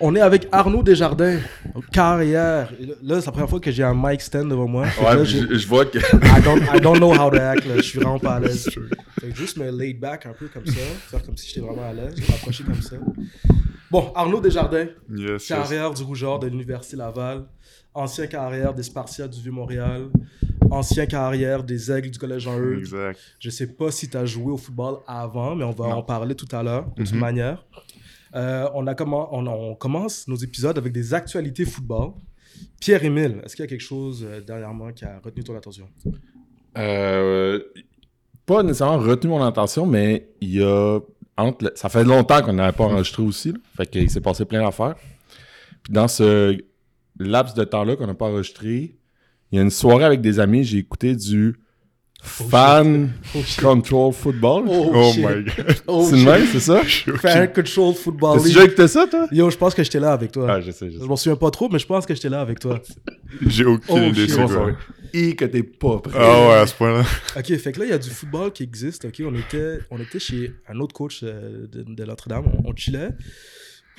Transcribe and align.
On 0.00 0.14
est 0.14 0.20
avec 0.20 0.46
Arnaud 0.52 0.82
Desjardins, 0.84 1.38
carrière. 1.92 2.72
Là, 3.02 3.20
c'est 3.20 3.26
la 3.26 3.32
première 3.32 3.48
fois 3.50 3.58
que 3.58 3.70
j'ai 3.72 3.82
un 3.82 3.94
mic 3.96 4.20
stand 4.20 4.48
devant 4.48 4.68
moi. 4.68 4.84
Ouais, 5.02 5.16
Là, 5.16 5.24
je, 5.24 5.56
je 5.56 5.66
vois 5.66 5.86
que. 5.86 5.98
I 5.98 6.42
don't, 6.42 6.60
I 6.72 6.80
don't 6.80 6.98
know 6.98 7.12
how 7.12 7.28
to 7.30 7.36
act, 7.36 7.64
là. 7.66 7.76
Je 7.76 7.82
suis 7.82 7.98
vraiment 7.98 8.20
pas 8.20 8.36
à 8.36 8.40
l'aise. 8.40 8.68
Fait 9.20 9.28
que 9.30 9.34
juste 9.36 9.56
me 9.56 9.68
laid 9.70 9.94
back 9.98 10.26
un 10.26 10.32
peu 10.32 10.46
comme 10.46 10.64
ça, 10.66 10.72
faire 11.08 11.22
comme 11.24 11.36
si 11.36 11.48
j'étais 11.48 11.60
vraiment 11.66 11.88
à 11.88 11.92
l'aise, 11.92 12.14
me 12.16 12.26
rapprocher 12.32 12.62
comme 12.62 12.80
ça. 12.80 12.96
Bon, 13.90 14.12
Arnaud 14.14 14.40
Desjardins, 14.40 14.86
Yes, 15.10 15.30
yes. 15.30 15.48
carrière 15.48 15.92
du 15.92 16.02
Rougeur 16.04 16.38
de 16.38 16.46
l'Université 16.46 16.96
Laval, 16.96 17.44
ancien 17.92 18.26
carrière 18.28 18.74
des 18.74 18.82
Spartiates 18.84 19.30
du 19.30 19.40
Vieux-Montréal, 19.42 20.10
ancien 20.70 21.06
carrière 21.06 21.64
des 21.64 21.90
Aigles 21.90 22.10
du 22.10 22.18
Collège 22.18 22.42
Jean-Eudes. 22.42 22.78
Exact. 22.80 23.18
Je 23.40 23.50
sais 23.50 23.66
pas 23.66 23.90
si 23.90 24.08
tu 24.08 24.16
as 24.16 24.26
joué 24.26 24.52
au 24.52 24.58
football 24.58 24.98
avant, 25.08 25.56
mais 25.56 25.64
on 25.64 25.72
va 25.72 25.88
Non. 25.88 25.94
en 25.96 26.02
parler 26.02 26.34
tout 26.36 26.48
à 26.54 26.62
l'heure, 26.62 26.86
de 26.96 27.02
toute 27.02 27.14
Mhm. 27.14 27.18
manière. 27.18 27.64
Euh, 28.34 28.68
on, 28.74 28.86
a 28.86 28.94
on, 29.02 29.74
commence 29.74 30.28
nos 30.28 30.36
épisodes 30.36 30.76
avec 30.76 30.92
des 30.92 31.14
actualités 31.14 31.64
football. 31.64 32.12
Pierre-Émile, 32.80 33.40
est-ce 33.44 33.56
qu'il 33.56 33.62
y 33.64 33.66
a 33.66 33.68
quelque 33.68 33.80
chose 33.80 34.24
euh, 34.28 34.40
dernièrement 34.40 34.92
qui 34.92 35.04
a 35.04 35.20
retenu 35.22 35.44
ton 35.44 35.56
attention? 35.56 35.88
Euh, 36.76 37.60
pas 38.44 38.62
nécessairement 38.62 38.98
retenu 38.98 39.30
mon 39.30 39.42
attention, 39.42 39.86
mais 39.86 40.28
il 40.40 40.54
y 40.54 40.62
a. 40.62 41.00
entre 41.36 41.72
ça 41.74 41.88
fait 41.88 42.04
longtemps 42.04 42.42
qu'on 42.42 42.52
n'avait 42.52 42.76
pas 42.76 42.84
enregistré 42.84 43.22
aussi. 43.22 43.52
là. 43.52 43.58
Fait 43.76 43.86
qu'il 43.86 44.10
s'est 44.10 44.20
passé 44.20 44.44
plein 44.44 44.62
d'affaires. 44.62 44.96
Puis 45.82 45.92
dans 45.92 46.08
ce 46.08 46.58
laps 47.18 47.54
de 47.54 47.64
temps-là 47.64 47.96
qu'on 47.96 48.06
n'a 48.06 48.14
pas 48.14 48.26
enregistré, 48.26 48.96
il 49.50 49.56
y 49.56 49.58
a 49.58 49.62
une 49.62 49.70
soirée 49.70 50.04
avec 50.04 50.20
des 50.20 50.40
amis, 50.40 50.64
j'ai 50.64 50.78
écouté 50.78 51.16
du 51.16 51.56
Fan 52.20 53.12
Oh. 53.34 53.38
Control 53.60 54.12
Football. 54.12 54.64
Oh, 54.66 54.90
Oh 54.92 55.12
my 55.16 55.22
god. 55.22 55.52
Oh, 55.86 56.06
c'est 56.10 56.16
le 56.16 56.24
même, 56.24 56.46
c'est 56.50 56.60
ça? 56.60 56.82
Fan 56.84 57.52
Control 57.52 57.94
Football 57.94 58.38
T'as 58.38 58.44
déjà 58.44 58.64
écouté 58.64 58.88
ça, 58.88 59.06
toi? 59.06 59.28
Yo, 59.30 59.48
je 59.50 59.56
pense 59.56 59.74
que 59.74 59.82
j'étais 59.84 60.00
là 60.00 60.12
avec 60.12 60.32
toi. 60.32 60.46
Ah, 60.50 60.60
je 60.60 60.70
sais, 60.72 60.90
je 60.90 60.98
Je 60.98 61.04
m'en 61.04 61.16
souviens 61.16 61.36
pas 61.36 61.50
trop, 61.50 61.68
mais 61.68 61.78
je 61.78 61.86
pense 61.86 62.06
que 62.06 62.14
j'étais 62.14 62.28
là 62.28 62.40
avec 62.40 62.58
toi. 62.58 62.80
J'ai 63.46 63.64
aucune 63.64 63.84
Oh, 63.88 63.98
idée 64.08 64.26
c'est 64.28 64.44
quoi. 64.46 64.72
Et 65.14 65.36
que 65.36 65.44
t'es 65.44 65.62
pas 65.62 65.98
prêt. 65.98 66.18
Ah 66.20 66.48
ouais, 66.48 66.54
à 66.56 66.66
ce 66.66 66.74
point-là. 66.74 67.04
Ok, 67.36 67.56
fait 67.56 67.72
que 67.72 67.78
là, 67.80 67.84
il 67.86 67.90
y 67.90 67.94
a 67.94 67.98
du 67.98 68.10
football 68.10 68.52
qui 68.52 68.62
existe. 68.64 69.04
Ok, 69.04 69.22
on 69.24 69.34
était, 69.34 69.78
on 69.90 69.98
était 70.00 70.18
chez 70.18 70.52
un 70.68 70.78
autre 70.80 70.94
coach 70.94 71.20
euh, 71.22 71.66
de, 71.70 71.82
de 71.82 72.04
Notre-Dame. 72.04 72.44
On, 72.64 72.70
on 72.70 72.76
chillait. 72.76 73.10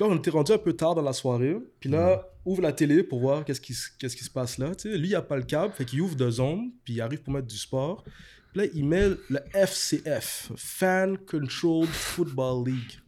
Puis 0.00 0.08
là, 0.08 0.14
on 0.14 0.16
était 0.18 0.30
rendu 0.30 0.50
un 0.52 0.56
peu 0.58 0.72
tard 0.72 0.94
dans 0.94 1.02
la 1.02 1.12
soirée. 1.12 1.58
Puis 1.78 1.90
là, 1.90 2.26
ouvre 2.46 2.62
la 2.62 2.72
télé 2.72 3.02
pour 3.02 3.20
voir 3.20 3.44
qu'est-ce 3.44 3.60
qui, 3.60 3.74
se- 3.74 3.90
qu'est-ce 3.98 4.16
qui 4.16 4.24
se 4.24 4.30
passe 4.30 4.56
là. 4.56 4.74
Tu 4.74 4.90
sais, 4.90 4.96
lui, 4.96 5.08
il 5.08 5.14
a 5.14 5.20
pas 5.20 5.36
le 5.36 5.42
câble. 5.42 5.74
Fait 5.74 5.84
qu'il 5.84 6.00
ouvre 6.00 6.14
deux 6.16 6.30
zones. 6.30 6.70
Puis 6.84 6.94
il 6.94 7.00
arrive 7.02 7.20
pour 7.22 7.34
mettre 7.34 7.46
du 7.48 7.58
sport. 7.58 8.02
Puis 8.52 8.62
là, 8.62 8.70
il 8.74 8.86
met 8.86 9.08
le 9.28 9.38
FCF, 9.52 10.52
Fan 10.56 11.18
Controlled 11.18 11.88
Football 11.90 12.66
League. 12.68 12.98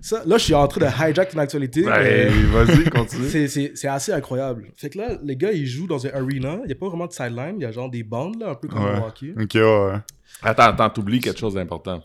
Ça, 0.00 0.22
là, 0.24 0.38
je 0.38 0.44
suis 0.44 0.54
en 0.54 0.66
train 0.66 0.80
de 0.80 1.10
hijack 1.10 1.34
une 1.34 1.40
actualité. 1.40 1.82
Ben, 1.82 2.32
vas-y, 2.52 2.84
continue. 2.88 3.28
c'est, 3.30 3.46
c'est, 3.48 3.72
c'est 3.74 3.88
assez 3.88 4.10
incroyable. 4.12 4.68
Fait 4.76 4.88
que 4.88 4.96
là, 4.96 5.18
les 5.22 5.36
gars, 5.36 5.52
ils 5.52 5.66
jouent 5.66 5.86
dans 5.86 6.06
un 6.06 6.10
arena. 6.10 6.60
Il 6.62 6.66
n'y 6.68 6.72
a 6.72 6.76
pas 6.76 6.88
vraiment 6.88 7.06
de 7.06 7.12
sideline. 7.12 7.56
Il 7.58 7.62
y 7.62 7.66
a 7.66 7.70
genre 7.72 7.90
des 7.90 8.02
bandes, 8.02 8.40
là, 8.40 8.50
un 8.50 8.54
peu 8.54 8.68
comme 8.68 8.82
Ouais. 8.82 8.98
au 8.98 9.06
hockey. 9.08 9.34
Ok, 9.38 9.50
ouais, 9.54 9.60
ouais. 9.92 9.98
Attends, 10.42 10.62
attends, 10.62 10.88
t'oublies 10.88 11.20
quelque 11.20 11.38
chose 11.38 11.54
d'important. 11.54 12.02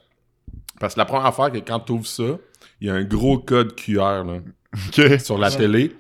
Parce 0.79 0.95
que 0.95 0.99
la 0.99 1.05
première 1.05 1.27
affaire, 1.27 1.51
que 1.51 1.59
quand 1.59 1.79
t'ouvres 1.79 2.05
ça, 2.07 2.37
il 2.83 2.87
y 2.87 2.89
a 2.91 2.95
un 2.95 3.03
gros 3.03 3.37
code 3.39 3.75
QR 3.75 4.23
là, 4.25 4.39
sur 5.19 5.37
la 5.37 5.49
télé 5.49 5.95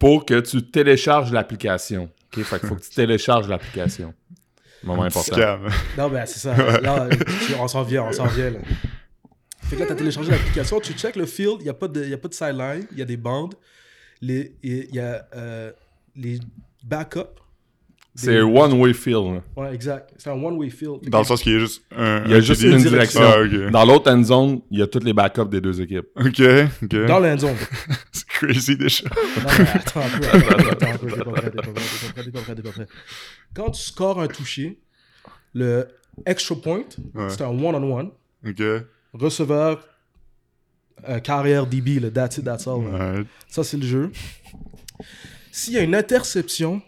pour 0.00 0.26
que 0.26 0.40
tu 0.40 0.60
télécharges 0.64 1.30
l'application. 1.30 2.10
Ok, 2.36 2.42
Fait 2.42 2.58
qu'il 2.58 2.68
faut 2.68 2.74
que 2.74 2.82
tu 2.82 2.90
télécharges 2.90 3.48
l'application. 3.48 4.12
Moment 4.82 5.04
important. 5.04 5.36
Scam. 5.36 5.68
Non, 5.96 6.08
ben 6.10 6.26
c'est 6.26 6.40
ça. 6.40 6.56
Là, 6.80 7.08
tu- 7.46 7.54
on 7.60 7.68
s'en 7.68 7.82
vient, 7.84 8.02
on 8.04 8.12
s'en 8.12 8.26
vient. 8.26 8.50
Là. 8.50 8.58
Fait 9.62 9.76
que 9.76 9.80
là, 9.80 9.86
tu 9.86 9.92
as 9.92 9.96
téléchargé 9.96 10.30
l'application, 10.32 10.80
tu 10.80 10.92
check 10.94 11.14
le 11.14 11.26
field, 11.26 11.56
il 11.60 11.64
n'y 11.64 11.68
a, 11.70 11.74
pas 11.74 11.86
de- 11.88 12.04
y 12.04 12.12
a 12.12 12.18
pas 12.18 12.28
de 12.28 12.34
sideline, 12.34 12.86
il 12.92 12.98
y 12.98 13.02
a 13.02 13.04
des 13.04 13.16
bandes, 13.16 13.54
les- 14.20 14.56
il 14.64 14.92
y 14.94 14.98
a 15.00 15.26
euh, 15.36 15.72
les 16.16 16.38
backups. 16.84 17.40
C'est 18.18 18.38
un 18.38 18.44
one-way 18.44 18.94
field. 18.94 19.42
Ouais, 19.56 19.74
exact. 19.74 20.10
C'est 20.16 20.30
un 20.30 20.42
one-way 20.42 20.70
field. 20.70 21.08
Dans 21.08 21.18
le 21.18 21.24
sens 21.24 21.42
qu'il 21.42 21.52
y 21.52 21.56
a 21.56 21.58
juste 21.58 21.82
un. 21.94 22.24
Il 22.24 22.30
y 22.30 22.34
a 22.34 22.38
un 22.38 22.40
juste 22.40 22.62
une 22.62 22.78
direction. 22.78 23.20
direction. 23.20 23.64
Ah. 23.68 23.70
Dans 23.70 23.84
l'autre 23.84 24.10
end 24.10 24.22
zone, 24.24 24.60
il 24.70 24.78
y 24.78 24.82
a 24.82 24.86
toutes 24.86 25.04
les 25.04 25.12
backups 25.12 25.48
des 25.50 25.60
deux 25.60 25.80
équipes. 25.80 26.06
Ok, 26.16 26.40
ok. 26.82 27.06
Dans 27.06 27.18
l'end 27.18 27.38
zone. 27.38 27.56
C'est 28.12 28.26
crazy 28.26 28.76
déjà. 28.76 29.04
Non, 29.04 29.50
mais 29.58 29.68
attends 29.74 30.00
un 30.00 30.08
peu, 30.18 30.26
attends, 30.26 30.48
attends, 30.48 30.68
attends 30.70 30.90
un 30.90 30.98
peu, 30.98 31.06
t'es 31.10 31.16
pas 31.24 31.30
prêt, 31.32 31.50
t'es 31.50 31.56
pas 31.56 31.62
prêt, 31.62 31.72
t'es 31.72 31.72
pas 31.72 32.12
prêt, 32.12 32.24
t'es 32.24 32.30
pas 32.32 32.40
prêt, 32.40 32.54
t'es 32.54 32.62
pas 32.62 32.70
prêt. 32.70 32.86
Quand 33.54 33.70
tu 33.70 33.82
scores 33.82 34.20
un 34.20 34.28
touché, 34.28 34.78
le 35.54 35.86
extra 36.24 36.56
point, 36.56 36.84
Ouais. 37.14 37.28
c'est 37.28 37.42
un 37.42 37.48
one-on-one. 37.48 38.10
Ok. 38.46 38.62
Receveur, 39.12 39.86
euh, 41.08 41.18
carrière 41.20 41.66
DB, 41.66 42.00
le 42.00 42.10
that's 42.10 42.38
it, 42.38 42.44
that's 42.44 42.66
all. 42.66 43.26
Ça, 43.48 43.62
c'est 43.62 43.76
le 43.76 43.86
jeu. 43.86 44.10
S'il 45.52 45.74
y 45.74 45.78
a 45.78 45.82
une 45.82 45.94
interception, 45.94 46.80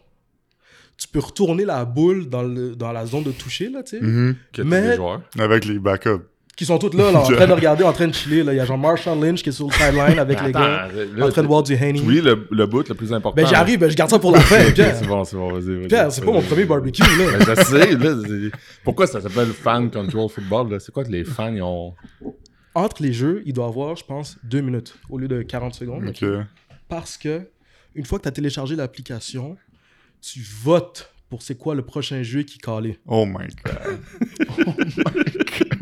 tu 0.99 1.09
peux 1.09 1.21
retourner 1.21 1.65
la 1.65 1.85
boule 1.85 2.29
dans, 2.29 2.43
le, 2.43 2.75
dans 2.75 2.93
la 2.93 3.07
zone 3.07 3.23
de 3.23 3.31
toucher, 3.33 3.71
là, 3.71 3.83
tu 3.83 3.91
sais. 3.99 4.01
Que 4.01 4.35
tous 4.63 4.65
Mais- 4.65 4.91
les 4.91 4.97
joueurs. 4.97 5.23
Avec 5.39 5.65
les 5.65 5.79
backups. 5.79 6.25
Qui 6.57 6.65
sont 6.67 6.77
tous 6.77 6.93
là, 6.97 7.13
là, 7.13 7.21
en 7.21 7.23
train 7.31 7.47
de 7.47 7.53
regarder, 7.53 7.85
en 7.85 7.93
train 7.93 8.09
de 8.09 8.13
chiller. 8.13 8.43
là. 8.43 8.53
Il 8.53 8.57
y 8.57 8.61
a 8.61 8.65
genre 8.65 8.77
Marshall 8.77 9.17
Lynch 9.21 9.45
qui 9.45 9.51
est 9.51 9.53
sur 9.53 9.69
le 9.69 9.73
sideline 9.73 10.19
avec 10.19 10.43
les 10.43 10.51
gars, 10.51 10.89
en 10.93 11.17
là, 11.21 11.31
train 11.31 11.43
de 11.43 11.47
boire 11.47 11.63
du 11.63 11.73
Haney. 11.77 12.01
tu 12.01 12.05
oublies 12.05 12.21
le, 12.21 12.49
le 12.51 12.67
bout 12.67 12.89
le 12.89 12.97
plus 12.97 13.13
important. 13.13 13.41
Ben, 13.41 13.47
j'arrive, 13.47 13.79
ben, 13.79 13.89
je 13.89 13.95
garde 13.95 14.11
ça 14.11 14.19
pour 14.19 14.33
la 14.33 14.41
fin, 14.41 14.61
Ok, 14.67 14.75
Pierre. 14.75 14.97
c'est 14.97 15.07
bon, 15.07 15.23
c'est 15.23 15.37
bon, 15.37 15.53
vas-y. 15.53 15.77
vas-y. 15.77 15.87
Pierre, 15.87 16.11
c'est 16.11 16.25
pas 16.25 16.33
mon 16.33 16.43
premier 16.43 16.65
barbecue, 16.65 17.01
là. 17.01 17.39
Ben, 17.39 17.55
je 17.57 17.63
sais, 17.63 17.93
là. 17.97 18.17
c'est- 18.27 18.51
Pourquoi 18.83 19.07
ça 19.07 19.21
s'appelle 19.21 19.47
Fan 19.53 19.89
Control 19.89 20.29
Football? 20.29 20.73
là? 20.73 20.81
C'est 20.81 20.91
quoi 20.91 21.05
que 21.05 21.13
les 21.13 21.23
fans, 21.23 21.55
ils 21.55 21.63
ont. 21.63 21.95
Entre 22.75 23.05
les 23.05 23.13
jeux, 23.13 23.43
il 23.47 23.53
doit 23.53 23.67
avoir, 23.67 23.95
je 23.95 24.05
pense, 24.05 24.37
deux 24.43 24.61
minutes 24.61 24.97
au 25.09 25.19
lieu 25.19 25.29
de 25.29 25.43
40 25.43 25.75
secondes. 25.75 26.09
Ok. 26.09 26.25
Parce 26.89 27.17
que, 27.17 27.43
une 27.95 28.05
fois 28.05 28.19
que 28.19 28.25
tu 28.25 28.29
as 28.31 28.33
téléchargé 28.33 28.75
l'application, 28.75 29.57
tu 30.21 30.41
votes 30.63 31.13
pour 31.29 31.43
c'est 31.43 31.57
quoi 31.59 31.75
le 31.75 31.83
prochain 31.83 32.23
jeu 32.23 32.43
qui 32.43 32.59
calait. 32.59 32.99
Oh 33.07 33.27
my 33.27 33.47
god. 33.65 33.99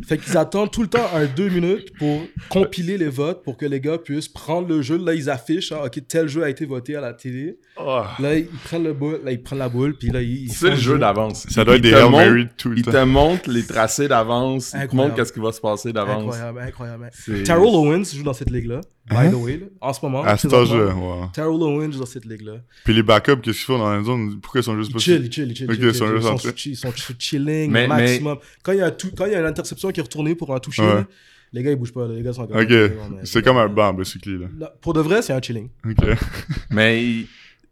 Fait 0.07 0.19
qu'ils 0.19 0.37
attendent 0.37 0.71
tout 0.71 0.83
le 0.83 0.89
temps 0.89 1.07
un 1.15 1.27
deux 1.27 1.49
minutes 1.49 1.93
pour 1.99 2.21
compiler 2.49 2.97
les 2.97 3.09
votes 3.09 3.43
pour 3.43 3.57
que 3.57 3.67
les 3.67 3.81
gars 3.81 3.99
puissent 3.99 4.29
prendre 4.29 4.69
le 4.69 4.81
jeu. 4.81 4.97
Là, 4.99 5.15
ils 5.15 5.29
affichent, 5.29 5.73
hein, 5.73 5.81
OK, 5.85 6.01
tel 6.07 6.29
jeu 6.29 6.45
a 6.45 6.49
été 6.51 6.65
voté 6.65 6.95
à 6.95 7.01
la 7.01 7.13
télé. 7.13 7.59
Là, 7.77 8.37
ils 8.37 8.47
prennent, 8.47 8.85
le 8.85 8.93
boule, 8.93 9.21
là, 9.25 9.33
ils 9.33 9.43
prennent 9.43 9.59
la 9.59 9.69
boule, 9.69 9.97
puis 9.99 10.11
là, 10.11 10.23
ils. 10.23 10.45
ils 10.45 10.53
C'est 10.53 10.71
le 10.71 10.77
jeu 10.77 10.97
d'avance. 10.99 11.47
Ça 11.49 11.65
doit 11.65 11.75
être 11.77 11.83
des 11.83 11.93
Hail 11.93 12.09
Mary 12.11 12.47
tout 12.57 12.69
le 12.69 12.83
temps. 12.83 12.93
te 12.93 13.05
montre 13.05 13.51
les 13.51 13.65
tracés 13.65 14.07
d'avance. 14.07 14.69
Il 14.69 14.71
te 14.73 14.77
Incroyable. 14.85 14.97
montre 14.97 15.15
qu'est-ce 15.17 15.33
qui 15.33 15.41
va 15.41 15.51
se 15.53 15.61
passer 15.61 15.93
d'avance. 15.93 16.23
Incroyable, 16.37 16.61
incroyable. 16.61 17.11
Terrell 17.45 17.65
Owens 17.75 18.05
joue 18.15 18.23
dans 18.23 18.33
cette 18.33 18.51
ligue-là, 18.51 18.83
by 19.09 19.17
Hein? 19.17 19.31
the 19.31 19.35
way, 19.35 19.57
là, 19.59 19.67
en 19.81 19.93
ce 19.93 20.01
moment. 20.05 20.23
À 20.25 20.37
cet 20.37 20.53
âge-là, 20.53 20.95
wow. 20.95 21.27
Terrell 21.33 21.51
Owens 21.63 21.91
dans 21.99 22.07
cette 22.07 22.25
ligue-là. 22.25 22.55
Puis 22.85 22.93
les 22.95 23.03
backups, 23.03 23.41
qu'est-ce 23.43 23.59
qu'ils 23.59 23.67
font 23.67 23.79
dans 23.79 23.91
la 23.95 24.03
zone? 24.03 24.39
Pourquoi 24.41 24.61
ils 24.61 24.65
sont 24.65 24.77
juste 24.77 24.91
Ils 24.91 24.95
pas. 24.95 24.99
chill, 24.99 25.23
ils 25.25 25.33
chill, 25.33 25.51
ils 25.51 25.57
chill. 25.57 25.67
Ils 25.71 25.75
chill, 25.77 25.95
sont 25.95 26.07
chill. 26.07 26.15
juste 26.17 26.27
en 26.29 26.35
Ils 26.35 26.77
sont, 26.77 26.89
ils 26.91 26.97
sont 27.03 27.15
chilling 27.19 27.71
Mais- 27.71 27.87
maximum. 27.87 28.39
Quand, 28.63 28.73
il 28.73 28.79
y 28.79 28.83
a 28.83 28.91
tout- 28.91 29.13
quand 29.17 29.27
il 29.27 29.33
y 29.33 29.35
a 29.35 29.41
une 29.41 29.47
interception 29.47 29.91
qui 29.93 30.01
est 30.01 30.03
retournée 30.03 30.35
pour 30.35 30.55
un 30.55 30.59
toucher, 30.59 30.83
Ouais. 30.83 30.95
là, 30.95 31.05
les 31.53 31.63
gars, 31.63 31.71
ils 31.71 31.77
bougent 31.77 31.93
pas. 31.93 32.07
là. 32.09 32.15
Les 32.15 32.23
gars 32.23 32.33
sont 32.33 32.43
Ok. 32.43 32.51
mais- 32.69 32.91
C'est 33.25 33.43
comme 33.43 33.59
un 33.59 33.69
banc, 33.69 33.95
basically, 33.95 34.39
là. 34.39 34.47
Non, 34.59 34.67
Pour 34.81 34.93
de 34.93 35.01
vrai, 35.01 35.23
c'est 35.23 35.33
un 35.33 35.41
chilling. 35.41 35.69
Ok. 35.89 35.97
Mais 36.71 37.25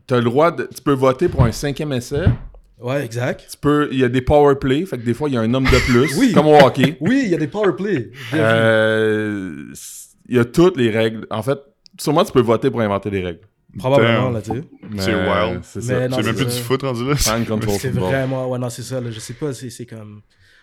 t'as 0.07 0.19
le 0.19 0.25
droit 0.25 0.53
de. 0.53 0.69
Tu 0.75 0.81
peux 0.83 0.93
voter 0.93 1.29
pour 1.29 1.43
un 1.45 1.51
cinquième 1.53 1.93
essai. 1.93 2.27
Ouais, 2.81 3.05
exact. 3.05 3.47
Tu 3.51 3.57
peux. 3.57 3.89
Il 3.93 3.99
y 3.99 4.05
a 4.05 4.09
des 4.09 4.21
power 4.21 4.55
play. 4.61 4.85
Fait 4.85 4.99
que 4.99 5.05
des 5.05 5.15
fois, 5.15 5.29
il 5.29 5.35
y 5.35 5.37
a 5.37 5.41
un 5.41 5.55
homme 5.55 5.65
de 5.65 5.79
plus. 5.87 6.17
Oui. 6.19 6.33
Comme 6.33 6.47
au 6.49 6.57
hockey. 6.59 6.97
Oui, 7.01 7.23
il 7.25 7.31
y 7.31 7.35
a 7.35 7.39
des 7.39 7.47
power 7.47 7.73
vu. 7.79 8.13
Euh, 8.35 9.65
Il 10.29 10.37
y 10.37 10.39
a 10.39 10.45
toutes 10.45 10.77
les 10.77 10.91
règles. 10.91 11.27
En 11.31 11.43
fait, 11.43 11.59
sûrement, 12.01 12.25
tu 12.25 12.33
peux 12.33 12.41
voter 12.43 12.71
pour 12.71 12.81
inventer 12.81 13.11
des 13.11 13.23
règles. 13.23 13.41
Probablement, 13.79 14.25
damn. 14.31 14.35
là, 14.35 14.43
tu 14.43 14.51
sais. 14.53 14.63
C'est 14.99 15.15
wild. 15.15 15.61
C'est 15.65 15.79
Mais 15.81 15.83
ça. 15.83 16.09
non, 16.09 16.17
C'est 16.19 16.23
même 16.27 16.35
plus 16.37 16.45
du 16.47 16.63
foot 16.63 16.83
rendu 16.83 17.09
là. 17.09 17.17
Fan 17.17 17.45
control 17.45 17.75
C'est 17.79 17.91
football. 17.91 18.09
vraiment. 18.09 18.49
Ouais, 18.49 18.59
non, 18.59 18.71
c'est 18.71 18.83
ça. 18.83 19.01
là, 19.01 19.11
je 19.11 19.19
sais 19.19 19.35
pas, 19.35 19.53
c'est 19.53 19.87
comme. 19.87 20.23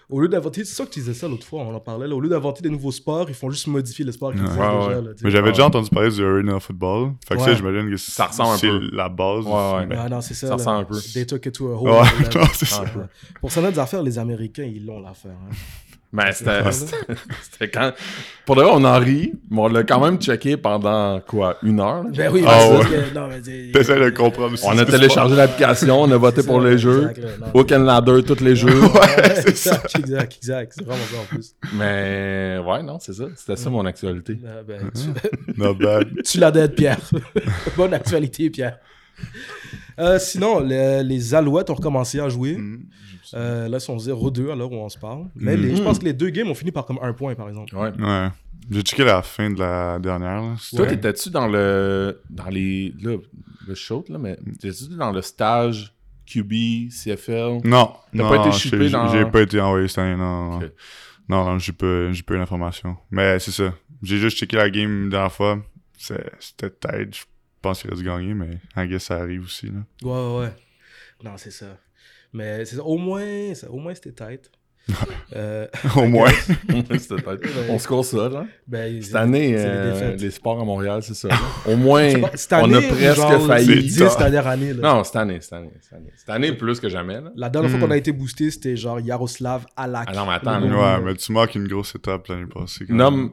Au 0.09 0.19
lieu 0.19 0.27
d'inventer. 0.27 0.65
C'est 0.65 0.75
ça 0.75 0.85
que 0.85 0.89
tu 0.89 0.99
disais 0.99 1.13
ça 1.13 1.25
l'autre 1.27 1.45
fois, 1.45 1.61
on 1.61 1.73
en 1.73 1.79
parlait. 1.79 2.05
là, 2.05 2.13
au 2.15 2.19
lieu 2.19 2.27
d'inventer 2.27 2.61
des 2.61 2.69
nouveaux 2.69 2.91
sports, 2.91 3.25
ils 3.29 3.33
font 3.33 3.49
juste 3.49 3.67
modifier 3.67 4.03
le 4.03 4.11
sport 4.11 4.31
qu'ils 4.33 4.41
Ouais. 4.41 4.47
faisaient 4.49 4.59
Ouais, 4.59 4.67
déjà. 4.87 4.87
ouais. 4.99 5.05
là. 5.05 5.11
Mais 5.23 5.31
j'avais 5.31 5.49
déjà 5.51 5.65
entendu 5.65 5.89
parler 5.89 6.09
du 6.09 6.21
Arena 6.25 6.59
Football. 6.59 7.11
Fait 7.25 7.35
que 7.35 7.39
Ouais. 7.39 7.45
ça, 7.45 7.53
j'imagine 7.55 7.89
que 7.89 7.95
Ça 7.97 8.25
ressemble 8.25 8.49
un 8.53 8.57
c'est 8.57 8.67
peu. 8.67 8.89
la 8.91 9.07
base. 9.07 9.45
Ouais, 9.45 9.51
ouais. 9.51 9.85
Mais- 9.87 9.97
Ouais, 9.97 10.09
non, 10.09 10.19
c'est 10.21 10.33
ça. 10.33 10.47
Ça 10.47 10.49
là. 10.49 10.55
ressemble 10.55 10.81
un 10.81 10.83
peu. 10.83 10.99
They 11.13 11.25
took 11.25 11.45
it 11.45 11.53
to 11.55 11.67
a 11.71 11.75
whole 11.77 11.89
non, 12.35 12.41
c'est 12.53 12.65
ça. 12.65 12.83
Pour 13.39 13.51
certaines 13.53 13.79
affaires, 13.79 14.03
les 14.03 14.17
Américains, 14.19 14.63
ils 14.65 14.85
l'ont 14.85 14.99
l'affaire. 14.99 15.31
hein. 15.31 15.53
Mais 16.13 16.31
c'était. 16.33 17.69
Quand. 17.73 17.93
Pour 18.45 18.57
de 18.57 18.61
vrai, 18.63 18.71
on 18.73 18.83
en 18.83 18.99
rit, 18.99 19.31
mais 19.49 19.61
on 19.61 19.67
l'a 19.69 19.83
quand 19.83 20.03
même 20.03 20.17
checké 20.19 20.57
pendant 20.57 21.21
quoi 21.21 21.57
Une 21.63 21.79
heure 21.79 22.03
là? 22.03 22.09
Ben 22.13 22.29
oui, 22.33 22.43
Ah 22.45 22.57
mais 22.69 22.77
ouais. 22.77 22.83
c'est 22.83 23.11
que- 23.11 23.15
non, 23.17 23.27
mais 23.29 23.41
c'est- 23.41 23.71
T'essaies 23.71 23.99
de 23.99 24.09
comprendre. 24.09 24.57
On 24.65 24.77
a 24.77 24.83
téléchargé 24.83 25.35
l'application, 25.35 26.01
on 26.01 26.11
a 26.11 26.17
voté 26.17 26.43
pour 26.43 26.61
ça, 26.61 26.67
les 26.67 26.77
jeux. 26.77 27.13
Aucun 27.53 27.79
ladder, 27.79 28.23
tous 28.27 28.43
les 28.43 28.57
jeux. 28.57 28.81
Ouais, 28.81 29.39
exact, 29.47 29.95
exact, 29.99 30.35
exact. 30.37 30.73
C'est 30.75 30.83
vraiment 30.85 31.03
ça 31.05 31.17
en 31.21 31.25
plus. 31.33 31.55
Mais 31.77 32.57
ouais, 32.65 32.83
non, 32.83 32.97
c'est 32.99 33.13
ça. 33.13 33.25
C'était 33.37 33.55
ça 33.55 33.69
mon 33.69 33.85
actualité. 33.85 34.37
Euh, 34.43 34.63
ben, 34.67 34.91
tu, 34.93 35.59
Not 35.61 35.75
bad. 35.75 36.09
tu 36.25 36.39
l'as 36.39 36.51
d'être, 36.51 36.75
Pierre. 36.75 36.99
Bonne 37.77 37.93
actualité, 37.93 38.49
Pierre. 38.49 38.79
Euh, 39.99 40.19
sinon, 40.19 40.59
les, 40.59 41.03
les 41.03 41.33
Alouettes 41.35 41.69
ont 41.69 41.75
recommencé 41.75 42.19
à 42.19 42.27
jouer. 42.27 42.55
Mm. 42.57 42.79
Euh, 43.33 43.67
là, 43.69 43.77
ils 43.77 43.81
sont 43.81 43.97
0-2 43.97 44.51
à 44.51 44.55
l'heure 44.55 44.71
où 44.71 44.75
on 44.75 44.89
se 44.89 44.97
parle. 44.97 45.25
Mais 45.35 45.55
Mm. 45.55 45.61
les- 45.61 45.75
je 45.75 45.81
pense 45.83 45.99
que 45.99 46.05
les 46.05 46.13
deux 46.13 46.29
games 46.29 46.49
ont 46.49 46.55
fini 46.55 46.71
par 46.71 46.85
comme 46.85 46.99
un 47.01 47.13
point, 47.13 47.35
par 47.35 47.47
exemple. 47.49 47.75
Ouais. 47.75 47.91
Ouais. 47.99 48.27
J'ai 48.69 48.81
checké 48.81 49.03
la 49.03 49.21
fin 49.21 49.49
de 49.49 49.59
la 49.59 49.99
dernière. 49.99 50.41
là. 50.41 50.55
Toi, 50.75 50.85
t'étais-tu 50.87 51.29
dans 51.29 51.47
le. 51.47 52.21
Dans 52.29 52.49
les. 52.49 52.93
Là, 53.01 53.15
le 53.67 53.75
show, 53.75 54.03
là, 54.09 54.17
mais. 54.17 54.37
T'étais-tu 54.59 54.95
dans 54.95 55.11
le 55.11 55.21
stage 55.21 55.93
QB, 56.25 56.89
CFL? 56.91 57.59
Non. 57.63 57.93
T'as 58.15 58.23
non, 58.23 58.29
pas 58.29 58.35
été 58.41 58.51
j'ai- 58.51 58.57
shippé 58.59 58.89
dans- 58.89 59.07
J'ai 59.11 59.25
pas 59.25 59.41
été 59.41 59.59
envoyé 59.59 59.87
cette 59.87 59.97
année, 59.99 60.15
non. 60.15 60.59
Non, 61.29 61.45
non, 61.45 61.59
j'ai 61.59 61.71
pas, 61.73 62.11
j'ai 62.11 62.23
pas 62.23 62.33
eu 62.33 62.37
l'information. 62.37 62.97
Mais 63.09 63.39
c'est 63.39 63.51
ça. 63.51 63.73
J'ai 64.03 64.17
juste 64.17 64.37
checké 64.37 64.57
la 64.57 64.69
game 64.69 65.05
la 65.05 65.09
dernière 65.09 65.31
fois. 65.31 65.59
C'était 65.97 66.69
tête. 66.69 67.15
Je 67.15 67.23
pense 67.61 67.81
qu'il 67.81 67.91
dû 67.91 68.03
gagner, 68.03 68.33
mais 68.33 68.57
I 68.75 68.87
guess 68.87 69.03
ça 69.05 69.17
arrive 69.17 69.43
aussi. 69.43 69.67
Là. 69.67 69.79
Ouais, 70.03 70.11
ouais, 70.11 70.39
ouais. 70.45 70.53
Non, 71.23 71.31
c'est 71.37 71.51
ça. 71.51 71.77
Mais 72.33 72.65
c'est 72.65 72.77
ça. 72.77 72.83
Au 72.83 72.97
moins, 72.97 73.53
ça- 73.53 73.69
au 73.69 73.77
moins 73.77 73.93
c'était 73.93 74.11
tight. 74.13 74.49
Euh, 75.35 75.67
Au 75.95 76.05
moins. 76.07 76.31
C'était 76.31 77.21
peut-être- 77.21 77.47
On 77.69 77.77
se 77.77 77.87
court 77.87 78.03
ça, 78.03 78.27
là. 78.29 78.45
ben, 78.67 79.01
Cette 79.01 79.15
année, 79.15 79.53
euh, 79.57 80.15
les 80.17 80.31
sports 80.31 80.59
à 80.59 80.65
Montréal, 80.65 81.01
c'est 81.03 81.13
ça. 81.13 81.29
Au 81.67 81.75
moins, 81.75 82.19
pas- 82.19 82.31
cette 82.35 82.53
on 82.53 82.63
année, 82.65 82.77
a 82.87 82.89
presque 82.91 83.15
genre 83.15 83.45
failli. 83.47 83.75
les 83.75 83.81
10 83.83 84.17
dernières 84.17 84.47
années. 84.47 84.73
Là. 84.73 84.93
Non, 84.95 85.03
cette 85.03 85.15
année, 85.17 85.39
cette 85.39 85.53
année, 85.53 85.71
cette 85.81 85.93
année. 85.93 86.11
Cette 86.15 86.29
année, 86.29 86.51
plus 86.53 86.79
que 86.79 86.89
jamais, 86.89 87.21
là. 87.21 87.31
La 87.35 87.49
dernière 87.49 87.69
Hmm. 87.69 87.77
fois 87.79 87.87
qu'on 87.87 87.93
a 87.93 87.97
été 87.97 88.11
boosté, 88.11 88.49
c'était 88.49 88.75
genre 88.75 88.99
Yaroslav 88.99 89.65
Alak. 89.77 90.07
Ah 90.11 90.15
non, 90.15 90.25
mais 90.25 90.33
attends, 90.33 90.61
Ouais, 90.61 90.99
mais 91.03 91.13
tu 91.15 91.31
marques 91.31 91.55
une 91.55 91.67
grosse 91.67 91.93
étape 91.95 92.27
l'année 92.27 92.47
passée. 92.47 92.85
quand 92.87 92.93
Nomme. 92.95 93.31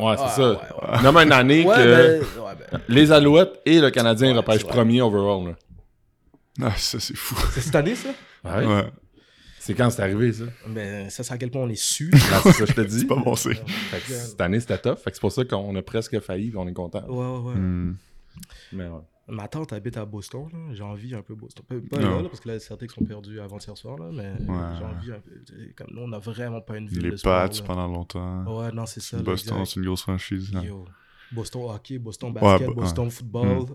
Ouais, 0.00 0.14
c'est 0.16 0.22
Ouais, 0.22 0.28
ça. 0.30 0.50
ouais, 0.50 0.56
ouais. 0.92 1.02
Nomme 1.02 1.16
une 1.18 1.32
année 1.32 1.64
Ouais, 1.66 1.74
que 1.76 1.82
ben, 1.82 2.20
ouais, 2.20 2.52
ben, 2.72 2.80
les 2.88 3.12
Alouettes 3.12 3.60
et 3.66 3.80
le 3.80 3.90
Canadien 3.90 4.30
Ouais, 4.30 4.36
repêchent 4.38 4.64
premier 4.64 5.02
overall, 5.02 5.48
là. 5.48 5.54
Ah, 6.62 6.72
ça, 6.76 6.98
c'est 7.00 7.16
fou. 7.16 7.34
c'est 7.52 7.60
cette 7.60 7.74
année, 7.74 7.94
ça? 7.96 8.10
Ouais? 8.44 8.66
Ouais. 8.66 8.92
C'est 9.58 9.72
quand 9.72 9.88
c'est 9.88 10.02
arrivé, 10.02 10.30
ça? 10.32 10.44
Mais 10.68 11.08
ça, 11.08 11.24
c'est 11.24 11.32
à 11.32 11.38
quel 11.38 11.50
point 11.50 11.62
on 11.62 11.68
est 11.70 11.74
su. 11.74 12.10
Ben, 12.10 12.18
c'est 12.42 12.52
ça, 12.52 12.58
que 12.58 12.66
je 12.66 12.72
te 12.74 12.80
dis. 12.82 13.00
C'est 13.00 13.06
pas 13.06 13.16
bon 13.16 13.34
signe. 13.34 13.54
Que 13.54 14.12
cette 14.12 14.40
année, 14.40 14.60
c'était 14.60 14.76
tough. 14.78 14.98
Fait 14.98 15.10
que 15.10 15.16
c'est 15.16 15.20
pour 15.20 15.32
ça 15.32 15.44
qu'on 15.44 15.74
a 15.74 15.82
presque 15.82 16.20
failli 16.20 16.50
et 16.50 16.56
on 16.56 16.68
est 16.68 16.74
content. 16.74 17.02
Ouais, 17.08 17.38
ouais, 17.38 17.50
ouais. 17.50 17.54
Hmm. 17.54 17.96
Mais 18.72 18.86
ouais. 18.88 19.00
Ma 19.26 19.48
tante 19.48 19.72
habite 19.72 19.96
à 19.96 20.04
Boston, 20.04 20.50
là. 20.52 20.74
j'ai 20.74 20.82
envie 20.82 21.14
un 21.14 21.22
peu 21.22 21.34
Boston. 21.34 21.64
Pas, 21.90 21.98
là, 21.98 22.20
là, 22.20 22.28
parce 22.28 22.40
que 22.40 22.48
là, 22.48 22.54
les 22.54 22.60
Celtics 22.60 22.90
sont 22.90 23.04
perdus 23.06 23.40
avant-hier 23.40 23.74
soir, 23.74 23.96
là, 23.96 24.10
mais 24.12 24.34
j'ai 24.38 24.84
envie 24.84 25.12
un 25.12 25.20
peu. 25.20 25.30
Comme 25.76 25.94
nous, 25.94 26.02
on 26.02 26.08
n'a 26.08 26.18
vraiment 26.18 26.60
pas 26.60 26.76
une 26.76 26.88
ville 26.88 27.04
Les 27.04 27.10
de 27.12 27.16
sport. 27.16 27.48
Pats 27.48 27.62
pendant 27.66 27.88
longtemps. 27.88 28.44
Ouais, 28.58 28.70
non, 28.70 28.84
c'est 28.84 29.00
ça. 29.00 29.16
Boston, 29.22 29.64
c'est 29.64 29.76
une 29.80 29.86
grosse 29.86 30.02
franchise. 30.02 30.52
là. 30.52 30.62
Yo. 30.62 30.84
Boston 31.32 31.62
hockey, 31.70 31.98
Boston 31.98 32.32
basket, 32.34 32.68
bah, 32.68 32.74
Boston 32.74 33.04
ouais. 33.06 33.10
football. 33.10 33.66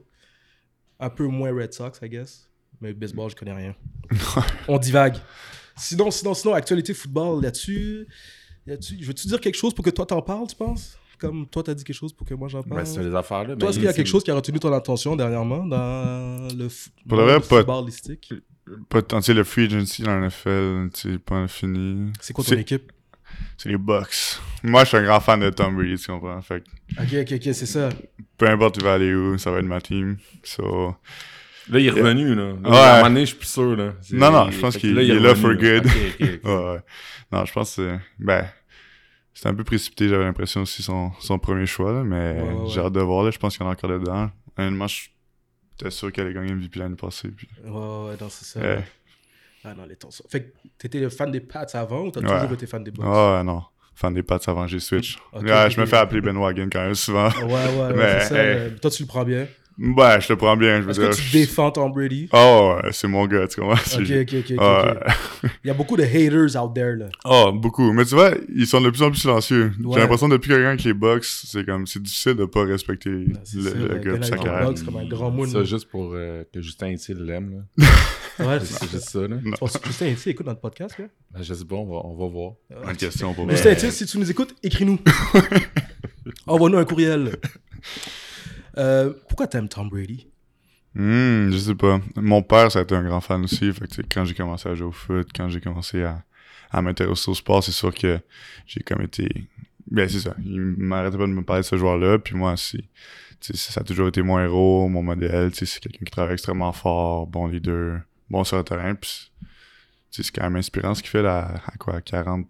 Un 0.99 1.09
peu 1.09 1.25
moins 1.25 1.51
Red 1.51 1.73
Sox, 1.73 1.99
I 2.03 2.09
guess. 2.09 2.48
Mais 2.81 2.93
baseball, 2.93 3.29
je 3.29 3.35
connais 3.35 3.53
rien. 3.53 3.75
On 4.67 4.77
divague. 4.77 5.17
Sinon, 5.75 6.11
sinon, 6.11 6.33
sinon, 6.33 6.53
actualité 6.53 6.93
football 6.93 7.41
là-dessus. 7.41 8.07
là-dessus, 8.65 8.97
Je 9.01 9.07
veux-tu 9.07 9.27
dire 9.27 9.39
quelque 9.39 9.55
chose 9.57 9.73
pour 9.73 9.83
que 9.83 9.89
toi 9.89 10.05
t'en 10.05 10.21
parles, 10.21 10.47
tu 10.47 10.55
penses? 10.55 10.97
Comme 11.17 11.47
toi, 11.47 11.63
t'as 11.63 11.73
dit 11.73 11.83
quelque 11.83 11.95
chose 11.95 12.13
pour 12.13 12.25
que 12.25 12.33
moi 12.33 12.47
j'en 12.47 12.63
parle. 12.63 12.81
Ben, 12.81 12.85
c'est 12.85 13.03
les 13.03 13.13
affaires, 13.13 13.45
là. 13.45 13.55
Toi, 13.55 13.69
est-ce 13.69 13.77
qu'il 13.77 13.85
y 13.85 13.89
a 13.89 13.93
quelque 13.93 14.07
chose 14.07 14.23
qui 14.23 14.31
a 14.31 14.35
retenu 14.35 14.57
ton 14.59 14.71
attention 14.71 15.15
dernièrement 15.17 15.65
dans 15.65 16.47
le, 16.55 16.67
Pour 17.07 17.17
le 17.17 17.23
vrai, 17.23 17.63
tant, 19.03 19.17
tu 19.19 19.23
sais, 19.25 19.33
le 19.33 19.43
free 19.43 19.65
agency 19.65 20.03
dans 20.03 20.17
NFL, 20.19 20.89
tu 20.93 21.19
pas 21.19 21.47
fini. 21.47 22.11
C'est 22.21 22.33
quoi 22.33 22.43
ton 22.43 22.55
équipe? 22.55 22.91
C'est 23.57 23.69
les 23.69 23.77
Bucks. 23.77 24.39
Moi, 24.63 24.83
je 24.83 24.89
suis 24.89 24.97
un 24.97 25.03
grand 25.03 25.19
fan 25.19 25.39
de 25.39 25.49
Tom 25.49 25.75
Brady, 25.75 25.97
tu 26.01 26.07
comprends? 26.11 26.41
Fait 26.41 26.61
que 26.61 27.01
Ok, 27.01 27.27
ok, 27.27 27.33
ok, 27.35 27.53
c'est 27.53 27.65
ça. 27.65 27.89
peu 28.37 28.47
importe 28.47 28.77
il 28.77 28.83
va 28.83 28.93
aller 28.93 29.13
où, 29.13 29.37
ça 29.37 29.51
va 29.51 29.59
être 29.59 29.65
ma 29.65 29.81
team. 29.81 30.17
So, 30.43 30.95
Là, 31.69 31.79
il 31.79 31.85
est 31.87 31.91
revenu, 31.91 32.33
là. 32.35 32.43
Là, 32.63 32.69
Ouais. 32.69 32.77
À 32.77 32.93
un 32.93 32.97
moment 32.97 33.09
donné, 33.09 33.21
je 33.21 33.25
suis 33.27 33.35
plus 33.37 33.47
sûr, 33.47 33.75
là. 33.75 33.93
Non, 34.11 34.31
non, 34.31 34.51
je 34.51 34.59
pense 34.59 34.77
qu'il- 34.77 34.97
il 34.97 35.11
est 35.11 35.19
là 35.19 35.35
for 35.35 35.53
good. 35.53 35.85
Ouais, 36.19 36.39
ouais. 36.43 36.79
Non, 37.31 37.45
je 37.45 37.53
pense 37.53 37.75
que 37.75 37.81
c'est- 37.97 37.99
ben, 38.17 38.45
c'était 39.33 39.49
un 39.49 39.53
peu 39.55 39.63
précipité, 39.63 40.07
j'avais 40.09 40.23
l'impression 40.25 40.61
aussi 40.61 40.81
son, 40.81 41.11
son 41.19 41.37
premier 41.39 41.65
choix, 41.65 41.91
là, 41.93 42.03
mais 42.03 42.15
Ouais, 42.41 42.41
ouais, 42.41 42.53
ouais. 42.63 42.69
j'ai 42.69 42.79
hâte 42.81 42.93
de 42.93 42.99
voir, 43.01 43.23
là, 43.23 43.31
je 43.31 43.37
pense 43.37 43.55
qu'il 43.55 43.63
y 43.63 43.67
en 43.67 43.69
a 43.69 43.73
encore 43.73 43.89
dedans. 43.89 44.29
Honnêtement, 44.57 44.87
j'étais 44.87 45.91
sûr 45.91 46.11
qu'elle 46.11 46.25
allait 46.25 46.33
gagner 46.33 46.51
MVP 46.53 46.79
l'année 46.79 46.95
passée. 46.95 47.29
Puis, 47.29 47.47
Ouais, 47.63 47.69
ouais, 47.69 47.75
ouais, 48.09 48.15
non, 48.19 48.29
c'est 48.29 48.45
ça. 48.45 48.59
Ouais. 48.59 48.83
Ah 49.63 49.73
non, 49.75 49.85
les 49.85 49.95
temps 49.97 50.09
ça. 50.09 50.23
Fait 50.29 50.41
que 50.43 50.47
t'étais 50.77 50.99
le 51.01 51.09
fan 51.09 51.29
des 51.31 51.41
Pats 51.41 51.65
avant 51.73 52.05
ou 52.05 52.11
t'as 52.11 52.21
Ouais. 52.21 52.39
toujours 52.39 52.53
été 52.53 52.65
fan 52.65 52.81
des 52.83 52.91
Bucks? 52.91 53.05
Ah 53.05 53.41
non, 53.45 53.61
fan 53.93 54.13
des 54.13 54.23
Pats 54.23 54.39
avant, 54.47 54.65
j'ai 54.67 54.79
switch. 54.79 55.17
Ouais, 55.33 55.69
je 55.69 55.79
me 55.79 55.85
fais 55.85 55.97
appeler 55.97 56.21
Ben 56.21 56.37
Wagon 56.37 56.69
quand 56.71 56.79
même 56.81 56.95
souvent. 56.95 57.27
Ouais, 57.29 57.43
ouais, 57.43 57.77
ouais, 57.77 57.93
Mais, 57.95 58.19
c'est 58.21 58.27
ça. 58.29 58.43
hey. 58.43 58.75
Toi, 58.81 58.89
tu 58.89 59.03
le 59.03 59.07
prends 59.07 59.25
bien? 59.25 59.47
Ouais, 59.81 60.19
je 60.19 60.27
te 60.27 60.33
prends 60.33 60.57
bien, 60.57 60.77
je 60.81 60.85
veux 60.85 60.91
Est-ce 60.91 60.99
dire. 60.99 61.09
que 61.11 61.15
tu 61.15 61.21
je- 61.21 61.31
défends 61.37 61.71
Tom 61.71 61.91
Brady? 61.93 62.27
Oh, 62.33 62.75
ouais, 62.83 62.89
c'est 62.91 63.07
mon 63.07 63.25
gars, 63.27 63.47
tu 63.47 63.61
comprends? 63.61 63.77
C'est- 63.85 64.01
Ok, 64.01 64.33
ok, 64.33 64.51
ok, 64.51 64.57
ok. 64.59 65.49
Il 65.63 65.67
y 65.67 65.69
a 65.69 65.73
beaucoup 65.73 65.95
de 65.95 66.03
haters 66.03 66.61
out 66.61 66.73
there, 66.75 66.95
là. 66.97 67.05
Oh, 67.23 67.51
beaucoup. 67.53 67.93
Mais 67.93 68.03
tu 68.03 68.13
vois, 68.15 68.31
ils 68.53 68.67
sont 68.67 68.81
de 68.81 68.89
plus 68.89 69.01
en 69.01 69.09
plus 69.09 69.19
silencieux. 69.21 69.71
Ouais. 69.81 69.93
J'ai 69.93 69.99
l'impression 70.01 70.27
depuis 70.27 70.49
quelqu'un 70.49 70.69
avec 70.69 70.83
les 70.83 70.93
Bucks, 70.93 71.23
c'est 71.23 71.65
comme, 71.65 71.87
c'est 71.87 72.01
difficile 72.03 72.33
de 72.33 72.43
pas 72.45 72.65
respecter 72.65 73.09
le, 73.09 73.27
c'est 73.45 73.57
le 73.57 73.63
ça, 73.63 73.75
le 73.77 73.97
gars 73.99 74.17
pis 74.17 74.27
sa 74.27 74.37
carrière. 74.37 74.67
Bucks, 74.71 74.83
comme 74.83 74.97
un 74.97 75.07
grand 75.07 75.31
moule. 75.31 75.47
Ça, 75.49 75.63
juste 75.63 75.87
pour 75.89 76.11
euh, 76.13 76.43
que 76.53 76.61
Justin 76.61 76.91
Etier 76.93 77.15
l'aime, 77.15 77.63
là. 77.77 77.85
Ouais, 78.45 78.57
C'est 78.61 78.73
c'est 78.79 78.91
juste 78.91 79.09
ça, 79.09 79.19
là. 79.27 79.35
Que 79.37 79.87
Justin 79.87 80.07
Etier 80.07 80.31
écoute 80.31 80.45
notre 80.45 80.61
podcast, 80.61 80.97
là? 80.97 81.05
Ben, 81.31 81.41
je 81.43 81.53
sais 81.53 81.65
pas, 81.65 81.75
on 81.75 81.85
va, 81.85 82.01
on 82.05 82.15
va 82.15 82.27
voir. 82.27 82.53
Bonne 82.85 82.95
question 82.95 83.33
pour 83.33 83.49
Justin 83.49 83.71
Etier, 83.71 83.91
si 83.91 84.05
tu 84.05 84.17
nous 84.17 84.29
écoutes, 84.31 84.55
écris-nous. 84.63 84.99
Envoie-nous 86.47 86.77
un 86.77 86.85
courriel. 86.85 87.31
Euh, 88.77 89.13
pourquoi 89.27 89.47
t'aimes 89.47 89.69
Tom 89.69 89.89
Brady? 89.89 90.27
Hmm, 90.95 91.51
je 91.51 91.57
sais 91.57 91.75
pas. 91.75 91.99
Mon 92.15 92.41
père, 92.41 92.71
ça 92.71 92.79
a 92.79 92.81
été 92.81 92.95
un 92.95 93.03
grand 93.03 93.21
fan 93.21 93.43
aussi. 93.43 93.71
Fait 93.73 93.87
que, 93.87 94.01
quand 94.01 94.25
j'ai 94.25 94.33
commencé 94.33 94.67
à 94.69 94.75
jouer 94.75 94.87
au 94.87 94.91
foot, 94.91 95.27
quand 95.35 95.49
j'ai 95.49 95.61
commencé 95.61 96.03
à, 96.03 96.23
à 96.71 96.81
m'intéresser 96.81 97.29
au 97.29 97.35
sport, 97.35 97.63
c'est 97.63 97.71
sûr 97.71 97.93
que 97.93 98.19
j'ai 98.65 98.81
comme 98.81 99.01
été. 99.01 99.47
Ben, 99.89 100.07
c'est 100.07 100.19
ça. 100.19 100.35
Il 100.43 100.59
m'arrêtait 100.59 101.17
pas 101.17 101.27
de 101.27 101.31
me 101.31 101.43
parler 101.43 101.61
de 101.61 101.67
ce 101.67 101.77
joueur-là. 101.77 102.19
Puis 102.19 102.35
moi 102.35 102.55
sais, 103.39 103.57
ça 103.57 103.81
a 103.81 103.83
toujours 103.83 104.07
été 104.07 104.21
mon 104.21 104.39
héros, 104.39 104.87
mon 104.89 105.03
modèle. 105.03 105.51
C'est 105.53 105.79
quelqu'un 105.79 106.05
qui 106.05 106.11
travaille 106.11 106.33
extrêmement 106.33 106.71
fort, 106.71 107.27
bon 107.27 107.47
leader, 107.47 108.01
bon 108.29 108.43
sur 108.43 108.57
le 108.57 108.63
terrain. 108.63 108.95
Puis, 108.95 109.31
c'est 110.11 110.29
quand 110.31 110.43
même 110.43 110.55
inspirant 110.55 110.95
ce 110.95 111.01
qu'il 111.01 111.11
fait 111.11 111.21
là, 111.21 111.61
à 111.65 111.77
quoi, 111.77 112.01
40 112.01 112.47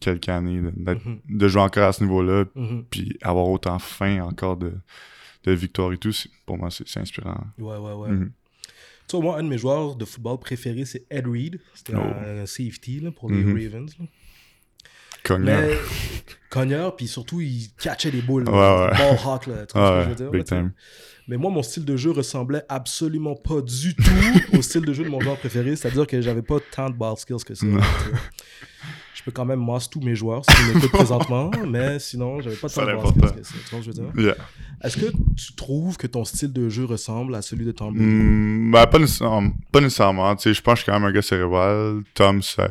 quelques 0.00 0.28
années, 0.28 0.60
de, 0.60 0.70
Mhm, 0.70 1.20
de 1.28 1.48
jouer 1.48 1.62
encore 1.62 1.88
à 1.88 1.92
ce 1.92 2.02
niveau-là, 2.02 2.44
mhm. 2.54 2.84
puis 2.90 3.18
avoir 3.22 3.48
autant 3.48 3.78
faim 3.78 4.22
encore 4.22 4.56
de, 4.56 4.72
de 5.44 5.52
victoire 5.52 5.92
et 5.92 5.98
tout. 5.98 6.12
Pour 6.46 6.58
moi, 6.58 6.68
c'est 6.70 7.00
inspirant. 7.00 7.40
Ouais, 7.58 7.76
ouais, 7.76 7.92
ouais. 7.92 8.08
Mhm. 8.10 8.32
Tu 9.08 9.16
vois, 9.16 9.24
moi, 9.24 9.38
un 9.38 9.42
de 9.42 9.48
mes 9.48 9.58
joueurs 9.58 9.96
de 9.96 10.04
football 10.04 10.38
préférés, 10.38 10.84
c'est 10.84 11.06
Ed 11.10 11.26
Reed. 11.26 11.60
C'était 11.74 11.94
Oh. 11.96 12.00
un 12.00 12.44
safety 12.46 13.00
là, 13.00 13.10
pour 13.10 13.30
les 13.30 13.42
Mhm. 13.42 13.54
Ravens. 13.72 13.98
là. 13.98 14.04
Cogneur. 15.24 15.60
Mais 15.60 15.74
cogneur, 16.48 16.94
puis 16.96 17.08
surtout, 17.08 17.40
il 17.40 17.68
catchait 17.80 18.10
les 18.10 18.22
boules. 18.22 18.48
Ouais, 18.48 18.54
ouais. 18.54 18.90
Ball 18.96 19.18
hawk, 19.24 19.46
là. 19.46 19.66
Tu 19.66 19.76
vois 19.78 19.88
ce 19.88 19.94
que 19.98 20.04
je 20.04 20.08
veux 20.10 20.14
dire? 20.14 20.30
big 20.30 20.40
là, 20.40 20.44
time. 20.44 20.72
Mais 21.26 21.36
moi, 21.36 21.50
mon 21.50 21.62
style 21.62 21.84
de 21.84 21.96
jeu 21.96 22.10
ressemblait 22.12 22.62
absolument 22.68 23.34
pas 23.34 23.60
du 23.60 23.94
tout 23.94 24.56
au 24.56 24.62
style 24.62 24.82
de 24.82 24.92
jeu 24.94 25.04
de 25.04 25.08
mon 25.10 25.20
joueur 25.20 25.36
préféré. 25.38 25.76
C'est-à-dire 25.76 26.06
que 26.06 26.20
j'avais 26.22 26.40
pas 26.42 26.58
tant 26.70 26.88
de 26.88 26.94
ball 26.94 27.16
skills 27.18 27.44
que 27.44 27.54
ça. 27.54 27.66
Je 29.18 29.24
peux 29.24 29.32
quand 29.32 29.44
même 29.44 29.64
masse 29.64 29.90
tous 29.90 29.98
mes 30.00 30.14
joueurs, 30.14 30.44
si 30.48 30.54
je 30.62 30.72
m'écoute 30.72 30.92
présentement, 30.92 31.50
mais 31.68 31.98
sinon, 31.98 32.40
j'avais 32.40 32.54
pas 32.54 32.68
de. 32.68 32.72
Tu 32.72 32.80
vois 32.80 33.12
ce 33.42 33.70
que 33.70 33.82
je 33.82 33.86
veux 33.88 33.92
dire? 33.92 34.12
Yeah. 34.16 34.36
Est-ce 34.84 34.96
que 34.96 35.06
tu 35.36 35.54
trouves 35.56 35.96
que 35.96 36.06
ton 36.06 36.24
style 36.24 36.52
de 36.52 36.68
jeu 36.68 36.84
ressemble 36.84 37.34
à 37.34 37.42
celui 37.42 37.64
de 37.64 37.72
Tom 37.72 37.94
Brady? 37.94 38.08
Hmm, 38.08 38.70
ben, 38.70 38.86
pas 38.86 38.98
nécessairement. 39.00 39.50
Pas 39.72 39.80
nécessairement. 39.80 40.36
Tu 40.36 40.42
sais, 40.44 40.54
je 40.54 40.62
pense 40.62 40.74
que 40.74 40.78
je 40.78 40.82
suis 40.84 40.92
quand 40.92 41.00
même 41.00 41.08
un 41.08 41.12
gars 41.12 41.20
cérébral. 41.22 42.02
Tom, 42.14 42.40
c'est 42.42 42.62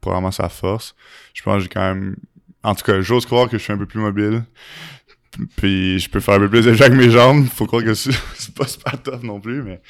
probablement 0.00 0.30
sa 0.30 0.48
force. 0.48 0.94
Je 1.34 1.42
pense 1.42 1.56
que 1.58 1.62
j'ai 1.64 1.68
quand 1.68 1.94
même. 1.94 2.16
En 2.62 2.74
tout 2.74 2.84
cas, 2.84 2.98
j'ose 3.02 3.26
croire 3.26 3.50
que 3.50 3.58
je 3.58 3.62
suis 3.62 3.72
un 3.74 3.78
peu 3.78 3.84
plus 3.84 4.00
mobile. 4.00 4.42
Puis 5.56 5.98
je 5.98 6.08
peux 6.08 6.20
faire 6.20 6.34
un 6.34 6.38
peu 6.38 6.48
plus 6.48 6.64
de 6.64 6.72
jeux 6.72 6.84
avec 6.84 6.96
mes 6.96 7.10
jambes. 7.10 7.44
Faut 7.46 7.66
croire 7.66 7.84
que 7.84 7.92
c'est 7.94 8.54
pas 8.54 8.66
super 8.66 9.02
tough 9.02 9.22
non 9.22 9.38
plus, 9.40 9.62
mais 9.62 9.82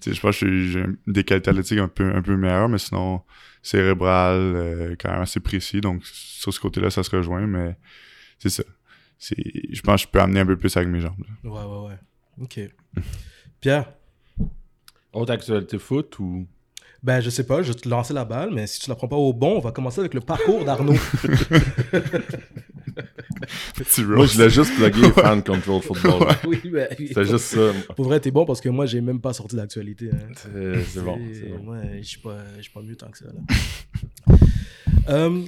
tu 0.00 0.10
sais, 0.10 0.16
je 0.16 0.20
pense 0.20 0.38
que 0.40 0.46
j'ai- 0.48 0.72
j'ai 0.72 0.84
des 1.06 1.22
qualités 1.22 1.50
athlétiques 1.50 1.78
un 1.78 1.88
peu, 1.88 2.12
un 2.14 2.22
peu 2.22 2.36
meilleures, 2.36 2.68
mais 2.68 2.78
sinon 2.78 3.20
cérébral, 3.66 4.38
euh, 4.38 4.96
quand 4.98 5.10
même 5.10 5.22
assez 5.22 5.40
précis. 5.40 5.80
Donc 5.80 6.04
sur 6.04 6.52
ce 6.52 6.60
côté-là, 6.60 6.90
ça 6.90 7.02
se 7.02 7.14
rejoint, 7.14 7.46
mais 7.46 7.76
c'est 8.38 8.50
ça. 8.50 8.62
C'est, 9.18 9.36
je 9.72 9.80
pense 9.80 10.02
que 10.02 10.08
je 10.08 10.12
peux 10.12 10.20
amener 10.20 10.40
un 10.40 10.46
peu 10.46 10.56
plus 10.56 10.76
avec 10.76 10.88
mes 10.88 11.00
jambes. 11.00 11.24
là. 11.44 11.50
Ouais, 11.50 11.64
ouais, 11.64 11.88
ouais. 11.88 11.98
Ok. 12.42 12.60
Pierre, 13.60 13.92
Autre 15.12 15.32
actualité 15.32 15.78
foot 15.78 16.18
ou? 16.18 16.46
ben 17.02 17.20
je 17.20 17.30
sais 17.30 17.46
pas, 17.46 17.62
je 17.62 17.72
vais 17.72 17.78
te 17.78 17.88
lancer 17.88 18.12
la 18.12 18.24
balle, 18.24 18.50
mais 18.52 18.66
si 18.66 18.80
tu 18.80 18.90
la 18.90 18.96
prends 18.96 19.08
pas 19.08 19.16
au 19.16 19.32
bon, 19.32 19.56
on 19.56 19.60
va 19.60 19.72
commencer 19.72 20.00
avec 20.00 20.12
le 20.12 20.20
parcours 20.20 20.64
d'Arnaud. 20.64 20.92
Petit 23.76 24.02
Moi, 24.04 24.26
je 24.26 24.42
l'ai 24.42 24.50
juste 24.50 24.74
plugué 24.74 25.10
fan 25.14 25.42
control 25.42 25.82
football. 25.82 26.28
oui, 26.46 26.60
ben, 26.64 26.88
oui. 26.98 27.10
C'est 27.12 27.24
juste 27.24 27.44
ça. 27.46 27.72
Pour 27.94 28.06
vrai, 28.06 28.20
t'es 28.20 28.30
bon 28.30 28.44
parce 28.46 28.60
que 28.60 28.68
moi, 28.68 28.86
j'ai 28.86 29.00
même 29.00 29.20
pas 29.20 29.32
sorti 29.32 29.56
d'actualité. 29.56 30.10
hein. 30.12 30.32
C'est 30.34 30.84
c'est 30.84 31.02
bon. 31.02 31.18
c'est 31.32 31.48
bon. 31.48 31.72
Ouais, 31.72 31.98
je 32.02 32.08
suis 32.08 32.18
pas, 32.20 32.36
je 32.56 32.62
suis 32.62 32.72
pas 32.72 32.82
mieux 32.82 32.96
tant 32.96 33.10
que 33.10 33.18
ça. 33.18 33.26
Là. 33.26 34.36
Euh, 35.08 35.44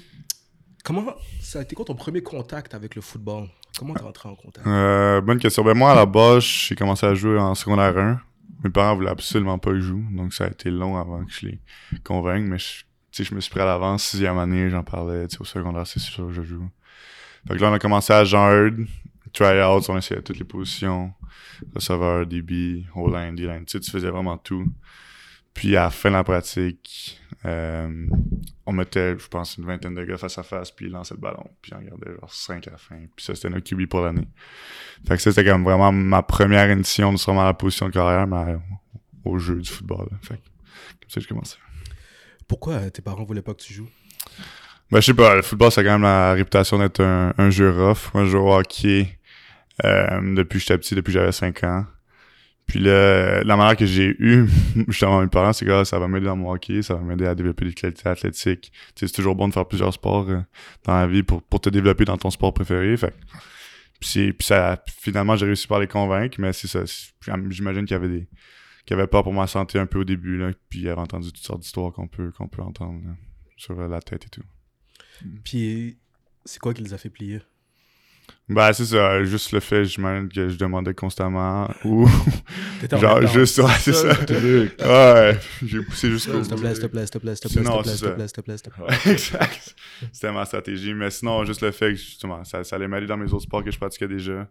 comment 0.85 1.14
ça 1.40 1.59
a 1.59 1.62
été 1.62 1.75
quoi 1.75 1.85
ton 1.85 1.95
premier 1.95 2.23
contact 2.23 2.75
avec 2.75 2.95
le 2.95 3.02
football? 3.02 3.49
Comment 3.78 3.95
t'es 3.95 4.02
entré 4.05 4.28
en 4.28 4.35
contact? 4.35 4.67
Euh, 4.67 5.21
bonne 5.21 5.38
question. 5.38 5.64
Ben 5.64 5.75
moi, 5.75 5.93
à 5.93 5.95
la 5.95 6.07
base, 6.07 6.43
j'ai 6.45 6.75
commencé 6.75 7.07
à 7.07 7.14
jouer 7.14 7.38
en 7.38 7.55
secondaire 7.55 7.97
1. 7.97 8.21
mes 8.64 8.71
parents 8.71 8.95
voulaient 8.97 9.11
absolument 9.11 9.59
pas 9.59 9.71
que 9.71 9.76
je 9.81 9.87
joue, 9.88 10.05
donc 10.12 10.33
ça 10.33 10.45
a 10.45 10.49
été 10.49 10.71
long 10.71 10.97
avant 10.97 11.25
que 11.25 11.31
je 11.33 11.47
les 11.47 11.61
convainque, 12.05 12.45
mais 12.47 12.59
je, 12.59 12.85
je 13.23 13.35
me 13.35 13.40
suis 13.40 13.50
pris 13.50 13.61
à 13.61 13.64
l'avance, 13.64 14.05
sixième 14.05 14.38
année, 14.38 14.69
j'en 14.71 14.83
parlais, 14.83 15.26
au 15.40 15.45
secondaire, 15.45 15.87
c'est 15.87 16.00
sûr 16.00 16.26
que 16.28 16.33
je 16.33 16.43
joue. 16.43 16.69
Fait 17.49 17.57
que 17.57 17.61
là, 17.62 17.71
on 17.71 17.73
a 17.73 17.78
commencé 17.78 18.12
à 18.12 18.25
genre 18.25 18.71
try-outs, 19.33 19.88
on 19.88 19.97
essayait 19.97 20.21
toutes 20.21 20.38
les 20.38 20.45
positions, 20.45 21.14
receveur, 21.75 22.26
DB, 22.26 22.85
O-line, 22.95 23.35
D-line, 23.35 23.64
tu 23.64 23.73
sais, 23.73 23.81
tu 23.81 23.90
faisais 23.90 24.11
vraiment 24.11 24.37
tout. 24.37 24.67
Puis 25.55 25.75
à 25.75 25.85
la 25.85 25.90
fin 25.90 26.11
de 26.11 26.14
la 26.17 26.25
pratique, 26.25 27.19
euh, 27.47 28.07
on 28.67 28.73
mettait, 28.73 29.19
je 29.19 29.26
pense, 29.28 29.57
une 29.57 29.64
vingtaine 29.64 29.95
de 29.95 30.05
gars 30.05 30.19
face 30.19 30.37
à 30.37 30.43
face, 30.43 30.71
puis 30.71 30.87
ils 30.87 30.93
lançaient 30.93 31.14
le 31.14 31.21
ballon, 31.21 31.45
puis 31.62 31.73
on 31.75 31.78
regardait 31.78 32.11
genre 32.21 32.33
5 32.33 32.69
à 32.69 32.73
la 32.73 32.76
fin. 32.76 32.99
Puis 33.17 33.25
ça, 33.25 33.35
c'était 33.35 33.49
notre 33.49 33.64
QB 33.64 33.88
pour 33.88 34.02
l'année. 34.02 34.28
Fait 35.07 35.17
que 35.17 35.23
ça, 35.23 35.33
c'était 35.33 35.50
comme 35.50 35.64
vraiment 35.64 35.90
ma 35.90 36.23
première 36.23 36.71
édition 36.71 37.14
de 37.14 37.17
sûrement 37.17 37.45
la 37.45 37.55
position 37.55 37.87
de 37.87 37.93
carrière, 37.93 38.26
mais 38.26 38.59
au 39.25 39.38
jeu 39.38 39.59
du 39.61 39.71
football. 39.71 40.09
Fait 40.21 40.37
que 40.37 40.43
comme 41.00 41.09
ça, 41.09 41.21
j'ai 41.21 41.26
commencé. 41.26 41.57
Pourquoi 42.47 42.75
euh, 42.75 42.90
tes 42.90 43.02
parents 43.02 43.25
voulaient 43.25 43.43
pas 43.43 43.55
que 43.55 43.62
tu 43.62 43.73
joues? 43.73 43.88
Ben, 44.90 45.00
je 45.00 45.07
sais 45.07 45.14
pas, 45.14 45.35
le 45.35 45.42
football, 45.42 45.71
ça 45.71 45.83
a 45.83 45.85
quand 45.85 45.92
même 45.92 46.02
la 46.02 46.33
réputation 46.33 46.78
d'être 46.78 47.00
un, 47.00 47.35
un 47.37 47.50
jeu 47.50 47.71
rough. 47.71 48.12
Moi, 48.14 48.25
je 48.25 48.30
joue 48.30 48.38
au 48.38 48.54
hockey 48.54 49.18
euh, 49.85 50.35
depuis 50.35 50.59
que 50.59 50.64
j'étais 50.64 50.78
petit, 50.78 50.95
depuis 50.95 51.12
que 51.12 51.18
j'avais 51.18 51.33
5 51.33 51.64
ans. 51.64 51.87
Puis 52.66 52.80
là, 52.80 53.42
la 53.45 53.57
manière 53.57 53.76
que 53.76 53.87
j'ai 53.87 54.14
eu, 54.18 54.47
justement, 54.88 55.21
mes 55.21 55.28
parents, 55.28 55.52
c'est 55.52 55.64
que 55.64 55.71
ah, 55.71 55.85
ça 55.85 55.99
va 55.99 56.09
m'aider 56.09 56.26
dans 56.26 56.37
mon 56.37 56.52
hockey, 56.52 56.83
ça 56.83 56.95
va 56.95 57.00
m'aider 57.00 57.26
à 57.26 57.35
développer 57.35 57.64
des 57.64 57.73
qualités 57.73 58.09
athlétiques. 58.09 58.73
C'est 58.95 59.11
toujours 59.12 59.35
bon 59.35 59.49
de 59.49 59.54
faire 59.54 59.66
plusieurs 59.66 59.92
sports 59.92 60.28
euh, 60.28 60.40
dans 60.85 60.95
la 60.95 61.07
vie 61.07 61.23
pour, 61.23 61.42
pour 61.42 61.61
te 61.61 61.71
développer 61.71 62.04
dans 62.04 62.18
ton 62.18 62.30
sport 62.30 62.52
préféré. 62.54 62.97
Fait. 62.97 63.14
Puis, 64.00 64.33
puis 64.33 64.47
ça, 64.47 64.83
finalement, 64.87 65.37
j'ai 65.37 65.47
réussi 65.47 65.66
par 65.66 65.80
les 65.80 65.87
convaincre, 65.87 66.37
mais 66.40 66.52
c'est 66.52 66.68
ça. 66.68 66.80
J'imagine 67.50 67.85
qu'il 67.85 67.95
y 67.95 67.99
avait 67.99 68.09
des 68.09 68.28
qu'il 68.87 68.97
y 68.97 69.00
avait 69.00 69.07
peur 69.07 69.23
pour 69.23 69.35
ma 69.35 69.47
santé 69.47 69.78
un 69.78 69.85
peu 69.85 69.99
au 69.99 70.04
début, 70.04 70.38
là, 70.38 70.50
puis 70.71 70.80
il 70.80 70.88
avait 70.88 71.02
entendu 71.02 71.30
toutes 71.30 71.45
sortes 71.45 71.61
d'histoires 71.61 71.92
qu'on 71.92 72.09
peut, 72.09 72.30
qu'on 72.30 72.49
peut 72.49 72.62
entendre 72.62 73.02
là, 73.04 73.12
sur 73.59 73.78
euh, 73.78 73.87
la 73.87 74.00
tête 74.00 74.25
et 74.25 74.28
tout. 74.30 74.42
Puis 75.45 75.99
c'est 76.45 76.59
quoi 76.59 76.75
qui 76.75 76.83
les 76.83 76.95
a 76.95 76.99
fait 76.99 77.11
plier? 77.11 77.41
Ben, 78.49 78.73
c'est 78.73 78.87
ça, 78.87 79.23
juste 79.25 79.53
le 79.53 79.61
fait, 79.61 79.85
j'imagine 79.85 80.29
que 80.29 80.49
je 80.49 80.57
demandais 80.57 80.95
constamment, 80.95 81.69
ou 81.85 82.09
T'étais 82.81 82.97
en 82.97 82.99
genre, 82.99 83.27
juste, 83.27 83.59
ouais, 83.59 83.73
c'est 83.79 83.93
ça. 83.93 84.09
Ouais, 84.09 85.39
j'ai 85.63 85.83
poussé 85.83 86.11
jusqu'au 86.11 86.43
S'il 86.43 86.55
te 86.55 86.61
plaît, 86.61 86.75
s'il 86.75 86.83
te 86.83 86.87
plaît, 86.89 87.03
s'il 87.03 87.11
te 87.11 87.19
plaît, 87.19 87.35
s'il 87.37 87.51
te 87.51 87.59
plaît, 87.59 87.65
s'il 87.65 87.71
te 87.71 87.83
plaît, 87.83 87.83
c'est 87.85 87.91
s'il 87.91 88.01
te 88.01 88.05
ça. 88.05 88.15
plaît, 88.15 88.27
s'il 88.27 88.37
te 88.37 88.41
plaît, 88.41 88.57
s'il 88.57 88.71
te 88.71 88.75
plaît. 88.75 89.13
exact. 89.13 89.75
C'était 90.13 90.33
ma 90.33 90.45
stratégie. 90.47 90.95
Mais 90.95 91.11
sinon, 91.11 91.45
juste 91.45 91.61
le 91.61 91.71
fait 91.73 91.91
que 91.91 91.97
justement, 91.97 92.43
ça, 92.45 92.65
ça 92.65 92.77
allait 92.77 92.89
m'aller 92.89 93.07
dans 93.07 93.19
mes 93.19 93.31
autres 93.33 93.43
sports 93.45 93.65
que 93.65 93.71
je 93.71 93.79
pratiquais 93.79 94.09
déjà. 94.09 94.49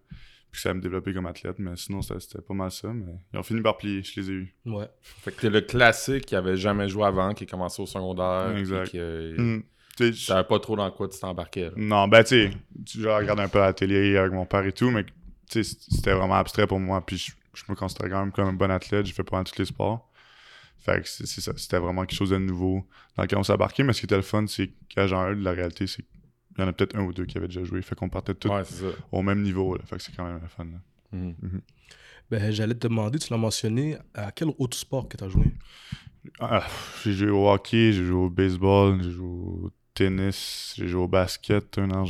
Puis 0.51 0.61
ça 0.61 0.69
allait 0.69 0.77
me 0.77 0.83
développer 0.83 1.13
comme 1.13 1.25
athlète. 1.25 1.57
Mais 1.57 1.75
sinon, 1.75 2.01
c'était 2.01 2.41
pas 2.41 2.53
mal 2.53 2.71
ça. 2.71 2.93
Mais 2.93 3.13
ils 3.33 3.39
ont 3.39 3.43
fini 3.43 3.61
par 3.61 3.77
plier. 3.77 4.03
Je 4.03 4.19
les 4.19 4.29
ai 4.29 4.33
eus. 4.33 4.55
Ouais. 4.65 4.89
Fait 5.01 5.31
que 5.31 5.41
t'es 5.41 5.49
le 5.49 5.61
classique 5.61 6.25
qui 6.25 6.35
avait 6.35 6.57
jamais 6.57 6.87
joué 6.87 7.05
avant, 7.05 7.33
qui 7.33 7.45
a 7.45 7.47
commencé 7.47 7.81
au 7.81 7.85
secondaire. 7.87 8.55
Exact. 8.55 8.95
Tu 9.97 10.13
savais 10.13 10.43
pas 10.43 10.59
trop 10.59 10.75
dans 10.75 10.89
quoi 10.91 11.07
tu 11.09 11.19
t'embarquais. 11.19 11.65
là. 11.65 11.71
Non, 11.75 12.07
ben 12.07 12.23
tu 12.23 12.29
sais, 12.29 12.51
tu 12.85 13.01
genre, 13.01 13.17
regarde 13.19 13.39
un 13.39 13.47
peu 13.47 13.59
la 13.59 13.73
télé 13.73 14.15
avec 14.17 14.31
mon 14.31 14.45
père 14.45 14.65
et 14.65 14.71
tout, 14.71 14.89
mais 14.91 15.03
tu 15.49 15.63
sais, 15.63 15.77
c'était 15.89 16.13
vraiment 16.13 16.35
abstrait 16.35 16.67
pour 16.67 16.79
moi. 16.79 17.05
Puis 17.05 17.17
je, 17.17 17.31
je 17.53 17.63
me 17.69 17.75
considérais 17.75 18.09
quand 18.11 18.19
même 18.19 18.31
comme 18.31 18.47
un 18.47 18.53
bon 18.53 18.69
athlète. 18.71 19.05
J'ai 19.05 19.13
fait 19.13 19.23
pas 19.23 19.37
mal 19.37 19.45
tous 19.45 19.57
les 19.59 19.65
sports. 19.65 20.09
Fait 20.79 21.01
que 21.01 21.09
c'est 21.09 21.25
c'est 21.25 21.41
ça. 21.41 21.51
C'était 21.57 21.79
vraiment 21.79 22.05
quelque 22.05 22.17
chose 22.17 22.29
de 22.29 22.37
nouveau 22.37 22.85
dans 23.15 23.23
lequel 23.23 23.39
on 23.39 23.43
s'est 23.43 23.53
embarqué. 23.53 23.83
Mais 23.83 23.93
ce 23.93 23.99
qui 24.01 24.05
était 24.05 24.15
le 24.15 24.21
fun, 24.21 24.45
c'est 24.47 24.69
qu'à 24.89 25.07
genre 25.07 25.23
1, 25.23 25.35
la 25.35 25.51
réalité, 25.51 25.87
c'est 25.87 26.03
qu'il 26.03 26.59
y 26.59 26.61
en 26.63 26.67
a 26.67 26.73
peut-être 26.73 26.95
un 26.95 27.03
ou 27.03 27.11
deux 27.13 27.25
qui 27.25 27.37
avaient 27.37 27.47
déjà 27.47 27.63
joué. 27.63 27.81
Fait 27.81 27.95
qu'on 27.95 28.09
partait 28.09 28.35
tous 28.35 28.49
Ouais, 28.49 28.63
au 29.11 29.21
même 29.23 29.41
niveau. 29.41 29.75
Là. 29.75 29.81
Fait 29.85 29.97
que 29.97 30.03
c'est 30.03 30.15
quand 30.15 30.25
même 30.25 30.39
le 30.41 30.47
fun. 30.47 30.65
là. 30.65 30.79
Mhm. 31.17 31.61
Ben, 32.29 32.51
j'allais 32.51 32.73
te 32.75 32.87
demander, 32.87 33.19
tu 33.19 33.31
l'as 33.31 33.37
mentionné, 33.37 33.97
à 34.13 34.31
quel 34.33 34.49
autre 34.59 34.75
sport 34.77 35.07
que 35.07 35.15
tu 35.15 35.23
as 35.23 35.29
joué? 35.29 35.45
Ah, 36.41 36.65
j'ai 37.03 37.13
joué 37.13 37.29
au 37.29 37.49
hockey, 37.49 37.93
j'ai 37.93 38.03
joué 38.03 38.17
au 38.25 38.29
baseball, 38.29 39.01
j'ai 39.01 39.11
joué 39.11 39.25
au 39.25 39.71
tennis, 39.97 40.75
j'ai 40.77 40.87
joué 40.87 41.01
au 41.01 41.07
basket 41.07 41.77
un 41.79 41.89
an, 41.91 42.05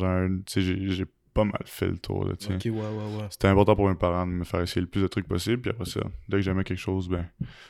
sais, 0.45 0.61
j'ai 0.61 0.89
j'ai 0.89 1.05
pas 1.33 1.45
mal 1.45 1.61
fait 1.65 1.87
le 1.87 1.97
tour, 1.97 2.25
là, 2.25 2.35
tu 2.35 2.47
sais. 2.47 2.55
Ok, 2.55 2.65
ouais, 2.65 2.71
ouais, 2.71 3.17
ouais. 3.17 3.27
C'était 3.29 3.47
important 3.47 3.75
pour 3.75 3.87
mes 3.87 3.95
parents 3.95 4.25
de 4.25 4.31
me 4.31 4.43
faire 4.43 4.61
essayer 4.61 4.81
le 4.81 4.87
plus 4.87 5.01
de 5.01 5.07
trucs 5.07 5.27
possible, 5.27 5.61
puis 5.61 5.71
après 5.71 5.85
ça, 5.85 6.01
dès 6.27 6.37
que 6.37 6.41
j'aimais 6.41 6.63
quelque 6.63 6.79
chose, 6.79 7.07
ben, 7.07 7.25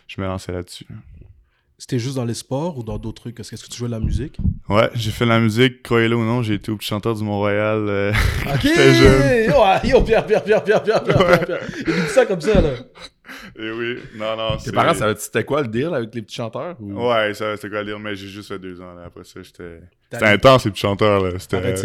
je 0.08 0.22
me 0.22 0.26
lançais 0.26 0.54
là-dessus. 0.54 0.88
C'était 1.80 2.00
juste 2.00 2.16
dans 2.16 2.26
les 2.26 2.34
sports 2.34 2.76
ou 2.80 2.84
dans 2.84 2.98
d'autres 2.98 3.22
trucs? 3.22 3.40
Est-ce 3.40 3.52
que 3.52 3.70
tu 3.70 3.78
jouais 3.78 3.88
de 3.88 3.94
la 3.94 4.00
musique? 4.00 4.38
Ouais, 4.68 4.90
j'ai 4.96 5.12
fait 5.12 5.26
de 5.26 5.30
la 5.30 5.40
musique, 5.40 5.84
croyez-le 5.84 6.16
ou 6.16 6.24
non, 6.24 6.42
j'ai 6.42 6.56
été 6.56 6.72
au 6.72 6.76
petit 6.76 6.88
chanteur 6.88 7.14
du 7.14 7.24
Mont-Royal 7.24 7.86
euh, 7.88 8.14
quand 8.44 8.60
j'étais 8.60 8.94
jeune. 8.96 9.52
Yo, 9.84 10.02
Pierre, 10.02 10.26
Pierre, 10.26 10.44
Pierre, 10.44 10.64
Pierre, 10.64 10.82
Pierre, 10.82 11.04
Pierre. 11.04 11.46
Pierre. 11.46 11.60
Il 11.86 11.94
dit 11.94 12.08
ça 12.10 12.26
comme 12.26 12.42
ça, 12.42 12.60
là. 12.62 12.72
Et 13.58 13.60
eh 13.60 13.72
oui, 13.72 13.98
non, 14.16 14.36
non. 14.36 14.58
Tes 14.58 14.72
parents, 14.72 14.94
c'était 15.18 15.44
quoi 15.44 15.62
le 15.62 15.68
deal 15.68 15.94
avec 15.94 16.16
les 16.16 16.22
petits 16.22 16.36
chanteurs 16.36 16.78
ou... 16.80 17.08
Ouais, 17.08 17.34
c'était 17.34 17.70
quoi 17.70 17.84
le 17.84 17.92
deal, 17.94 18.02
mais 18.02 18.16
j'ai 18.16 18.28
juste 18.28 18.48
fait 18.48 18.58
deux 18.58 18.82
ans, 18.82 18.94
là. 18.96 19.04
Après 19.06 19.24
ça, 19.24 19.42
j'étais. 19.44 19.82
C'était 20.12 20.26
intense, 20.26 20.66
les 20.66 20.72
petits 20.72 20.82
chanteurs, 20.82 21.22
là. 21.22 21.38
C'était. 21.38 21.76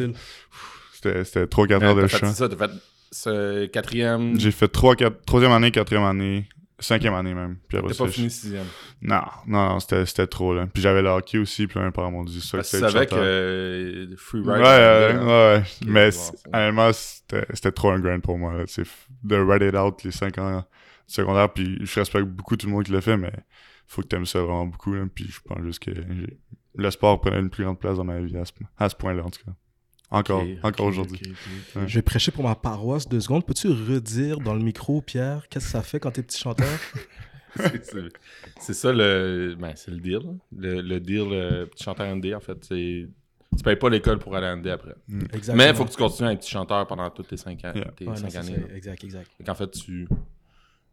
C'était 1.24 1.44
3-4 1.44 1.82
heures 1.82 1.94
de 1.96 2.06
chant. 2.06 2.18
C'est 2.28 2.34
ça, 2.34 2.48
t'as 2.48 2.56
fait 2.56 2.72
ce 3.10 3.66
quatrième. 3.66 4.38
J'ai 4.38 4.52
fait 4.52 4.68
3, 4.68 4.96
4, 4.96 5.24
troisième 5.26 5.52
année, 5.52 5.70
quatrième 5.70 6.04
année 6.04 6.48
cinquième 6.82 7.14
année 7.14 7.34
même. 7.34 7.56
Puis 7.68 7.78
après 7.78 7.94
pas 7.94 8.08
fini 8.08 8.30
sixième. 8.30 8.66
Non, 9.00 9.20
non, 9.46 9.68
non, 9.70 9.80
c'était, 9.80 10.26
trop, 10.26 10.54
là. 10.54 10.66
Puis 10.66 10.82
j'avais 10.82 11.02
le 11.02 11.08
hockey 11.08 11.38
aussi, 11.38 11.66
puis 11.66 11.80
mes 11.80 11.90
parents 11.90 12.10
m'ont 12.10 12.24
dit 12.24 12.40
ça. 12.40 12.58
Que 12.58 12.64
chanteur. 13.08 13.18
euh, 13.22 14.06
Free 14.16 14.40
Ride. 14.40 14.48
ouais, 14.48 14.62
ouais, 14.62 15.24
ouais. 15.24 15.58
Ok, 15.62 15.88
Mais 15.88 16.10
c'est- 16.10 16.36
c'est 16.36 16.54
honnêtement, 16.56 16.90
c'était, 16.92 17.72
trop 17.72 17.90
un 17.90 17.98
grind 18.00 18.22
pour 18.22 18.38
moi, 18.38 18.54
là. 18.54 18.64
C'est 18.66 18.84
de 19.24 19.36
ride 19.36 19.62
it 19.62 19.74
out 19.76 20.02
les 20.04 20.10
5 20.10 20.36
ans 20.38 20.64
secondaire, 21.06 21.52
puis 21.52 21.78
je 21.84 22.00
respecte 22.00 22.26
beaucoup 22.26 22.56
tout 22.56 22.66
le 22.66 22.72
monde 22.72 22.84
qui 22.84 22.92
le 22.92 23.00
fait, 23.00 23.16
mais 23.16 23.32
faut 23.86 24.02
que 24.02 24.06
t'aimes 24.08 24.26
ça 24.26 24.40
vraiment 24.40 24.66
beaucoup, 24.66 24.94
là. 24.94 25.04
Puis 25.14 25.26
je 25.28 25.40
pense 25.44 25.62
juste 25.62 25.80
que 25.82 25.90
le 26.74 26.90
sport 26.90 27.20
prenait 27.20 27.38
une 27.40 27.50
plus 27.50 27.64
grande 27.64 27.78
place 27.78 27.96
dans 27.98 28.04
ma 28.04 28.18
vie 28.20 28.36
à 28.36 28.44
ce, 28.44 28.52
à 28.78 28.88
ce 28.88 28.96
point-là, 28.96 29.22
en 29.24 29.30
tout 29.30 29.40
cas. 29.44 29.52
Encore, 30.12 30.44
encore 30.62 30.86
aujourd'hui. 30.86 31.20
Je 31.86 31.94
vais 31.94 32.02
prêcher 32.02 32.30
pour 32.30 32.44
ma 32.44 32.54
paroisse 32.54 33.08
deux 33.08 33.20
secondes. 33.20 33.44
Peux-tu 33.46 33.68
redire 33.68 34.38
dans 34.40 34.54
le 34.54 34.62
micro, 34.62 35.00
Pierre, 35.00 35.48
qu'est-ce 35.48 35.64
que 35.66 35.70
ça 35.72 35.82
fait 35.82 35.98
quand 36.00 36.10
t'es 36.12 36.22
petit 36.22 36.38
chanteur? 36.38 36.68
C'est- 38.58 38.72
ça 38.72 38.92
le. 38.92 39.54
Ben, 39.58 39.72
c'est 39.74 39.90
le 39.90 39.98
deal. 39.98 40.20
là. 40.24 40.32
Le, 40.56 40.80
le 40.80 41.00
deal, 41.00 41.28
le 41.28 41.64
petit 41.66 41.84
chanteur 41.84 42.14
ND, 42.16 42.32
en 42.34 42.40
fait. 42.40 42.56
c'est 42.64 43.06
Tu 43.56 43.62
payes 43.62 43.76
pas 43.76 43.90
l'école 43.90 44.18
pour 44.18 44.34
aller 44.34 44.46
à 44.46 44.56
ND 44.56 44.68
après. 44.68 44.94
Exactement. 45.34 45.56
Mais 45.58 45.68
il 45.70 45.74
faut 45.76 45.84
que 45.84 45.90
tu 45.90 45.96
continues 45.98 46.28
à 46.30 46.32
être 46.32 46.40
petit 46.40 46.50
chanteur 46.50 46.86
pendant 46.86 47.10
toutes 47.10 47.28
tes 47.28 47.36
5 47.36 47.62
ans. 47.66 47.72
Yeah. 47.74 47.84
Tes 47.94 48.04
Ouais, 48.06 48.10
non, 48.12 48.16
cinq 48.16 48.34
années. 48.36 48.56
ça. 48.70 48.74
Exact, 48.74 49.04
exact. 49.04 49.30
Fait 49.36 49.44
qu'en 49.44 49.54
fait, 49.54 49.70
tu, 49.70 50.08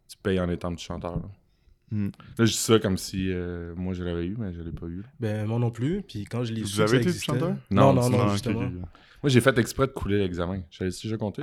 tu 0.08 0.16
payes 0.22 0.38
en 0.38 0.50
étant 0.50 0.74
petit 0.74 0.84
chanteur. 0.84 1.16
Là, 1.16 1.22
Mm. 1.92 2.06
Là, 2.38 2.44
je 2.44 2.52
dis 2.52 2.56
ça 2.56 2.78
comme 2.78 2.96
si 2.96 3.32
euh, 3.32 3.74
moi 3.74 3.94
je 3.94 4.04
l'avais 4.04 4.24
eu, 4.24 4.36
mais 4.38 4.52
je 4.52 4.60
l'ai 4.62 4.70
pas 4.70 4.86
eu. 4.86 5.02
Ben, 5.18 5.44
moi 5.44 5.58
non 5.58 5.72
plus. 5.72 6.02
Puis 6.06 6.24
quand 6.24 6.44
je 6.44 6.52
l'ai 6.52 6.60
Vous 6.60 6.68
su 6.68 6.80
avez 6.82 6.98
été 6.98 7.12
chanteur? 7.12 7.56
Non, 7.68 7.92
Non, 7.92 8.08
non, 8.08 8.26
ok, 8.26 8.30
justement. 8.30 8.70
Moi, 9.22 9.28
j'ai 9.30 9.40
fait 9.40 9.56
exprès 9.58 9.86
de 9.86 9.92
couler 9.92 10.18
l'examen. 10.18 10.62
J'avais 10.70 10.90
déjà 10.90 11.16
compté. 11.18 11.42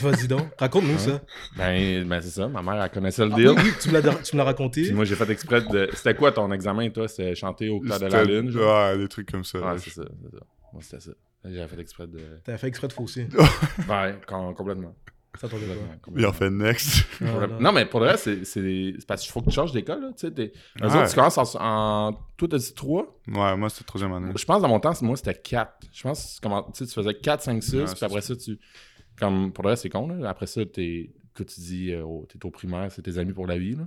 Vas-y 0.00 0.28
donc. 0.28 0.42
Raconte-nous 0.58 0.98
ça. 0.98 1.20
ben, 1.56 2.06
ben 2.06 2.20
c'est 2.20 2.30
ça. 2.30 2.46
Ma 2.48 2.62
mère, 2.62 2.82
elle 2.82 2.90
connaissait 2.90 3.24
le 3.26 3.32
Ah, 3.32 3.36
deal. 3.36 3.48
oui, 3.50 3.56
oui, 3.64 3.70
tu 3.80 3.88
me 3.90 4.38
l'as 4.38 4.44
raconté. 4.44 4.82
Puis 4.82 4.92
moi, 4.92 5.04
j'ai 5.04 5.16
fait 5.16 5.28
exprès 5.30 5.62
de. 5.62 5.88
C'était 5.94 6.14
quoi 6.14 6.30
ton 6.32 6.50
examen, 6.52 6.88
toi? 6.90 7.08
C'était 7.08 7.34
chanter 7.34 7.68
au 7.68 7.80
clair 7.80 7.98
de 7.98 8.06
la 8.06 8.24
lune 8.24 8.50
genre? 8.50 8.90
Ouais, 8.92 8.98
des 8.98 9.08
trucs 9.08 9.30
comme 9.30 9.44
ça. 9.44 9.58
Ouais, 9.58 9.64
là. 9.66 9.78
c'est 9.78 9.90
ça. 9.90 10.02
c'est 10.22 10.36
ça. 10.38 10.44
Moi, 10.72 10.82
c'était 10.82 11.00
ça. 11.00 11.10
J'avais 11.44 11.66
fait 11.68 11.80
exprès 11.80 12.06
de. 12.06 12.18
T'as 12.44 12.58
fait 12.58 12.68
exprès 12.68 12.86
de 12.88 12.92
fausser. 12.92 13.26
Ouais, 13.88 14.14
com- 14.26 14.54
complètement. 14.54 14.94
Ça 15.38 15.48
Ils 16.16 16.26
ont 16.26 16.32
fait 16.32 16.50
next. 16.50 17.04
Ah, 17.20 17.24
le- 17.40 17.46
non. 17.46 17.60
Non, 17.60 17.72
mais 17.72 17.86
pour 17.86 18.00
le 18.00 18.06
reste, 18.06 18.44
c'est- 18.44 19.06
parce 19.06 19.22
qu'il 19.22 19.30
faut 19.30 19.40
que 19.40 19.46
tu 19.46 19.52
changes 19.54 19.72
d'école. 19.72 20.00
là, 20.02 20.08
Tu 20.08 20.26
sais, 20.26 20.32
t'es- 20.32 20.52
eux 20.82 20.86
Ouais. 20.86 20.96
autres, 20.96 21.08
tu 21.08 21.14
commences 21.14 21.38
en. 21.38 21.44
en... 21.60 22.12
Toi, 22.36 22.48
t'as 22.48 22.58
dit 22.58 22.74
3 22.74 23.20
Ouais, 23.28 23.56
moi, 23.56 23.68
c'était 23.70 23.84
troisième 23.84 24.12
année. 24.12 24.32
Je 24.36 24.44
pense 24.44 24.60
dans 24.60 24.68
mon 24.68 24.80
temps, 24.80 24.92
moi, 25.02 25.16
c'était 25.16 25.34
4. 25.34 25.72
Je 25.92 26.02
pense 26.02 26.40
que 26.40 26.48
tu 26.48 26.72
tu 26.72 26.78
sais, 26.78 26.86
tu 26.86 26.92
faisais 26.94 27.14
4, 27.14 27.42
5, 27.42 27.62
6, 27.62 27.74
Ouais, 27.76 27.84
puis 27.84 28.04
après 28.04 28.20
ça, 28.20 28.34
tu. 28.36 28.58
Comme 29.18 29.52
pour 29.52 29.64
le 29.64 29.70
reste, 29.70 29.82
c'est 29.82 29.88
con. 29.90 30.08
Là. 30.08 30.28
Après 30.28 30.46
ça, 30.46 30.64
t'es. 30.66 31.10
Que 31.32 31.44
tu 31.44 31.60
dis, 31.60 31.92
euh, 31.92 32.02
au- 32.04 32.26
t'es 32.28 32.44
au 32.44 32.50
primaire, 32.50 32.90
c'est 32.90 33.02
tes 33.02 33.16
amis 33.18 33.32
pour 33.32 33.46
la 33.46 33.56
vie. 33.56 33.76
Là. 33.76 33.84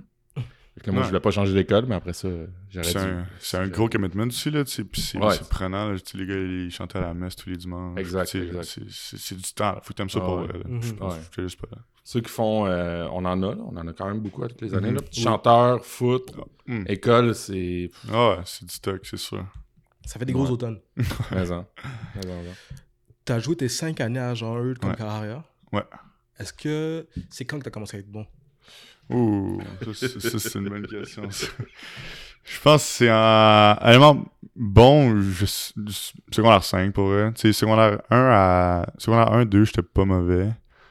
Là, 0.84 0.92
moi, 0.92 1.00
Ouais. 1.00 1.04
je 1.04 1.08
voulais 1.10 1.20
pas 1.20 1.30
changer 1.30 1.54
d'école, 1.54 1.86
mais 1.86 1.94
après 1.94 2.12
ça, 2.12 2.28
j'aurais 2.68 2.84
C'est 2.84 2.98
un, 2.98 3.26
c'est 3.38 3.56
un 3.58 3.68
gros 3.68 3.88
commitment 3.88 4.24
aussi, 4.26 4.50
là, 4.50 4.64
c'est 4.66 4.82
Ouais. 4.82 5.34
c'est 5.36 5.48
prenant, 5.48 5.90
là, 5.90 5.96
les 6.14 6.26
gars, 6.26 6.34
ils 6.34 6.70
chantaient 6.70 6.98
à 6.98 7.02
la 7.02 7.14
messe 7.14 7.36
tous 7.36 7.48
les 7.48 7.56
dimanches. 7.56 7.98
Exact, 7.98 8.26
c'est- 8.26 8.50
C'est 8.90 9.16
c'est 9.18 9.34
du 9.36 9.52
temps, 9.54 9.72
là, 9.74 9.80
faut 9.82 9.90
que 9.90 9.94
t'aimes 9.94 10.10
ça 10.10 10.18
Ah 10.20 10.24
pour 10.24 10.38
ouais. 10.40 10.46
vrai, 10.48 10.58
là. 10.58 10.64
Mhm. 10.66 10.82
Je 10.82 10.92
pense 10.94 11.14
Ouais. 11.14 11.20
juste 11.44 11.60
pas 11.60 11.68
là. 11.70 11.78
Ceux 12.02 12.20
qui 12.20 12.28
font. 12.30 12.66
euh, 12.66 13.06
on 13.12 13.24
en 13.24 13.42
a, 13.42 13.54
là. 13.54 13.62
On 13.66 13.76
en 13.76 13.86
a 13.88 13.92
quand 13.92 14.06
même 14.06 14.20
beaucoup 14.20 14.42
à 14.42 14.48
toutes 14.48 14.60
les 14.62 14.74
années. 14.74 14.90
Mhm. 14.90 14.96
Là. 14.96 15.02
Chanteur, 15.12 15.84
foot, 15.86 16.32
Hmm. 16.66 16.84
école, 16.88 17.34
c'est. 17.36 17.90
Ah 18.12 18.30
ouais, 18.30 18.42
c'est 18.44 18.66
du 18.66 18.74
stock, 18.74 19.00
c'est 19.04 19.16
sûr. 19.16 19.46
Ça 20.04 20.18
fait 20.18 20.26
des 20.26 20.32
gros 20.34 20.50
automnes. 20.50 20.80
Maison. 21.30 21.66
T'as 23.24 23.38
joué 23.38 23.56
tes 23.56 23.68
cinq 23.68 24.00
années 24.00 24.18
à 24.20 24.34
Jean 24.34 24.58
Eudes 24.62 24.78
comme 24.78 24.90
Ouais. 24.90 24.96
carrière. 24.96 25.44
Ouais. 25.72 25.84
Est-ce 26.38 26.52
que 26.52 27.06
c'est 27.30 27.44
quand 27.44 27.58
que 27.58 27.64
t'as 27.64 27.70
commencé 27.70 27.96
à 27.96 28.00
être 28.00 28.10
bon? 28.10 28.26
Ouh, 29.10 29.60
ça, 29.92 30.08
c'est- 30.38 30.54
une 30.58 30.68
bonne 30.68 30.86
question. 30.86 31.28
Je 31.30 32.60
pense 32.62 32.82
que 32.82 32.88
c'est 32.88 33.10
en. 33.10 33.76
Honnêtement, 33.80 34.24
bon, 34.56 35.20
je, 35.20 35.44
secondaire 36.30 36.62
5 36.64 36.92
pour 36.92 37.08
vrai. 37.08 37.32
Tu 37.34 37.52
secondaire 37.52 38.00
1 38.10 38.28
à. 38.32 38.86
Secondaire 38.98 39.32
1, 39.32 39.44
2, 39.46 39.64
j'étais 39.64 39.82
pas 39.82 40.04
mauvais. 40.04 40.50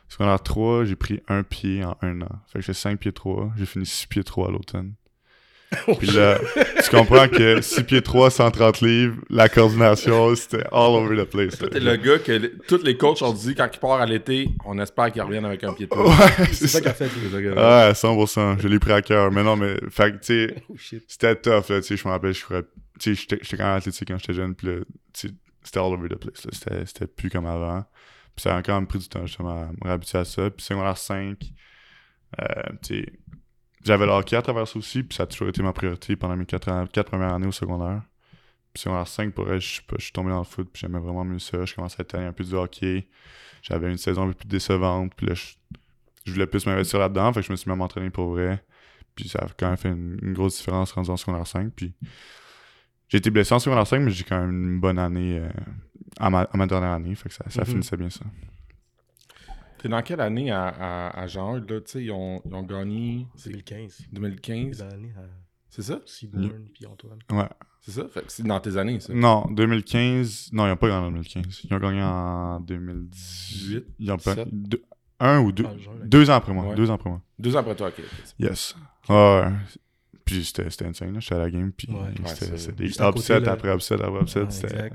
Secondaire 0.09 0.41
3, 0.41 0.85
j'ai 0.85 0.95
pris 0.95 1.21
un 1.27 1.43
pied 1.43 1.83
en 1.83 1.97
un 2.01 2.21
an. 2.21 2.29
Fait 2.47 2.59
que 2.59 2.65
j'ai 2.65 2.73
5 2.73 2.99
pieds 2.99 3.11
3. 3.13 3.51
J'ai 3.57 3.65
fini 3.65 3.85
6 3.85 4.05
pieds 4.07 4.23
3 4.23 4.47
à 4.47 4.51
l'automne. 4.51 4.93
Puis 5.99 6.07
là, 6.11 6.39
tu 6.83 6.89
comprends 6.89 7.27
que 7.27 7.61
6 7.61 7.83
pieds 7.83 8.01
3, 8.01 8.29
130 8.31 8.81
livres, 8.81 9.15
la 9.29 9.49
coordination, 9.49 10.35
c'était 10.35 10.63
all 10.71 10.91
over 10.95 11.15
the 11.23 11.29
place. 11.29 11.57
Toi, 11.57 11.69
t'es 11.69 11.79
le 11.79 11.95
gars 11.97 12.19
que 12.19 12.31
les- 12.31 12.51
tous 12.67 12.83
les 12.83 12.97
coachs 12.97 13.21
ont 13.21 13.33
dit 13.33 13.55
quand 13.55 13.69
il 13.73 13.79
part 13.79 13.99
à 14.01 14.05
l'été, 14.05 14.49
on 14.65 14.77
espère 14.79 15.11
qu'il 15.11 15.21
revienne 15.21 15.45
avec 15.45 15.63
un 15.63 15.73
pied 15.73 15.87
de. 15.87 15.93
Ouais, 15.95 16.45
C'est 16.51 16.67
ça 16.67 16.81
qu'a 16.81 16.93
fait. 16.93 17.05
Ouais, 17.05 17.93
100%. 17.93 18.59
Je 18.61 18.67
l'ai 18.67 18.79
pris 18.79 18.91
à 18.91 19.01
cœur. 19.01 19.31
Mais 19.31 19.43
non, 19.43 19.55
mais, 19.55 19.75
fait 19.89 20.11
que, 20.11 20.17
tu 20.17 20.47
sais, 20.47 20.55
Oh 20.69 20.75
c'était 21.07 21.35
tough, 21.35 21.69
là, 21.69 21.81
tu 21.81 21.87
sais, 21.87 21.97
je 21.97 22.07
me 22.07 22.11
rappelle, 22.13 22.33
je 22.33 22.45
courais, 22.45 22.63
tu 22.99 23.15
sais, 23.15 23.25
j'étais 23.29 23.57
quand 23.57 23.63
même 23.65 23.77
athlétique 23.77 24.07
quand 24.07 24.17
j'étais 24.17 24.33
jeune, 24.33 24.55
puis 24.55 24.67
là, 24.67 24.73
tu 25.13 25.27
sais, 25.27 25.33
c'était 25.63 25.79
all 25.79 25.93
over 25.93 26.09
the 26.09 26.15
place, 26.17 26.45
là, 26.45 26.51
c'était, 26.53 26.85
c'était 26.85 27.07
plus 27.07 27.29
comme 27.29 27.45
avant. 27.45 27.83
Puis 28.35 28.43
ça 28.43 28.57
a 28.57 28.63
quand 28.63 28.75
même 28.75 28.87
pris 28.87 28.99
du 28.99 29.07
temps, 29.07 29.25
justement, 29.25 29.61
à 29.63 29.65
me 29.67 29.83
réhabituer 29.87 30.17
à 30.19 30.25
ça. 30.25 30.49
Puis 30.49 30.65
secondaire 30.65 30.97
5, 30.97 31.37
euh, 32.41 32.45
tu 32.83 33.01
sais, 33.01 33.05
j'avais 33.83 34.05
le 34.05 34.11
hockey 34.11 34.35
à 34.35 34.41
travers 34.41 34.67
ça 34.67 34.77
aussi, 34.79 35.03
puis 35.03 35.15
ça 35.15 35.23
a 35.23 35.25
toujours 35.27 35.49
été 35.49 35.61
ma 35.63 35.73
priorité 35.73 36.15
pendant 36.15 36.35
mes 36.35 36.45
4 36.45 36.65
quatre, 36.65 36.91
quatre 36.91 37.09
premières 37.09 37.33
années 37.33 37.47
au 37.47 37.51
secondaire. 37.51 38.01
Puis 38.73 38.81
secondaire 38.83 39.07
5, 39.07 39.33
pour 39.33 39.45
vrai, 39.45 39.59
je 39.59 39.81
je 39.97 40.03
suis 40.03 40.11
tombé 40.13 40.29
dans 40.31 40.39
le 40.39 40.43
foot, 40.45 40.67
puis 40.71 40.81
j'aimais 40.81 40.99
vraiment 40.99 41.23
mieux 41.23 41.39
ça. 41.39 41.63
Je 41.65 41.75
commençais 41.75 41.97
à 41.99 42.01
être 42.01 42.15
un 42.15 42.31
peu 42.33 42.43
du 42.43 42.53
hockey. 42.55 43.07
J'avais 43.61 43.89
une 43.91 43.97
saison 43.97 44.23
un 44.23 44.27
peu 44.29 44.33
plus 44.33 44.47
décevante, 44.47 45.13
puis 45.15 45.27
là, 45.27 45.33
je, 45.35 45.53
je 46.25 46.31
voulais 46.33 46.47
plus 46.47 46.65
m'investir 46.65 46.99
là-dedans, 46.99 47.31
fait 47.33 47.41
que 47.41 47.47
je 47.47 47.51
me 47.51 47.55
suis 47.57 47.69
mis 47.69 47.73
à 47.73 47.75
m'entraîner 47.75 48.09
pour 48.09 48.31
vrai. 48.31 48.63
Puis 49.15 49.29
ça 49.29 49.39
a 49.39 49.47
quand 49.57 49.67
même 49.67 49.77
fait 49.77 49.89
une, 49.89 50.17
une 50.23 50.33
grosse 50.33 50.57
différence 50.57 50.91
rendu 50.91 51.09
en 51.11 51.17
secondaire 51.17 51.45
5. 51.45 51.71
Puis 51.75 51.93
j'ai 53.09 53.19
été 53.19 53.29
blessé 53.29 53.53
en 53.53 53.59
secondaire 53.59 53.85
5, 53.85 53.99
mais 53.99 54.09
j'ai 54.11 54.23
quand 54.23 54.39
même 54.39 54.49
une 54.51 54.79
bonne 54.79 54.97
année 54.97 55.37
euh, 55.37 55.49
à, 56.19 56.29
ma, 56.31 56.41
à 56.41 56.57
ma 56.57 56.65
dernière 56.65 56.91
année. 56.93 57.13
Fait 57.13 57.29
que 57.29 57.35
ça, 57.35 57.45
ça 57.49 57.61
Mhm. 57.61 57.67
finissait 57.67 57.97
bien 57.97 58.09
ça. 58.09 58.25
T'es 59.83 59.89
dans 59.89 60.01
quelle 60.01 60.21
année 60.21 60.49
à, 60.49 60.67
à, 60.69 61.19
à 61.21 61.27
Jean 61.27 61.55
là? 61.55 61.61
Tu 61.67 61.75
sais, 61.85 62.03
ils 62.05 62.11
ont, 62.11 62.41
ils 62.45 62.53
ont 62.55 62.63
gagné 62.63 63.27
C'est 63.35 63.49
2015. 63.49 64.07
2015. 64.13 64.57
Les 64.69 64.81
années 64.81 65.13
à 65.17 65.21
C'est 65.69 65.81
ça? 65.81 65.99
Seaborn 66.05 66.69
puis 66.73 66.85
Antoine. 66.85 67.19
Ouais. 67.31 67.49
C'est 67.81 67.91
ça? 67.91 68.07
Fait 68.07 68.21
que 68.21 68.31
c'est 68.31 68.43
dans 68.43 68.61
tes 68.61 68.77
années, 68.77 69.01
ça. 69.01 69.13
Non, 69.13 69.45
2015. 69.51 70.51
Non, 70.53 70.65
ils 70.65 70.69
n'ont 70.69 70.77
pas 70.77 70.87
gagné 70.87 71.05
en 71.07 71.11
2015. 71.11 71.61
Ils 71.65 71.73
ont 71.73 71.79
gagné 71.79 72.01
en 72.01 72.59
2018. 72.61 73.85
Ils 73.99 74.11
ont 74.11 74.17
pas. 74.17 74.35
Deux- 74.49 74.81
un 75.19 75.39
ou 75.41 75.51
deux. 75.51 75.65
Ah, 75.67 75.77
genre, 75.77 75.93
là. 75.95 76.05
Deux 76.05 76.29
ans 76.29 76.33
après 76.35 76.53
moi. 76.53 76.65
Ouais. 76.67 76.75
Deux 76.75 76.89
ans 76.89 76.93
après 76.95 77.09
moi. 77.09 77.21
Deux 77.37 77.55
ans 77.55 77.59
après 77.59 77.75
toi, 77.75 77.89
ok. 77.89 78.01
Yes. 78.39 78.75
Ah 79.09 79.41
ouais. 79.49 79.51
Puis 80.25 80.45
c'était 80.45 80.69
c'était 80.69 80.85
insane. 80.85 81.13
là. 81.13 81.19
J'étais 81.19 81.35
à 81.35 81.39
la 81.39 81.51
game. 81.51 81.71
Puis 81.73 81.89
Ouais. 81.91 81.97
C'était 82.25 82.45
c'est- 82.45 82.57
c'était 82.57 82.83
des 82.87 83.45
là. 83.45 83.51
après 83.51 83.73
upset 83.75 84.01
après 84.01 84.21
upset. 84.21 84.45
C'était. 84.49 84.91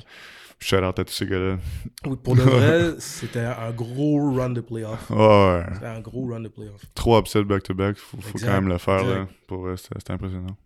Shout 0.61 0.77
out 0.83 0.99
à 0.99 1.05
tous 1.05 1.13
ces 1.13 1.27
gars-là. 1.27 1.59
Oui, 2.05 2.17
pour 2.23 2.35
de 2.35 2.43
vrai, 2.43 2.95
c'était 2.99 3.41
un 3.45 3.71
gros 3.71 4.33
run 4.35 4.51
de 4.51 4.61
playoff. 4.61 5.09
Ouais, 5.11 5.17
ouais. 5.17 5.65
C'était 5.75 5.87
un 5.87 6.01
gros 6.01 6.27
run 6.27 6.41
de 6.41 6.49
playoff. 6.49 6.81
Trois 6.95 7.21
upsets 7.21 7.45
back-to-back. 7.45 7.97
Faut, 7.97 8.21
faut 8.21 8.39
quand 8.39 8.47
même 8.47 8.69
le 8.69 8.79
faire. 8.79 9.05
Là. 9.05 9.29
Pour 9.47 9.69
c'était 9.77 10.13
impressionnant. 10.13 10.57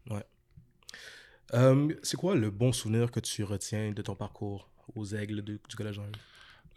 Euh, 1.54 1.88
c'est 2.02 2.16
quoi 2.16 2.34
le 2.34 2.50
bon 2.50 2.72
souvenir 2.72 3.10
que 3.10 3.20
tu 3.20 3.44
retiens 3.44 3.92
de 3.92 4.00
ton 4.00 4.14
parcours 4.14 4.70
aux 4.94 5.04
aigles 5.14 5.42
de- 5.42 5.60
du 5.68 5.76
collège? 5.76 6.00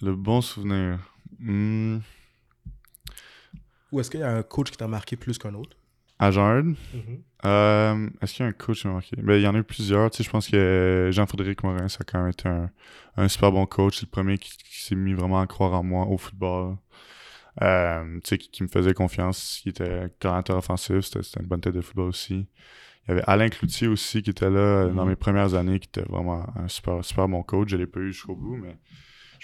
Le 0.01 0.13
bon 0.13 0.41
souvenir. 0.41 0.99
Hmm. 1.39 1.99
Ou 3.91 3.99
est-ce 4.01 4.11
qu'il 4.11 4.19
y 4.19 4.23
a 4.23 4.35
un 4.35 4.43
coach 4.43 4.71
qui 4.71 4.77
t'a 4.77 4.87
marqué 4.89 5.15
plus 5.15 5.37
qu'un 5.37 5.53
autre? 5.53 5.77
À. 6.19 6.31
Euh, 7.45 8.09
Est-ce 8.21 8.33
qu'il 8.33 8.43
y 8.43 8.45
a 8.47 8.49
un 8.49 8.53
coach 8.53 8.81
qui 8.81 8.87
m'a 8.87 8.93
marqué? 8.93 9.15
Ben, 9.17 9.35
il 9.35 9.41
y 9.41 9.47
en 9.47 9.55
a 9.55 9.59
eu 9.59 9.63
plusieurs. 9.63 10.09
Tu 10.11 10.17
sais, 10.17 10.23
je 10.23 10.29
pense 10.29 10.47
que 10.47 11.09
Jean-Frédéric 11.11 11.63
Morin, 11.63 11.87
ça 11.87 11.99
a 12.01 12.03
quand 12.03 12.19
même 12.19 12.29
été 12.31 12.47
un, 12.49 12.69
un 13.17 13.27
super 13.27 13.51
bon 13.51 13.65
coach. 13.65 13.97
C'est 13.99 14.05
le 14.05 14.11
premier 14.11 14.37
qui, 14.37 14.51
qui 14.57 14.81
s'est 14.83 14.95
mis 14.95 15.13
vraiment 15.13 15.39
à 15.39 15.47
croire 15.47 15.73
en 15.73 15.83
moi 15.83 16.05
au 16.07 16.17
football. 16.17 16.77
Euh, 17.61 18.15
tu 18.15 18.21
sais, 18.29 18.37
qui, 18.37 18.49
qui 18.49 18.63
me 18.63 18.67
faisait 18.67 18.93
confiance. 18.93 19.61
Il 19.65 19.69
était 19.69 20.07
coordinateur 20.19 20.57
offensif. 20.57 21.01
C'était 21.01 21.21
une 21.39 21.45
bonne 21.47 21.61
tête 21.61 21.75
de 21.75 21.81
football 21.81 22.09
aussi. 22.09 22.47
Il 23.07 23.09
y 23.09 23.11
avait 23.11 23.23
Alain 23.27 23.49
Cloutier 23.49 23.87
aussi 23.87 24.23
qui 24.23 24.31
était 24.31 24.49
là 24.49 24.57
euh, 24.59 24.89
dans 24.89 25.03
Mhm. 25.03 25.09
mes 25.09 25.15
premières 25.15 25.53
années, 25.53 25.79
qui 25.79 25.87
était 25.87 26.09
vraiment 26.09 26.45
un 26.57 26.67
super, 26.67 27.05
super 27.05 27.27
bon 27.27 27.43
coach. 27.43 27.69
Je 27.69 27.77
l'ai 27.77 27.85
pas 27.85 27.99
eu 27.99 28.11
jusqu'au 28.11 28.35
bout, 28.35 28.57
mais 28.57 28.75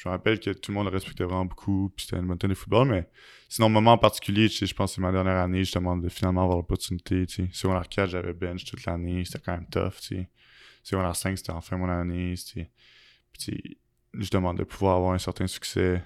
je 0.03 0.08
me 0.10 0.13
rappelle 0.13 0.39
que 0.39 0.50
tout 0.51 0.72
le 0.72 0.75
monde 0.75 0.86
le 0.88 0.91
respectait 0.91 1.24
vraiment 1.24 1.46
beaucoup. 1.46 1.92
Puis 1.96 2.05
c'était 2.05 2.18
une 2.22 2.27
bonne 2.27 2.37
de 2.37 2.53
football, 2.55 2.87
mais 2.90 3.07
Sinon, 3.50 3.68
moment 3.68 3.92
en 3.92 3.98
particulier, 3.98 4.48
tu 4.48 4.55
sais, 4.55 4.66
je 4.66 4.74
pense 4.74 4.92
que 4.92 4.96
c'est 4.96 5.01
ma 5.01 5.11
dernière 5.11 5.35
année, 5.37 5.59
justement, 5.59 5.98
de 5.98 6.07
finalement 6.07 6.44
avoir 6.44 6.55
l'opportunité. 6.57 7.25
Tu 7.27 7.35
sais. 7.48 7.50
Secondaire 7.51 7.90
4, 7.90 8.09
j'avais 8.09 8.31
bench 8.33 8.64
toute 8.64 8.85
l'année, 8.85 9.25
c'était 9.25 9.40
quand 9.40 9.51
même 9.51 9.68
tough. 9.70 9.96
Tu 10.01 10.16
sais. 10.16 10.29
Secondaire 10.83 11.16
5, 11.18 11.37
c'était 11.37 11.51
enfin 11.51 11.75
mon 11.75 11.90
année. 11.90 12.33
tu 12.37 12.44
sais. 12.44 12.72
Puis, 13.33 13.44
tu 13.44 13.51
sais, 13.51 13.77
justement, 14.14 14.53
de 14.53 14.64
pouvoir 14.64 14.96
avoir 14.96 15.11
un 15.14 15.18
certain 15.18 15.48
succès, 15.48 16.01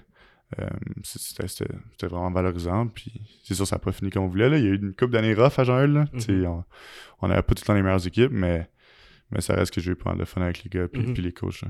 euh, 0.58 0.68
c'était 1.04 1.46
c'était- 1.46 1.74
c'était 1.92 2.06
vraiment 2.08 2.32
valorisant. 2.32 2.88
Puis, 2.88 3.12
c'est 3.44 3.54
sûr, 3.54 3.64
ça 3.66 3.76
n'a 3.76 3.80
pas 3.80 3.92
fini 3.92 4.10
comme 4.10 4.24
on 4.24 4.28
voulait. 4.28 4.48
Là. 4.50 4.58
Il 4.58 4.64
y 4.64 4.66
a 4.66 4.70
eu 4.70 4.76
une 4.76 4.94
coupe 4.94 5.10
d'années 5.12 5.32
rough 5.34 5.56
à 5.58 5.62
Jean-Hugues. 5.64 5.94
là. 5.94 6.06
Tu 6.14 6.20
sais, 6.20 6.32
Mhm. 6.32 6.64
On 7.20 7.28
n'avait 7.28 7.42
pas 7.42 7.54
tout 7.54 7.62
le 7.62 7.66
temps 7.66 7.74
les 7.74 7.82
meilleures 7.82 8.04
équipes, 8.06 8.32
mais, 8.32 8.68
mais 9.30 9.40
ça 9.40 9.54
reste 9.54 9.72
que 9.72 9.80
j'ai 9.80 9.92
eu 9.92 9.96
pas 9.96 10.10
mal 10.10 10.18
de 10.18 10.24
fun 10.24 10.42
avec 10.42 10.64
les 10.64 10.68
gars 10.70 10.88
puis, 10.88 11.02
Mhm. 11.02 11.14
puis 11.14 11.22
les 11.22 11.32
coachs. 11.32 11.62
là. 11.62 11.68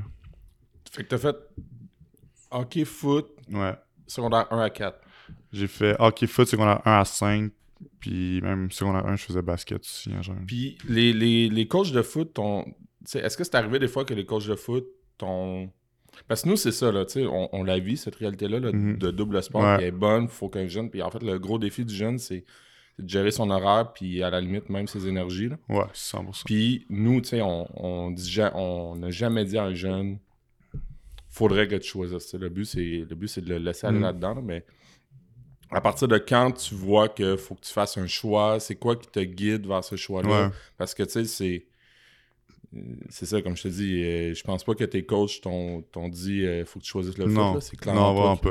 Fait 0.90 1.02
que 1.04 1.08
t'as 1.08 1.18
fait 1.18 1.36
hockey, 2.60 2.84
foot, 2.84 3.26
Ouais. 3.52 3.74
secondaire 4.06 4.46
1 4.52 4.60
à 4.60 4.70
4. 4.70 4.98
J'ai 5.52 5.66
fait 5.66 5.96
hockey 5.98 6.26
foot 6.26 6.46
secondaire 6.48 6.80
1 6.86 7.00
à 7.00 7.04
5. 7.04 7.50
Puis 8.00 8.40
même 8.40 8.70
secondaire 8.70 9.04
1, 9.06 9.16
je 9.16 9.24
faisais 9.24 9.42
basket 9.42 9.80
aussi. 9.80 10.10
Puis 10.46 10.78
les, 10.88 11.12
les, 11.12 11.48
les 11.48 11.68
coachs 11.68 11.92
de 11.92 12.00
foot, 12.02 12.32
t'ont- 12.32 12.64
est-ce 13.14 13.36
que 13.36 13.44
c'est 13.44 13.54
arrivé 13.54 13.78
des 13.78 13.88
fois 13.88 14.04
que 14.04 14.14
les 14.14 14.24
coachs 14.24 14.46
de 14.46 14.54
foot 14.54 14.86
t'ont. 15.18 15.70
Parce 16.28 16.42
que 16.42 16.48
nous, 16.48 16.56
c'est 16.56 16.72
ça, 16.72 16.90
là, 16.90 17.04
tu 17.04 17.12
sais, 17.20 17.26
on, 17.26 17.54
on 17.54 17.62
la 17.62 17.78
vit, 17.78 17.98
cette 17.98 18.14
réalité-là, 18.16 18.60
là, 18.60 18.72
Mhm. 18.72 18.96
de 18.96 19.10
double 19.10 19.42
sport, 19.42 19.62
Ouais. 19.62 19.76
elle 19.78 19.84
est 19.84 19.90
bonne, 19.90 20.28
faut 20.28 20.48
qu'un 20.48 20.66
jeune. 20.66 20.88
Puis 20.90 21.02
en 21.02 21.10
fait, 21.10 21.22
le 21.22 21.38
gros 21.38 21.58
défi 21.58 21.84
du 21.84 21.94
jeune, 21.94 22.18
c'est 22.18 22.44
de 22.98 23.06
gérer 23.08 23.30
son 23.30 23.50
horaire, 23.50 23.92
puis 23.92 24.22
à 24.22 24.30
la 24.30 24.40
limite, 24.40 24.70
même 24.70 24.86
ses 24.86 25.06
énergies. 25.06 25.50
Là. 25.50 25.58
Ouais, 25.68 25.84
100%. 25.92 26.44
Puis 26.46 26.86
nous, 26.88 27.20
tu 27.20 27.28
sais, 27.28 27.42
on 27.42 27.66
on 27.76 28.10
dit 28.10 28.38
on 28.54 28.96
n'a 28.96 29.10
jamais 29.10 29.44
dit 29.44 29.58
à 29.58 29.64
un 29.64 29.74
jeune, 29.74 30.18
faudrait 31.36 31.68
que 31.68 31.76
tu 31.76 31.88
choisisses. 31.88 32.34
Le 32.34 32.48
but, 32.48 32.64
c'est 32.64 32.80
le 33.08 33.14
but, 33.14 33.28
c'est 33.28 33.42
de 33.42 33.48
le 33.50 33.58
laisser 33.58 33.86
aller 33.86 33.98
Mhm. 33.98 34.02
là-dedans, 34.04 34.34
là, 34.34 34.40
mais 34.42 34.64
à 35.70 35.80
partir 35.80 36.08
de 36.08 36.18
quand 36.18 36.52
tu 36.52 36.74
vois 36.74 37.08
qu'il 37.08 37.36
faut 37.36 37.54
que 37.56 37.60
tu 37.66 37.72
fasses 37.72 37.98
un 37.98 38.06
choix, 38.06 38.58
c'est 38.60 38.76
quoi 38.76 38.96
qui 38.96 39.08
te 39.08 39.20
guide 39.20 39.66
vers 39.66 39.82
ce 39.84 39.96
choix-là? 39.96 40.46
Ouais. 40.48 40.54
Parce 40.78 40.94
que, 40.94 41.02
tu 41.02 41.10
sais, 41.10 41.24
c'est. 41.24 41.66
C'est 43.08 43.26
ça, 43.26 43.40
comme 43.40 43.56
je 43.56 43.62
te 43.62 43.68
dis, 43.68 44.02
euh, 44.02 44.34
je 44.34 44.42
pense 44.42 44.62
pas 44.64 44.74
que 44.74 44.84
tes 44.84 45.04
coachs 45.06 45.40
t'ont 45.40 45.82
t'ont 45.92 46.08
dit 46.08 46.44
euh, 46.44 46.64
faut 46.66 46.78
que 46.78 46.84
tu 46.84 46.90
choisisses 46.90 47.16
le 47.16 47.26
Non. 47.26 47.52
foot. 47.54 47.62
C'est 47.62 47.76
clairement 47.76 48.12
Non, 48.12 48.36
pas. 48.36 48.50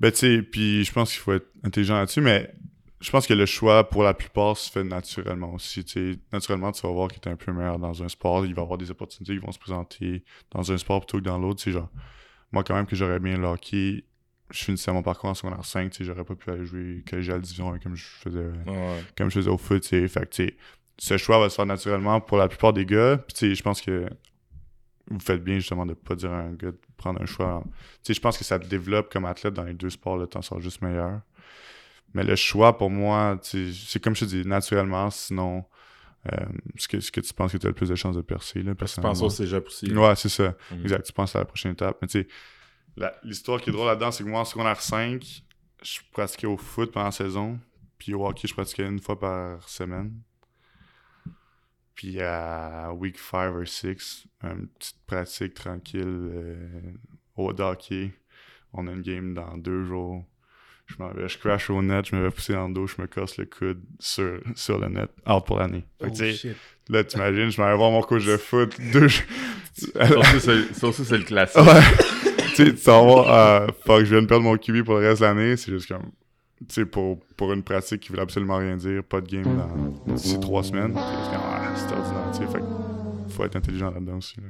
Ben, 0.00 0.10
tu 0.12 0.18
sais, 0.18 0.42
puis 0.42 0.84
je 0.84 0.92
pense 0.92 1.10
qu'il 1.10 1.20
faut 1.20 1.32
être 1.34 1.48
intelligent 1.64 1.96
là-dessus, 1.96 2.20
mais 2.20 2.54
je 3.00 3.10
pense 3.10 3.26
que 3.26 3.34
le 3.34 3.46
choix, 3.46 3.88
pour 3.88 4.02
la 4.02 4.14
plupart, 4.14 4.56
se 4.56 4.70
fait 4.70 4.84
naturellement 4.84 5.54
aussi. 5.54 5.84
Tu 5.84 6.12
sais, 6.14 6.18
naturellement, 6.32 6.72
tu 6.72 6.82
vas 6.82 6.92
voir 6.92 7.08
qu'il 7.08 7.20
est 7.22 7.28
un 7.32 7.36
peu 7.36 7.52
meilleur 7.52 7.78
dans 7.78 8.02
un 8.02 8.08
sport. 8.08 8.44
Il 8.44 8.54
va 8.54 8.62
y 8.62 8.64
avoir 8.64 8.78
des 8.78 8.90
opportunités 8.90 9.34
qui 9.38 9.44
vont 9.44 9.52
se 9.52 9.58
présenter 9.58 10.24
dans 10.50 10.72
un 10.72 10.78
sport 10.78 11.00
plutôt 11.00 11.18
que 11.18 11.24
dans 11.24 11.38
l'autre. 11.38 11.62
Tu 11.62 11.70
genre, 11.72 11.88
moi, 12.52 12.64
quand 12.64 12.74
même, 12.74 12.86
que 12.86 12.96
j'aurais 12.96 13.20
bien 13.20 13.38
le 13.38 13.46
hockey, 13.46 14.04
je 14.50 14.64
finissais 14.64 14.92
mon 14.92 15.02
parcours 15.02 15.30
en 15.30 15.34
secondaire 15.34 15.64
5, 15.64 15.90
tu 15.90 15.98
sais, 15.98 16.04
j'aurais 16.04 16.24
pas 16.24 16.34
pu 16.34 16.50
aller 16.50 16.64
jouer 16.64 17.04
collégial 17.08 17.40
division 17.40 17.72
1 17.72 17.78
comme 17.78 17.94
je 17.94 18.04
faisais 18.04 18.50
Ouais. 18.66 19.02
comme 19.16 19.28
je 19.30 19.34
faisais 19.38 19.50
au 19.50 19.58
foot, 19.58 19.82
tu. 19.82 20.08
Fait 20.08 20.20
que, 20.28 20.34
tu 20.34 20.56
ce 21.00 21.16
choix 21.16 21.38
va 21.38 21.48
se 21.48 21.54
faire 21.54 21.66
naturellement 21.66 22.20
pour 22.20 22.38
la 22.38 22.48
plupart 22.48 22.72
des 22.72 22.84
gars. 22.84 23.18
Puis, 23.18 23.34
tu 23.34 23.54
je 23.54 23.62
pense 23.62 23.80
que 23.80 24.08
vous 25.10 25.20
faites 25.20 25.42
bien, 25.44 25.54
justement, 25.56 25.86
de 25.86 25.94
pas 25.94 26.14
dire 26.16 26.32
à 26.32 26.38
un 26.40 26.52
gars 26.54 26.72
de 26.72 26.78
prendre 26.96 27.22
un 27.22 27.26
choix. 27.26 27.62
Tu 28.02 28.12
je 28.12 28.20
pense 28.20 28.36
que 28.36 28.44
ça 28.44 28.58
te 28.58 28.66
développe 28.66 29.12
comme 29.12 29.24
athlète 29.24 29.54
dans 29.54 29.62
les 29.64 29.74
deux 29.74 29.90
sports, 29.90 30.16
le 30.16 30.26
temps 30.26 30.42
sera 30.42 30.60
juste 30.60 30.82
meilleur. 30.82 31.20
Mais 32.14 32.24
le 32.24 32.36
choix, 32.36 32.76
pour 32.78 32.90
moi, 32.90 33.38
c'est 33.42 34.02
comme 34.02 34.16
je 34.16 34.24
te 34.24 34.30
dis, 34.30 34.46
naturellement, 34.46 35.10
sinon, 35.10 35.64
euh, 36.32 36.36
ce, 36.76 36.88
que, 36.88 37.00
ce 37.00 37.12
que 37.12 37.20
tu 37.20 37.32
penses 37.34 37.52
que 37.52 37.58
tu 37.58 37.66
as 37.66 37.70
le 37.70 37.74
plus 37.74 37.88
de 37.90 37.94
chances 37.94 38.16
de 38.16 38.22
percer, 38.22 38.62
là, 38.62 38.74
tu 38.74 39.00
penses 39.02 39.22
au 39.22 39.30
cégep 39.30 39.66
aussi. 39.66 39.92
Ouais, 39.94 40.16
c'est 40.16 40.28
ça. 40.28 40.54
Mhm. 40.70 40.82
Exact. 40.82 41.02
Tu 41.04 41.12
penses 41.12 41.36
à 41.36 41.40
la 41.40 41.44
prochaine 41.44 41.72
étape. 41.72 41.98
Mais 42.00 42.08
tu 42.08 42.22
sais, 42.22 42.28
l'histoire 43.22 43.60
qui 43.60 43.70
est 43.70 43.72
drôle 43.72 43.86
là-dedans, 43.86 44.10
c'est 44.10 44.24
que 44.24 44.28
moi, 44.28 44.40
en 44.40 44.44
secondaire 44.44 44.80
5, 44.80 45.42
je 45.82 46.00
pratiquais 46.12 46.46
au 46.46 46.56
foot 46.56 46.92
pendant 46.92 47.06
la 47.06 47.12
saison. 47.12 47.58
Puis 47.98 48.14
au 48.14 48.26
hockey, 48.26 48.48
je 48.48 48.54
pratiquais 48.54 48.86
une 48.86 49.00
fois 49.00 49.18
par 49.18 49.68
semaine. 49.68 50.12
Puis 51.94 52.20
à 52.20 52.92
week 52.92 53.18
5 53.18 53.54
ou 53.54 53.64
6, 53.64 54.26
une 54.42 54.68
petite 54.68 55.04
pratique 55.06 55.54
tranquille 55.54 56.04
euh, 56.06 56.92
au 57.36 57.50
hockey. 57.50 58.12
On 58.72 58.86
a 58.86 58.92
une 58.92 59.02
game 59.02 59.34
dans 59.34 59.56
deux 59.56 59.84
jours. 59.84 60.24
Je 60.88 60.94
m'en 61.02 61.10
vais, 61.10 61.28
je 61.28 61.38
crash 61.38 61.68
au 61.70 61.82
net, 61.82 62.06
je 62.06 62.16
me 62.16 62.22
vais 62.22 62.30
pousser 62.30 62.54
dans 62.54 62.66
le 62.68 62.74
dos, 62.74 62.86
je 62.86 63.00
me 63.00 63.06
casse 63.06 63.36
le 63.36 63.44
coude 63.44 63.80
sur, 64.00 64.40
sur 64.54 64.78
le 64.78 64.88
net, 64.88 65.10
out 65.28 65.44
pour 65.46 65.58
l'année. 65.58 65.84
Fait 66.00 66.06
que, 66.06 66.10
Oh, 66.10 66.16
tu 66.16 66.16
sais, 66.16 66.32
shit. 66.32 66.56
Là, 66.88 67.04
t'imagines, 67.04 67.50
je 67.50 67.60
m'en 67.60 67.68
vais 67.68 67.76
voir 67.76 67.90
mon 67.90 68.00
coach 68.02 68.24
de 68.24 68.36
foot. 68.38 68.74
Deux... 68.92 69.04
Aussi, 69.06 70.40
c'est- 70.40 70.74
ça 70.74 70.86
aussi, 70.88 71.04
c'est 71.04 71.18
le 71.18 71.24
classique. 71.24 71.60
ouais. 71.60 71.82
tu 72.54 72.64
sais, 72.66 72.74
tu 72.74 72.82
t'en 72.82 73.06
vas, 73.22 73.62
euh, 73.62 73.66
fuck, 73.84 74.04
je 74.04 74.10
viens 74.14 74.22
de 74.22 74.26
perdre 74.26 74.44
mon 74.44 74.56
QB 74.56 74.82
pour 74.84 74.94
le 74.98 75.06
reste 75.08 75.20
de 75.20 75.26
l'année. 75.26 75.56
C'est 75.56 75.70
juste 75.70 75.88
comme, 75.88 76.10
tu 76.60 76.66
sais, 76.70 76.86
pour, 76.86 77.20
pour 77.36 77.52
une 77.52 77.62
pratique 77.62 78.00
qui 78.00 78.12
veut 78.12 78.20
absolument 78.20 78.56
rien 78.56 78.76
dire, 78.76 79.04
pas 79.04 79.20
de 79.20 79.28
game 79.28 79.44
dans 80.06 80.14
d'ici 80.14 80.40
trois 80.40 80.62
semaines. 80.64 80.94
C'est 80.96 81.18
juste 81.18 81.30
comme, 81.32 81.42
ah, 81.44 81.72
c'est 81.76 81.92
ordinaire, 81.92 82.30
tu 82.32 82.38
sais. 82.38 82.46
Fait 82.52 82.58
que 82.60 83.32
faut 83.34 83.44
être 83.44 83.56
intelligent 83.56 83.90
là-dedans 83.90 84.16
aussi. 84.16 84.36
là. 84.40 84.46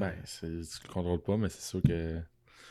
Ben, 0.00 0.12
tu 0.40 0.46
le 0.46 0.92
contrôles 0.92 1.22
pas, 1.22 1.36
mais 1.36 1.48
c'est 1.48 1.62
sûr 1.62 1.80
que 1.86 2.18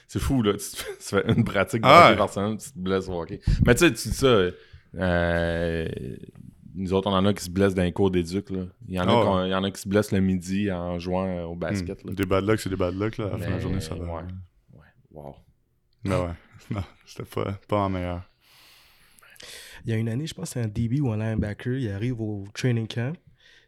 C'est 0.08 0.20
fou, 0.20 0.42
là. 0.42 0.54
Tu, 0.54 0.60
fais- 0.60 0.92
tu 1.00 1.04
fais 1.04 1.32
une 1.34 1.44
pratique 1.44 1.82
de 1.82 1.88
Ah 1.88 2.06
hockey 2.06 2.12
ouais. 2.12 2.18
par 2.18 2.30
semaine, 2.34 2.58
tu 2.58 2.72
te 2.72 2.80
blesses 2.80 3.10
au 3.10 3.20
hockey. 3.22 3.40
Mais 3.66 3.76
tu 3.76 3.80
sais, 3.86 3.94
tu 3.94 4.08
dis 4.10 4.16
ça. 4.16 4.50
euh, 4.96 5.88
nous 6.76 6.94
autres, 6.94 7.10
on 7.10 7.14
en 7.14 7.26
a 7.26 7.34
qui 7.34 7.44
se 7.44 7.50
blessent 7.50 7.74
dans 7.74 7.84
les 7.84 7.92
cours 7.92 8.12
d'éduc, 8.12 8.50
là. 8.52 8.66
Il 8.88 8.94
y, 8.96 9.00
en 9.00 9.08
a 9.08 9.42
Ah 9.42 9.46
il 9.48 9.52
y 9.52 9.56
en 9.56 9.64
a 9.64 9.72
qui 9.72 9.82
se 9.82 9.90
blessent 9.90 10.12
le 10.12 10.20
midi 10.20 10.72
en 10.72 11.00
jouant 11.00 11.44
au 11.46 11.56
basket, 11.56 12.04
Hmm. 12.04 12.10
là. 12.10 12.14
Des 12.16 12.26
bad 12.26 12.46
luck, 12.48 12.60
c'est 12.60 12.70
des 12.70 12.76
bad 12.76 12.94
luck, 12.96 13.18
là. 13.18 13.26
À 13.26 13.30
la 13.32 13.38
fin 13.40 13.48
de 13.48 13.52
la 13.52 13.60
journée, 13.60 13.82
ça 13.82 13.96
va. 13.96 14.06
ouais. 14.06 14.22
Ouais. 14.74 14.80
Wow. 15.12 15.36
Mais 16.04 16.16
ouais. 16.16 16.34
Non, 16.72 16.84
c'était 17.06 17.24
pas, 17.30 17.54
pas 17.68 17.78
en 17.78 17.90
meilleur. 17.90 18.22
Il 19.86 19.92
y 19.92 19.94
a 19.94 19.98
une 19.98 20.10
année, 20.10 20.28
je 20.28 20.34
pense 20.34 20.50
que 20.50 20.54
c'est 20.54 20.62
un 20.62 20.68
DB 20.68 21.00
ou 21.00 21.12
un 21.12 21.18
linebacker, 21.18 21.78
il 21.78 21.90
arrive 21.90 22.20
au 22.22 22.46
training 22.54 22.88
camp. 22.88 23.14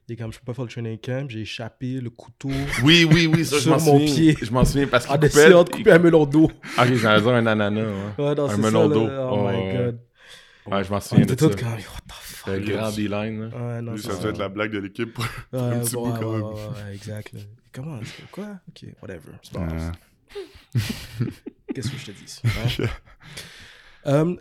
Est 0.10 0.16
comme, 0.16 0.32
je 0.34 0.40
peux 0.40 0.46
pas 0.46 0.54
faire 0.54 0.66
le 0.66 0.70
training 0.72 0.98
camp, 1.00 1.30
j'ai 1.30 1.42
échappé 1.42 2.00
le 2.02 2.10
couteau 2.10 2.50
Oui, 2.84 3.08
oui, 3.12 3.28
oui, 3.28 3.46
ça, 3.46 3.58
je 3.58 3.62
Sur 3.62 3.72
m'en 3.78 3.84
mon 3.84 4.00
souviens. 4.00 4.14
pied. 4.34 4.38
Je 4.42 4.52
m'en 4.52 4.66
souviens 4.66 4.88
parce 4.88 5.06
qu'il 5.06 5.12
en 5.14 5.16
coupait... 5.16 5.28
essayant 5.28 5.64
de 5.64 5.70
couper 5.70 5.92
un 5.92 6.00
melon 6.00 6.26
d'eau. 6.26 6.46
Ok, 6.78 6.94
j'allais 6.96 7.22
dire 7.22 7.30
un 7.32 7.46
ananas, 7.46 7.82
ouais. 8.18 8.26
Ouais, 8.26 8.36
non, 8.36 8.50
Un 8.50 8.58
melon 8.58 8.90
d'eau. 8.90 9.08
Oh 9.10 9.46
Ouais, 9.46 9.72
my 9.72 9.78
god. 9.78 10.00
Ouais, 10.66 10.84
je 10.84 10.90
m'en 10.92 10.98
On 10.98 11.00
souviens 11.00 11.24
était 11.24 11.36
de 11.36 11.40
ça. 11.42 11.50
tous 11.50 11.56
comme, 11.56 11.72
what 11.74 11.78
the 12.08 12.12
fuck? 12.14 12.54
Le 12.54 12.60
grand 12.76 12.92
D-line. 12.92 13.52
Ouais, 13.54 13.82
non, 13.82 13.98
ça 13.98 14.12
ça. 14.14 14.18
doit 14.22 14.30
être 14.32 14.38
la 14.38 14.50
blague 14.50 14.72
de 14.72 14.80
l'équipe. 14.80 15.14
pour- 15.14 15.26
Ouais, 15.54 15.60
un 15.60 15.80
petit 15.80 15.96
bout, 15.96 16.04
quand 16.20 16.20
ouais, 16.32 16.38
même. 16.38 16.44
ouais, 16.44 16.52
ouais, 16.54 16.96
exact. 16.96 17.34
Comment 17.72 18.00
Quoi? 18.32 18.48
Ok, 18.68 18.86
whatever. 19.02 19.32
C'est 19.44 19.54
pas 19.54 19.66
grave. 19.66 19.92
Qu'est-ce 21.74 21.92
que 21.92 21.98
je 21.98 22.06
te 22.08 22.12
dis 22.12 22.42
hein? 22.84 22.86
Euh, 24.08 24.36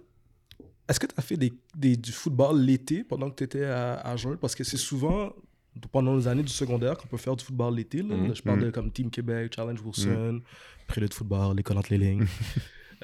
Est-ce 0.88 0.98
que 1.00 1.07
tu 1.07 1.14
as 1.16 1.22
fait 1.22 1.37
des, 1.37 1.52
des- 1.76 1.96
du 1.96 2.12
football 2.12 2.61
l'été 2.61 3.04
pendant 3.04 3.31
que 3.31 3.37
tu 3.37 3.44
étais 3.44 3.64
à, 3.64 3.94
à 4.00 4.16
Jeun? 4.16 4.37
Parce 4.38 4.54
que 4.54 4.64
c'est 4.64 4.76
souvent 4.78 5.33
pendant 5.93 6.17
les 6.17 6.27
années 6.29 6.43
du 6.43 6.53
secondaire 6.53 6.97
qu'on 6.97 7.09
peut 7.09 7.17
faire 7.17 7.37
du 7.37 7.45
football 7.45 7.75
l'été. 7.75 8.03
là. 8.03 8.17
Mhm. 8.17 8.35
Je 8.35 8.43
parle 8.43 8.61
de 8.61 8.71
comme 8.71 8.91
Team 8.91 9.11
Québec, 9.11 9.53
Challenge 9.55 9.81
Wilson, 9.81 10.41
Prélude 10.87 11.11
de 11.11 11.14
football, 11.14 11.57
l'école 11.57 11.79
entre 11.79 11.91
les 11.93 11.99
lignes. 11.99 12.27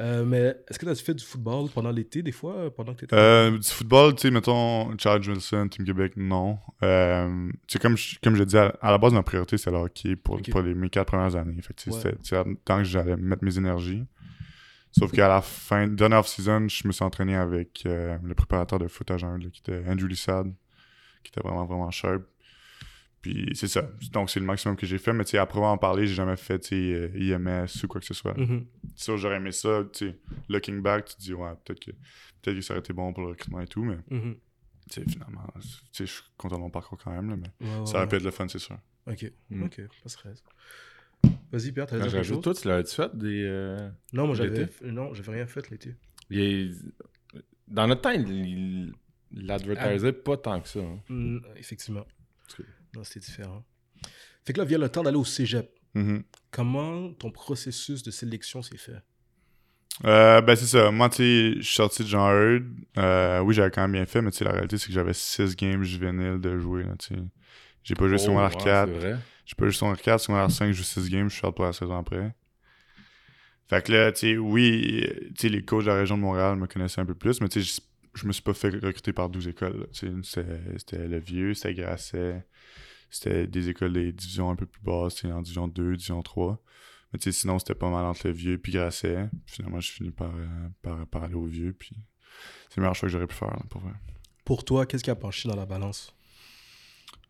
Euh, 0.01 0.25
mais 0.25 0.57
est-ce 0.69 0.77
que 0.77 0.87
tu 0.87 0.91
as 0.91 0.95
fait 0.97 1.15
du 1.15 1.25
football 1.25 1.69
pendant 1.73 1.93
l'été, 1.93 2.21
des 2.21 2.33
fois, 2.33 2.57
euh, 2.57 2.69
pendant 2.69 2.95
que 2.95 2.99
tu 2.99 3.05
étais 3.05 3.15
Euh, 3.15 3.57
du 3.57 3.69
football, 3.69 4.17
tu 4.17 4.23
sais, 4.23 4.31
mettons, 4.33 4.91
Charles 4.99 5.23
Wilson, 5.25 5.69
Team 5.69 5.85
Québec, 5.87 6.15
non. 6.17 6.59
Euh, 6.83 7.49
tu 7.69 7.75
sais, 7.75 7.79
comme, 7.79 7.97
je- 7.97 8.17
comme 8.21 8.35
je 8.35 8.43
disais, 8.43 8.59
à, 8.59 8.77
à 8.83 8.91
la 8.91 8.99
base, 8.99 9.13
ma 9.13 9.23
priorité, 9.23 9.57
c'était 9.57 9.71
le 9.71 9.77
hockey 9.77 10.17
pour, 10.17 10.35
Ok. 10.35 10.51
pour 10.51 10.63
les, 10.63 10.75
mes 10.75 10.91
quatre 10.91 11.07
premières 11.07 11.37
années. 11.37 11.63
Fait 11.63 11.75
que, 11.75 11.91
Ouais. 11.91 12.55
tant 12.65 12.79
que 12.79 12.83
j'allais 12.83 13.17
mettre 13.17 13.45
mes 13.45 13.57
énergies. 13.57 14.03
Sauf 14.91 15.13
qu'à 15.13 15.29
la 15.29 15.41
fin, 15.41 15.87
dernière 15.87 16.19
off-season, 16.19 16.67
je 16.67 16.89
me 16.89 16.93
suis 16.93 17.05
entraîné 17.05 17.37
avec 17.37 17.85
euh, 17.87 18.19
le 18.21 18.35
préparateur 18.35 18.81
de 18.81 18.89
foot 18.89 19.09
à 19.13 19.17
qui 19.17 19.61
était 19.61 19.81
Andrew 19.89 20.07
Lissade, 20.09 20.53
qui 21.23 21.31
était 21.31 21.41
vraiment, 21.41 21.67
vraiment 21.67 21.93
sharp. 21.93 22.23
Puis 23.25 23.49
c'est 23.55 23.69
ça. 23.69 23.89
Donc, 24.13 24.29
c'est 24.29 24.39
le 24.39 24.45
maximum 24.45 24.77
que 24.77 24.85
j'ai 24.85 24.99
fait. 24.99 25.15
Mais 25.15 25.25
tu 25.25 25.31
sais, 25.31 25.39
après 25.39 25.59
en 25.59 25.79
parler, 25.79 26.07
j'ai 26.07 26.13
jamais 26.15 26.37
fait 26.37 26.63
sais, 26.63 26.75
euh, 26.75 27.09
IMS 27.19 27.65
ou 27.83 27.87
quoi 27.89 27.99
que 27.99 28.07
ce 28.07 28.13
soit. 28.13 28.37
Mhm. 28.37 28.67
C'est 28.97 29.05
sûr, 29.05 29.17
j'aurais 29.17 29.37
aimé 29.37 29.51
ça. 29.51 29.83
Tu 29.95 30.11
sais, 30.11 30.19
looking 30.51 30.83
back, 30.83 31.07
tu 31.07 31.15
te 31.17 31.21
dis, 31.23 31.33
ouais, 31.33 31.51
peut-être 31.65 31.81
que, 31.81 31.93
peut 32.43 32.53
que 32.53 32.61
ça 32.61 32.75
aurait 32.75 32.81
été 32.81 32.93
bon 32.93 33.15
pour 33.15 33.23
le 33.23 33.31
recrutement 33.31 33.63
et 33.63 33.67
tout. 33.67 33.83
Mais 33.83 33.97
Mhm. 34.11 34.35
tu 34.91 35.01
sais, 35.01 35.07
finalement, 35.09 35.41
tu 35.55 35.61
sais, 35.91 36.05
je 36.05 36.13
suis 36.13 36.23
content 36.37 36.57
de 36.57 36.61
mon 36.61 36.69
parcours 36.69 36.99
quand 37.03 37.13
même. 37.13 37.31
Là, 37.31 37.37
mais 37.37 37.49
Ouais, 37.67 37.67
ouais, 37.81 37.87
ça 37.87 37.93
aurait 37.95 38.01
ouais. 38.03 38.09
pu 38.09 38.17
être 38.17 38.25
le 38.25 38.31
fun, 38.31 38.47
c'est 38.47 38.59
sûr. 38.59 38.79
Ok, 39.07 39.33
Mhm. 39.49 39.63
ok, 39.65 39.77
pas 39.77 40.05
de 40.05 40.09
stress. 40.11 40.45
Vas-y, 41.51 41.73
Pierre, 41.73 41.87
t'as 41.87 42.07
j'ajoute, 42.09 42.37
chose? 42.37 42.43
toi, 42.45 42.55
tu 42.55 42.69
l'avais-tu 42.69 42.95
fait 42.95 43.17
des. 43.17 43.43
euh, 43.47 43.89
Non, 44.13 44.27
moi 44.27 44.35
j'avais. 44.35 44.59
l'été? 44.67 44.85
Non, 44.85 45.15
j'avais 45.15 45.33
rien 45.33 45.47
fait 45.47 45.71
l'été. 45.71 45.95
est- 46.31 46.75
Dans 47.69 47.87
notre 47.87 48.03
temps, 48.03 48.11
il- 48.11 48.93
l'advertisait 49.33 50.13
pas 50.13 50.37
tant 50.37 50.61
que 50.61 50.69
ça. 50.69 50.81
hein. 50.81 51.01
Mm, 51.09 51.39
effectivement. 51.57 52.05
C'était 53.03 53.21
différent. 53.21 53.65
Fait 54.45 54.53
que 54.53 54.59
là, 54.59 54.65
vient 54.65 54.79
le 54.79 54.89
temps 54.89 55.03
d'aller 55.03 55.17
au 55.17 55.25
cégep. 55.25 55.71
Mhm. 55.95 56.23
Comment 56.51 57.13
ton 57.15 57.31
processus 57.31 58.03
de 58.03 58.11
sélection 58.11 58.63
s'est 58.63 58.77
fait? 58.77 59.03
Euh, 60.05 60.41
ben, 60.41 60.57
c'est 60.57 60.67
ça. 60.67 60.91
Moi, 60.91 61.09
tu 61.09 61.17
sais, 61.17 61.55
je 61.57 61.63
suis 61.63 61.75
sorti 61.77 62.03
de 62.03 62.09
Jean 62.09 62.29
Heard. 62.29 62.65
Euh, 62.99 63.41
oui, 63.41 63.55
j'avais 63.55 63.71
quand 63.71 63.83
même 63.83 63.93
bien 63.93 64.07
fait, 64.07 64.21
mais 64.23 64.31
tu 64.31 64.39
sais, 64.39 64.45
la 64.45 64.53
réalité, 64.53 64.77
c'est 64.77 64.89
que 64.89 64.93
j'avais 64.93 65.15
6 65.15 65.57
games 65.57 65.85
juvéniles 65.85 66.41
de 66.41 66.59
jouer. 66.59 66.85
Tu 66.99 67.15
sais. 67.15 67.21
J'ai 67.85 67.95
pas 67.95 68.09
joué 68.09 68.19
sur 68.19 68.33
mon 68.33 68.45
ouais, 68.45 68.51
4. 68.51 68.89
C'est 68.93 68.99
vrai. 68.99 69.17
J'ai 69.45 69.55
pas 69.55 69.65
joué 69.67 69.73
sur 69.73 69.87
mon 69.87 69.95
4, 69.95 70.21
sur 70.21 70.33
mon 70.33 70.49
5, 70.49 70.69
je 70.69 70.73
joue 70.73 70.83
6 70.83 71.11
games, 71.11 71.29
je 71.29 71.37
suis 71.37 71.47
out 71.47 71.55
pour 71.55 71.65
la 71.65 71.73
saison 71.73 71.97
après. 71.97 72.35
Fait 73.69 73.85
que 73.85 73.93
là, 73.93 74.13
tu 74.13 74.21
sais, 74.21 74.37
oui, 74.37 75.07
tu 75.29 75.33
sais, 75.39 75.49
les 75.49 75.65
coachs 75.65 75.85
de 75.85 75.89
la 75.89 75.97
région 75.97 76.17
de 76.17 76.23
Montréal 76.23 76.57
me 76.57 76.67
connaissaient 76.67 77.01
un 77.01 77.07
peu 77.07 77.15
plus, 77.15 77.41
mais 77.41 77.49
tu 77.49 77.63
sais, 77.63 77.83
je, 78.15 78.27
me 78.27 78.33
suis 78.33 78.43
pas 78.43 78.55
fait 78.55 78.69
recruter 78.69 79.13
par 79.13 79.29
12 79.29 79.49
écoles. 79.49 79.87
c'était 79.93 81.09
Le 81.09 81.19
Vieux, 81.19 81.55
c'était 81.55 81.75
Grasset, 81.75 82.45
c'était 83.15 83.47
des 83.47 83.69
écoles 83.69 83.93
des 83.93 84.13
divisions 84.13 84.51
un 84.51 84.57
peu 84.57 84.67
plus 84.67 84.83
basses, 84.83 85.25
en 85.25 85.41
division 85.41 85.69
2, 85.69 85.97
division 85.97 86.23
3. 86.23 86.61
Mais 87.13 87.19
tu 87.19 87.31
sais, 87.31 87.41
sinon, 87.41 87.59
c'était 87.59 87.75
pas 87.75 87.91
mal 87.91 88.05
entre 88.05 88.27
Le 88.27 88.33
Vieux 88.33 88.59
puis 88.59 88.73
Grasset. 88.73 89.29
Finalement, 89.47 89.81
je 89.81 89.93
finis 89.93 90.11
par, 90.11 90.35
euh, 90.35 90.69
par, 90.83 91.07
par 91.07 91.23
aller 91.23 91.35
au 91.35 91.45
Vieux, 91.45 91.73
puis 91.79 91.97
c'est 92.69 92.79
le 92.79 92.83
meilleur 92.83 92.95
choix 92.95 93.09
que 93.09 93.13
j'aurais 93.13 93.29
pu 93.29 93.37
faire, 93.37 93.51
là, 93.51 93.63
pour 93.71 93.81
vrai. 93.81 93.93
Pour 94.45 94.65
toi, 94.65 94.85
qu'est-ce 94.85 95.05
qui 95.05 95.11
a 95.11 95.15
penché 95.15 95.49
dans 95.49 95.57
la 95.57 95.65
balance? 95.65 96.15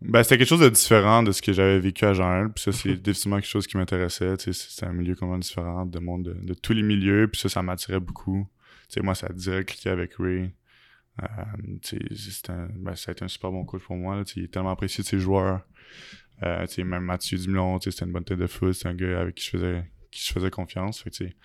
Ben, 0.00 0.22
c'était 0.22 0.38
quelque 0.38 0.48
chose 0.48 0.60
de 0.60 0.68
différent 0.68 1.22
de 1.22 1.32
ce 1.32 1.40
que 1.40 1.52
j'avais 1.52 1.78
vécu 1.78 2.04
à 2.04 2.12
Jean 2.12 2.48
Puis 2.48 2.64
ça, 2.64 2.72
c'est 2.72 2.94
définitivement 3.02 3.36
quelque 3.36 3.48
chose 3.48 3.66
qui 3.66 3.76
m'intéressait. 3.76 4.34
C'était 4.38 4.86
un 4.86 4.92
milieu 4.92 5.14
complètement 5.14 5.38
différent, 5.38 5.86
de 5.86 5.98
monde 5.98 6.24
de, 6.24 6.32
de 6.32 6.54
tous 6.54 6.72
les 6.72 6.82
milieux. 6.82 7.28
Puis 7.30 7.40
ça, 7.40 7.48
ça 7.48 7.62
m'attirait 7.62 8.00
beaucoup. 8.00 8.46
Tu 8.88 8.94
sais, 8.94 9.00
moi, 9.00 9.14
ça 9.14 9.28
a 9.28 9.32
direct 9.32 9.70
cliqué 9.70 9.90
avec 9.90 10.14
Ray. 10.18 10.50
Euh, 11.22 11.26
c'était 11.82 12.50
un- 12.52 12.68
ben, 12.74 12.94
ça 12.96 13.10
a 13.10 13.12
été 13.12 13.24
un 13.24 13.28
super 13.28 13.50
bon 13.52 13.64
coach 13.64 13.82
pour 13.84 13.96
moi. 13.96 14.16
Là. 14.16 14.24
Il 14.36 14.44
est 14.44 14.48
tellement 14.52 14.70
apprécié 14.70 15.02
de 15.04 15.08
ses 15.08 15.18
joueurs. 15.20 15.60
Euh, 16.42 16.66
tu 16.66 16.74
sais, 16.74 16.84
même 16.84 17.04
Mathieu 17.04 17.38
Dumlon, 17.38 17.78
tu 17.78 17.84
sais, 17.84 17.90
c'était 17.92 18.06
une 18.06 18.12
bonne 18.12 18.24
tête 18.24 18.38
de 18.38 18.46
foot. 18.48 18.72
C'était 18.72 18.88
un 18.88 18.94
gars 18.94 19.20
avec 19.20 19.36
qui 19.36 19.44
je 19.44 19.50
faisais, 19.50 19.84
qui 20.10 20.26
je 20.26 20.32
faisais 20.32 20.50
confiance. 20.50 21.00
Fait 21.02 21.10
que, 21.10 21.14
tu 21.16 21.26
sais, 21.28 21.36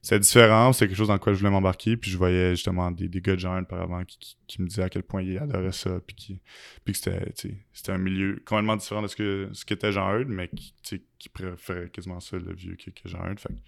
c'était 0.00 0.20
différent, 0.20 0.72
c'était 0.72 0.86
quelque 0.86 0.96
chose 0.96 1.08
dans 1.08 1.18
quoi 1.18 1.32
je 1.32 1.38
voulais 1.40 1.50
m'embarquer. 1.50 1.96
Puis 1.96 2.12
je 2.12 2.16
voyais 2.16 2.50
justement 2.54 2.92
des, 2.92 3.08
des 3.08 3.20
gars 3.20 3.34
de 3.34 3.40
Jean 3.40 3.64
par 3.64 3.82
avant 3.82 4.04
qui, 4.04 4.16
qui, 4.20 4.36
qui 4.46 4.62
me 4.62 4.68
disaient 4.68 4.84
à 4.84 4.88
quel 4.88 5.02
point 5.02 5.22
ils 5.22 5.36
adoraient 5.38 5.72
ça. 5.72 5.98
Puis, 6.06 6.14
qui, 6.14 6.40
puis 6.84 6.92
que 6.92 6.98
c'était, 7.00 7.32
tu 7.32 7.48
sais, 7.48 7.56
c'était 7.72 7.90
un 7.90 7.98
milieu 7.98 8.40
complètement 8.46 8.76
différent 8.76 9.02
de 9.02 9.08
ce 9.08 9.16
que 9.16 9.48
ce 9.52 9.64
qu'était 9.64 9.90
Jean 9.90 10.08
Heard, 10.08 10.28
mais 10.28 10.46
qui, 10.46 10.72
tu 10.84 10.96
sais, 10.98 11.02
qui 11.18 11.28
préférait 11.28 11.90
quasiment 11.90 12.20
ça, 12.20 12.36
le 12.36 12.54
vieux, 12.54 12.76
que, 12.76 12.90
que 12.90 13.08
Jean 13.08 13.24
Heard. 13.24 13.40
Fait 13.40 13.48
que 13.48 13.58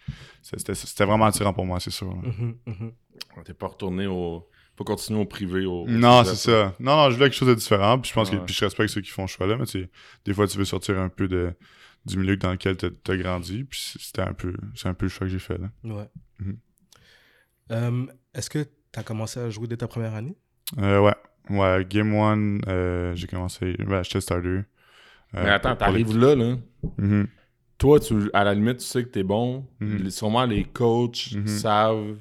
c'était, 0.43 0.77
c'était 0.77 1.05
vraiment 1.05 1.25
attirant 1.25 1.53
pour 1.53 1.67
moi, 1.67 1.81
c'est 1.81 1.91
sûr. 1.91 2.15
mhm. 2.15 2.93
On 3.37 3.43
T'es 3.43 3.53
pas 3.55 3.67
retourné 3.67 4.07
au. 4.07 4.49
Pas 4.81 4.85
continuer 4.95 5.21
au 5.21 5.27
privé. 5.27 5.66
Au, 5.66 5.83
au 5.83 5.87
Non, 5.88 6.25
c'est 6.25 6.37
ça. 6.37 6.75
Non, 6.81 6.97
non, 6.97 7.11
je 7.11 7.16
voulais 7.16 7.27
quelque 7.29 7.37
chose 7.38 7.49
de 7.51 7.55
différent. 7.55 7.99
Puis 7.99 8.09
je 8.09 8.14
pense 8.14 8.31
Ouais. 8.31 8.38
que 8.38 8.45
puis 8.45 8.55
je 8.55 8.64
respecte 8.64 8.88
ceux 8.90 9.03
qui 9.03 9.11
font 9.11 9.27
ce 9.27 9.35
choix-là, 9.35 9.57
mais 9.59 9.66
tu 9.66 9.83
sais, 9.83 9.90
des 10.25 10.33
fois, 10.33 10.47
tu 10.47 10.57
veux 10.57 10.64
sortir 10.64 10.99
un 10.99 11.11
peu 11.11 11.29
de, 11.29 11.53
du 12.07 12.16
milieu 12.16 12.37
dans 12.38 12.53
lequel 12.53 12.79
tu 12.79 12.87
as 12.87 13.16
grandi. 13.19 13.64
Puis 13.64 13.93
c'était 13.99 14.23
un 14.23 14.33
peu, 14.33 14.55
c'est 14.75 14.88
un 14.88 14.95
peu 14.95 15.05
le 15.05 15.11
choix 15.11 15.27
que 15.27 15.33
j'ai 15.33 15.38
fait. 15.38 15.59
Là. 15.59 15.69
Ouais. 15.85 16.09
Mhm. 16.38 16.57
Euh, 17.73 18.07
Est-ce 18.35 18.49
que 18.49 18.62
tu 18.62 18.99
as 18.99 19.03
commencé 19.03 19.38
à 19.40 19.51
jouer 19.51 19.66
dès 19.66 19.77
ta 19.77 19.87
première 19.88 20.14
année? 20.14 20.37
Euh, 20.79 21.01
ouais. 21.01 21.14
Ouais, 21.51 21.85
Game 21.88 22.14
1, 22.14 23.14
j'ai 23.16 23.27
commencé. 23.27 23.75
Ben, 23.81 24.03
j'étais 24.03 24.21
starter. 24.21 24.49
Euh, 24.49 24.64
Mais 25.35 25.51
attends, 25.51 25.77
pour- 25.77 25.87
pour 25.88 25.95
les- 25.97 26.05
t'arrives 26.05 26.19
là, 26.19 26.35
là. 26.35 26.57
Mhm. 26.99 27.27
Toi, 27.79 27.99
tu, 28.01 28.31
à 28.33 28.45
la 28.45 28.55
limite, 28.55 28.79
tu 28.79 28.85
sais 28.85 29.05
que 29.05 29.09
t'es 29.09 29.23
bon. 29.23 29.66
Mhm. 29.81 30.11
Sûrement, 30.11 30.45
les 30.47 30.64
coachs 30.64 31.35
savent 31.47 32.19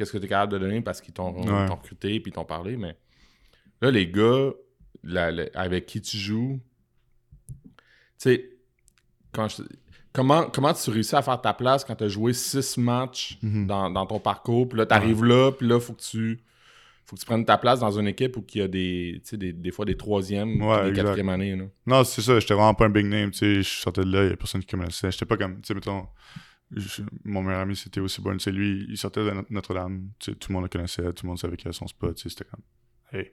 qu'est-ce 0.00 0.12
que 0.12 0.18
t'es 0.18 0.28
capable 0.28 0.52
de 0.54 0.58
donner 0.58 0.80
parce 0.80 1.00
qu'ils 1.02 1.12
t'ont 1.12 1.32
Ouais. 1.42 1.66
recruté 1.66 2.18
puis 2.20 2.30
ils 2.30 2.34
t'ont 2.34 2.44
parlé. 2.46 2.76
Mais 2.78 2.96
là, 3.82 3.90
les 3.90 4.06
gars 4.08 4.50
la- 5.04 5.30
la- 5.30 5.46
avec 5.54 5.84
qui 5.86 6.00
tu 6.00 6.16
joues, 6.16 6.58
tu 7.48 7.64
sais, 8.18 8.50
quand 9.32 9.48
je- 9.48 9.62
comment, 10.12 10.44
comment 10.50 10.72
tu 10.74 10.90
réussis 10.90 11.14
à 11.16 11.22
faire 11.22 11.40
ta 11.40 11.54
place 11.54 11.84
quand 11.84 11.94
tu 11.94 12.04
as 12.04 12.08
joué 12.08 12.32
six 12.32 12.76
matchs 12.78 13.38
Mhm. 13.42 13.66
dans, 13.66 13.90
dans 13.90 14.06
ton 14.06 14.18
parcours, 14.20 14.68
puis 14.68 14.78
là, 14.78 14.86
tu 14.86 14.94
arrives 14.94 15.24
là, 15.24 15.52
puis 15.52 15.66
là, 15.68 15.78
faut 15.80 15.92
que 15.94 16.00
tu 16.02 16.40
faut 17.06 17.16
que 17.16 17.20
tu 17.22 17.26
prennes 17.26 17.44
ta 17.44 17.58
place 17.58 17.80
dans 17.80 17.90
une 17.98 18.06
équipe 18.06 18.36
où 18.36 18.44
il 18.54 18.60
y 18.60 18.62
a 18.62 18.68
des, 18.68 19.20
tu 19.24 19.30
sais, 19.30 19.36
des, 19.36 19.52
des 19.52 19.72
fois 19.72 19.84
des 19.84 19.96
troisièmes, 19.96 20.62
Ouais, 20.62 20.90
des 20.92 20.96
quatrièmes 20.96 21.28
années. 21.30 21.56
Là. 21.56 21.64
Non, 21.84 22.04
c'est 22.04 22.22
ça, 22.22 22.38
j'étais 22.38 22.54
vraiment 22.54 22.72
pas 22.74 22.84
un 22.86 22.88
big 22.90 23.04
name, 23.06 23.32
tu 23.32 23.38
sais, 23.38 23.62
je 23.62 23.68
sortais 23.80 24.04
de 24.04 24.12
là, 24.12 24.24
il 24.26 24.30
y 24.30 24.32
a 24.32 24.36
personne 24.36 24.62
qui 24.62 24.76
me 24.76 24.82
connaissait. 24.82 25.10
J'étais 25.10 25.24
pas 25.26 25.36
comme, 25.36 25.56
tu 25.56 25.66
sais, 25.66 25.74
mettons, 25.74 26.06
je- 26.72 27.02
mon 27.24 27.42
meilleur 27.42 27.60
ami 27.60 27.76
c'était 27.76 28.00
aussi 28.00 28.20
bon, 28.20 28.38
sais, 28.38 28.52
lui, 28.52 28.86
il 28.88 28.96
sortait 28.98 29.24
de 29.24 29.30
Not- 29.30 29.46
Notre-Dame, 29.50 30.10
tout 30.18 30.34
le 30.48 30.52
monde 30.54 30.62
le 30.64 30.68
connaissait, 30.68 31.02
tout 31.12 31.24
le 31.24 31.28
monde 31.28 31.38
savait 31.38 31.56
qu'il 31.56 31.68
avait 31.68 31.76
son 31.76 31.86
spot, 31.86 32.16
c'était 32.18 32.44
comme, 32.44 32.62
hey, 33.12 33.32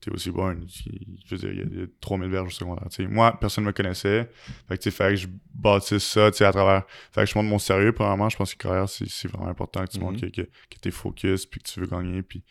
t'es 0.00 0.10
aussi 0.10 0.30
bon, 0.30 0.52
il- 0.60 1.18
je 1.26 1.34
veux 1.34 1.38
dire, 1.38 1.50
il 1.52 1.58
y 1.58 1.62
a, 1.62 1.64
il 1.64 1.80
y 1.80 1.82
a 1.82 1.86
3000 2.00 2.28
verges 2.30 2.48
au 2.48 2.50
secondaire, 2.50 2.88
tu 2.90 2.96
sais. 3.02 3.06
Moi, 3.08 3.36
personne 3.40 3.64
me 3.64 3.72
connaissait, 3.72 4.28
fait 4.68 4.76
que, 4.76 4.82
tu 4.82 4.90
sais, 4.90 4.90
fallait 4.90 5.14
que 5.14 5.22
je 5.22 5.28
bâtisse 5.54 6.04
ça, 6.04 6.26
à 6.26 6.30
travers, 6.52 6.84
fait 7.12 7.24
que 7.24 7.30
je 7.30 7.34
montre 7.38 7.48
mon 7.48 7.58
sérieux, 7.58 7.92
premièrement, 7.92 8.28
je 8.28 8.36
pense 8.36 8.54
que 8.54 8.58
carrière, 8.62 8.88
c'est 8.88 9.08
c'est 9.08 9.28
vraiment 9.28 9.48
important 9.48 9.84
que 9.84 9.90
tu 9.92 9.98
Mhm. 9.98 10.04
montres 10.04 10.20
que, 10.20 10.26
que, 10.26 10.42
que 10.42 10.78
t'es 10.80 10.90
focus, 10.90 11.46
puis 11.46 11.60
que 11.60 11.68
tu 11.68 11.80
veux 11.80 11.86
gagner, 11.86 12.22
puis 12.22 12.42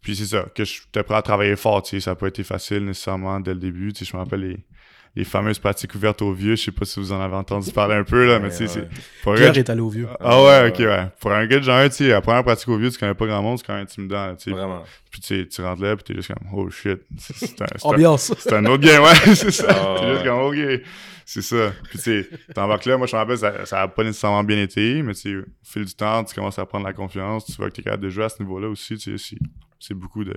puis 0.00 0.16
c'est 0.16 0.26
ça, 0.26 0.42
que 0.54 0.64
j'étais 0.64 1.04
prêt 1.04 1.14
à 1.14 1.22
travailler 1.22 1.54
fort, 1.54 1.80
tu 1.82 1.90
sais, 1.90 2.00
ça 2.00 2.10
n'a 2.10 2.14
pas 2.16 2.26
été 2.26 2.42
facile 2.42 2.84
nécessairement 2.84 3.38
dès 3.38 3.54
le 3.54 3.60
début, 3.60 3.92
tu 3.92 4.04
sais, 4.04 4.10
je 4.10 4.16
me 4.16 4.22
rappelle 4.22 4.40
les, 4.40 4.66
les 5.14 5.24
fameuses 5.24 5.58
pratiques 5.58 5.94
ouvertes 5.94 6.22
aux 6.22 6.32
vieux. 6.32 6.56
Je 6.56 6.62
sais 6.64 6.72
pas 6.72 6.84
si 6.86 6.98
vous 6.98 7.12
en 7.12 7.20
avez 7.20 7.34
entendu 7.34 7.70
parler 7.72 7.94
un 7.96 8.04
peu, 8.04 8.26
là, 8.26 8.38
mais 8.38 8.46
Ouais, 8.46 8.50
tu 8.56 8.66
sais, 8.68 8.78
ouais. 8.80 8.88
c'est. 8.90 9.22
pour 9.22 9.32
un 9.32 9.36
Pierre 9.36 9.58
est 9.58 9.70
allé 9.70 9.80
au 9.80 9.88
vieux. 9.90 10.08
Ah 10.20 10.42
ouais, 10.42 10.68
ok, 10.70 10.78
ouais. 10.78 11.06
Pour 11.20 11.32
un 11.32 11.46
gars 11.46 11.58
de 11.58 11.64
genre, 11.64 11.84
tu 11.84 11.90
sais, 11.96 12.08
la 12.08 12.20
première 12.22 12.42
pratique 12.44 12.68
aux 12.68 12.78
vieux, 12.78 12.90
tu 12.90 12.98
connais 12.98 13.14
pas 13.14 13.26
grand 13.26 13.42
monde, 13.42 13.58
c'est 13.58 13.66
quand 13.66 13.74
même 13.74 13.82
intimidant, 13.82 14.34
tu 14.36 14.44
sais. 14.44 14.50
Vraiment. 14.52 14.82
Puis 15.10 15.20
tu 15.20 15.26
sais, 15.42 15.46
tu 15.48 15.60
rentres 15.62 15.82
là, 15.82 15.94
puis 15.96 16.04
t'es 16.04 16.14
juste 16.14 16.32
comme, 16.32 16.48
oh 16.54 16.70
shit. 16.70 17.00
C'est 17.18 17.60
un, 17.62 17.66
c'est 17.76 17.84
un- 17.86 17.88
Ambiance. 17.90 18.32
c'est 18.38 18.52
un 18.54 18.64
autre 18.66 18.82
game, 18.82 19.02
ouais, 19.02 19.14
c'est 19.34 19.50
ça. 19.50 19.66
Ah, 19.68 19.96
T'es 20.00 20.12
juste 20.12 20.24
comme, 20.24 20.38
ok. 20.40 20.80
C'est 21.24 21.42
ça. 21.42 21.72
Puis 21.90 21.98
tu 21.98 22.04
sais, 22.04 22.28
t'embarques 22.54 22.84
là, 22.84 22.96
moi 22.98 23.06
je 23.06 23.14
me 23.14 23.20
rappelle, 23.20 23.38
ça, 23.38 23.64
ça 23.64 23.82
a 23.82 23.88
pas 23.88 24.02
nécessairement 24.04 24.42
bien 24.42 24.60
été, 24.60 25.02
mais 25.02 25.14
tu 25.14 25.20
sais, 25.20 25.36
au 25.36 25.44
fil 25.62 25.84
du 25.84 25.94
temps, 25.94 26.24
tu 26.24 26.34
commences 26.34 26.58
à 26.58 26.66
prendre 26.66 26.84
la 26.84 26.92
confiance, 26.92 27.46
tu 27.46 27.52
vois 27.52 27.70
que 27.70 27.76
t'es 27.76 27.82
capable 27.82 28.02
de 28.02 28.08
jouer 28.10 28.24
à 28.24 28.28
ce 28.28 28.42
niveau-là 28.42 28.68
aussi, 28.68 28.96
tu 28.96 29.16
sais, 29.16 29.24
c'est- 29.36 29.40
c'est 29.78 29.94
beaucoup 29.94 30.24
de, 30.24 30.32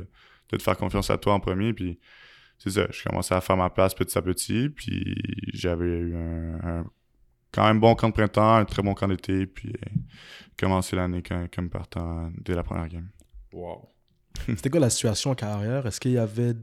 de 0.51 0.57
te 0.57 0.61
faire 0.61 0.77
confiance 0.77 1.09
à 1.09 1.17
toi 1.17 1.33
en 1.33 1.39
premier, 1.39 1.73
puis 1.73 1.97
c'est 2.57 2.69
ça, 2.71 2.87
je 2.91 3.03
commençais 3.03 3.35
à 3.35 3.41
faire 3.41 3.57
ma 3.57 3.69
place 3.69 3.93
petit 3.93 4.17
à 4.17 4.21
petit, 4.21 4.69
puis 4.69 5.15
j'avais 5.53 5.85
eu 5.85 6.15
un, 6.15 6.55
un 6.63 6.85
quand 7.51 7.65
même 7.67 7.79
bon 7.79 7.95
camp 7.95 8.09
de 8.09 8.13
printemps, 8.13 8.55
un 8.55 8.65
très 8.65 8.81
bon 8.81 8.93
camp 8.93 9.07
d'été, 9.07 9.45
puis 9.47 9.69
euh, 9.69 9.89
commencer 10.59 10.95
l'année 10.95 11.21
comme, 11.23 11.47
comme 11.49 11.69
partant 11.69 12.31
dès 12.43 12.53
la 12.55 12.63
première 12.63 12.87
game. 12.89 13.07
Wow. 13.53 13.89
C'était 14.47 14.69
quoi 14.69 14.79
la 14.81 14.89
situation 14.89 15.31
en 15.31 15.35
carrière? 15.35 15.85
Est-ce 15.85 15.99
qu'il 16.01 16.11
y 16.11 16.17
avait. 16.17 16.53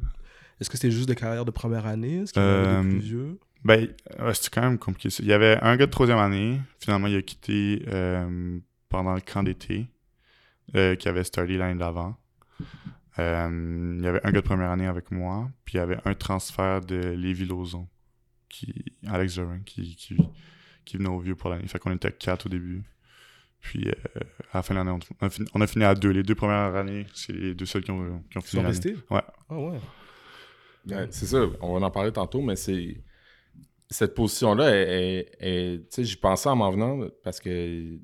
Est-ce 0.61 0.69
que 0.71 0.77
c'était 0.77 0.91
juste 0.93 1.09
des 1.09 1.15
carrières 1.17 1.45
de 1.47 1.51
première 1.51 1.87
année? 1.87 2.19
Est-ce 2.19 2.33
qu'il 2.35 2.43
y 2.43 2.45
avait 2.45 2.67
Euh, 2.69 2.83
des 2.83 2.89
plus 2.91 2.99
vieux? 2.99 3.41
Ben, 3.65 3.89
ouais, 4.21 4.35
c'était 4.35 4.51
quand 4.51 4.61
même 4.63 4.79
compliqué. 4.79 5.09
Il 5.21 5.27
y 5.27 5.33
avait 5.33 5.59
un 5.63 5.77
gars 5.77 5.87
de 5.87 5.91
troisième 5.91 6.19
année. 6.19 6.61
Finalement, 6.79 7.07
il 7.09 7.17
a 7.17 7.23
quitté 7.23 7.83
euh, 7.89 8.59
pendant 8.89 9.15
le 9.15 9.21
camp 9.21 9.43
d'été 9.43 9.89
euh, 10.77 10.95
qui 10.95 11.09
avait 11.09 11.25
starté 11.25 11.57
l'année 11.57 11.79
d'avant. 11.79 12.17
Euh, 13.19 13.97
il 13.99 14.05
y 14.05 14.07
avait 14.09 14.21
un 14.25 14.31
gars 14.31 14.41
de 14.41 14.47
première 14.47 14.71
année 14.71 14.87
avec 14.87 15.11
moi. 15.11 15.51
Puis 15.65 15.75
il 15.75 15.79
y 15.79 15.81
avait 15.81 15.99
un 16.05 16.15
transfert 16.15 16.81
de 16.81 16.97
Lévis-Lauzon, 17.15 17.87
qui, 18.49 18.85
Alex 19.07 19.35
Durin, 19.35 19.61
qui, 19.65 19.95
qui, 19.97 20.17
qui 20.85 20.97
venait 20.97 21.09
au 21.11 21.19
vieux 21.19 21.37
pour 21.37 21.51
l'année. 21.51 21.67
Fait 21.69 21.79
qu'on 21.79 21.93
était 21.95 22.13
quatre 22.13 22.47
au 22.47 22.49
début. 22.49 22.83
Puis 23.61 23.87
euh, 23.89 24.21
à 24.53 24.59
la 24.59 24.63
fin 24.63 24.75
de 24.75 24.79
l'année, 24.79 24.91
on, 24.91 24.99
on 25.21 25.27
a 25.27 25.31
fini- 25.31 25.67
fini 25.69 25.85
à 25.85 25.95
deux. 25.95 26.11
Les 26.11 26.23
deux 26.23 26.35
premières 26.35 26.75
années, 26.75 27.07
c'est 27.15 27.33
les 27.33 27.55
deux 27.55 27.67
seuls 27.67 27.83
qui 27.85 27.91
ont, 27.91 28.23
qui 28.31 28.39
ont 28.39 28.41
Ils 28.41 28.47
fini 28.47 28.63
sont 28.63 28.69
restés? 28.69 28.97
Ouais. 29.11 29.21
Ah 29.49 29.59
ouais. 29.59 29.79
Ouais, 30.89 31.07
c'est 31.11 31.27
ça, 31.27 31.47
on 31.61 31.79
va 31.79 31.87
en 31.87 31.91
parler 31.91 32.11
tantôt, 32.13 32.41
mais 32.43 32.57
c'est. 32.57 32.97
Cette 33.89 34.15
position-là, 34.15 34.73
j'y 35.99 36.17
pensais 36.17 36.49
en 36.49 36.57
m'en 36.57 36.71
venant 36.73 37.07
parce 37.23 37.39
que 37.41 37.99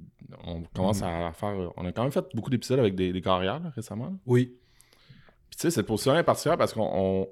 on 0.45 0.63
commence 0.75 1.03
à 1.03 1.33
faire. 1.33 1.73
On 1.79 1.87
a 1.87 1.93
quand 1.93 2.03
même 2.03 2.13
fait 2.13 2.27
beaucoup 2.35 2.51
d'épisodes 2.51 2.79
avec 2.79 2.95
des, 2.95 3.11
des 3.11 3.21
carrières 3.23 3.59
là, 3.59 3.71
récemment. 3.71 4.11
là. 4.11 4.17
Oui. 4.27 4.55
Puis 5.51 5.57
tu 5.57 5.63
sais, 5.63 5.71
cette 5.71 5.87
position-là 5.87 6.21
est 6.21 6.25
particulière 6.25 6.59
parce 6.59 6.73
qu'on 6.73 6.89
on, 6.93 7.29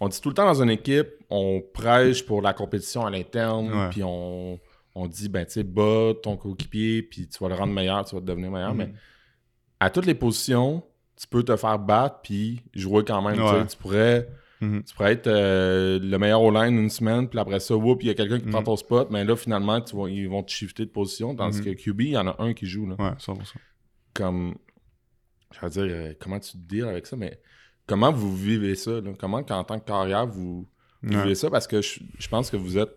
on 0.00 0.08
dit 0.08 0.20
tout 0.20 0.28
le 0.28 0.34
temps 0.34 0.46
dans 0.46 0.62
une 0.62 0.70
équipe, 0.70 1.08
on 1.30 1.62
prêche 1.72 2.24
pour 2.26 2.42
la 2.42 2.52
compétition 2.52 3.04
à 3.06 3.10
l'interne, 3.10 3.88
puis 3.90 4.02
on, 4.02 4.58
on 4.94 5.06
dit, 5.06 5.28
ben 5.28 5.44
tu 5.46 5.52
sais, 5.52 5.62
bats 5.64 6.12
ton 6.22 6.36
coéquipier, 6.36 7.02
puis 7.02 7.28
tu 7.28 7.38
vas 7.42 7.48
le 7.48 7.54
rendre 7.54 7.72
meilleur, 7.72 8.04
tu 8.04 8.14
vas 8.14 8.20
devenir 8.20 8.50
meilleur. 8.50 8.72
Mhm. 8.74 8.78
Mais 8.78 8.92
à 9.80 9.90
toutes 9.90 10.06
les 10.06 10.14
positions, 10.14 10.82
tu 11.16 11.26
peux 11.26 11.42
te 11.42 11.54
faire 11.56 11.78
battre, 11.78 12.20
puis 12.22 12.62
jouer 12.74 13.04
quand 13.04 13.22
même. 13.22 13.36
tu 13.36 13.42
sais. 13.42 13.50
Ouais. 13.52 13.66
Tu 13.66 13.76
pourrais. 13.76 14.28
Mhm. 14.60 14.82
Tu 14.84 14.94
pourrais 14.94 15.12
être 15.12 15.26
euh, 15.26 15.98
le 16.00 16.18
meilleur 16.18 16.40
au 16.42 16.50
line 16.52 16.78
une 16.78 16.88
semaine, 16.90 17.28
puis 17.28 17.38
après 17.38 17.58
ça, 17.60 17.74
il 17.74 18.06
y 18.06 18.10
a 18.10 18.14
quelqu'un 18.14 18.38
qui 18.38 18.46
prend 18.46 18.58
Mhm. 18.60 18.64
ton 18.64 18.76
spot, 18.76 19.08
mais 19.10 19.24
là, 19.24 19.34
finalement, 19.36 19.80
tu 19.80 19.96
vas- 19.96 20.08
ils 20.08 20.28
vont 20.28 20.42
te 20.44 20.50
shifter 20.52 20.84
de 20.84 20.90
position. 20.90 21.34
Tandis 21.34 21.58
Mhm. 21.58 21.64
que 21.64 21.70
QB, 21.70 22.00
il 22.02 22.10
y 22.10 22.16
en 22.18 22.28
a 22.28 22.36
un 22.40 22.54
qui 22.54 22.66
joue. 22.66 22.86
Là. 22.86 22.94
Ouais, 22.98 23.10
100%. 23.18 23.58
Comme. 24.14 24.54
Je 25.52 25.60
veux 25.66 25.70
dire, 25.70 25.82
euh, 25.96 26.12
comment 26.20 26.38
tu 26.40 26.52
te 26.52 26.56
deals 26.58 26.84
avec 26.88 27.06
ça, 27.06 27.16
mais 27.16 27.40
comment 27.86 28.12
vous 28.12 28.34
vivez 28.36 28.74
ça? 28.74 29.00
là? 29.00 29.12
Comment, 29.18 29.42
qu'en 29.42 29.64
tant 29.64 29.78
que 29.78 29.84
carrière, 29.86 30.26
vous, 30.26 30.68
vous 31.02 31.12
Ouais. 31.14 31.22
vivez 31.22 31.34
ça? 31.34 31.50
Parce 31.50 31.66
que 31.66 31.80
je, 31.82 32.00
je 32.18 32.28
pense 32.28 32.50
que 32.50 32.56
vous 32.56 32.78
êtes. 32.78 32.90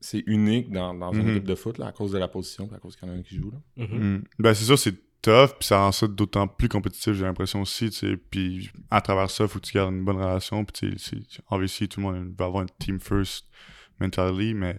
C'est 0.00 0.22
unique 0.26 0.70
dans, 0.70 0.92
dans 0.92 1.12
une 1.14 1.22
Mhm. 1.22 1.30
équipe 1.30 1.44
de 1.44 1.54
foot, 1.54 1.78
là, 1.78 1.86
à 1.86 1.92
cause 1.92 2.12
de 2.12 2.18
la 2.18 2.28
position, 2.28 2.66
puis 2.66 2.76
à 2.76 2.78
cause 2.78 2.94
qu'il 2.94 3.08
y 3.08 3.10
en 3.10 3.14
a 3.14 3.16
un 3.18 3.22
qui 3.22 3.36
joue. 3.36 3.50
Là. 3.50 3.86
Mhm. 3.86 4.16
Mm. 4.16 4.24
Ben, 4.38 4.52
c'est 4.52 4.64
sûr, 4.66 4.78
c'est 4.78 4.94
tough, 5.22 5.56
puis 5.58 5.66
ça 5.68 5.78
rend 5.78 5.92
ça 5.92 6.06
d'autant 6.06 6.46
plus 6.46 6.68
compétitif, 6.68 7.14
j'ai 7.14 7.24
l'impression 7.24 7.62
aussi. 7.62 7.88
Puis 8.30 8.70
à 8.90 9.00
travers 9.00 9.30
ça, 9.30 9.48
faut 9.48 9.58
que 9.58 9.64
tu 9.64 9.72
gardes 9.72 9.94
une 9.94 10.04
bonne 10.04 10.18
relation, 10.18 10.62
puis 10.66 10.94
c'est- 10.98 11.16
obviously, 11.50 11.88
tout 11.88 12.00
le 12.00 12.06
monde 12.06 12.34
va 12.36 12.44
avoir 12.44 12.62
une 12.64 12.68
team 12.78 13.00
first 13.00 13.46
mentality, 13.98 14.52
mais 14.52 14.78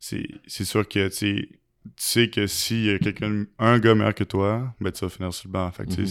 c'est 0.00 0.26
c'est 0.48 0.64
sûr 0.64 0.88
que, 0.88 1.06
tu 1.08 1.60
sais, 1.96 2.26
tu 2.26 2.28
sais 2.28 2.30
que 2.30 2.46
s'il 2.46 2.84
y 2.84 2.90
a 2.90 2.98
quelqu'un, 2.98 3.44
un 3.58 3.78
gars 3.78 3.94
meilleur 3.94 4.14
que 4.14 4.24
toi, 4.24 4.74
ben 4.80 4.90
tu 4.92 5.04
vas 5.04 5.08
finir 5.08 5.32
sur 5.32 5.48
le 5.48 5.52
banc. 5.52 5.70
Fait 5.72 5.86
que, 5.86 6.00
Mhm. 6.00 6.08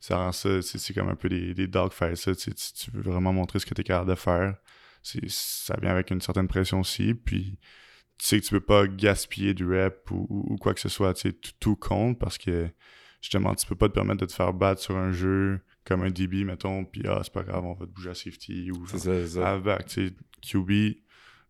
ça 0.00 0.16
rend 0.18 0.32
ça, 0.32 0.62
c'est 0.62 0.94
comme 0.94 1.08
un 1.08 1.14
peu 1.16 1.28
des, 1.28 1.54
des 1.54 1.66
dogfights, 1.66 2.16
ça, 2.16 2.34
tu 2.34 2.50
veux 2.92 3.02
vraiment 3.02 3.32
montrer 3.32 3.58
ce 3.58 3.66
que 3.66 3.74
tu 3.74 3.80
es 3.80 3.84
capable 3.84 4.10
de 4.10 4.14
faire. 4.16 4.56
Ça 5.02 5.76
vient 5.80 5.90
avec 5.90 6.10
une 6.10 6.20
certaine 6.20 6.48
pression 6.48 6.80
aussi, 6.80 7.14
puis 7.14 7.58
tu 8.18 8.26
sais 8.26 8.40
que 8.40 8.44
tu 8.46 8.50
peux 8.50 8.60
pas 8.60 8.86
gaspiller 8.86 9.54
du 9.54 9.66
rep 9.66 10.10
ou, 10.10 10.26
ou- 10.28 10.54
ou 10.54 10.56
quoi 10.56 10.74
que 10.74 10.80
ce 10.80 10.88
soit, 10.88 11.14
tu 11.14 11.22
sais, 11.22 11.32
tout, 11.32 11.52
tout 11.60 11.76
compte 11.76 12.18
parce 12.18 12.38
que 12.38 12.68
justement, 13.20 13.54
tu 13.54 13.66
peux 13.66 13.74
pas 13.76 13.88
te 13.88 13.94
permettre 13.94 14.20
de 14.20 14.26
te 14.26 14.32
faire 14.32 14.52
battre 14.52 14.80
sur 14.80 14.96
un 14.96 15.12
jeu 15.12 15.60
comme 15.84 16.02
un 16.02 16.10
DB, 16.10 16.44
mettons, 16.44 16.84
puis 16.84 17.02
ah, 17.06 17.20
c'est 17.22 17.32
pas 17.32 17.42
grave, 17.44 17.64
on 17.64 17.74
va 17.74 17.86
te 17.86 17.90
bouger 17.92 18.10
à 18.10 18.14
safety 18.14 18.70
ou 18.72 18.86
ça, 18.86 19.26
ça. 19.26 19.52
à 19.54 19.58
back, 19.58 19.86
tu 19.86 20.08
sais, 20.08 20.14
QB, 20.42 20.96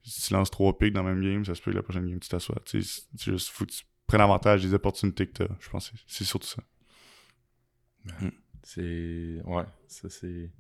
si 0.09 0.29
tu 0.29 0.33
lances 0.35 0.51
trois 0.51 0.77
picks 0.79 0.93
dans 0.93 1.03
le 1.03 1.15
même 1.15 1.23
game, 1.23 1.45
ça 1.45 1.55
se 1.55 1.61
peut 1.63 1.71
que 1.73 1.77
la 1.77 1.83
prochaine 1.83 2.09
game, 2.09 2.21
tu 2.21 2.29
t'assois, 2.29 2.57
tu 2.65 2.83
sais, 2.83 3.03
c'est- 3.17 3.31
juste, 3.33 3.49
faut 3.49 3.65
que 3.67 3.71
tu 3.73 3.83
prennes 4.07 4.21
avantage 4.21 4.63
des 4.63 4.73
opportunités 4.75 5.27
que 5.27 5.33
t'as, 5.45 5.55
je 5.61 5.69
pense, 5.69 5.91
que 5.91 5.97
c'est- 5.99 6.05
c'est 6.07 6.25
surtout 6.25 6.47
ça. 6.47 6.63
C'est. 8.63 9.41
Ouais, 9.45 9.65
ça 9.87 10.09
c'est. 10.09 10.51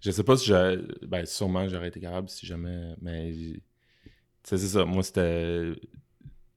Je 0.00 0.10
sais 0.10 0.24
pas 0.24 0.36
si 0.36 0.46
j'ai. 0.46 0.78
Ben, 1.06 1.24
sûrement 1.26 1.68
j'aurais 1.68 1.88
été 1.88 2.00
capable 2.00 2.28
si 2.28 2.46
jamais. 2.46 2.94
Mais. 3.00 3.32
Tu 3.32 3.60
sais, 4.44 4.58
c'est 4.58 4.68
ça. 4.68 4.84
Moi, 4.84 5.02
c'était. 5.02 5.72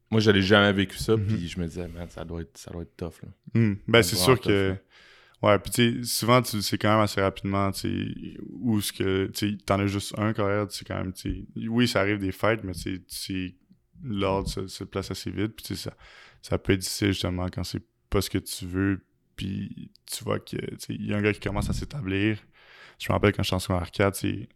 Moi, 0.09 0.19
j'avais 0.21 0.41
jamais 0.41 0.71
vécu 0.71 0.97
ça, 0.97 1.17
Mhm. 1.17 1.25
puis 1.27 1.47
je 1.47 1.59
me 1.59 1.67
disais, 1.67 1.87
man, 1.87 2.09
ça 2.09 2.23
doit 2.23 2.41
être, 2.41 2.57
ça 2.57 2.71
doit 2.71 2.83
être 2.83 2.95
tough, 2.95 3.21
là. 3.23 3.29
Hmm. 3.53 3.75
Ben, 3.87 4.01
C'est 4.03 4.15
sûr 4.15 4.39
que. 4.39 4.75
Ouais, 5.45 5.59
puis 5.59 5.71
tu 5.71 6.03
sais, 6.03 6.03
souvent, 6.03 6.41
sais 6.61 6.77
quand 6.77 6.89
même 6.91 7.01
assez 7.01 7.21
rapidement, 7.21 7.71
tu 7.71 7.79
sais, 7.81 8.37
où 8.51 8.81
ce 8.81 8.91
que. 8.91 9.27
Tu 9.27 9.51
sais, 9.51 9.57
t'en 9.65 9.79
as 9.79 9.85
juste 9.87 10.17
un 10.17 10.33
carrière, 10.33 10.67
sais, 10.71 10.85
quand 10.85 10.95
même, 10.97 11.13
tu. 11.13 11.45
Oui, 11.69 11.87
ça 11.87 11.99
arrive 12.01 12.17
des 12.17 12.31
fights, 12.31 12.63
mais 12.63 12.73
tu 12.73 12.99
sais, 13.07 13.53
l'ordre 14.03 14.49
se, 14.49 14.65
se 14.67 14.83
place 14.83 15.11
assez 15.11 15.29
vite, 15.29 15.55
puis 15.55 15.65
tu 15.65 15.75
sais, 15.75 15.89
ça, 15.89 15.95
ça 16.41 16.57
peut 16.57 16.73
être 16.73 16.79
difficile 16.79 17.09
justement 17.09 17.45
quand 17.49 17.63
c'est 17.63 17.83
pas 18.09 18.21
ce 18.21 18.29
que 18.29 18.37
tu 18.39 18.65
veux, 18.65 19.05
puis 19.35 19.91
tu 20.05 20.23
vois 20.23 20.39
que, 20.39 20.55
tu 20.57 20.75
sais, 20.79 20.93
il 20.95 21.05
y 21.05 21.13
a 21.13 21.17
un 21.17 21.21
gars 21.21 21.33
qui 21.33 21.39
commence 21.41 21.69
à 21.69 21.73
s'établir. 21.73 22.39
Je 22.99 23.07
me 23.09 23.13
rappelle 23.13 23.33
quand 23.33 23.43
je 23.43 23.47
suis 23.47 23.55
en 23.55 23.59
secondaire 23.59 23.91
4, 23.91 24.15
c'est. 24.15 24.49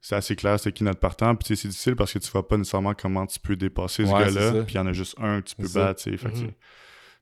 C'est 0.00 0.14
assez 0.14 0.36
clair, 0.36 0.60
c'est 0.60 0.70
qui 0.72 0.84
notre 0.84 1.00
partant. 1.00 1.34
Puis 1.34 1.48
tu 1.48 1.56
sais, 1.56 1.62
c'est 1.62 1.68
difficile 1.68 1.96
parce 1.96 2.12
que 2.12 2.20
tu 2.20 2.30
vois 2.30 2.46
pas 2.46 2.56
nécessairement 2.56 2.94
comment 2.94 3.26
tu 3.26 3.40
peux 3.40 3.56
dépasser 3.56 4.06
ce 4.06 4.12
Ouais, 4.12 4.28
c'est 4.28 4.34
gars-là. 4.34 4.64
Puis 4.64 4.74
il 4.74 4.76
y 4.76 4.80
en 4.80 4.86
a 4.86 4.92
juste 4.92 5.16
un 5.18 5.40
que 5.42 5.48
tu 5.48 5.56
peux 5.56 5.66
C'est 5.66 5.74
battre, 5.74 6.02
tu 6.02 6.10
sais. 6.10 6.16
Fait 6.16 6.30
que 6.30 6.36
Mhm. 6.36 6.50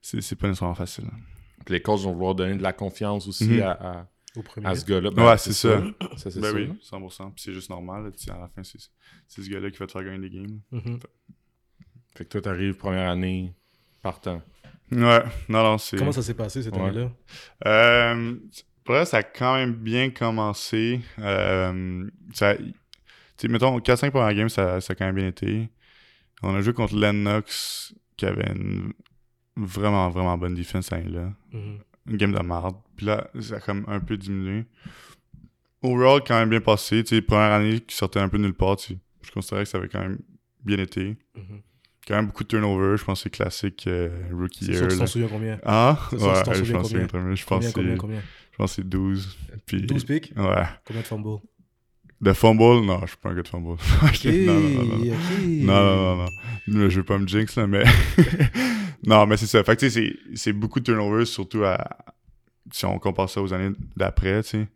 c'est- 0.01 0.21
c'est 0.21 0.35
pas 0.35 0.47
nécessairement 0.47 0.75
facile. 0.75 1.05
Puis 1.65 1.73
les 1.73 1.81
coachs 1.81 2.01
vont 2.01 2.13
vouloir 2.13 2.35
donner 2.35 2.55
de 2.55 2.63
la 2.63 2.73
confiance 2.73 3.27
aussi 3.27 3.45
Mhm. 3.49 3.61
à, 3.63 3.71
à, 3.71 4.07
Au 4.37 4.41
premier. 4.43 4.67
à 4.67 4.75
ce 4.75 4.85
gars-là. 4.85 5.09
Ouais, 5.11 5.37
c'est 5.37 5.53
ça. 5.53 5.77
Ben 5.77 5.93
ça. 6.17 6.29
oui, 6.53 6.67
là. 6.67 6.73
100%. 6.81 7.31
Puis 7.31 7.43
c'est 7.43 7.53
juste 7.53 7.69
normal. 7.69 8.03
là, 8.05 8.33
à 8.35 8.39
la 8.41 8.47
fin, 8.49 8.63
c'est 8.63 8.79
ce 9.41 9.49
gars-là 9.49 9.71
qui 9.71 9.77
va 9.77 9.87
te 9.87 9.91
faire 9.91 10.03
gagner 10.03 10.29
des 10.29 10.35
games. 10.37 10.59
Mhm. 10.71 10.99
Fait 12.15 12.23
que 12.25 12.29
toi, 12.29 12.41
t'arrives 12.41 12.75
première 12.75 13.09
année 13.09 13.53
partant. 14.01 14.41
Ouais, 14.91 15.23
non, 15.49 15.63
non, 15.63 15.77
c'est. 15.77 15.97
Comment 15.97 16.11
ça 16.11 16.21
s'est 16.21 16.33
passé 16.35 16.61
cette 16.61 16.75
Ouais. 16.75 16.81
année-là? 16.83 17.11
Euh, 17.65 18.35
pour 18.83 18.93
vrai, 18.95 19.05
ça 19.05 19.17
a 19.17 19.23
quand 19.23 19.55
même 19.55 19.73
bien 19.73 20.11
commencé. 20.11 21.01
Euh, 21.19 22.07
ça, 22.33 22.55
tu 22.55 22.63
sais, 23.37 23.47
mettons, 23.47 23.79
4-5 23.79 24.11
premières 24.11 24.33
games, 24.35 24.49
ça, 24.49 24.79
ça 24.79 24.93
a 24.93 24.95
quand 24.95 25.05
même 25.07 25.15
bien 25.15 25.27
été. 25.27 25.69
On 26.43 26.53
a 26.53 26.61
joué 26.61 26.73
contre 26.73 26.95
Lennox, 26.95 27.95
qui 28.15 28.25
avait 28.27 28.51
une 28.51 28.93
vraiment, 29.57 30.09
vraiment 30.09 30.37
bonne 30.37 30.55
défense 30.55 30.85
cette 30.85 30.93
année-là. 30.93 31.31
Mhm. 31.53 31.77
Une 32.07 32.17
game 32.17 32.31
de 32.33 32.39
marde. 32.39 32.75
Puis 32.95 33.05
là, 33.07 33.29
ça 33.39 33.55
a 33.55 33.59
comme 33.59 33.83
un 33.87 33.99
peu 33.99 34.15
diminué. 34.17 34.65
Overall, 35.81 36.21
quand 36.25 36.37
même 36.39 36.49
bien 36.49 36.61
passé. 36.61 37.03
Tu 37.03 37.15
sais, 37.15 37.21
première 37.21 37.51
année 37.51 37.79
qui 37.79 37.95
sortait 37.95 38.19
un 38.19 38.29
peu 38.29 38.37
nulle 38.37 38.53
part, 38.53 38.75
tu 38.77 38.93
sais, 38.93 38.99
je 39.21 39.31
considérais 39.31 39.63
que 39.63 39.69
ça 39.69 39.77
avait 39.77 39.87
quand 39.87 39.99
même 40.01 40.19
bien 40.63 40.77
été. 40.79 41.15
Mhm. 41.35 41.61
Quand 42.07 42.15
même 42.15 42.27
beaucoup 42.27 42.43
de 42.43 42.47
turnover, 42.49 42.97
je 42.97 43.03
pense 43.03 43.19
que 43.19 43.23
c'est 43.23 43.29
classique 43.35 43.85
euh, 43.87 44.09
rookie 44.31 44.65
year. 44.65 44.81
tu 44.81 44.87
là. 44.93 44.97
t'en 44.99 45.07
souviens 45.07 45.27
combien? 45.27 45.59
Ah, 45.63 45.97
C'est 46.11 46.19
sûr, 46.19 46.33
tu 46.37 46.43
t'en 46.43 46.51
ouais, 46.51 46.63
je 46.63 46.71
pense 46.73 46.91
que 46.91 46.97
combien? 47.07 47.35
je 47.35 47.45
pense 47.45 47.45
Combien, 47.45 47.71
que 47.71 47.73
combien, 47.73 47.91
c'est- 47.93 47.97
combien 47.97 48.21
je 48.51 48.57
pense 48.57 48.71
que 48.71 48.75
c'est 48.81 48.87
12. 48.89 49.37
Puis, 49.65 49.81
12 49.81 50.05
pics? 50.05 50.31
Ouais. 50.37 50.63
Combien 50.85 51.01
de 51.01 51.07
fumbles? 51.07 51.39
De 52.25 52.33
fumble, 52.33 52.85
non, 52.85 53.01
je 53.01 53.07
suis 53.07 53.17
pas 53.17 53.29
un 53.29 53.35
gars 53.35 53.43
de 53.43 53.47
fumble. 53.47 53.77
Non, 54.25 54.59
non, 54.59 54.69
non, 54.69 54.83
non. 54.83 55.05
Non, 55.05 55.65
non, 55.65 55.95
non, 55.95 56.15
non. 56.25 56.79
Là, 56.79 56.89
Je 56.89 56.97
veux 56.97 57.03
pas 57.05 57.17
me 57.19 57.27
jinx, 57.27 57.55
là, 57.55 57.67
mais. 57.67 57.83
non, 59.05 59.25
mais 59.27 59.37
c'est 59.37 59.45
ça. 59.45 59.63
Fait 59.63 59.75
que, 59.75 59.81
tu 59.85 59.91
sais, 59.91 60.15
c'est- 60.33 60.53
beaucoup 60.53 60.79
de 60.79 60.85
turnovers, 60.85 61.27
surtout 61.27 61.63
à. 61.63 61.77
Si 62.71 62.83
on 62.85 62.97
compare 62.97 63.29
ça 63.29 63.41
aux 63.41 63.53
années 63.53 63.75
d'après, 63.95 64.41
tu 64.41 64.49
sais. 64.49 64.67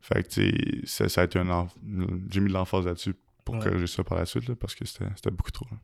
Fait 0.00 0.22
que, 0.22 0.28
tu 0.28 0.40
sais, 0.86 0.86
ça, 0.86 1.08
ça 1.08 1.20
a 1.20 1.24
été 1.24 1.38
un. 1.38 1.44
enf- 1.46 1.68
J'ai 2.30 2.40
mis 2.40 2.48
de 2.48 2.54
l'emphase 2.54 2.86
là-dessus 2.86 3.14
pour 3.44 3.56
Ouais. 3.56 3.62
corriger 3.64 3.86
ça 3.86 4.02
par 4.02 4.16
la 4.18 4.24
suite, 4.24 4.48
là, 4.48 4.54
parce 4.56 4.74
que 4.74 4.84
c'était 4.86 5.30
beaucoup 5.30 5.50
trop. 5.50 5.66
là. 5.70 5.76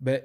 Ben, 0.00 0.20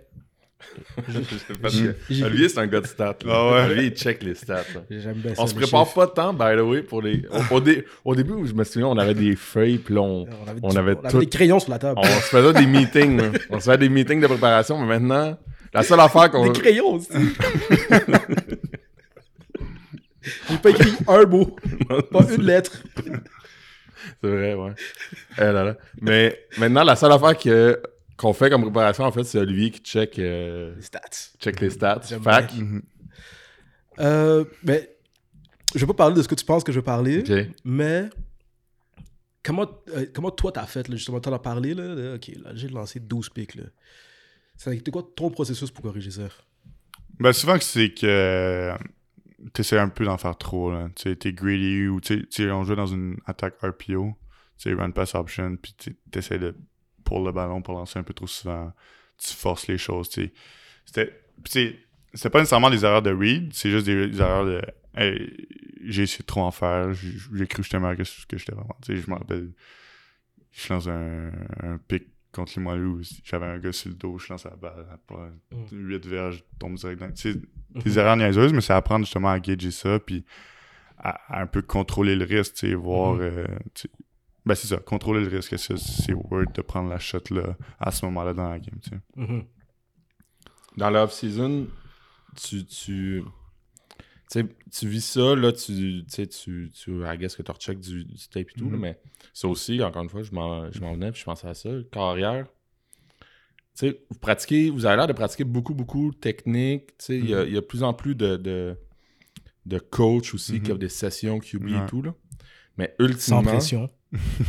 que 0.96 1.70
J'ai- 2.10 2.24
Olivier, 2.24 2.50
c'est 2.50 2.60
un 2.60 2.68
gars 2.68 2.82
de 2.82 2.88
stats. 2.88 3.16
là. 3.26 3.34
Ah 3.34 3.52
ouais. 3.52 3.62
Olivier, 3.72 3.86
il 3.92 3.98
check 3.98 4.24
les 4.24 4.36
stats. 4.36 4.64
là. 4.76 4.82
J'aime 4.90 5.14
bien 5.16 5.36
ça. 5.36 5.42
On 5.42 5.48
se 5.48 5.54
prépare 5.56 5.86
chiffres. 5.86 5.96
pas 5.96 6.08
tant, 6.08 6.34
by 6.34 6.56
the 6.58 6.62
way, 6.62 6.82
pour 6.82 7.02
les. 7.02 7.24
Au, 7.52 7.56
au 7.56 7.60
dé- 7.62 7.86
au 8.06 8.16
début, 8.16 8.34
je 8.46 8.54
me 8.54 8.64
souviens, 8.64 8.88
on 8.88 8.98
avait 8.98 9.14
des 9.14 9.36
feuilles, 9.36 9.78
puis 9.78 9.94
là, 9.96 10.02
on, 10.02 10.28
On 10.28 10.48
avait, 10.50 10.60
on 10.64 10.70
du- 10.70 10.78
avait 10.78 10.96
on 11.04 11.06
avait 11.08 11.20
des 11.20 11.30
crayons 11.30 11.60
sur 11.60 11.72
la 11.72 11.80
table. 11.80 12.00
on 12.02 12.04
se 12.04 12.10
faisait 12.30 12.54
des 12.54 12.66
meetings. 12.68 13.22
On 13.50 13.60
se 13.60 13.66
faisait 13.66 13.78
des 13.78 13.90
meetings 13.90 14.22
de 14.22 14.28
préparation, 14.28 14.78
mais 14.80 14.88
maintenant, 15.00 15.38
la 15.74 15.84
seule 15.84 16.00
affaire 16.00 16.30
qu'on. 16.32 16.52
Des 16.52 16.60
crayons 16.60 16.94
aussi. 16.94 17.10
J'ai 20.50 20.58
pas 20.58 20.70
écrit 20.70 20.94
un 21.08 21.26
mot, 21.26 21.56
pas 22.12 22.22
une 22.34 22.44
lettre. 22.44 22.82
C'est 24.22 24.30
vrai, 24.30 24.54
ouais. 24.54 24.72
Eh 25.38 25.42
là 25.42 25.64
là. 25.66 25.76
Mais 26.02 26.40
maintenant, 26.58 26.84
la 26.84 26.96
seule 26.96 27.12
affaire 27.12 27.38
que, 27.38 27.82
qu'on 28.18 28.34
fait 28.34 28.50
comme 28.50 28.62
préparation, 28.62 29.04
en 29.06 29.12
fait, 29.12 29.24
c'est 29.24 29.40
Olivier 29.40 29.72
qui 29.72 29.80
check, 29.82 30.20
euh, 30.20 30.76
Les 30.76 30.82
stats. 30.82 31.00
check 31.40 31.60
les 31.60 31.70
stats. 31.70 32.02
Fac. 32.22 32.52
Euh, 34.00 34.46
mais 34.64 34.90
je 35.76 35.80
vais 35.80 35.88
pas 35.88 35.94
parler 35.94 36.16
de 36.16 36.22
ce 36.22 36.28
que 36.28 36.36
tu 36.36 36.46
penses 36.46 36.64
que 36.64 36.72
je 36.72 36.80
vais 36.80 36.84
parler, 36.84 37.24
mais 37.64 38.10
comment, 39.44 39.68
euh, 39.96 40.06
comment 40.14 40.32
toi 40.32 40.52
t'as 40.52 40.66
fait, 40.66 40.88
là, 40.88 40.96
justement, 40.96 41.20
t'en 41.20 41.34
as 41.34 41.40
parlé, 41.40 41.74
là, 41.74 42.16
ok, 42.16 42.32
là, 42.44 42.52
j'ai 42.56 42.68
lancé 42.70 43.00
12 43.00 43.30
pics, 43.30 43.56
là. 43.56 43.64
C'était 44.56 44.92
quoi 44.92 45.08
ton 45.16 45.30
processus 45.30 45.72
pour 45.72 45.84
corriger 45.84 46.12
ça? 46.12 46.28
Ben, 47.20 47.34
souvent, 47.34 47.58
que 47.58 47.64
c'est 47.64 47.94
que 47.94 48.74
tu 49.54 49.62
essaies 49.62 49.80
un 49.80 49.90
peu 49.90 50.06
d'en 50.06 50.18
faire 50.18 50.38
trop. 50.38 50.72
Là. 50.72 50.90
Tu 50.96 51.10
sais, 51.10 51.16
t'es 51.16 51.34
greedy 51.34 51.88
ou 51.88 52.00
tu 52.00 52.26
sais- 52.30 52.50
on 52.52 52.64
joue 52.64 52.76
dans 52.76 52.86
une 52.88 53.18
attaque 53.26 53.56
RPO, 53.62 54.14
tu 54.58 54.70
sais, 54.70 54.74
run 54.74 54.92
pass 54.92 55.16
option, 55.16 55.58
puis 55.58 55.76
tu 55.78 55.96
essaies 56.18 56.40
de 56.40 56.56
pour 57.04 57.24
le 57.26 57.32
ballon 57.32 57.62
pour 57.62 57.76
lancer 57.76 58.00
un 58.00 58.04
peu 58.04 58.14
trop 58.14 58.28
souvent. 58.28 58.74
Tu 59.18 59.34
forces 59.34 59.68
les 59.68 59.78
choses. 59.78 60.10
C'était. 60.10 60.34
c'était 61.46 62.30
pas 62.32 62.40
nécessairement 62.40 62.70
des 62.70 62.84
erreurs 62.86 63.02
de 63.02 63.12
read, 63.12 63.54
c'est 63.54 63.70
juste 63.72 63.86
des, 63.86 64.08
des 64.08 64.20
erreurs 64.22 64.46
de. 64.46 64.62
Hey, 64.96 65.48
j'ai 65.86 66.04
essayé 66.04 66.20
de 66.22 66.26
trop 66.26 66.42
en 66.42 66.52
faire, 66.52 66.94
j'ai 66.94 67.48
cru 67.48 67.58
que 67.62 67.64
j'étais 67.64 67.80
meilleur 67.80 67.98
que 67.98 68.04
ce 68.04 68.26
que 68.28 68.38
j'étais 68.38 68.54
vraiment. 68.54 68.76
Tu 68.84 68.96
sais, 68.96 69.02
je 69.02 69.10
me 69.10 69.16
rappelle, 69.16 69.52
je 70.52 70.74
lance 70.74 70.88
un, 70.88 71.32
un 71.64 71.78
pick 71.88 72.04
contre 72.32 72.54
les 72.58 72.64
Moilous, 72.64 73.02
j'avais 73.24 73.46
un 73.46 73.58
gars 73.60 73.72
sur 73.72 73.90
le 73.90 73.96
dos, 73.96 74.18
je 74.20 74.30
lance 74.32 74.46
la 74.46 74.56
balle, 74.56 74.86
à 74.92 74.98
pas 74.98 75.30
Mm. 75.52 75.88
8 75.88 76.06
verges, 76.06 76.44
tombe 76.60 76.76
direct 76.76 77.00
dans. 77.00 77.12
Tu 77.12 77.34
sais, 77.34 77.40
Mhm. 77.76 77.82
des 77.82 77.98
erreurs 78.00 78.18
niaiseuses, 78.18 78.54
mais 78.54 78.62
c'est 78.62 78.74
apprendre 78.74 79.06
justement 79.06 79.30
à 79.30 79.40
gager 79.40 79.72
ça, 79.72 80.00
puis 80.00 80.24
à, 80.98 81.10
à 81.38 81.42
un 81.42 81.48
peu 81.48 81.64
contrôler 81.64 82.16
le 82.16 82.24
risque, 82.26 82.54
tu 82.54 82.68
sais, 82.70 82.74
voir. 82.76 83.16
Mhm. 83.16 83.22
euh, 83.22 83.46
tu 83.74 83.82
sais, 83.84 83.90
ben, 84.46 84.56
c'est 84.56 84.68
ça, 84.68 84.78
contrôler 84.78 85.22
le 85.22 85.28
risque. 85.30 85.58
C'est 85.58 85.78
c'est 85.78 86.14
word 86.14 86.52
de 86.54 86.62
prendre 86.62 86.90
la 86.90 87.00
shot 87.00 87.20
là, 87.32 87.56
à 87.80 87.92
ce 87.92 88.06
moment-là 88.06 88.34
dans 88.34 88.50
la 88.50 88.60
game, 88.60 88.80
tu 88.82 88.90
sais. 88.90 89.00
Mhm. 89.16 89.46
Dans 90.78 90.90
l'off-season, 90.90 91.68
tu, 92.36 92.66
tu, 92.66 93.24
tu 94.72 94.88
vis 94.88 95.06
ça, 95.06 95.36
là, 95.36 95.52
tu, 95.52 95.74
tu 95.74 96.04
sais, 96.08 96.26
tu, 96.28 96.72
tu, 96.74 96.92
I 97.06 97.18
guess 97.18 97.36
que 97.36 97.44
tu 97.44 97.52
recheck 97.52 97.80
du, 97.80 98.04
du 98.06 98.28
tape 98.30 98.50
et 98.50 98.54
tout, 98.58 98.70
là, 98.70 98.76
Mhm. 98.78 98.80
mais 98.82 99.00
ça 99.34 99.48
aussi, 99.48 99.82
encore 99.84 100.02
une 100.04 100.10
fois, 100.10 100.24
je 100.24 100.32
m'en, 100.32 100.72
je 100.72 100.80
m'en 100.82 100.94
venais, 100.94 101.12
puis 101.12 101.20
je 101.22 101.26
pensais 101.26 101.48
à 101.48 101.54
ça, 101.54 101.70
carrière. 101.92 102.48
Tu 103.76 103.88
sais, 103.90 104.04
vous 104.10 104.18
pratiquez, 104.20 104.70
vous 104.70 104.86
avez 104.86 104.98
l'air 104.98 105.08
de 105.08 105.14
pratiquer 105.14 105.44
beaucoup, 105.44 105.74
beaucoup 105.74 106.12
de 106.12 106.18
techniques, 106.18 106.98
tu 106.98 107.06
sais, 107.06 107.18
il 107.18 107.30
y 107.30 107.36
a- 107.36 107.44
il 107.44 107.54
y, 107.54 107.58
a 107.58 107.62
de 107.62 107.66
plus 107.66 107.84
en 107.84 107.94
plus 107.94 108.14
de, 108.16 108.38
de, 108.38 108.76
de 109.66 109.80
coachs 109.80 110.34
aussi 110.34 110.54
qui 110.54 110.66
Mhm. 110.68 110.72
offrent 110.72 110.80
des 110.80 110.90
sessions 110.90 111.40
QB 111.40 111.68
et 111.70 111.74
Ouais. 111.76 111.86
tout, 111.88 112.02
là. 112.02 112.14
Mais 112.78 112.96
Sans 113.00 113.06
ultimement... 113.06 113.44
pression. 113.44 113.90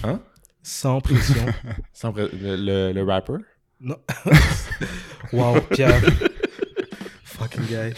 Hein? 0.02 0.20
Sans 0.62 1.00
pression. 1.00 1.44
Sans 1.92 2.12
le, 2.12 2.28
le, 2.32 2.92
le 2.92 3.02
rapper? 3.02 3.34
non. 3.80 3.96
wow, 5.32 5.60
Pierre. 5.70 6.00
Fucking 7.24 7.64
guy. 7.66 7.92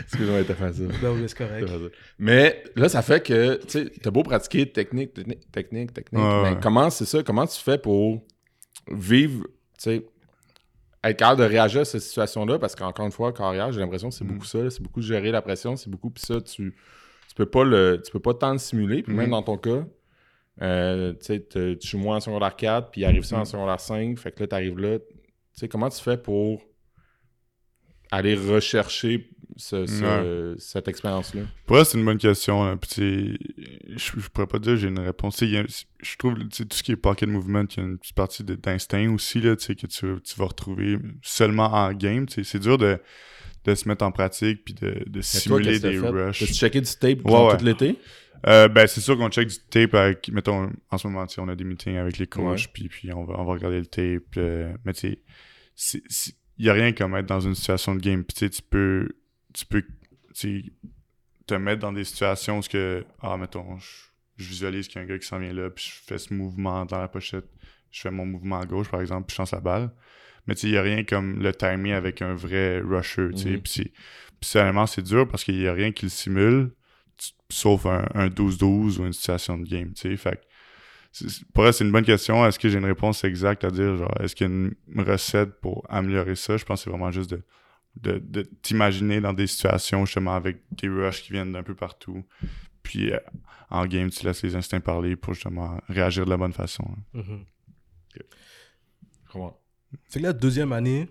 Excuse-moi, 0.00 0.44
t'as 0.44 0.54
fait 0.54 0.72
ça. 0.72 0.82
Ben 1.02 1.10
oui, 1.10 1.24
c'est 1.26 1.36
correct. 1.36 1.68
Mais 2.18 2.62
là, 2.76 2.88
ça 2.88 3.02
fait 3.02 3.22
que, 3.24 3.56
tu 3.64 3.68
sais, 3.68 3.90
t'as 4.02 4.10
beau 4.10 4.22
pratiquer 4.22 4.70
technique, 4.70 5.12
technique, 5.14 5.50
technique, 5.52 5.92
technique. 5.92 6.22
Ouais, 6.22 6.42
mais 6.42 6.50
ouais. 6.50 6.58
comment 6.62 6.88
c'est 6.90 7.04
ça? 7.04 7.22
Comment 7.22 7.46
tu 7.46 7.60
fais 7.60 7.76
pour 7.78 8.22
vivre, 8.90 9.44
tu 9.78 9.84
sais, 9.90 10.06
être 11.02 11.16
capable 11.18 11.40
de 11.42 11.46
réagir 11.46 11.82
à 11.82 11.84
cette 11.84 12.00
situation-là? 12.02 12.58
Parce 12.58 12.74
qu'encore 12.74 13.04
une 13.04 13.12
fois, 13.12 13.32
carrière, 13.32 13.72
j'ai 13.72 13.80
l'impression 13.80 14.08
que 14.08 14.14
c'est 14.14 14.24
Mm. 14.24 14.28
beaucoup 14.28 14.46
ça. 14.46 14.58
là. 14.58 14.70
C'est 14.70 14.82
beaucoup 14.82 15.02
gérer 15.02 15.30
la 15.32 15.42
pression, 15.42 15.76
c'est 15.76 15.90
beaucoup. 15.90 16.10
Puis 16.10 16.24
ça, 16.24 16.40
tu, 16.40 16.74
tu 17.28 17.34
peux 17.36 17.46
pas 17.46 17.64
le, 17.64 18.00
tu 18.04 18.10
peux 18.12 18.20
pas 18.20 18.34
tant 18.34 18.52
le 18.52 18.58
simuler. 18.58 19.02
Puis 19.02 19.12
même 19.12 19.26
Mhm. 19.26 19.30
dans 19.32 19.42
ton 19.42 19.58
cas, 19.58 19.84
euh, 20.62 21.12
tu 21.14 21.42
tu 21.50 21.88
joues 21.88 21.98
moins 21.98 22.16
en 22.16 22.20
secondaire 22.20 22.54
4, 22.56 22.90
puis 22.90 23.00
il 23.02 23.04
arrive 23.04 23.24
ça 23.24 23.36
en 23.36 23.40
Mhm. 23.40 23.44
secondaire 23.46 23.80
5. 23.80 24.18
Fait 24.18 24.32
que 24.32 24.40
là, 24.40 24.46
t'arrives 24.46 24.78
là. 24.78 24.98
Tu 24.98 25.04
sais, 25.52 25.68
comment 25.68 25.88
tu 25.88 26.00
fais 26.02 26.16
pour 26.16 26.62
aller 28.10 28.34
rechercher 28.36 29.28
ce- 29.56 29.86
ce- 29.86 30.54
cette 30.58 30.88
expérience-là? 30.88 31.42
Pour 31.66 31.76
vrai, 31.76 31.84
c'est 31.84 31.98
une 31.98 32.04
bonne 32.04 32.18
question. 32.18 32.64
Là. 32.64 32.76
Puis, 32.76 32.90
tu 32.94 33.38
je, 33.96 34.20
je 34.20 34.28
pourrais 34.28 34.46
pas 34.46 34.58
dire 34.58 34.72
que 34.72 34.76
j'ai 34.78 34.88
une 34.88 34.98
réponse. 35.00 35.36
Tu 35.36 35.56
a- 35.56 35.64
je 36.00 36.16
trouve 36.16 36.34
tu 36.48 36.66
tout 36.66 36.76
ce 36.76 36.82
qui 36.82 36.92
est 36.92 36.96
pocket 36.96 37.28
movement, 37.28 37.64
il 37.70 37.76
y 37.76 37.80
a 37.80 37.88
une 37.88 37.98
petite 37.98 38.14
partie 38.14 38.44
d'instinct 38.44 39.12
aussi 39.12 39.40
là, 39.40 39.56
tu 39.56 39.74
que 39.74 39.86
tu, 39.86 40.06
tu 40.22 40.34
vas 40.36 40.44
retrouver 40.46 40.98
seulement 41.22 41.66
en 41.72 41.92
game. 41.92 42.26
tu. 42.26 42.44
C'est 42.44 42.58
dur 42.60 42.78
de, 42.78 42.98
de 43.64 43.74
se 43.74 43.88
mettre 43.88 44.04
en 44.04 44.12
pratique 44.12 44.64
puis 44.64 44.74
de, 44.74 44.88
de 44.90 44.94
Mais 45.06 45.12
toi, 45.12 45.22
simuler 45.22 45.78
des 45.80 45.98
rushs. 45.98 46.38
T'as-tu 46.40 46.54
checké 46.54 46.80
du 46.80 46.90
tape 46.92 47.24
Ouais, 47.24 47.30
genre 47.32 47.50
ouais. 47.52 47.56
tout 47.56 47.64
l'été? 47.64 47.98
Euh, 48.46 48.68
ben, 48.68 48.86
c'est 48.86 49.00
sûr 49.00 49.16
qu'on 49.16 49.30
check 49.30 49.48
du 49.48 49.58
tape 49.70 49.94
avec, 49.94 50.28
mettons, 50.28 50.70
en 50.90 50.98
ce 50.98 51.06
moment, 51.06 51.26
on 51.38 51.48
a 51.48 51.56
des 51.56 51.64
meetings 51.64 51.96
avec 51.96 52.18
les 52.18 52.26
coachs, 52.26 52.68
puis, 52.72 52.88
puis 52.88 53.12
on, 53.12 53.24
va, 53.24 53.38
on 53.38 53.44
va 53.44 53.52
regarder 53.52 53.78
le 53.78 53.86
tape. 53.86 54.36
euh, 54.36 54.74
mais 54.84 54.92
tu 54.92 55.16
sais, 55.74 55.98
il 56.58 56.66
y 56.66 56.68
a 56.68 56.72
rien 56.74 56.92
comme 56.92 57.16
être 57.16 57.26
dans 57.26 57.40
une 57.40 57.54
situation 57.54 57.94
de 57.94 58.00
game. 58.00 58.22
Puis 58.24 58.34
tu 58.34 58.40
sais, 58.40 58.50
tu 58.50 58.62
peux, 58.62 59.08
tu 59.54 59.64
peux, 59.66 59.82
te 61.46 61.54
mettre 61.54 61.80
dans 61.80 61.92
des 61.92 62.04
situations 62.04 62.58
où, 62.58 62.62
ce 62.62 62.68
que, 62.68 63.04
ah, 63.20 63.36
mettons, 63.36 63.78
je, 63.78 63.86
je 64.36 64.48
visualise 64.48 64.88
qu'il 64.88 64.96
y 64.96 64.98
a 65.00 65.02
un 65.04 65.08
gars 65.08 65.18
qui 65.18 65.26
s'en 65.26 65.38
vient 65.38 65.52
là, 65.52 65.70
puis 65.70 65.84
je 65.84 66.04
fais 66.06 66.18
ce 66.18 66.32
mouvement 66.34 66.84
dans 66.86 66.98
la 67.00 67.08
pochette. 67.08 67.46
Je 67.90 68.00
fais 68.00 68.10
mon 68.10 68.26
mouvement 68.26 68.60
à 68.60 68.66
gauche, 68.66 68.88
par 68.90 69.00
exemple, 69.00 69.26
puis 69.28 69.36
je 69.36 69.42
lance 69.42 69.52
la 69.52 69.60
balle. 69.60 69.90
Mais 70.46 70.54
tu 70.54 70.62
sais, 70.62 70.68
il 70.68 70.74
y 70.74 70.76
a 70.78 70.82
rien 70.82 71.04
comme 71.04 71.40
le 71.42 71.54
timing 71.54 71.92
avec 71.92 72.20
un 72.22 72.34
vrai 72.34 72.80
rusher, 72.80 73.28
tu 73.32 73.42
sais. 73.42 73.56
Puis 73.58 73.72
c'est- 73.72 73.92
puis 74.40 74.50
sérieusement, 74.50 74.86
c'est 74.86 75.02
dur 75.02 75.26
parce 75.28 75.44
qu'il 75.44 75.60
y 75.60 75.66
a 75.68 75.72
rien 75.72 75.92
qui 75.92 76.06
le 76.06 76.10
simule 76.10 76.72
sauf 77.50 77.86
un 77.86 78.06
un 78.14 78.28
12-12 78.28 78.98
ou 78.98 79.06
une 79.06 79.12
situation 79.12 79.58
de 79.58 79.64
game, 79.68 79.92
tu 79.92 80.02
sais. 80.10 80.16
Fait 80.16 80.40
c'est- 81.12 81.28
c'est- 81.28 81.44
pour 81.52 81.72
c'est 81.72 81.84
une 81.84 81.92
bonne 81.92 82.04
question. 82.04 82.44
Est-ce 82.46 82.58
que 82.58 82.68
j'ai 82.68 82.78
une 82.78 82.84
réponse 82.84 83.22
exacte 83.24 83.64
à 83.64 83.70
dire, 83.70 83.96
genre, 83.96 84.14
est-ce 84.20 84.34
qu'il 84.34 84.46
y 84.48 84.50
a 84.50 84.52
une 84.52 84.74
recette 85.00 85.60
pour 85.60 85.84
améliorer 85.88 86.34
ça? 86.36 86.56
Je 86.56 86.64
pense 86.64 86.80
que 86.80 86.84
c'est 86.84 86.90
vraiment 86.90 87.10
juste 87.12 87.30
de, 87.30 87.42
de, 87.96 88.18
de 88.18 88.42
t'imaginer 88.62 89.20
dans 89.20 89.32
des 89.32 89.46
situations, 89.46 90.04
justement, 90.04 90.34
avec 90.34 90.58
des 90.72 90.88
rushs 90.88 91.22
qui 91.22 91.32
viennent 91.32 91.52
d'un 91.52 91.62
peu 91.62 91.74
partout. 91.76 92.24
Puis, 92.82 93.12
euh, 93.12 93.18
en 93.70 93.86
game, 93.86 94.10
tu 94.10 94.26
laisses 94.26 94.42
les 94.42 94.56
instincts 94.56 94.80
parler 94.80 95.14
pour, 95.16 95.34
justement, 95.34 95.80
réagir 95.88 96.24
de 96.24 96.30
la 96.30 96.36
bonne 96.36 96.52
façon. 96.52 96.84
hein. 97.14 97.20
Mhm. 97.22 97.44
Comment? 99.30 99.58
Fait 100.08 100.18
que 100.20 100.24
là, 100.24 100.32
deuxième 100.32 100.72
année, 100.72 101.08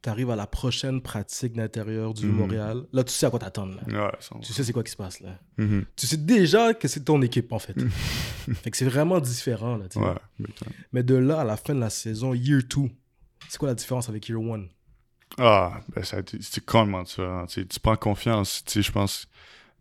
Mhm. 0.00 0.02
t'arrives 0.02 0.30
à 0.30 0.36
la 0.36 0.46
prochaine 0.46 1.00
pratique 1.02 1.52
d'intérieur 1.54 2.14
du 2.14 2.26
Mhm. 2.26 2.32
Montréal. 2.36 2.82
Là, 2.92 3.04
tu 3.04 3.12
sais 3.12 3.26
à 3.26 3.30
quoi 3.30 3.38
t'attendre. 3.38 3.80
Ouais, 3.86 4.10
Tu 4.42 4.52
sais 4.52 4.64
c'est 4.64 4.72
quoi 4.72 4.82
qui 4.82 4.90
se 4.92 4.96
passe 4.96 5.20
là. 5.20 5.38
Mhm. 5.58 5.84
Tu 5.96 6.06
sais 6.06 6.16
déjà 6.16 6.72
que 6.74 6.88
c'est 6.88 7.04
ton 7.04 7.20
équipe 7.22 7.52
en 7.52 7.58
fait. 7.58 7.74
fait 8.62 8.70
que 8.70 8.76
c'est 8.76 8.84
vraiment 8.86 9.20
différent 9.20 9.76
là. 9.76 9.88
tu. 9.88 9.98
Ouais. 9.98 10.14
Mais 10.92 11.02
de 11.02 11.14
là 11.14 11.40
à 11.40 11.44
la 11.44 11.56
fin 11.56 11.74
de 11.74 11.80
la 11.80 11.90
saison, 11.90 12.32
year 12.34 12.62
2, 12.68 12.88
c'est 13.48 13.58
quoi 13.58 13.68
la 13.68 13.74
différence 13.74 14.08
avec 14.08 14.28
year 14.28 14.40
1 14.40 14.64
Ah, 15.38 15.80
ben 15.94 16.02
c'est 16.02 16.64
complètement 16.64 17.02
différent. 17.02 17.46
Tu 17.46 17.66
tu 17.66 17.78
prends 17.80 17.96
confiance. 17.96 18.64
Tu 18.64 18.82
je 18.82 18.90
pense, 18.90 19.26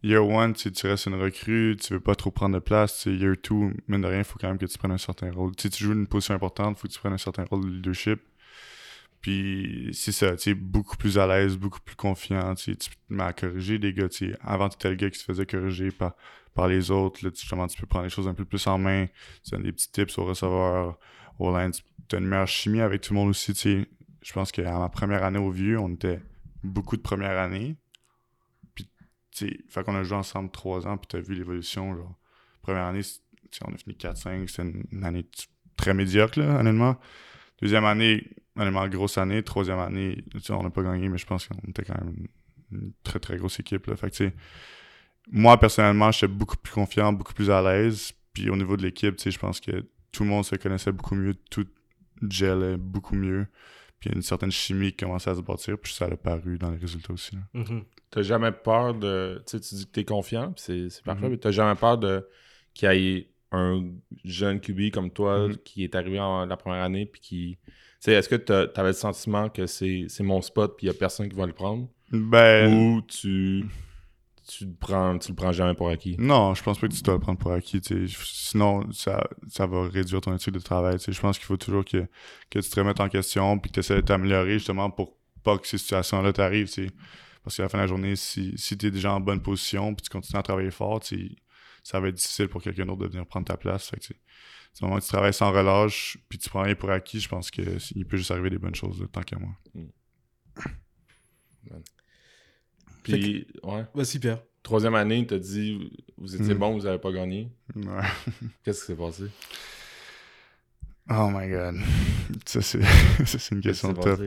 year 0.04 0.26
one, 0.26 0.54
tu 0.54 0.64
sais, 0.64 0.72
tu 0.72 0.86
restes 0.88 1.08
une 1.08 1.16
recrue, 1.16 1.76
tu 1.82 1.94
veux 1.94 2.00
pas 2.00 2.16
trop 2.16 2.30
prendre 2.32 2.56
de 2.56 2.60
place. 2.60 3.02
Tu 3.04 3.16
year 3.18 3.36
two, 3.42 3.72
mine 3.88 4.02
de 4.02 4.08
rien, 4.08 4.20
il 4.20 4.24
faut 4.24 4.38
quand 4.40 4.48
même 4.50 4.58
que 4.60 4.66
tu 4.66 4.78
prennes 4.78 4.92
un 4.92 4.98
certain 4.98 5.32
rôle. 5.32 5.56
Tu 5.56 5.64
sais, 5.64 5.70
tu 5.70 5.84
joues 5.86 5.94
une 5.94 6.08
position 6.08 6.36
importante, 6.36 6.76
il 6.78 6.82
faut 6.82 6.88
que 6.88 6.94
tu 6.94 7.00
prennes 7.00 7.14
un 7.14 7.18
certain 7.18 7.46
rôle 7.46 7.62
de 7.64 7.70
leadership. 7.70 8.20
Puis 9.22 9.90
c'est 9.94 10.14
ça, 10.14 10.32
tu 10.38 10.44
sais, 10.44 10.54
beaucoup 10.54 10.96
plus 10.96 11.18
à 11.18 11.28
l'aise, 11.28 11.58
beaucoup 11.58 11.82
plus 11.82 11.96
confiant. 11.96 12.56
Tu 12.56 12.78
tu 12.78 12.90
à 13.20 13.34
corriger 13.34 13.78
des 13.78 13.94
gars. 13.94 14.08
Tu 14.08 14.34
avant, 14.42 14.70
tu 14.70 14.76
étais 14.76 14.90
le 14.90 14.96
gars 14.96 15.10
qui 15.10 15.20
se 15.20 15.26
faisait 15.26 15.46
corriger 15.46 15.92
par, 15.92 16.16
par 16.54 16.68
les 16.68 16.90
autres. 16.90 17.26
Là, 17.26 17.32
tu, 17.32 17.42
justement, 17.42 17.68
tu 17.68 17.80
peux 17.80 17.88
prendre 17.88 18.06
les 18.06 18.10
choses 18.10 18.28
un 18.28 18.34
peu 18.34 18.46
plus 18.46 18.66
en 18.68 18.78
main. 18.78 19.08
Tu 19.44 19.52
donnes 19.52 19.64
des 19.64 19.74
petits 19.74 19.92
tips 19.92 20.18
au 20.18 20.26
receveur, 20.26 20.98
au 21.38 21.58
line. 21.58 21.72
Tu 22.08 22.16
as 22.16 22.20
une 22.20 22.28
meilleure 22.28 22.48
chimie 22.48 22.82
avec 22.82 23.02
tout 23.02 23.14
le 23.14 23.20
monde 23.20 23.30
aussi. 23.30 23.54
Tu 23.54 23.60
sais, 23.60 23.88
je 24.22 24.34
pense 24.34 24.52
qu'à 24.52 24.80
ma 24.80 24.90
première 24.90 25.24
année 25.24 25.40
au 25.40 25.52
vieux, 25.52 25.78
on 25.80 25.94
était 25.94 26.22
beaucoup 26.64 26.98
de 26.98 27.02
première 27.02 27.38
année. 27.38 27.76
Puis, 28.74 28.90
tu 29.32 29.66
sais, 29.70 29.84
qu'on 29.84 29.96
a 29.96 30.04
joué 30.04 30.18
ensemble 30.18 30.52
trois 30.52 30.88
ans, 30.88 30.98
puis 30.98 31.08
t'as 31.10 31.20
vu 31.20 31.36
l'évolution, 31.36 31.96
genre. 31.96 32.16
Première 32.62 32.86
année, 32.86 33.02
tu 33.04 33.62
on 33.66 33.74
a 33.74 33.78
fini 33.78 33.96
4-5, 33.96 34.48
c'était 34.48 34.72
une, 34.92 35.04
année 35.04 35.26
très 35.76 35.94
médiocre, 35.94 36.40
là, 36.40 36.60
honnêtement. 36.60 37.00
Deuxième 37.62 37.86
année, 37.86 38.28
honnêtement, 38.56 38.88
grosse 38.88 39.18
année. 39.18 39.44
Troisième 39.44 39.80
année, 39.80 40.24
on 40.50 40.64
n'a 40.64 40.70
pas 40.70 40.84
gagné, 40.84 41.10
mais 41.10 41.18
je 41.18 41.26
pense 41.26 41.48
qu'on 41.48 41.58
était 41.70 41.84
quand 41.84 42.00
même 42.04 42.28
une, 42.72 42.92
très, 43.04 43.20
très 43.20 43.38
grosse 43.38 43.60
équipe, 43.60 43.88
là. 43.88 43.96
Fait 43.96 44.10
que, 44.10 44.16
tu 44.16 44.26
sais, 44.28 44.34
moi, 45.32 45.60
personnellement, 45.60 46.12
j'étais 46.12 46.28
beaucoup 46.32 46.58
plus 46.58 46.74
confiant, 46.74 47.14
beaucoup 47.14 47.34
plus 47.34 47.50
à 47.50 47.62
l'aise. 47.62 48.14
Puis 48.34 48.50
au 48.50 48.56
niveau 48.56 48.78
de 48.78 48.84
l'équipe, 48.84 49.16
je 49.24 49.38
pense 49.38 49.60
que 49.60 49.86
tout 50.12 50.24
le 50.24 50.30
monde 50.30 50.46
se 50.46 50.56
connaissait 50.56 50.92
beaucoup 50.92 51.16
mieux, 51.16 51.34
tout 51.50 51.66
gelait 52.28 52.78
beaucoup 52.78 53.16
mieux. 53.16 53.48
Puis 54.00 54.12
une 54.14 54.22
certaine 54.22 54.52
chimie 54.52 54.92
qui 54.92 54.98
commençait 55.04 55.30
à 55.32 55.36
se 55.36 55.42
bâtir, 55.42 55.78
puis 55.78 55.92
ça 55.94 56.06
a 56.06 56.16
paru 56.16 56.58
dans 56.58 56.72
les 56.72 56.78
résultats 56.78 57.12
aussi. 57.14 57.36
là. 57.36 57.42
Mhm. 57.54 57.84
T'as 58.12 58.22
jamais 58.22 58.52
peur 58.52 58.94
de. 58.94 59.44
Tu 59.46 59.58
sais, 59.58 59.60
tu 59.60 59.76
dis 59.76 59.86
que 59.86 59.92
t'es 59.92 60.06
confiant, 60.06 60.54
puis 60.54 60.90
c'est 60.90 61.04
parfait, 61.04 61.26
Mhm. 61.26 61.32
mais 61.32 61.38
t'as 61.38 61.52
jamais 61.52 61.76
peur 61.76 61.98
de 61.98 62.26
qu'il 62.74 62.92
y 62.94 63.18
ait 63.18 63.30
un 63.52 63.84
jeune 64.24 64.60
QB 64.60 64.92
comme 64.92 65.10
toi 65.12 65.48
Mhm. 65.48 65.58
qui 65.58 65.84
est 65.84 65.96
arrivé 65.96 66.20
en 66.20 66.46
la 66.46 66.58
première 66.58 66.84
année, 66.84 67.06
puis 67.06 67.22
qui. 67.22 67.58
Tu 67.66 67.72
sais, 68.06 68.14
est-ce 68.14 68.30
que 68.30 68.36
t'as- 68.36 68.68
t'avais 68.68 68.90
le 68.90 68.94
sentiment 68.94 69.50
que 69.50 69.66
c'est 69.66 70.08
mon 70.22 70.42
spot, 70.42 70.76
puis 70.78 70.86
il 70.86 70.88
y 70.88 70.92
a 70.92 70.94
personne 70.94 71.28
qui 71.28 71.36
va 71.36 71.46
le 71.46 71.54
prendre? 71.54 71.88
Ben, 72.12 72.74
Ou 72.74 73.02
tu. 73.02 73.66
Tu 74.48 74.66
le 74.66 74.74
prends, 74.80 75.16
tu 75.20 75.30
le 75.30 75.36
prends 75.36 75.52
jamais 75.52 75.76
pour 75.76 75.90
acquis? 75.90 76.16
Non, 76.18 76.56
je 76.56 76.64
pense 76.64 76.80
pas 76.80 76.88
que 76.88 76.94
tu 76.94 77.04
dois 77.04 77.14
le 77.16 77.20
prendre 77.20 77.38
pour 77.38 77.52
acquis. 77.52 77.82
tu. 77.82 78.08
Sinon, 78.08 78.92
ça, 78.92 79.24
ça 79.48 79.68
va 79.68 79.88
réduire 79.88 80.22
ton 80.22 80.34
éthique 80.34 80.54
de 80.56 80.60
travail. 80.60 80.98
tu. 80.98 81.12
Je 81.14 81.20
pense 81.22 81.38
qu'il 81.38 81.46
faut 81.46 81.58
toujours 81.58 81.86
que, 81.86 82.08
que 82.50 82.58
tu 82.60 82.68
te 82.70 82.80
remettes 82.80 83.00
en 83.00 83.10
question 83.10 83.60
puis 83.60 83.70
que 83.70 83.76
tu 83.76 83.80
essaies 83.82 83.98
de 83.98 84.02
t'améliorer 84.02 84.54
justement 84.54 84.90
pour 84.90 85.16
pas 85.44 85.58
que 85.60 85.68
ces 85.68 85.78
situations-là 85.78 86.34
t'arrivent. 86.34 86.72
tu. 86.72 86.90
Parce 87.44 87.58
qu'à 87.58 87.64
la 87.64 87.70
fin 87.70 87.78
de 87.78 87.84
la 87.84 87.88
journée, 87.88 88.16
si, 88.16 88.54
si 88.58 88.76
tu 88.76 88.88
es 88.88 88.92
déjà 88.92 89.14
en 89.14 89.20
bonne 89.20 89.42
position 89.42 89.94
puis 89.94 90.04
tu 90.04 90.10
continues 90.10 90.40
à 90.40 90.44
travailler 90.44 90.72
fort, 90.72 91.00
tu 91.00 91.36
ça 91.90 92.00
va 92.00 92.10
être 92.10 92.16
difficile 92.16 92.48
pour 92.48 92.62
quelqu'un 92.62 92.86
d'autre 92.86 93.02
de 93.02 93.08
venir 93.08 93.26
prendre 93.26 93.48
ta 93.48 93.58
place. 93.58 93.90
Fait 93.90 93.98
que, 94.00 94.06
tu 94.06 94.14
du 94.14 94.84
moment 94.86 94.98
que 95.00 95.04
tu 95.04 95.10
travailles 95.10 95.34
sans 95.34 95.52
relâche 95.52 96.18
puis 96.30 96.38
tu 96.38 96.50
prends 96.50 96.62
rien 96.62 96.76
pour 96.76 96.92
acquis, 96.92 97.20
je 97.20 97.28
pense 97.28 97.50
qu'il 97.50 98.06
peut 98.08 98.18
juste 98.18 98.30
arriver 98.32 98.52
des 98.52 98.60
bonnes 98.60 98.76
choses, 98.76 99.02
là, 99.02 99.08
tant 99.12 99.24
qu'à 99.24 99.38
moi. 99.40 99.52
Puis, 103.04 103.48
ouais. 103.64 103.86
Vas-y, 103.94 104.20
Pierre. 104.20 104.44
Troisième 104.62 104.96
année, 104.96 105.26
t'as 105.26 105.40
dit, 105.40 105.90
vous 106.18 106.36
étiez 106.36 106.54
Mhm. 106.54 106.60
bon, 106.60 106.74
vous 106.74 106.86
avez 106.86 107.00
pas 107.00 107.12
gagné. 107.12 107.50
Ouais. 107.76 107.86
Qu'est-ce 108.64 108.82
qui 108.82 108.88
s'est 108.88 108.96
passé? 108.96 109.24
Oh 111.12 111.30
my 111.32 111.50
god. 111.50 111.76
Ça, 112.46 112.62
c'est 112.62 112.82
ça, 113.26 113.40
c'est 113.40 113.56
une 113.56 113.62
question 113.62 113.94
top. 113.94 114.20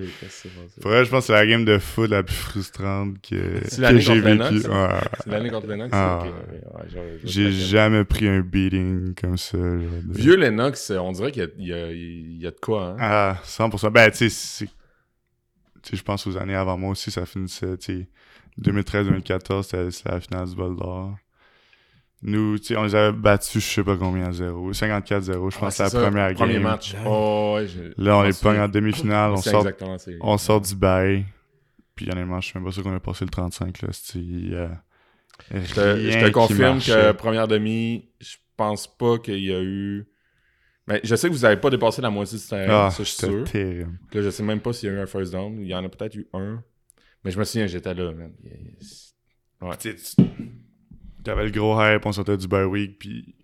Pour 0.80 0.90
vrai, 0.90 1.04
je 1.04 1.10
pense 1.10 1.20
que 1.20 1.26
c'est 1.28 1.32
la 1.32 1.46
game 1.46 1.64
de 1.64 1.78
foot 1.78 2.10
la 2.10 2.22
plus 2.22 2.34
frustrante 2.34 3.20
que, 3.22 3.60
j'ai 4.00 4.20
vécue. 4.20 4.68
Ouais. 4.68 4.88
C'est 5.22 5.30
l'année 5.30 5.50
contre 5.50 5.68
Lennox? 5.68 5.90
Ah. 5.92 6.22
ok, 6.24 6.28
ok, 6.28 6.74
ouais, 6.74 6.82
je- 6.88 7.26
je- 7.26 7.26
J'ai 7.32 7.52
jamais 7.52 8.04
pris 8.04 8.28
un 8.28 8.40
beating 8.40 9.14
comme 9.14 9.36
ça. 9.36 9.56
de- 9.56 10.02
Vieux 10.10 10.36
Lennox, 10.36 10.90
on 10.90 11.12
dirait 11.12 11.30
qu'il 11.32 11.42
y 11.58 11.72
a, 11.72 11.90
il 11.92 12.32
y 12.32 12.42
y 12.42 12.46
a 12.46 12.50
de 12.50 12.56
quoi, 12.60 12.88
hein? 12.90 12.96
Ah, 12.98 13.36
100%. 13.44 13.90
Ben, 13.90 14.10
tu 14.10 14.28
sais, 14.28 14.66
je 15.92 16.02
pense 16.02 16.26
aux 16.26 16.36
années 16.36 16.54
avant 16.56 16.76
moi 16.76 16.90
aussi, 16.90 17.10
ça 17.10 17.24
finissait, 17.26 17.76
tu 17.78 18.00
sais, 18.00 18.08
2013-2014, 18.58 19.62
c'était 19.66 19.90
c'était 19.90 20.10
la 20.10 20.20
finale 20.20 20.48
du 20.48 20.54
bol 20.56 20.76
d'or. 20.76 21.16
Nous, 22.24 22.58
tu 22.58 22.66
sais, 22.66 22.76
on 22.76 22.84
les 22.84 22.94
avait 22.94 23.16
battus, 23.16 23.64
je 23.66 23.68
sais 23.74 23.82
pas 23.84 23.96
combien 23.96 24.26
à 24.28 24.32
zéro. 24.32 24.72
54-0, 24.72 25.50
je 25.50 25.56
Ah, 25.56 25.60
pense, 25.60 25.74
c'est 25.74 25.82
la 25.82 25.90
ça, 25.90 26.00
première 26.02 26.32
Premier 26.34 26.54
game. 26.54 26.62
match. 26.62 26.94
Ouais. 26.94 27.00
Oh, 27.04 27.54
ouais, 27.56 27.66
je- 27.66 28.00
Là, 28.00 28.16
on 28.18 28.22
pogne 28.22 28.32
souviens. 28.32 28.64
en 28.64 28.68
demi-finale, 28.68 29.32
on 29.32 29.36
sort, 29.38 29.66
on 30.20 30.38
sort 30.38 30.60
du 30.60 30.74
bail. 30.76 31.24
Puis 31.96 32.10
honnêtement, 32.10 32.40
je 32.40 32.46
suis 32.48 32.58
même 32.58 32.64
pas 32.64 32.72
sûr 32.72 32.82
qu'on 32.84 32.94
a 32.94 33.00
passé 33.00 33.24
le 33.24 33.30
35, 33.30 33.82
là. 33.82 33.88
Euh, 34.14 34.68
Je 35.50 35.74
te, 35.74 36.10
je 36.10 36.30
confirme 36.30 36.78
que 36.78 37.12
première 37.12 37.48
demi, 37.48 38.08
je 38.20 38.36
pense 38.56 38.86
pas 38.86 39.18
qu'il 39.18 39.42
y 39.44 39.52
a 39.52 39.60
eu. 39.60 40.06
Mais 40.86 41.00
je 41.04 41.14
sais 41.16 41.28
que 41.28 41.32
vous 41.32 41.44
avez 41.44 41.56
pas 41.56 41.70
dépassé 41.70 42.02
la 42.02 42.10
moitié 42.10 42.38
du 42.38 42.44
terrain, 42.44 42.86
Ah, 42.86 42.90
ça 42.90 43.02
je 43.02 43.08
suis 43.08 43.16
sûr. 43.26 43.44
terrible. 43.44 43.98
Là, 44.12 44.22
je 44.22 44.30
sais 44.30 44.42
même 44.42 44.60
pas 44.60 44.72
s'il 44.72 44.88
y 44.88 44.92
a 44.92 44.94
eu 44.96 45.00
un 45.00 45.06
first 45.06 45.32
down. 45.32 45.60
Il 45.60 45.66
y 45.66 45.74
en 45.74 45.84
a 45.84 45.88
peut-être 45.88 46.14
eu 46.14 46.28
un. 46.32 46.62
Mais 47.24 47.30
je 47.30 47.38
me 47.38 47.44
souviens, 47.44 47.66
j'étais 47.66 47.94
là, 47.94 48.12
man. 48.12 48.32
Yes. 48.44 49.14
Ouais. 49.60 49.76
Tu 49.78 49.96
sais, 49.96 50.14
tu- 50.16 50.22
T'avais 51.24 51.44
le 51.44 51.50
gros 51.50 51.80
hype, 51.80 52.04
on 52.04 52.12
sortait 52.12 52.36
du 52.36 52.48
bye 52.48 52.64
week, 52.64 52.98
puis 52.98 53.34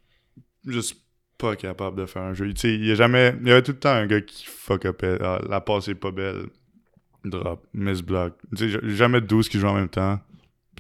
juste 0.66 0.97
pas 1.39 1.55
capable 1.55 1.97
de 2.01 2.07
faire 2.07 2.22
un 2.22 2.35
jeu. 2.35 2.53
Tu 2.53 2.61
sais, 2.61 2.74
il 2.74 2.85
y 2.85 2.91
a 2.91 2.95
jamais... 2.95 3.35
Il 3.41 3.49
y 3.49 3.53
avait 3.53 3.62
tout 3.62 3.72
le 3.72 3.79
temps 3.79 3.91
un 3.91 4.07
gars 4.07 4.20
qui 4.20 4.45
fuck 4.47 4.85
up. 4.87 5.05
ah, 5.20 5.41
la 5.49 5.61
passe 5.61 5.89
est 5.89 5.95
pas 5.95 6.11
belle. 6.11 6.47
Drop, 7.24 7.66
miss 7.72 8.03
block. 8.03 8.35
Tu 8.57 8.70
sais, 8.70 8.81
jamais 8.83 9.20
12 9.20 9.49
qui 9.49 9.59
jouent 9.59 9.68
en 9.68 9.74
même 9.74 9.89
temps. 9.89 10.20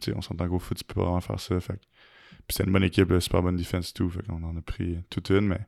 Tu 0.00 0.10
sais, 0.10 0.16
on 0.16 0.22
s'entend 0.22 0.48
qu'au 0.48 0.58
foot, 0.58 0.78
tu 0.78 0.84
peux 0.84 0.94
pas 0.94 1.02
vraiment 1.02 1.20
faire 1.20 1.40
ça. 1.40 1.60
Fait 1.60 1.74
Puis 1.74 2.56
c'est 2.56 2.64
une 2.64 2.72
bonne 2.72 2.84
équipe, 2.84 3.10
là, 3.10 3.20
super 3.20 3.42
bonne 3.42 3.56
défense 3.56 3.90
et 3.90 3.92
tout. 3.92 4.10
Fait 4.10 4.22
qu'on 4.26 4.42
en 4.42 4.56
a 4.56 4.60
pris 4.60 4.98
toute 5.10 5.30
une, 5.30 5.48
mais 5.48 5.60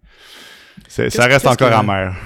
ça 0.88 1.26
reste 1.26 1.46
encore 1.46 1.72
amer. 1.72 2.16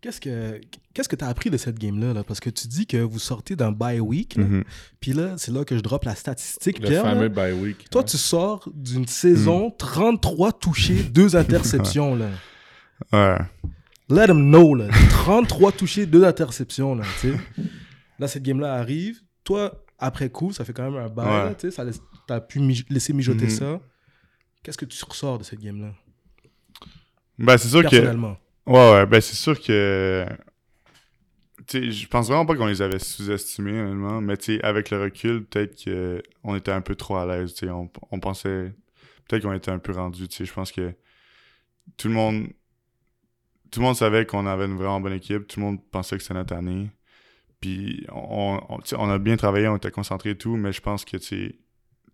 Qu'est-ce 0.00 0.20
que 0.20 0.60
qu'est-ce 0.94 1.08
que 1.08 1.16
tu 1.16 1.24
as 1.24 1.28
appris 1.28 1.50
de 1.50 1.56
cette 1.56 1.78
game-là? 1.78 2.12
Là? 2.12 2.22
Parce 2.24 2.38
que 2.40 2.50
tu 2.50 2.68
dis 2.68 2.86
que 2.86 2.96
vous 2.98 3.18
sortez 3.18 3.56
d'un 3.56 3.72
bye 3.72 3.98
week, 4.00 4.36
là, 4.36 4.44
Mhm. 4.44 4.64
puis 5.00 5.12
là, 5.12 5.34
c'est 5.38 5.50
là 5.50 5.64
que 5.64 5.76
je 5.76 5.80
drop 5.80 6.04
la 6.04 6.14
statistique, 6.14 6.78
Le 6.78 6.88
Pierre. 6.88 7.04
là. 7.04 7.14
fameux 7.14 7.28
bye 7.28 7.52
week. 7.52 7.88
Toi, 7.90 8.02
ouais. 8.02 8.06
tu 8.06 8.16
sors 8.16 8.68
d'une 8.74 9.06
saison 9.08 9.70
33 9.72 10.52
touchés, 10.52 11.02
2 11.02 11.34
interceptions. 11.36 12.14
là. 12.14 12.28
Ouais. 13.12 13.38
Let 14.08 14.26
them 14.26 14.48
know. 14.50 14.74
Là. 14.74 14.88
33 15.10 15.70
touchés, 15.72 16.06
2 16.06 16.24
interceptions. 16.24 16.94
Là, 16.96 17.04
là, 18.18 18.26
cette 18.28 18.42
game-là 18.42 18.74
arrive. 18.74 19.20
Toi, 19.44 19.84
après 19.98 20.30
coup, 20.30 20.52
ça 20.52 20.64
fait 20.64 20.72
quand 20.72 20.90
même 20.90 21.00
un 21.00 21.08
bail. 21.08 21.48
Ouais. 21.48 21.54
tu 21.56 21.70
T'as 22.26 22.40
pu 22.40 22.58
mij- 22.60 22.84
laisser 22.90 23.12
mijoter 23.12 23.44
Mhm. 23.44 23.50
ça. 23.50 23.80
Qu'est-ce 24.62 24.76
que 24.78 24.84
tu 24.84 25.02
ressors 25.04 25.38
de 25.38 25.44
cette 25.44 25.60
game-là? 25.60 25.92
Ben, 27.38 27.56
c'est 27.56 27.68
sûr 27.68 27.82
que... 27.88 27.96
Ouais, 28.68 28.92
ouais, 28.92 29.06
ben 29.06 29.20
c'est 29.20 29.34
sûr 29.36 29.60
que. 29.60 30.26
Tu 31.66 31.90
je 31.92 32.06
pense 32.06 32.28
vraiment 32.28 32.46
pas 32.46 32.54
qu'on 32.54 32.66
les 32.66 32.82
avait 32.82 32.98
sous-estimés, 32.98 33.80
honnêtement. 33.80 34.20
Mais 34.20 34.36
tu 34.36 34.56
sais, 34.56 34.64
avec 34.64 34.90
le 34.90 35.02
recul, 35.02 35.44
peut-être 35.44 35.84
qu'on 36.42 36.54
était 36.56 36.70
un 36.72 36.80
peu 36.80 36.94
trop 36.94 37.16
à 37.16 37.26
l'aise. 37.26 37.54
Tu 37.54 37.66
sais, 37.66 37.70
on, 37.72 37.90
on 38.10 38.20
pensait. 38.20 38.72
Peut-être 39.28 39.42
qu'on 39.42 39.52
était 39.52 39.70
un 39.70 39.78
peu 39.78 39.92
rendu. 39.92 40.28
Tu 40.28 40.36
sais, 40.36 40.44
je 40.44 40.52
pense 40.52 40.72
que 40.72 40.94
tout 41.96 42.08
le 42.08 42.14
monde. 42.14 42.48
Tout 43.70 43.80
le 43.80 43.86
monde 43.86 43.96
savait 43.96 44.24
qu'on 44.24 44.46
avait 44.46 44.64
une 44.66 44.76
vraiment 44.76 45.00
bonne 45.00 45.12
équipe. 45.12 45.46
Tout 45.46 45.60
le 45.60 45.66
monde 45.66 45.82
pensait 45.90 46.16
que 46.16 46.22
c'était 46.22 46.34
notre 46.34 46.54
année. 46.54 46.90
Puis 47.60 48.06
on, 48.12 48.60
on, 48.68 48.78
on 48.98 49.10
a 49.10 49.18
bien 49.18 49.36
travaillé, 49.36 49.68
on 49.68 49.76
était 49.76 49.90
concentrés 49.90 50.30
et 50.30 50.38
tout, 50.38 50.56
mais 50.56 50.72
je 50.72 50.80
pense 50.80 51.04
que 51.04 51.16
tu 51.16 51.58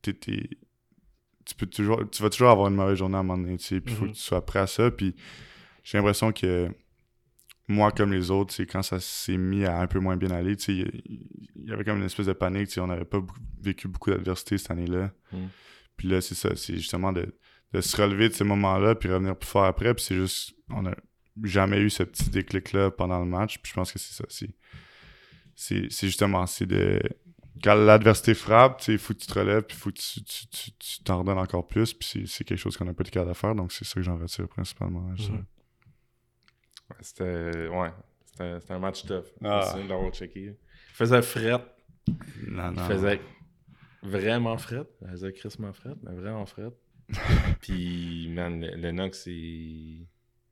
tu 0.02 1.54
peux 1.56 1.66
toujours, 1.66 2.02
tu 2.10 2.22
vas 2.22 2.30
toujours 2.30 2.50
avoir 2.50 2.68
une 2.68 2.74
mauvaise 2.74 2.98
journée 2.98 3.16
à 3.16 3.20
un 3.20 3.22
moment 3.22 3.42
donné, 3.42 3.56
tu 3.58 3.64
sais, 3.64 3.80
puis 3.80 3.94
il 3.94 3.96
faut 3.98 4.04
Mhm. 4.06 4.10
que 4.12 4.16
tu 4.16 4.22
sois 4.22 4.44
prêt 4.44 4.60
à 4.60 4.66
ça. 4.66 4.90
Puis 4.90 5.14
j'ai 5.84 5.98
l'impression 5.98 6.32
que 6.32 6.68
moi, 7.68 7.92
comme 7.92 8.12
les 8.12 8.30
autres, 8.30 8.52
c'est 8.52 8.66
quand 8.66 8.82
ça 8.82 9.00
s'est 9.00 9.36
mis 9.38 9.64
à 9.64 9.78
un 9.80 9.86
peu 9.86 9.98
moins 10.00 10.16
bien 10.16 10.30
aller, 10.30 10.56
tu 10.56 10.64
sais, 10.64 10.72
il 11.06 11.66
y- 11.68 11.72
avait 11.72 11.84
comme 11.84 11.98
une 11.98 12.04
espèce 12.04 12.26
de 12.26 12.32
panique, 12.34 12.68
tu 12.68 12.74
sais, 12.74 12.80
on 12.80 12.88
n'avait 12.88 13.04
pas 13.06 13.20
vécu 13.62 13.88
beaucoup 13.88 14.10
d'adversité 14.10 14.58
cette 14.58 14.70
année-là. 14.70 15.12
Mhm. 15.32 15.48
Puis 15.96 16.08
là, 16.08 16.20
c'est 16.20 16.34
ça, 16.34 16.56
c'est 16.56 16.74
justement 16.76 17.12
de, 17.12 17.34
de 17.72 17.80
se 17.80 17.96
relever 18.00 18.28
de 18.28 18.34
ces 18.34 18.44
moments-là, 18.44 18.94
puis 18.96 19.08
revenir 19.08 19.36
plus 19.36 19.48
fort 19.48 19.64
après, 19.64 19.94
puis 19.94 20.04
c'est 20.04 20.16
juste, 20.16 20.54
on 20.70 20.84
a 20.86 20.94
jamais 21.42 21.78
eu 21.80 21.88
ce 21.90 22.02
petit 22.02 22.28
déclic-là 22.30 22.90
pendant 22.90 23.18
le 23.20 23.24
match, 23.26 23.58
puis 23.62 23.70
je 23.70 23.74
pense 23.74 23.92
que 23.92 23.98
c'est 23.98 24.12
ça, 24.14 24.24
c'est 24.28 24.50
c'est 25.56 25.86
c'est 25.90 26.08
justement, 26.08 26.46
c'est 26.46 26.66
de... 26.66 27.00
Quand 27.62 27.76
l'adversité 27.76 28.34
frappe, 28.34 28.78
tu 28.80 28.84
sais, 28.86 28.92
il 28.92 28.98
faut 28.98 29.14
que 29.14 29.20
tu 29.20 29.26
te 29.28 29.38
relèves, 29.38 29.62
puis 29.62 29.76
il 29.76 29.80
faut 29.80 29.90
que 29.90 29.98
tu 29.98 30.22
tu- 30.24 30.46
tu- 30.48 30.70
tu 30.72 31.02
t'en 31.04 31.20
redonnes 31.20 31.38
encore 31.38 31.66
plus, 31.66 31.94
puis 31.94 32.08
c'est- 32.08 32.26
c'est 32.26 32.44
quelque 32.44 32.58
chose 32.58 32.76
qu'on 32.76 32.84
n'a 32.84 32.92
pas 32.92 33.02
été 33.02 33.10
capable 33.12 33.30
de 33.32 33.36
faire, 33.36 33.54
donc 33.54 33.72
c'est 33.72 33.84
ça 33.84 33.94
que 33.94 34.02
j'en 34.02 34.18
retire 34.18 34.48
principalement. 34.48 35.14
C'était. 37.00 37.68
Ouais. 37.68 37.90
C'était 38.26 38.60
c'était 38.60 38.72
un 38.74 38.78
match 38.78 39.04
tough. 39.06 39.24
Ah. 39.44 39.66
Souviens 39.70 39.84
de 39.84 39.90
l'avoir 39.90 40.12
checké. 40.12 40.40
Il 40.44 40.54
faisait 40.94 41.22
fret. 41.22 41.50
Non, 42.48 42.70
Il 42.70 42.76
non. 42.76 42.84
faisait 42.88 43.20
vraiment 44.02 44.56
fret. 44.58 44.84
Il 45.02 45.08
faisait 45.10 45.32
crissement 45.32 45.72
fret, 45.72 45.94
mais 46.02 46.14
vraiment 46.14 46.44
fret. 46.46 46.70
Puis, 47.60 48.28
man, 48.34 48.60
le- 48.60 48.76
Lennox, 48.76 49.26
il... 49.26 50.06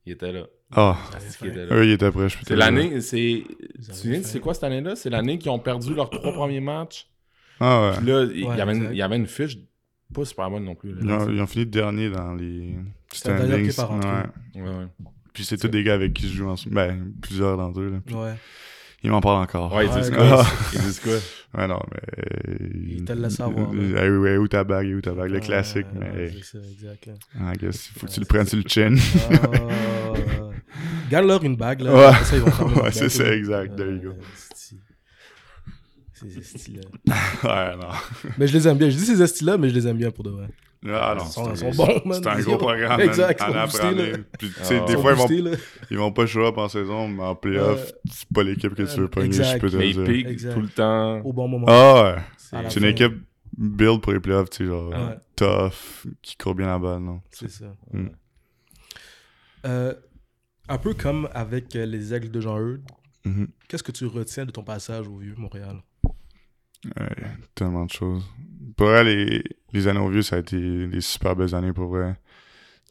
il 0.07 0.13
était 0.13 0.33
là. 0.33 0.47
Ah, 0.75 0.97
Asti 1.17 1.39
qu'il 1.39 1.49
était 1.49 1.67
là. 1.67 1.75
eux, 1.77 1.85
ils 1.87 1.93
étaient 1.93 2.11
prêts, 2.11 2.29
C'est 2.47 2.57
l'année, 2.57 3.01
c'est. 3.01 3.45
Tu 4.03 4.23
c'est 4.23 4.41
quoi 4.41 4.55
cette 4.55 4.65
année-là? 4.65 4.97
C'est 4.97 5.11
l'année 5.11 5.39
qu'ils 5.39 5.51
ont 5.51 5.59
perdu 5.59 5.95
leurs 5.95 6.09
trois 6.11 6.33
premiers 6.33 6.61
matchs. 6.61 7.09
Ah 7.61 7.91
ouais. 7.91 7.97
Puis 7.99 8.07
là, 8.07 8.25
il 8.25 8.41
y 8.57 8.61
avait 8.61 8.77
une- 8.77 8.89
il 8.93 8.97
y 8.97 9.03
avait 9.03 9.17
une 9.17 9.27
fiche 9.27 9.59
pas 10.15 10.25
super 10.25 10.51
bonne 10.51 10.65
non 10.65 10.75
plus. 10.75 10.95
là. 10.95 11.01
Ils 11.03 11.11
ont, 11.13 11.31
ils 11.31 11.41
ont 11.41 11.47
fini 11.47 11.67
dernier 11.67 12.11
dans 12.11 12.35
les 12.35 12.75
C'est 13.13 13.29
la 13.31 13.39
dernière 13.39 13.59
qui 13.63 13.69
est 13.69 13.77
pas 13.77 13.85
rentrée. 13.85 14.11
Ouais. 14.55 14.63
Ouais, 14.63 14.69
ouais. 14.69 14.87
Puis 15.33 15.45
c'est 15.45 15.57
tous 15.57 15.69
des 15.69 15.83
gars 15.83 15.95
avec 15.95 16.13
qui 16.15 16.29
je 16.29 16.37
joue 16.37 16.49
en 16.49 16.57
ce 16.57 16.69
Ben, 16.69 17.13
plusieurs 17.23 17.57
d'entre 17.57 17.81
eux. 17.81 17.91
Là. 17.91 17.99
Puis 18.05 18.15
Ouais. 18.15 18.35
Ils 19.05 19.11
m'en 19.11 19.21
parlent 19.21 19.43
encore. 19.43 19.73
Ouais, 19.75 19.87
ils 19.87 19.91
disent 19.93 20.11
Ouais, 20.11 20.17
quoi? 20.17 20.47
Ils 20.75 20.81
disent 20.81 21.01
quoi? 21.01 21.15
Ouais, 21.61 21.67
non, 21.67 21.81
mais. 21.91 22.57
Ils 22.89 23.05
te 23.05 23.13
le 23.13 23.23
laissent 23.23 23.35
savoir, 23.35 23.73
là. 23.73 24.05
Eh 24.05 24.09
oui, 24.11 24.37
où 24.37 24.47
ta 24.47 24.63
bague, 24.63 24.87
où 24.97 25.01
ta 25.01 25.11
bague, 25.13 25.31
le 25.33 25.41
classique, 25.41 25.87
ouais, 25.97 26.11
mais. 26.15 26.31
C'est 26.31 26.45
ça, 26.45 26.59
exact. 26.71 27.07
Là. 27.07 27.53
I 27.53 27.57
guess, 27.59 27.91
faut 27.99 28.07
que 28.07 28.13
tu 28.13 28.21
le 28.21 28.27
prennes 28.27 28.47
sur 28.47 28.59
le 28.59 28.65
chin. 28.69 28.95
Ah, 29.33 30.13
Garde-leur 31.11 31.43
une 31.43 31.57
bague, 31.57 31.81
là. 31.81 32.11
Ouais. 32.13 32.93
C'est 32.93 33.09
ça, 33.09 33.35
exact, 33.35 33.77
there 33.77 33.91
you 33.91 34.01
go. 34.11 34.15
Euh, 36.25 36.29
Ces 36.31 36.39
estis-là. 36.57 36.81
ouais, 37.45 37.77
non. 37.77 37.89
Mais 38.39 38.47
je 38.47 38.53
les 38.53 38.69
aime 38.69 38.79
bien. 38.79 38.89
Je 38.91 38.97
dis 38.97 39.05
ces 39.07 39.21
estis-là, 39.23 39.57
mais 39.59 39.69
je 39.69 39.75
les 39.75 39.87
aime 39.89 39.97
bien 39.99 40.11
pour 40.11 40.25
de 40.25 40.31
vrai. 40.31 40.49
Ah 40.85 41.15
non, 41.17 41.25
Ils 41.25 41.31
sont, 41.31 41.55
c'est 41.55 41.67
ils 41.69 41.75
sont 41.75 41.85
bons, 41.87 42.01
man. 42.05 42.21
C'est 42.23 42.29
un 42.29 42.39
Ils 42.39 42.45
gros 42.45 42.57
programme. 42.59 43.01
Exact, 43.01 43.41
man, 43.41 43.51
ils 43.67 43.71
sont 43.71 43.79
année 43.79 43.87
boostés, 43.87 43.87
après 43.87 43.95
là. 43.95 44.03
année. 44.15 44.25
Puis, 44.39 44.49
tu 44.49 44.65
sais, 44.65 44.81
des 44.85 44.93
Ils 44.93 44.99
fois, 44.99 45.13
ils 45.13 45.43
vont, 45.43 45.51
là. 45.51 45.57
ils 45.93 45.99
vont 45.99 46.13
pas 46.13 46.27
show 46.27 46.45
up 46.47 46.59
en 46.59 46.69
saison, 46.69 47.07
mais 47.09 47.23
en 47.23 47.35
playoff, 47.37 47.85
Ouais. 47.87 47.93
c'est 48.11 48.29
pas 48.35 48.43
l'équipe 48.43 48.75
que 48.75 48.83
tu 48.83 48.97
veux 48.99 49.05
Euh, 49.05 49.09
pogner, 49.09 49.27
exact. 49.29 49.53
je 49.55 49.59
peux 49.59 49.71
te 49.71 49.77
Mais 49.77 49.91
ils 49.91 49.95
dire. 49.95 50.05
piquent 50.05 50.27
Exact. 50.29 50.55
tout 50.55 50.61
le 50.61 50.69
temps. 50.69 51.21
Au 51.21 51.33
bon 51.33 51.47
moment. 51.49 51.67
Ah 51.69 52.17
ouais. 52.53 52.69
C'est 52.69 52.81
une 52.81 52.87
équipe 52.87 53.15
build 53.57 54.01
pour 54.01 54.13
les 54.13 54.19
playoffs, 54.21 54.51
tu 54.51 54.65
sais, 54.65 54.67
genre 54.67 54.89
Ouais. 54.91 55.17
tough, 55.37 56.07
qui 56.21 56.37
court 56.37 56.55
bien 56.57 56.67
la 56.67 56.79
balle, 56.81 57.01
non? 57.01 57.21
C'est 57.31 57.51
ça. 57.51 57.67
Mm. 57.93 58.07
Euh, 59.67 59.95
un 60.69 60.79
peu 60.79 60.95
comme 60.95 61.29
avec 61.33 61.77
euh, 61.77 61.87
les 61.87 62.13
Aigles 62.15 62.31
de 62.31 62.41
Jean-Eudes, 62.41 62.83
Mhm. 63.25 63.47
qu'est-ce 63.69 63.85
que 63.85 63.93
tu 63.93 64.07
retiens 64.07 64.47
de 64.47 64.51
ton 64.51 64.65
passage 64.65 65.07
au 65.07 65.17
vieux 65.19 65.35
Montréal? 65.37 65.77
Ouais, 66.85 67.27
tellement 67.55 67.87
de 67.87 67.91
choses. 67.91 68.25
Pour 68.77 68.89
vrai, 68.89 69.05
les, 69.05 69.89
années 69.89 70.01
au 70.01 70.09
vieux, 70.09 70.23
ça 70.23 70.37
a 70.37 70.39
été 70.41 70.87
des 70.87 71.01
super 71.01 71.37
belles 71.37 71.55
années 71.55 71.73
pour 71.73 71.89
vrai. 71.89 72.17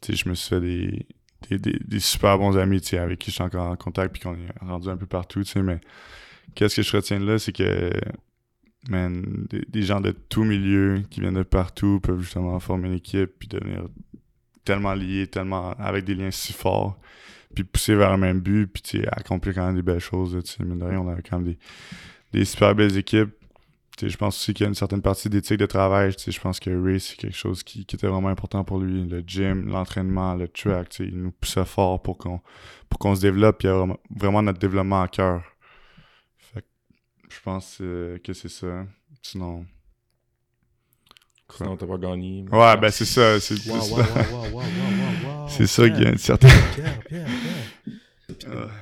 Je 0.08 0.28
me 0.28 0.34
suis 0.34 0.48
fait 0.48 0.60
des, 0.60 1.06
des, 1.50 1.78
des, 1.84 2.00
super 2.00 2.38
bons 2.38 2.56
amis, 2.56 2.82
avec 2.92 3.18
qui 3.18 3.30
je 3.30 3.34
suis 3.36 3.42
encore 3.42 3.68
en 3.68 3.76
contact, 3.76 4.12
puis 4.12 4.22
qu'on 4.22 4.34
est 4.34 4.52
rendu 4.60 4.88
un 4.88 4.96
peu 4.96 5.06
partout, 5.06 5.42
mais 5.56 5.80
qu'est-ce 6.54 6.76
que 6.76 6.82
je 6.82 6.96
retiens 6.96 7.20
de 7.20 7.26
là, 7.26 7.38
c'est 7.38 7.52
que, 7.52 7.90
man, 8.88 9.46
des, 9.50 9.82
gens 9.82 10.00
de 10.00 10.12
tout 10.12 10.44
milieu 10.44 11.02
qui 11.10 11.20
viennent 11.20 11.34
de 11.34 11.42
partout 11.42 12.00
peuvent 12.00 12.20
justement 12.20 12.58
former 12.60 12.88
une 12.88 12.94
équipe, 12.94 13.30
puis 13.38 13.48
devenir 13.48 13.86
tellement 14.64 14.94
liés, 14.94 15.26
tellement 15.26 15.72
avec 15.72 16.04
des 16.04 16.14
liens 16.14 16.30
si 16.30 16.52
forts, 16.52 16.98
puis 17.54 17.64
pousser 17.64 17.94
vers 17.94 18.12
le 18.12 18.18
même 18.18 18.40
but, 18.40 18.66
puis 18.66 19.04
accomplir 19.06 19.54
quand 19.54 19.66
même 19.66 19.76
des 19.76 19.82
belles 19.82 20.00
choses, 20.00 20.38
tu 20.44 20.50
sais, 20.50 20.64
mine 20.64 20.78
de 20.78 20.84
rien, 20.84 21.00
on 21.00 21.08
a 21.08 21.20
quand 21.20 21.38
même 21.38 21.52
des, 21.52 21.58
des 22.32 22.44
super 22.44 22.74
belles 22.74 22.96
équipes. 22.96 23.30
Je 24.00 24.16
pense 24.16 24.36
aussi 24.36 24.54
qu'il 24.54 24.64
y 24.64 24.66
a 24.66 24.68
une 24.68 24.74
certaine 24.74 25.02
partie 25.02 25.28
d'éthique 25.28 25.58
de 25.58 25.66
travail. 25.66 26.12
Je 26.12 26.40
pense 26.40 26.58
que 26.58 26.70
Ray, 26.70 26.98
c'est 26.98 27.16
quelque 27.16 27.36
chose 27.36 27.62
qui, 27.62 27.84
qui 27.84 27.96
était 27.96 28.06
vraiment 28.06 28.28
important 28.28 28.64
pour 28.64 28.78
lui. 28.78 29.06
Le 29.06 29.22
gym, 29.26 29.68
l'entraînement, 29.68 30.34
le 30.34 30.48
track, 30.48 30.98
il 31.00 31.22
nous 31.22 31.30
poussait 31.32 31.64
fort 31.64 32.02
pour 32.02 32.18
qu'on 32.18 32.40
pour 32.88 32.98
qu'on 32.98 33.14
se 33.14 33.20
développe. 33.20 33.58
Puis 33.58 33.68
il 33.68 33.70
y 33.70 33.74
a 33.74 33.76
vraiment, 33.76 33.98
vraiment 34.10 34.42
notre 34.42 34.58
développement 34.58 35.02
à 35.02 35.08
cœur. 35.08 35.42
Fait 36.38 36.62
que 36.62 36.66
je 37.28 37.40
pense 37.42 37.78
euh, 37.80 38.18
que 38.18 38.32
c'est 38.32 38.48
ça. 38.48 38.86
Sinon. 39.20 39.66
Sinon, 41.54 41.76
t'as 41.76 41.86
pas 41.86 41.98
gagné. 41.98 42.46
Ouais, 42.50 42.76
ben 42.78 42.90
c'est 42.90 43.04
ça. 43.04 43.38
C'est 43.38 43.56
ça, 43.56 43.72
waouh, 43.72 43.90
waouh, 43.90 43.98
waouh, 43.98 44.52
waouh, 44.52 44.62
waouh. 45.26 45.48
c'est 45.48 45.66
ça 45.66 45.82
Pierre, 45.84 45.96
qui 45.96 46.06
a 46.06 46.10
une 46.10 46.18
certaine. 46.18 46.50
Pierre, 46.74 47.02
Pierre, 47.04 47.26
Pierre. 47.84 47.98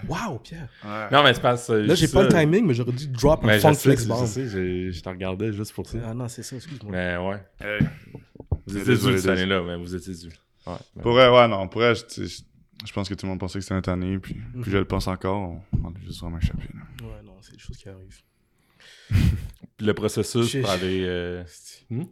Waouh, 0.08 0.38
Pierre. 0.38 0.68
Non, 1.12 1.22
mais 1.22 1.34
c'est 1.34 1.40
pas 1.42 1.56
ça. 1.56 1.76
Là, 1.76 1.94
j'ai 1.94 2.08
pas 2.08 2.22
le 2.22 2.28
timing, 2.28 2.66
mais 2.66 2.74
j'aurais 2.74 2.92
dû 2.92 3.08
drop 3.08 3.44
un 3.44 3.58
funk 3.58 3.72
je 3.72 3.74
sais, 3.78 3.82
flex 3.82 4.02
je 4.04 4.08
bomb. 4.08 4.26
sais, 4.26 4.48
je, 4.48 4.90
je 4.90 5.00
te 5.02 5.08
regardais 5.08 5.52
juste 5.52 5.72
pour 5.72 5.86
ça. 5.86 5.98
Ah 6.04 6.14
non, 6.14 6.28
c'est 6.28 6.42
ça, 6.42 6.56
excuse-moi. 6.56 6.92
Mais 6.92 7.16
ouais. 7.16 7.42
Hey. 7.60 7.86
Vous 8.66 8.76
étiez 8.76 8.96
dû 8.96 9.18
cette 9.18 9.30
année-là, 9.30 9.62
mais 9.62 9.76
vous 9.76 9.94
étiez 9.94 10.14
dû. 10.14 10.28
Ouais. 10.66 10.74
mais- 10.96 11.02
Pour 11.02 11.12
vrai, 11.12 11.28
ouais, 11.28 11.48
non. 11.48 11.66
Pour 11.68 11.80
vrai, 11.80 11.94
je, 11.94 12.02
sais, 12.08 12.44
je 12.86 12.92
pense 12.92 13.08
que 13.08 13.14
tout 13.14 13.26
le 13.26 13.30
monde 13.30 13.40
pensait 13.40 13.58
que 13.58 13.62
c'était 13.62 13.74
notre 13.74 13.90
année. 13.90 14.18
Puis, 14.18 14.34
puis 14.62 14.70
je 14.70 14.78
le 14.78 14.84
pense 14.84 15.06
encore. 15.06 15.60
On, 15.82 15.90
est 15.90 16.04
juste 16.04 16.20
vraiment 16.20 16.38
échappé. 16.38 16.64
là. 16.74 17.06
Ouais, 17.06 17.22
non, 17.24 17.36
c'est 17.40 17.52
des 17.52 17.58
choses 17.58 17.76
qui 17.76 17.88
arrivent. 17.88 18.20
Puis 19.76 19.86
le 19.86 19.94
processus 19.94 20.56
pour 20.56 20.70
aller. 20.70 21.04
euh, 21.06 21.42
hmm? 21.90 22.04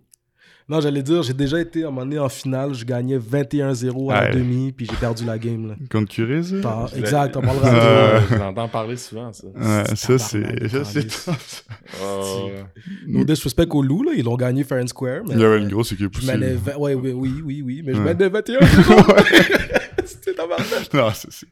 Non, 0.71 0.83
j'allais 0.83 1.03
dire, 1.03 1.23
j'ai 1.23 1.33
déjà 1.33 1.59
été 1.61 1.85
à 1.85 1.87
un 1.87 1.91
moment 1.91 2.03
donné 2.05 2.19
en 2.19 2.29
finale, 2.29 2.75
je 2.75 2.85
gagnais 2.85 3.17
21-0 3.19 4.11
à 4.13 4.25
la 4.29 4.35
demi, 4.35 4.71
puis 4.73 4.85
j'ai 4.85 4.97
perdu 4.97 5.25
la 5.25 5.39
game. 5.39 5.69
Là. 5.69 5.75
Contre 5.91 6.13
Curie, 6.13 6.45
ça? 6.45 6.61
Par- 6.61 6.95
exact, 6.95 7.35
on 7.39 7.41
parlera 7.41 7.69
Euh, 7.75 8.21
de 8.21 8.27
Je 8.29 8.35
l'entends 8.35 8.69
parler 8.69 8.97
souvent, 8.99 9.33
ça. 9.33 9.47
Ouais, 9.47 9.85
ça, 9.97 10.19
c'est. 10.19 10.69
ça, 10.69 10.85
c'est 10.85 11.07
No 13.07 13.25
disrespect 13.25 13.69
au 13.71 13.83
loup, 13.83 14.03
là, 14.03 14.13
ils 14.15 14.25
l'ont 14.25 14.37
gagné 14.37 14.63
fair 14.63 14.83
and 14.83 14.87
square. 14.89 15.23
Mais 15.27 15.35
Il 15.37 15.41
y 15.41 15.45
avait 15.45 15.59
une 15.59 15.69
grosse 15.69 15.93
équipe 15.93 16.15
aussi. 16.19 16.29
oui, 16.31 16.95
oui, 16.95 17.43
oui, 17.45 17.63
oui, 17.65 17.83
mais 17.85 17.95
je 17.95 17.99
Ouais. 18.03 18.13
menais 18.15 18.29
21 18.29 18.59
C'était 20.05 20.35
tabarnak. 20.35 20.93
non, 20.95 21.09
c'est. 21.15 21.33
c'est- 21.33 21.47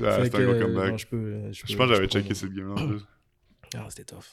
ouais. 0.00 0.06
ouais, 0.06 0.16
Fait 0.16 0.24
C'était 0.24 0.36
un 0.38 0.44
gros 0.52 0.60
comeback. 0.60 0.90
non, 0.92 0.98
je 0.98 1.06
peux, 1.06 1.32
je, 1.52 1.62
peux- 1.62 1.68
Je 1.68 1.76
pense 1.76 1.88
que 1.88 1.94
j'avais 1.94 2.06
checké 2.06 2.34
cette 2.34 2.52
game-là 2.54 2.74
en 2.80 2.86
plus. 2.88 3.00
Ah, 3.76 3.86
c'était 3.88 4.04
tough. 4.04 4.24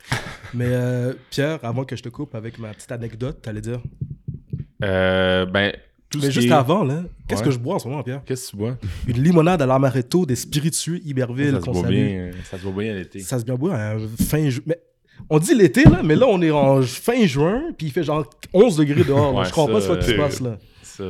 mais 0.54 0.66
euh, 0.68 1.12
Pierre, 1.30 1.58
avant 1.64 1.84
que 1.84 1.96
je 1.96 2.02
te 2.02 2.08
coupe 2.08 2.34
avec 2.34 2.58
ma 2.58 2.72
petite 2.74 2.92
anecdote, 2.92 3.40
t'allais 3.42 3.60
dire? 3.60 3.80
Euh, 4.84 5.46
ben, 5.46 5.72
tout 6.10 6.20
mais 6.22 6.30
juste 6.30 6.48
est- 6.48 6.52
avant, 6.52 6.84
là, 6.84 7.02
qu'est-ce 7.26 7.40
Ouais. 7.40 7.46
que 7.46 7.50
je 7.52 7.58
bois 7.58 7.76
en 7.76 7.78
ce 7.78 7.88
moment, 7.88 8.02
Pierre? 8.02 8.22
Qu'est-ce 8.24 8.46
que 8.46 8.50
tu 8.50 8.56
bois? 8.56 8.78
Une 9.06 9.22
limonade 9.22 9.60
à 9.62 9.66
l'amaretto 9.66 10.26
des 10.26 10.36
spiritueux 10.36 11.00
Iberville 11.04 11.58
ça, 11.64 11.72
se 11.72 11.80
salue. 11.80 11.88
bien, 11.94 12.06
euh, 12.18 12.32
ça 12.44 12.58
se 12.58 12.62
voit 12.62 12.82
bien 12.82 12.94
l'été. 12.94 13.20
Ça 13.20 13.38
se 13.38 13.44
bien 13.44 13.56
un 13.72 13.98
fin 14.22 14.48
juin. 14.48 14.62
Mais 14.66 14.78
on 15.30 15.38
dit 15.38 15.54
l'été, 15.54 15.84
là, 15.84 16.02
mais 16.04 16.14
là, 16.14 16.26
on 16.28 16.40
est 16.42 16.50
en 16.50 16.82
fin 16.82 17.26
juin, 17.26 17.72
puis 17.76 17.86
il 17.88 17.92
fait 17.92 18.02
genre 18.04 18.28
11 18.52 18.76
degrés 18.76 19.02
dehors. 19.04 19.34
Ouais, 19.34 19.44
je 19.46 19.50
comprends 19.52 19.72
pas 19.72 19.80
ce 19.80 19.92
qui 19.98 20.06
se 20.06 20.12
euh, 20.12 20.16
passe, 20.16 20.40
là. 20.40 20.58
Ça, 20.82 21.04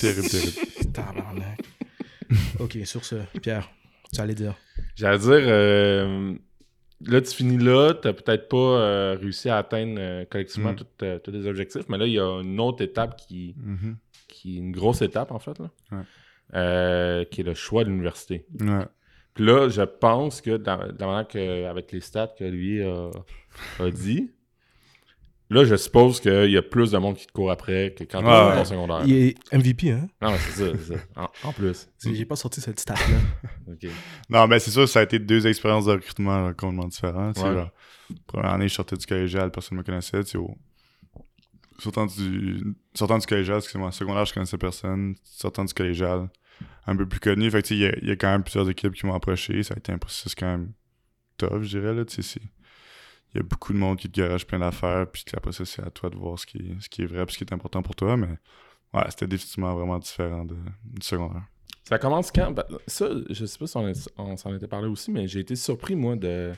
terrible, 0.00 0.28
terrible. 0.28 0.52
Tabarnak. 0.92 1.60
ok, 2.58 2.78
sur 2.84 3.04
ce, 3.04 3.16
Pierre, 3.42 3.70
tu 4.12 4.20
allais 4.20 4.34
dire? 4.34 4.54
J'allais 4.96 5.18
dire, 5.18 5.30
euh, 5.32 6.34
là, 7.06 7.20
tu 7.20 7.34
finis 7.34 7.58
là, 7.58 7.94
tu 7.94 8.12
peut-être 8.12 8.48
pas 8.48 8.56
euh, 8.56 9.16
réussi 9.20 9.48
à 9.48 9.58
atteindre 9.58 9.96
euh, 9.98 10.24
collectivement 10.30 10.72
Mm. 10.72 10.76
tout, 10.76 10.86
euh, 11.02 11.18
tous 11.18 11.30
les 11.30 11.46
objectifs, 11.46 11.88
mais 11.88 11.98
là, 11.98 12.06
il 12.06 12.12
y 12.14 12.18
a 12.20 12.40
une 12.42 12.58
autre 12.60 12.82
étape 12.82 13.16
qui, 13.16 13.54
Mhm. 13.58 13.96
qui 14.28 14.56
est 14.56 14.58
une 14.58 14.72
grosse 14.72 15.02
étape, 15.02 15.30
en 15.32 15.38
fait, 15.38 15.58
là, 15.58 15.70
Ouais. 15.92 15.98
euh, 16.54 17.24
qui 17.24 17.40
est 17.40 17.44
le 17.44 17.54
choix 17.54 17.84
de 17.84 17.90
l'université. 17.90 18.46
Ouais. 18.60 18.86
Puis 19.34 19.44
là, 19.44 19.68
je 19.68 19.82
pense 19.82 20.40
que, 20.40 20.56
dans, 20.56 20.76
la 20.76 21.06
manière 21.06 21.26
que, 21.28 21.64
avec 21.66 21.90
les 21.92 22.00
stats 22.00 22.32
que 22.38 22.44
lui 22.44 22.82
a, 22.82 23.10
a 23.80 23.90
dit, 23.90 24.30
là, 25.54 25.64
je 25.64 25.76
suppose 25.76 26.20
qu'il 26.20 26.50
y 26.50 26.56
a 26.56 26.62
plus 26.62 26.90
de 26.90 26.98
monde 26.98 27.16
qui 27.16 27.26
te 27.26 27.32
court 27.32 27.50
après 27.50 27.94
que 27.96 28.04
quand 28.04 28.20
tu 28.20 28.26
es 28.26 28.28
ouais. 28.54 28.60
au 28.60 28.64
secondaire. 28.64 29.02
Il 29.06 29.14
est 29.14 29.52
MVP, 29.56 29.90
hein? 29.92 30.06
Non, 30.20 30.30
mais 30.32 30.38
c'est 30.38 30.50
ça, 30.64 30.72
c'est 30.78 30.94
ça. 30.94 31.00
En, 31.16 31.48
en 31.48 31.52
plus. 31.52 31.88
J'ai 32.04 32.24
pas 32.24 32.36
sorti 32.36 32.60
cette 32.60 32.80
stat-là. 32.80 33.76
Non, 34.30 34.46
mais 34.46 34.58
c'est 34.58 34.70
sûr, 34.70 34.88
ça 34.88 35.00
a 35.00 35.02
été 35.02 35.18
deux 35.18 35.46
expériences 35.46 35.86
de 35.86 35.92
recrutement 35.92 36.46
là, 36.48 36.54
complètement 36.54 36.86
différentes. 36.88 37.38
Ouais. 37.38 37.64
première 38.26 38.52
année, 38.52 38.68
je 38.68 38.74
sortais 38.74 38.96
du 38.96 39.06
collégial, 39.06 39.50
personne 39.50 39.76
ne 39.76 39.82
me 39.82 39.84
connaissait. 39.86 40.22
tu 40.24 40.30
sais, 40.32 40.38
au- 40.38 40.56
Sortant 41.78 42.06
du... 42.06 42.62
sortant 42.94 43.18
du 43.18 43.26
collégial, 43.26 43.56
excusez-moi, 43.58 43.90
secondaire, 43.90 44.24
je 44.26 44.32
connaissais 44.34 44.56
personne. 44.58 45.16
Sortant 45.24 45.64
du 45.64 45.74
collégial, 45.74 46.28
un 46.86 46.94
peu 46.96 47.06
plus 47.06 47.18
connu. 47.20 47.50
Fait 47.50 47.62
que, 47.62 47.66
tu 47.66 47.74
sais, 47.74 47.80
il 47.80 47.82
y 47.82 47.86
a- 47.86 47.98
il 48.02 48.08
y, 48.08 48.12
a 48.12 48.16
quand 48.16 48.30
même 48.30 48.42
plusieurs 48.44 48.68
équipes 48.70 48.92
qui 48.94 49.06
m'ont 49.06 49.14
approché. 49.14 49.62
Ça 49.64 49.74
a 49.74 49.78
été 49.78 49.90
un 49.92 49.98
processus 49.98 50.34
quand 50.36 50.46
même 50.46 50.72
tough, 51.36 51.62
je 51.62 51.78
dirais. 51.78 51.92
Là, 51.94 52.04
tu 52.04 52.22
sais, 52.22 52.40
il 53.34 53.38
y 53.38 53.40
a 53.40 53.42
beaucoup 53.42 53.72
de 53.72 53.78
monde 53.78 53.98
qui 53.98 54.08
te 54.10 54.20
garage 54.20 54.46
plein 54.46 54.58
d'affaires. 54.60 55.06
Puis 55.10 55.24
après 55.34 55.52
ça, 55.52 55.64
c'est 55.64 55.82
à 55.82 55.90
toi 55.90 56.08
de 56.10 56.16
voir 56.16 56.38
ce 56.38 56.46
qui, 56.46 56.58
est, 56.58 56.80
ce 56.80 56.88
qui 56.88 57.02
est 57.02 57.06
vrai 57.06 57.22
et 57.22 57.32
ce 57.32 57.36
qui 57.38 57.44
est 57.44 57.52
important 57.52 57.82
pour 57.82 57.96
toi. 57.96 58.16
Mais 58.16 58.28
ouais, 58.94 59.04
c'était 59.10 59.26
définitivement 59.26 59.74
vraiment 59.74 59.98
différent 59.98 60.44
de, 60.44 60.54
du 60.84 61.04
secondaire. 61.06 61.42
Ça 61.82 61.98
commence 61.98 62.30
quand? 62.32 62.50
Ben, 62.52 62.64
ça, 62.86 63.08
je 63.28 63.44
sais 63.44 63.58
pas 63.58 63.66
si 63.66 63.76
on, 64.16 64.36
s'en 64.36 64.54
était 64.54 64.68
parlé 64.68 64.88
aussi, 64.88 65.10
mais 65.10 65.26
j'ai 65.28 65.40
été 65.40 65.54
surpris, 65.56 65.94
moi, 65.96 66.16
de, 66.16 66.52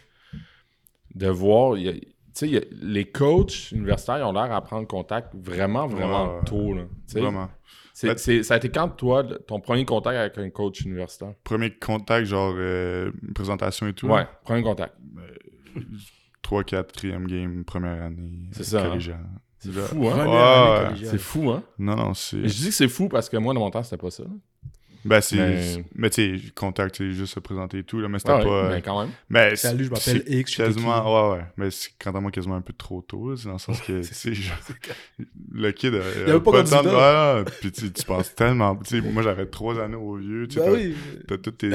de 1.14 1.28
voir. 1.28 1.76
y 1.78 1.88
a- 1.88 1.92
Tu 1.94 2.00
sais, 2.34 2.46
il 2.48 2.52
y 2.54 2.58
a- 2.58 2.64
les 2.70 3.06
coachs 3.10 3.72
universitaires 3.72 4.18
ils 4.18 4.22
ont 4.24 4.32
l'air 4.32 4.52
à 4.52 4.60
prendre 4.62 4.86
contact 4.86 5.34
vraiment, 5.34 5.86
vraiment 5.86 6.36
Ouais, 6.36 6.44
tôt. 6.44 6.74
Là, 6.74 6.82
Vraiment. 7.14 7.48
c'est- 7.94 8.08
Ben- 8.08 8.42
ça 8.44 8.54
a 8.54 8.56
été 8.58 8.68
quand, 8.68 8.90
toi, 8.90 9.24
ton 9.24 9.58
premier 9.58 9.86
contact 9.86 10.16
avec 10.16 10.36
un 10.38 10.50
coach 10.50 10.82
universitaire? 10.82 11.32
Premier 11.42 11.70
contact, 11.74 12.26
genre 12.26 12.52
euh, 12.56 13.10
présentation 13.34 13.86
et 13.88 13.94
tout. 13.94 14.06
Ouais, 14.08 14.26
premier 14.44 14.62
contact. 14.62 14.94
3, 14.94 15.82
4, 16.48 17.04
4e 17.04 17.26
game, 17.26 17.64
première 17.64 18.02
année. 18.02 18.48
C'est 18.52 18.64
ça, 18.64 18.86
hein? 18.86 18.98
C'est 19.58 19.72
fou, 19.72 20.08
hein? 20.08 20.86
Collégiale. 20.86 21.10
C'est 21.10 21.18
fou, 21.18 21.50
hein? 21.50 21.62
Non, 21.78 21.96
non, 21.96 22.14
c'est. 22.14 22.46
Je 22.48 22.54
dis 22.54 22.68
que 22.68 22.74
c'est 22.74 22.88
fou 22.88 23.08
parce 23.08 23.28
que 23.28 23.36
moi, 23.36 23.54
dans 23.54 23.60
mon 23.60 23.70
temps, 23.70 23.82
c'était 23.82 23.96
pas 23.96 24.10
ça. 24.10 24.24
Ben, 25.06 25.20
c'est. 25.20 25.36
Mais- 25.36 25.84
Mais, 25.94 26.10
tu 26.10 26.38
sais, 26.38 26.44
contact, 26.54 26.96
c'est 26.98 27.12
juste 27.12 27.34
se 27.34 27.40
présenter 27.40 27.78
et 27.78 27.82
tout, 27.84 28.00
là, 28.00 28.08
mais 28.08 28.18
c'était 28.18 28.32
Ah 28.32 28.38
ouais, 28.38 28.44
pas. 28.44 28.68
mais 28.70 28.82
quand 28.82 29.00
même. 29.00 29.10
Mais 29.30 29.56
Salut, 29.56 29.84
je 29.84 29.94
c'est- 29.94 30.10
m'appelle 30.12 30.24
c'est 30.26 30.34
X, 30.38 30.52
je? 30.52 30.56
Quasiment, 30.62 31.30
ouais, 31.32 31.36
ouais. 31.38 31.44
Mais 31.56 31.70
c'est 31.70 31.90
quant 32.02 32.12
à 32.12 32.20
moi 32.20 32.30
quasiment 32.30 32.56
un 32.56 32.60
peu 32.60 32.72
trop 32.72 33.02
tôt, 33.02 33.36
c'est 33.36 33.46
dans 33.46 33.52
le 33.54 33.58
sens 33.58 33.80
que, 33.80 34.00
tu 34.02 34.14
sais, 34.14 34.32
le 35.52 35.70
kid 35.72 35.94
a, 35.94 35.98
Il 35.98 36.28
y 36.28 36.30
avait 36.30 36.40
pas 36.40 36.50
temps 36.52 36.62
de. 36.62 36.70
candidat. 36.70 37.34
Ouais, 37.34 37.38
ouais, 37.40 37.44
puis 37.60 37.72
tu 37.72 37.92
tu 37.92 38.02
penses 38.04 38.34
tellement. 38.34 38.76
Tu 38.76 39.00
sais, 39.00 39.00
moi, 39.00 39.22
j'avais 39.22 39.46
trois 39.46 39.80
années 39.80 39.96
au 39.96 40.16
vieux, 40.16 40.46
tu 40.48 40.56
t'as- 40.58 40.70
oui. 40.70 40.94
T'as 41.28 41.38
tout, 41.38 41.50
tes- 41.52 41.70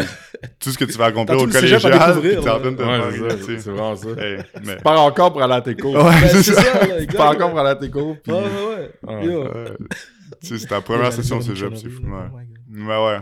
tout 0.59 0.69
ce 0.71 0.77
que 0.77 0.85
tu 0.85 0.97
vas 0.97 1.05
accomplir 1.05 1.37
T'as 1.37 1.43
au 1.43 1.47
collégial, 1.47 1.79
puis 1.79 2.29
t'es 2.31 2.37
en 2.37 2.59
train 2.59 2.71
de 2.71 2.75
te 2.77 2.83
faire, 2.83 3.11
c'est 3.11 3.19
ça, 3.29 3.35
tu 3.37 3.43
sais. 3.43 3.59
c'est 3.59 3.69
vraiment 3.71 3.95
ça. 3.95 4.09
Hey, 4.17 4.37
mais. 4.65 4.77
Tu 4.77 4.83
pars 4.83 5.01
encore 5.01 5.31
pour 5.31 5.41
aller 5.41 5.53
à 5.53 5.61
tes 5.61 5.75
cours. 5.75 5.95
Ouais, 5.95 6.03
Ben, 6.03 6.27
c'est 6.29 6.43
c'est 6.43 6.53
ça. 6.53 6.87
Tu 6.99 7.15
pars 7.15 7.31
encore 7.31 7.49
pour 7.51 7.59
aller 7.59 7.69
à 7.69 7.75
tes 7.75 7.89
cours. 7.89 8.17
Ouais, 8.27 8.33
ouais, 8.33 8.39
ouais. 8.75 8.91
Ah. 9.07 9.13
Ouais. 9.19 9.71
tu 10.41 10.47
sais, 10.47 10.57
c'était 10.59 10.75
la 10.75 10.81
première 10.81 11.11
session 11.13 11.37
une 11.37 11.41
cégep, 11.43 11.75
c'est 11.75 11.89
fou, 11.89 12.03
ouais. 12.03 12.45
Mais 12.71 12.97
ouais. 12.97 13.19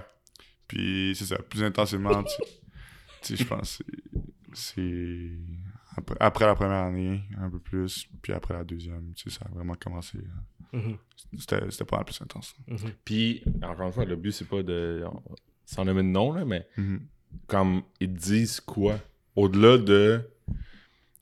Puis 0.68 1.14
c'est 1.16 1.26
ça, 1.26 1.38
plus 1.38 1.64
intensément, 1.64 2.24
tu 2.24 2.36
tu 3.22 3.36
sais, 3.36 3.44
je 3.44 3.48
pense, 3.48 3.82
c'est- 4.54 5.32
après, 5.98 6.16
après 6.20 6.46
la 6.46 6.56
première 6.56 6.84
année, 6.86 7.22
un 7.38 7.50
peu 7.50 7.60
plus, 7.60 8.08
puis 8.22 8.32
après 8.34 8.54
la 8.54 8.64
deuxième, 8.64 9.12
tu 9.16 9.30
sais, 9.30 9.38
ça 9.40 9.46
a 9.46 9.54
vraiment 9.54 9.76
commencé. 9.76 10.18
euh, 10.20 10.78
Mhm, 10.78 10.98
C'était 11.38 11.60
c'était 11.72 11.84
pas 11.86 11.98
mal 11.98 12.06
plus 12.06 12.22
intense. 12.22 12.56
mhm. 12.68 12.78
Puis, 13.04 13.44
encore 13.64 13.88
une 13.88 13.92
fois, 13.92 14.06
le 14.06 14.16
but, 14.16 14.32
c'est 14.32 14.48
pas 14.48 14.62
de. 14.64 15.04
Sans 15.66 15.84
nommer 15.84 16.04
de 16.04 16.08
nom, 16.08 16.32
là, 16.32 16.46
mais 16.46 16.68
Mhm. 16.78 17.02
comme 17.48 17.82
ils 18.00 18.14
te 18.14 18.20
disent 18.20 18.60
quoi 18.62 19.00
Au-delà 19.36 19.78
de. 19.80 20.22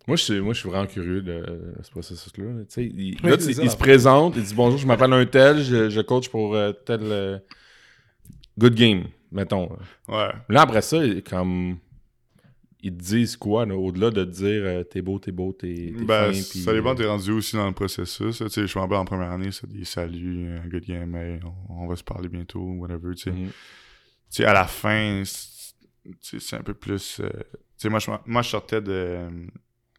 Moi, 0.07 0.15
je 0.17 0.23
suis, 0.23 0.39
moi, 0.41 0.53
je 0.53 0.59
suis 0.59 0.69
vraiment 0.69 0.87
curieux 0.87 1.21
de 1.21 1.73
ce 1.81 1.89
processus-là. 1.91 2.45
là. 2.45 2.59
Tu 2.65 2.65
sais, 2.69 2.85
il, 2.85 3.17
Oui, 3.23 3.31
il 3.39 3.55
la 3.55 3.69
se 3.69 3.77
présente, 3.77 4.35
il 4.37 4.43
dit 4.43 4.53
bonjour, 4.53 4.77
je 4.79 4.87
m'appelle 4.87 5.11
un 5.13 5.25
tel, 5.25 5.61
je, 5.63 5.89
je 5.89 6.01
coach 6.01 6.29
pour 6.29 6.55
euh, 6.55 6.71
tel. 6.73 6.99
euh, 7.03 7.39
good 8.57 8.75
game, 8.75 9.05
mettons. 9.31 9.69
Ouais. 10.07 10.31
Là, 10.49 10.61
après 10.61 10.81
ça, 10.81 10.97
comme. 11.29 11.77
Ils 12.83 12.95
te 12.95 13.03
disent 13.03 13.35
quoi, 13.35 13.65
là, 13.65 13.75
au-delà 13.75 14.11
de 14.11 14.23
te 14.23 14.29
dire 14.29 14.61
euh, 14.63 14.83
t'es 14.83 15.01
beau, 15.01 15.17
t'es 15.17 15.31
beau, 15.31 15.51
t'es 15.51 15.91
Ben, 15.97 16.31
fin, 16.31 16.33
ça 16.33 16.73
dépend, 16.73 16.91
euh, 16.91 16.95
t'es 16.95 17.07
rendu 17.07 17.31
aussi 17.31 17.55
dans 17.55 17.65
le 17.67 17.73
processus. 17.73 18.37
sais, 18.47 18.67
je 18.67 18.77
me 18.77 18.81
rappelle 18.83 18.97
en 18.97 19.03
première 19.03 19.31
année, 19.31 19.51
c'est 19.51 19.67
des 19.67 19.83
saluts, 19.83 20.47
un 20.63 20.67
good 20.69 20.85
game, 20.85 21.15
hey, 21.15 21.39
on, 21.69 21.83
on 21.83 21.87
va 21.87 21.95
se 21.95 22.03
parler 22.03 22.29
bientôt, 22.29 22.61
whatever, 22.61 23.15
tu 23.15 23.23
sais. 23.23 23.31
mhm. 23.31 24.47
à 24.47 24.53
la 24.53 24.65
fin, 24.65 25.23
c'est- 26.21 26.55
un 26.55 26.61
peu 26.61 26.75
plus. 26.75 27.19
euh, 27.19 27.29
tu 27.51 27.57
sais, 27.77 27.89
moi, 27.89 27.97
je, 27.99 28.11
moi, 28.27 28.41
je 28.43 28.49
sortais 28.49 28.79
de. 28.81 29.27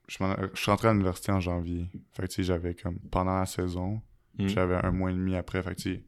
Je, 0.06 0.14
suis 0.54 0.70
rentré 0.70 0.88
à 0.88 0.92
l'université 0.92 1.32
en 1.32 1.40
janvier. 1.40 1.86
Fait 2.12 2.22
que, 2.22 2.28
tu 2.28 2.34
sais, 2.36 2.42
j'avais 2.44 2.74
comme. 2.74 2.98
Pendant 3.10 3.38
la 3.40 3.46
saison, 3.46 4.00
Mm. 4.38 4.46
j'avais 4.48 4.76
un 4.76 4.92
mois 4.92 5.10
et 5.10 5.14
demi 5.14 5.34
après. 5.34 5.60
Fait 5.64 5.74
que, 5.74 5.80
tu 5.80 5.94
sais, 5.94 6.04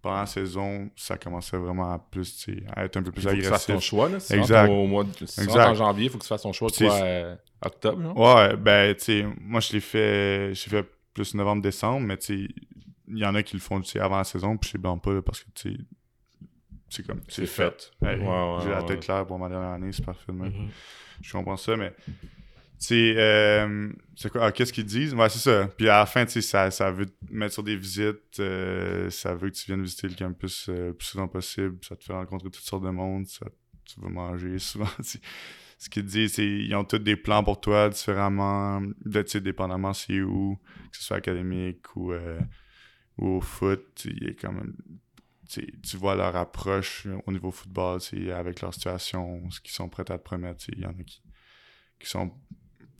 pendant 0.00 0.16
la 0.20 0.26
saison, 0.26 0.90
ça 0.96 1.16
commençait 1.16 1.56
vraiment 1.56 1.92
à 1.92 1.98
plus, 1.98 2.46
à 2.74 2.84
être 2.84 2.96
un 2.96 3.02
peu 3.02 3.12
plus 3.12 3.22
Il 3.22 3.28
faut 3.30 3.36
que 3.36 3.42
tu 3.42 3.48
fasses 3.48 3.66
ton 3.66 3.72
agressif. 3.74 3.88
choix, 3.90 4.08
là. 4.08 4.20
Si 4.20 4.34
Exact. 4.34 4.68
au 4.68 4.86
mois 4.86 5.04
de, 5.04 5.26
si 5.26 5.40
Exact. 5.42 5.66
en 5.68 5.74
janvier, 5.74 6.04
il 6.04 6.10
faut 6.10 6.18
que 6.18 6.22
tu 6.22 6.28
fasses 6.28 6.42
ton 6.42 6.52
choix, 6.52 6.70
toi, 6.70 6.92
euh, 7.02 7.36
octobre? 7.64 8.16
Ouais, 8.16 8.56
ben, 8.56 8.94
tu 8.94 9.04
sais, 9.04 9.26
moi, 9.40 9.60
je 9.60 9.72
l'ai 9.72 9.80
fait. 9.80 10.54
J'ai 10.54 10.70
fait 10.70 10.86
plus 11.14 11.34
novembre-décembre, 11.34 12.06
mais, 12.06 12.16
tu 12.16 12.46
sais, 12.48 12.54
il 13.08 13.18
y 13.18 13.24
en 13.26 13.34
a 13.34 13.42
qui 13.42 13.54
le 13.54 13.60
font, 13.60 13.80
tu 13.80 13.90
sais, 13.90 14.00
avant 14.00 14.16
la 14.18 14.24
saison, 14.24 14.56
puis 14.56 14.70
je 14.70 14.76
les 14.76 14.82
blâme 14.82 15.00
pas, 15.00 15.12
là, 15.12 15.22
parce 15.22 15.40
que, 15.40 15.50
tu 15.54 15.72
sais, 15.72 15.78
c'est 16.88 17.06
comme. 17.06 17.20
C'est 17.28 17.46
fait. 17.46 17.90
Hey, 18.02 18.18
Ouais, 18.18 18.26
ouais, 18.26 18.58
J'ai 18.64 18.70
la 18.70 18.82
tête 18.82 19.00
claire 19.00 19.26
pour 19.26 19.38
ma 19.38 19.48
dernière 19.48 19.70
année, 19.70 19.92
c'est 19.92 20.04
parfait. 20.04 20.32
Mhm. 20.32 20.68
Je 21.20 21.32
comprends 21.32 21.56
ça, 21.56 21.76
mais. 21.76 21.92
Euh, 22.90 23.92
c'est 24.16 24.30
quoi, 24.30 24.46
ah, 24.46 24.52
qu'est-ce 24.52 24.72
qu'ils 24.72 24.84
disent? 24.84 25.14
Ouais, 25.14 25.28
c'est 25.28 25.38
ça. 25.38 25.68
Puis 25.76 25.88
à 25.88 25.98
la 25.98 26.06
fin, 26.06 26.24
tu 26.24 26.32
sais, 26.32 26.42
ça, 26.42 26.70
ça 26.70 26.90
veut 26.90 27.06
te 27.06 27.12
mettre 27.30 27.54
sur 27.54 27.62
des 27.62 27.76
visites, 27.76 28.40
euh, 28.40 29.10
ça 29.10 29.34
veut 29.34 29.50
que 29.50 29.54
tu 29.54 29.66
viennes 29.66 29.82
visiter 29.82 30.08
le 30.08 30.14
campus 30.14 30.68
euh, 30.68 30.88
le 30.88 30.94
plus 30.94 31.06
souvent 31.06 31.28
possible, 31.28 31.78
ça 31.86 31.96
te 31.96 32.04
fait 32.04 32.12
rencontrer 32.12 32.50
toutes 32.50 32.64
sortes 32.64 32.84
de 32.84 32.90
monde, 32.90 33.26
ça, 33.26 33.46
tu 33.84 34.00
vas 34.00 34.08
manger 34.08 34.58
souvent. 34.58 34.86
tu 34.96 35.04
sais. 35.04 35.20
Ce 35.78 35.88
qu'ils 35.90 36.04
disent, 36.04 36.34
c'est 36.34 36.46
ils 36.46 36.74
ont 36.76 36.84
tous 36.84 36.98
des 36.98 37.16
plans 37.16 37.42
pour 37.42 37.60
toi 37.60 37.88
différemment, 37.88 38.80
de, 39.04 39.22
tu 39.22 39.40
dépendamment 39.40 39.92
c'est 39.92 40.20
où, 40.20 40.56
que 40.92 40.96
ce 40.96 41.02
soit 41.02 41.16
académique 41.16 41.96
ou, 41.96 42.12
euh, 42.12 42.40
au 43.18 43.40
foot, 43.40 44.04
il 44.04 44.28
a 44.28 44.32
quand 44.32 44.52
même 44.52 44.74
tu 45.82 45.96
vois 45.96 46.14
leur 46.14 46.34
approche 46.36 47.06
euh, 47.06 47.18
au 47.26 47.32
niveau 47.32 47.50
football, 47.50 48.00
avec 48.34 48.60
leur 48.60 48.72
situation, 48.72 49.50
ce 49.50 49.60
qu'ils 49.60 49.74
sont 49.74 49.88
prêts 49.88 50.10
à 50.10 50.18
te 50.18 50.22
promettre. 50.22 50.64
Il 50.68 50.80
y 50.80 50.86
en 50.86 50.90
a 50.90 51.04
qui, 51.04 51.22
qui 51.98 52.08
sont 52.08 52.32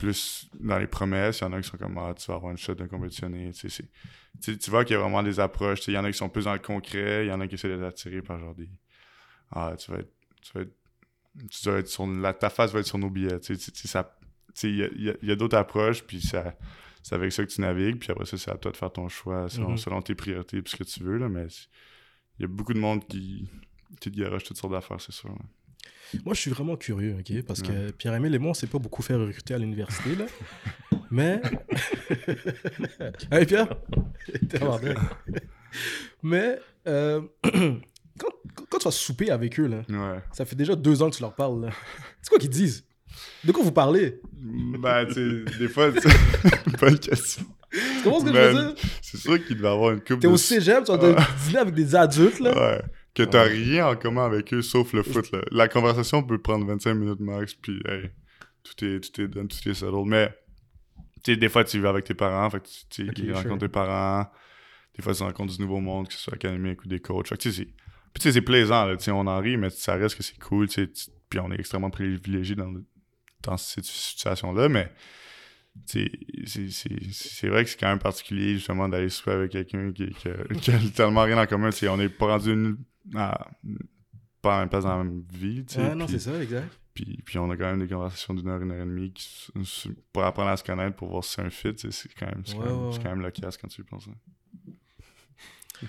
plus 0.03 0.49
dans 0.59 0.77
les 0.77 0.87
promesses, 0.87 1.39
il 1.39 1.43
y 1.43 1.47
en 1.47 1.53
a 1.53 1.61
qui 1.61 1.69
sont 1.69 1.77
comme 1.77 1.97
ah, 1.97 2.13
tu 2.13 2.25
vas 2.27 2.35
avoir 2.35 2.51
une 2.51 2.57
shot 2.57 2.75
de 2.75 2.85
compétitionner. 2.85 3.51
Tu, 3.51 3.59
sais, 3.61 3.69
c'est- 3.69 3.89
tu 4.41 4.51
sais, 4.53 4.57
tu 4.57 4.69
vois 4.69 4.83
qu'il 4.85 4.95
y 4.95 4.97
a 4.97 5.01
vraiment 5.01 5.23
des 5.23 5.39
approches. 5.39 5.79
tu 5.79 5.85
sais, 5.85 5.91
Il 5.91 5.95
y 5.95 5.97
en 5.97 6.03
a 6.03 6.11
qui 6.11 6.17
sont 6.17 6.29
plus 6.29 6.45
dans 6.45 6.53
le 6.53 6.59
concret, 6.59 7.25
il 7.25 7.29
y 7.29 7.31
en 7.31 7.39
a 7.41 7.47
qui 7.47 7.55
essaient 7.55 7.69
de 7.69 8.21
par 8.21 8.39
genre 8.39 8.55
des 8.55 8.69
Ah, 9.51 9.73
tu 9.77 9.91
vas 9.91 9.99
être. 9.99 10.11
Tu 10.41 10.51
vas 10.53 10.61
être, 10.61 10.73
tu 11.49 11.63
dois 11.65 11.77
être 11.79 11.87
sur 11.87 12.05
la, 12.07 12.33
ta 12.33 12.49
face 12.49 12.71
va 12.73 12.79
être 12.79 12.85
sur 12.87 12.97
nos 12.97 13.09
billets. 13.09 13.39
Tu 13.39 13.55
sais, 13.55 13.87
ça- 13.87 14.15
il 14.63 14.75
y 14.77 14.83
a, 14.83 14.87
il 14.95 15.03
y 15.03 15.09
a- 15.09 15.15
il 15.21 15.29
y 15.29 15.31
a 15.31 15.35
d'autres 15.35 15.57
approches, 15.57 16.03
puis 16.03 16.21
ça, 16.21 16.55
c'est 17.01 17.15
avec 17.15 17.31
ça 17.31 17.43
que 17.45 17.51
tu 17.51 17.61
navigues, 17.61 17.99
puis 17.99 18.11
après 18.11 18.25
ça, 18.25 18.37
c'est 18.37 18.51
à 18.51 18.57
toi 18.57 18.71
de 18.71 18.77
faire 18.77 18.91
ton 18.91 19.07
choix 19.09 19.49
selon, 19.49 19.71
Mhm. 19.71 19.77
selon 19.77 20.01
tes 20.01 20.15
priorités 20.15 20.57
et 20.57 20.63
ce 20.65 20.75
que 20.75 20.83
tu 20.83 21.03
veux, 21.03 21.17
là, 21.17 21.29
mais 21.29 21.47
il 22.39 22.41
y 22.41 22.45
a 22.45 22.47
beaucoup 22.47 22.73
de 22.73 22.79
monde 22.79 23.05
qui, 23.07 23.49
qui 23.99 24.11
te 24.11 24.19
garage 24.19 24.43
toutes 24.43 24.57
sortes 24.57 24.73
d'affaires, 24.73 24.99
c'est 25.01 25.11
sûr. 25.11 25.29
là. 25.29 25.35
Moi, 26.25 26.33
je 26.33 26.39
suis 26.41 26.51
vraiment 26.51 26.75
curieux, 26.75 27.15
OK? 27.19 27.41
Parce 27.45 27.61
que. 27.61 27.91
Pierre-Emile 27.91 28.35
et 28.35 28.39
moi, 28.39 28.51
on 28.51 28.53
s'est 28.53 28.67
pas 28.67 28.79
beaucoup 28.79 29.01
fait 29.01 29.15
recruter 29.15 29.53
à 29.53 29.57
l'université, 29.57 30.15
là. 30.15 30.25
Mais... 31.11 31.41
hey, 33.31 33.45
Pierre! 33.45 33.67
Mais, 36.23 36.59
euh, 36.87 37.21
quand, 37.43 38.29
quand 38.69 38.77
tu 38.79 38.83
vas 38.85 38.91
souper 38.91 39.29
avec 39.31 39.59
eux, 39.59 39.67
là, 39.67 39.81
Ouais. 39.89 40.19
ça 40.31 40.45
fait 40.45 40.55
déjà 40.55 40.75
deux 40.75 41.01
ans 41.01 41.09
que 41.09 41.15
tu 41.15 41.21
leur 41.21 41.33
parles, 41.33 41.65
là. 41.65 41.69
C'est 42.21 42.29
quoi 42.29 42.39
qu'ils 42.39 42.49
disent? 42.49 42.85
De 43.43 43.51
quoi 43.51 43.63
vous 43.63 43.71
parlez? 43.71 44.19
Ben, 44.33 45.05
tu 45.05 45.13
sais, 45.13 45.57
des 45.59 45.67
fois, 45.67 45.91
tu- 45.91 46.07
bonne 46.79 46.97
question. 46.97 47.43
Tu 47.71 48.03
comprends 48.03 48.19
ce 48.19 48.25
que 48.25 48.33
je 48.33 48.37
veux 48.39 48.53
dire? 48.53 48.73
C'est 49.01 49.17
sûr 49.17 49.45
qu'il 49.45 49.57
devait 49.57 49.67
avoir 49.67 49.91
une 49.91 49.99
coupe 49.99 50.19
T'es 50.19 50.27
de... 50.27 50.33
au 50.33 50.37
cégep, 50.37 50.83
tu 50.85 50.91
vas 50.91 50.97
te 50.97 51.45
dîner 51.47 51.59
avec 51.59 51.73
des 51.73 51.95
adultes, 51.95 52.39
là. 52.39 52.55
Ouais. 52.55 52.81
Que 53.15 53.23
t'as 53.23 53.43
rien 53.43 53.87
en 53.87 53.95
commun 53.95 54.25
avec 54.25 54.53
eux 54.53 54.61
sauf 54.63 54.91
le 54.93 55.03
foot, 55.03 55.31
là. 55.31 55.41
La 55.51 55.67
conversation 55.67 56.23
peut 56.23 56.39
prendre 56.41 56.65
25 56.65 56.93
minutes 56.95 57.19
max, 57.19 57.53
puis 57.53 57.79
hey, 57.87 58.09
tout 58.63 58.83
est, 58.85 58.99
tout 59.01 59.21
est 59.21 59.27
done, 59.27 59.47
tout 59.47 59.69
est 59.69 59.73
settled. 59.75 60.05
Mais, 60.07 60.29
tu 61.23 61.31
sais, 61.33 61.37
des 61.37 61.49
fois, 61.49 61.63
tu 61.63 61.79
vas 61.79 61.89
avec 61.89 62.05
tes 62.05 62.15
parents, 62.15 62.49
fait 62.49 62.59
que 62.61 62.67
tu 62.89 63.25
sure. 63.25 63.35
rencontrent 63.35 63.59
tes 63.59 63.67
parents. 63.67 64.27
Des 64.95 65.03
fois, 65.03 65.13
tu 65.13 65.23
rencontres 65.23 65.55
du 65.55 65.61
nouveau 65.61 65.79
monde, 65.79 66.07
que 66.07 66.13
ce 66.13 66.19
soit 66.19 66.33
académique 66.33 66.83
ou 66.85 66.87
des 66.87 66.99
coachs. 66.99 67.27
Fait 67.27 67.37
que, 67.37 67.41
tu 67.43 67.51
sais, 67.51 67.57
c'est... 67.63 67.65
Puis, 67.65 68.21
tu 68.21 68.21
sais, 68.23 68.31
c'est 68.33 68.41
plaisant, 68.41 68.85
là, 68.85 68.95
on 69.09 69.27
en 69.27 69.39
rit, 69.39 69.57
mais 69.57 69.69
ça 69.69 69.95
reste 69.95 70.15
que 70.17 70.23
c'est 70.23 70.37
cool, 70.39 70.67
tu 70.67 70.73
sais. 70.83 70.87
tu- 70.91 71.09
Puis, 71.29 71.39
on 71.39 71.51
est 71.51 71.59
extrêmement 71.59 71.89
privilégié 71.91 72.55
dans, 72.55 72.71
dans 73.43 73.57
cette 73.57 73.85
situation-là, 73.85 74.69
mais 74.69 74.91
c'est- 75.85 77.47
vrai 77.47 77.63
que 77.63 77.69
c'est 77.69 77.79
quand 77.79 77.87
même 77.89 77.99
particulier 77.99 78.53
justement 78.55 78.87
d'aller 78.87 79.09
souper 79.09 79.31
avec 79.31 79.51
quelqu'un 79.51 79.91
qui, 79.91 80.09
qui, 80.11 80.27
a- 80.29 80.53
qui 80.61 80.71
a 80.71 80.79
tellement 80.95 81.23
rien 81.23 81.37
en 81.41 81.45
commun. 81.47 81.69
on 81.89 81.97
n'est 81.97 82.09
pas 82.09 82.27
rendu 82.27 82.53
une, 82.53 82.77
à- 83.15 83.51
pas 84.41 84.53
à 84.53 84.57
la 84.57 84.59
même 84.61 84.69
place 84.69 84.83
dans 84.83 84.97
la 84.97 85.03
même 85.03 85.23
vie. 85.31 85.65
tu 85.65 85.75
sais, 85.75 85.81
Ouais, 85.89 85.95
non, 85.95 86.07
c'est 86.07 86.19
ça, 86.19 86.41
exact. 86.41 86.77
puis, 86.93 87.21
puis 87.23 87.37
on 87.39 87.49
a 87.49 87.57
quand 87.57 87.65
même 87.65 87.79
des 87.79 87.87
conversations 87.87 88.33
d'une 88.33 88.47
heure, 88.49 88.61
une 88.61 88.71
heure 88.71 88.81
et 88.83 88.85
demie 88.85 89.11
qui 89.13 89.51
pour 90.11 90.23
apprendre 90.23 90.49
à 90.49 90.57
se 90.57 90.63
connaître, 90.63 90.95
pour 90.95 91.09
voir 91.09 91.23
si 91.23 91.33
c'est 91.35 91.41
un 91.41 91.49
fit. 91.49 91.73
tu 91.75 91.91
sais, 91.91 91.91
C'est 91.91 92.13
quand 92.13 92.25
même, 92.27 92.43
c'est 92.45 92.53
Ouais, 92.55 92.59
quand, 92.59 92.65
même- 92.65 92.79
ouais, 92.85 92.91
c'est 92.91 92.97
ouais. 92.97 93.03
quand 93.03 93.09
même 93.11 93.21
loquace 93.21 93.57
quand 93.57 93.67
tu 93.67 93.81
y 93.81 93.83
penses. 93.83 94.07
hein. 94.07 95.87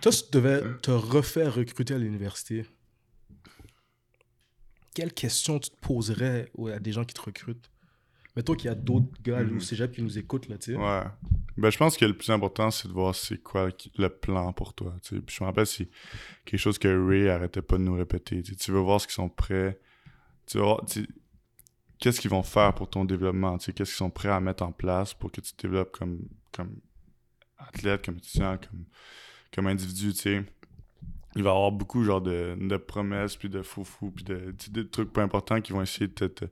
Toi, 0.00 0.12
si 0.12 0.24
tu 0.24 0.30
devais 0.32 0.62
te 0.82 0.90
refaire 0.90 1.54
recruter 1.54 1.94
à 1.94 1.98
l'université, 1.98 2.66
quelles 4.94 5.12
questions 5.14 5.58
tu 5.58 5.70
te 5.70 5.76
poserais 5.76 6.50
à 6.72 6.78
des 6.80 6.92
gens 6.92 7.04
qui 7.04 7.14
te 7.14 7.20
recrutent? 7.20 7.70
Mettons 8.38 8.54
qu'il 8.54 8.66
y 8.68 8.70
a 8.70 8.76
d'autres 8.76 9.08
gars 9.20 9.42
Mhm. 9.42 9.56
au 9.56 9.60
cégep 9.60 9.90
qui 9.90 10.00
nous 10.00 10.16
écoutent, 10.16 10.48
là, 10.48 10.56
tu 10.58 10.70
sais. 10.72 10.78
Ouais. 10.78 11.02
Ben, 11.56 11.70
je 11.70 11.76
pense 11.76 11.96
que 11.96 12.04
le 12.04 12.16
plus 12.16 12.30
important, 12.30 12.70
c'est 12.70 12.86
de 12.86 12.92
voir 12.92 13.12
c'est 13.12 13.42
quoi 13.42 13.68
le 13.96 14.08
plan 14.08 14.52
pour 14.52 14.74
toi. 14.74 14.94
tu 15.02 15.16
sais. 15.16 15.20
Puis 15.20 15.34
je 15.36 15.42
me 15.42 15.48
rappelle, 15.48 15.66
c'est 15.66 15.88
quelque 16.44 16.60
chose 16.60 16.78
que 16.78 16.86
Ray 16.86 17.28
arrêtait 17.28 17.62
pas 17.62 17.78
de 17.78 17.82
nous 17.82 17.96
répéter. 17.96 18.40
Tu 18.44 18.52
sais, 18.52 18.56
tu 18.56 18.70
veux 18.70 18.78
voir 18.78 19.00
ce 19.00 19.08
qu'ils 19.08 19.14
sont 19.14 19.28
prêts. 19.28 19.80
Tu 20.46 20.56
veux 20.58 20.62
voir, 20.62 20.84
tu 20.86 21.00
sais, 21.02 21.08
qu'est-ce 21.98 22.20
qu'ils 22.20 22.30
vont 22.30 22.44
faire 22.44 22.72
pour 22.76 22.88
ton 22.88 23.04
développement. 23.04 23.58
tu 23.58 23.64
sais, 23.64 23.72
Qu'est-ce 23.72 23.90
qu'ils 23.90 23.96
sont 23.98 24.10
prêts 24.10 24.28
à 24.28 24.38
mettre 24.38 24.62
en 24.62 24.70
place 24.70 25.14
pour 25.14 25.32
que 25.32 25.40
tu 25.40 25.52
te 25.54 25.62
développes 25.66 25.90
comme, 25.90 26.20
comme 26.52 26.76
athlète, 27.58 28.04
comme 28.04 28.18
étudiant, 28.18 28.56
comme, 28.56 28.84
comme 29.52 29.66
individu. 29.66 30.12
tu 30.12 30.18
sais. 30.20 30.44
Il 31.34 31.42
va 31.42 31.50
y 31.50 31.52
avoir 31.52 31.72
beaucoup 31.72 32.04
genre 32.04 32.20
de, 32.22 32.56
de 32.58 32.76
promesses, 32.76 33.34
puis 33.34 33.48
de 33.48 33.62
foufou, 33.62 34.12
puis 34.12 34.24
de, 34.24 34.82
trucs 34.84 35.12
pas 35.12 35.22
importants 35.24 35.60
qui 35.60 35.72
vont 35.72 35.82
essayer 35.82 36.06
de 36.06 36.12
te, 36.12 36.24
te, 36.24 36.44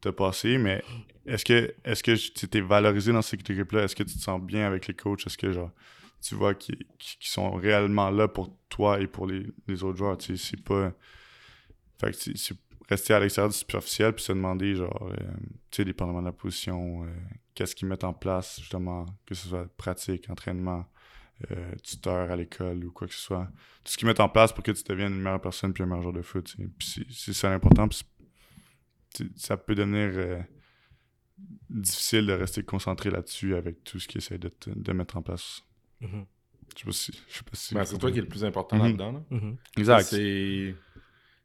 te 0.00 0.08
passer, 0.10 0.58
mais 0.58 0.82
est-ce 1.26 1.44
que 1.44 1.74
est-ce 1.84 2.02
que 2.02 2.12
tu 2.46 2.58
es 2.58 2.60
valorisé 2.60 3.12
dans 3.12 3.22
cette 3.22 3.48
équipe-là? 3.48 3.84
Est-ce 3.84 3.96
que 3.96 4.02
tu 4.02 4.14
te 4.16 4.22
sens 4.22 4.40
bien 4.40 4.66
avec 4.66 4.86
les 4.86 4.94
coachs? 4.94 5.26
Est-ce 5.26 5.38
que 5.38 5.52
genre 5.52 5.70
tu 6.20 6.34
vois 6.34 6.54
qu'ils 6.54 6.76
sont 7.20 7.52
réellement 7.52 8.10
là 8.10 8.26
pour 8.28 8.56
toi 8.68 9.00
et 9.00 9.06
pour 9.06 9.26
les, 9.26 9.46
les 9.66 9.82
autres 9.84 9.98
joueurs? 9.98 10.18
Tu 10.18 10.36
c'est 10.36 10.62
pas. 10.62 10.92
Fait 12.00 12.10
que 12.12 12.16
c'est- 12.16 12.54
rester 12.88 13.12
à 13.12 13.20
l'extérieur 13.20 13.50
du 13.50 13.56
superficiel 13.56 14.14
puis 14.14 14.24
se 14.24 14.32
demander 14.32 14.74
genre 14.74 15.10
euh, 15.10 15.16
tu 15.70 15.76
sais, 15.76 15.84
dépendamment 15.84 16.20
de 16.20 16.26
la 16.26 16.32
position, 16.32 17.04
euh, 17.04 17.08
qu'est-ce 17.54 17.74
qu'ils 17.76 17.86
mettent 17.88 18.04
en 18.04 18.14
place, 18.14 18.60
justement, 18.60 19.04
que 19.26 19.34
ce 19.34 19.46
soit 19.48 19.68
pratique, 19.76 20.30
entraînement, 20.30 20.86
euh, 21.50 21.74
tuteur 21.82 22.30
à 22.30 22.36
l'école 22.36 22.82
ou 22.84 22.90
quoi 22.92 23.06
que 23.06 23.12
ce 23.14 23.20
soit. 23.20 23.44
Tout 23.84 23.92
ce 23.92 23.98
qu'ils 23.98 24.08
mettent 24.08 24.20
en 24.20 24.28
place 24.30 24.52
pour 24.54 24.62
que 24.64 24.70
tu 24.72 24.82
deviennes 24.84 25.12
une 25.12 25.20
meilleure 25.20 25.40
personne 25.40 25.72
puis 25.74 25.82
un 25.82 25.86
meilleur 25.86 26.02
joueur 26.02 26.14
de 26.14 26.22
foot. 26.22 26.56
c'est- 26.80 27.32
ça 27.34 27.50
l'important. 27.50 27.88
Ça 29.36 29.56
peut 29.56 29.74
devenir 29.74 30.10
euh, 30.14 30.40
difficile 31.70 32.26
de 32.26 32.32
rester 32.32 32.62
concentré 32.62 33.10
là-dessus 33.10 33.54
avec 33.54 33.84
tout 33.84 33.98
ce 34.00 34.08
qu'ils 34.08 34.18
essaient 34.18 34.38
de, 34.38 34.92
mettre 34.92 35.16
en 35.16 35.22
place. 35.22 35.62
Mhm. 36.00 36.24
Je 36.74 36.80
sais 36.80 36.84
pas 36.86 36.92
si. 36.92 37.12
Je 37.28 37.34
sais 37.38 37.44
pas 37.44 37.50
si 37.54 37.74
Ben, 37.74 37.84
c'est 37.84 37.98
toi 37.98 38.10
qui 38.12 38.18
es 38.18 38.22
le 38.22 38.28
plus 38.28 38.44
important 38.44 38.76
Mhm. 38.76 38.82
là-dedans. 38.84 39.12
là. 39.12 39.22
Mhm. 39.30 39.56
Exact. 39.76 40.02
C'est 40.04 40.74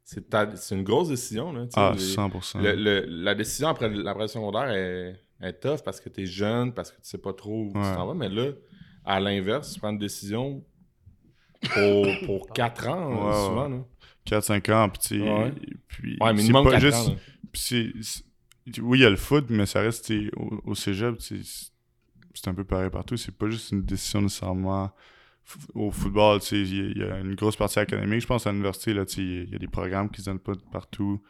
c'est 0.05 0.30
ta- 0.30 0.55
c'est 0.57 0.76
une 0.76 0.84
grosse 0.84 1.07
décision. 1.09 1.53
Là, 1.53 1.65
Ah, 1.76 1.93
les- 1.95 1.99
100%. 2.01 2.59
le- 2.61 2.76
le- 2.76 3.05
la 3.05 3.36
décision 3.36 3.69
après 3.69 3.89
l'après 3.89 4.28
secondaire 4.28 4.69
est, 4.69 5.15
est 5.41 5.53
tough 5.61 5.82
parce 5.86 6.01
que 6.01 6.09
tu 6.09 6.24
es 6.24 6.26
jeune, 6.26 6.74
parce 6.74 6.91
que 6.91 6.97
tu 6.97 7.07
sais 7.07 7.17
pas 7.17 7.32
trop 7.34 7.63
où 7.65 7.67
tu 7.67 7.74
t'en 7.74 8.07
vas. 8.07 8.13
Mais 8.13 8.28
là, 8.30 8.51
à 9.05 9.19
l'inverse, 9.21 9.74
tu 9.74 9.80
prends 9.80 9.91
une 9.91 9.97
décision 9.99 10.63
pour, 11.74 12.05
pour 12.26 12.47
4 12.51 12.88
ans, 12.89 13.09
Ouais, 13.09 13.28
ouais. 13.28 13.47
souvent. 13.47 13.69
Là. 13.69 13.86
4-5 14.26 14.69
ans, 14.71 14.89
puis 14.89 15.21
Ouais. 15.21 15.53
puis 15.88 16.17
Ouais, 16.21 16.38
c'est 16.38 16.51
pas 16.51 16.63
4 16.71 16.80
juste- 16.82 16.95
ans. 16.97 17.09
là. 17.09 17.15
Puis 17.51 17.61
c'est- 17.61 17.91
c'est- 18.01 18.80
oui, 18.82 18.99
il 18.99 19.01
y 19.01 19.05
a 19.05 19.09
le 19.09 19.15
foot, 19.17 19.45
mais 19.49 19.65
ça 19.65 19.82
reste 19.82 20.11
au, 20.36 20.61
au 20.65 20.76
cégep, 20.76 21.15
c'est 21.19 21.41
c'est 22.36 22.47
un 22.47 22.55
peu 22.55 22.63
pareil 22.63 22.89
partout. 22.89 23.15
C'est 23.15 23.36
pas 23.38 23.47
juste 23.47 23.71
une 23.71 23.84
décision 23.84 24.21
nécessairement 24.24 24.91
au 25.76 25.91
football. 25.91 26.39
tu 26.39 26.47
sais, 26.47 26.59
Il 26.61 26.76
y, 26.76 26.82
a- 26.82 26.86
il 26.91 26.97
y 26.97 27.03
a 27.03 27.19
une 27.19 27.36
grosse 27.36 27.55
partie 27.55 27.78
académique. 27.78 28.21
Je 28.21 28.26
pense 28.28 28.47
à 28.47 28.51
l'université, 28.51 28.93
là, 28.93 29.05
tu 29.05 29.15
sais, 29.15 29.21
il 29.21 29.49
y 29.51 29.55
a 29.55 29.59
des 29.59 29.67
programmes 29.67 30.09
qui 30.09 30.21
se 30.21 30.26
donnent 30.26 30.39
pas 30.39 30.53
de 30.55 30.61
partout. 30.71 31.21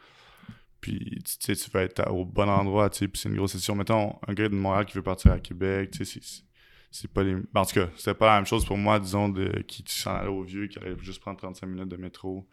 Puis 0.80 1.18
tu 1.24 1.34
sais, 1.40 1.54
tu 1.56 1.70
vas 1.70 1.82
être 1.82 2.10
au 2.10 2.24
bon 2.24 2.48
endroit. 2.48 2.88
tu 2.90 2.98
sais, 3.00 3.08
Puis 3.08 3.20
c'est 3.20 3.28
une 3.28 3.36
grosse 3.36 3.52
décision. 3.52 3.74
Mettons, 3.74 4.16
un 4.26 4.32
gars 4.34 4.48
de 4.48 4.54
Montréal 4.54 4.86
qui 4.86 4.94
veut 4.94 5.02
partir 5.02 5.32
à 5.32 5.38
Québec, 5.40 5.90
tu 5.90 6.04
sais, 6.04 6.20
c'est- 6.20 6.42
c'est 6.90 7.10
pas 7.12 7.22
les. 7.22 7.34
ben, 7.34 7.60
en 7.60 7.64
tout 7.66 7.74
cas, 7.74 7.88
c'était 7.96 8.14
pas 8.14 8.26
la 8.28 8.36
même 8.36 8.46
chose 8.46 8.64
pour 8.64 8.76
moi, 8.78 8.98
disons, 9.00 9.28
de 9.28 9.62
qui 9.66 9.82
qui 9.82 9.94
s'en 9.98 10.14
allait 10.14 10.28
au 10.28 10.42
vieux, 10.42 10.68
qui 10.68 10.78
allait 10.78 10.96
juste 11.00 11.20
prendre 11.20 11.38
35 11.38 11.66
minutes 11.66 11.88
de 11.88 11.96
métro. 11.96 12.48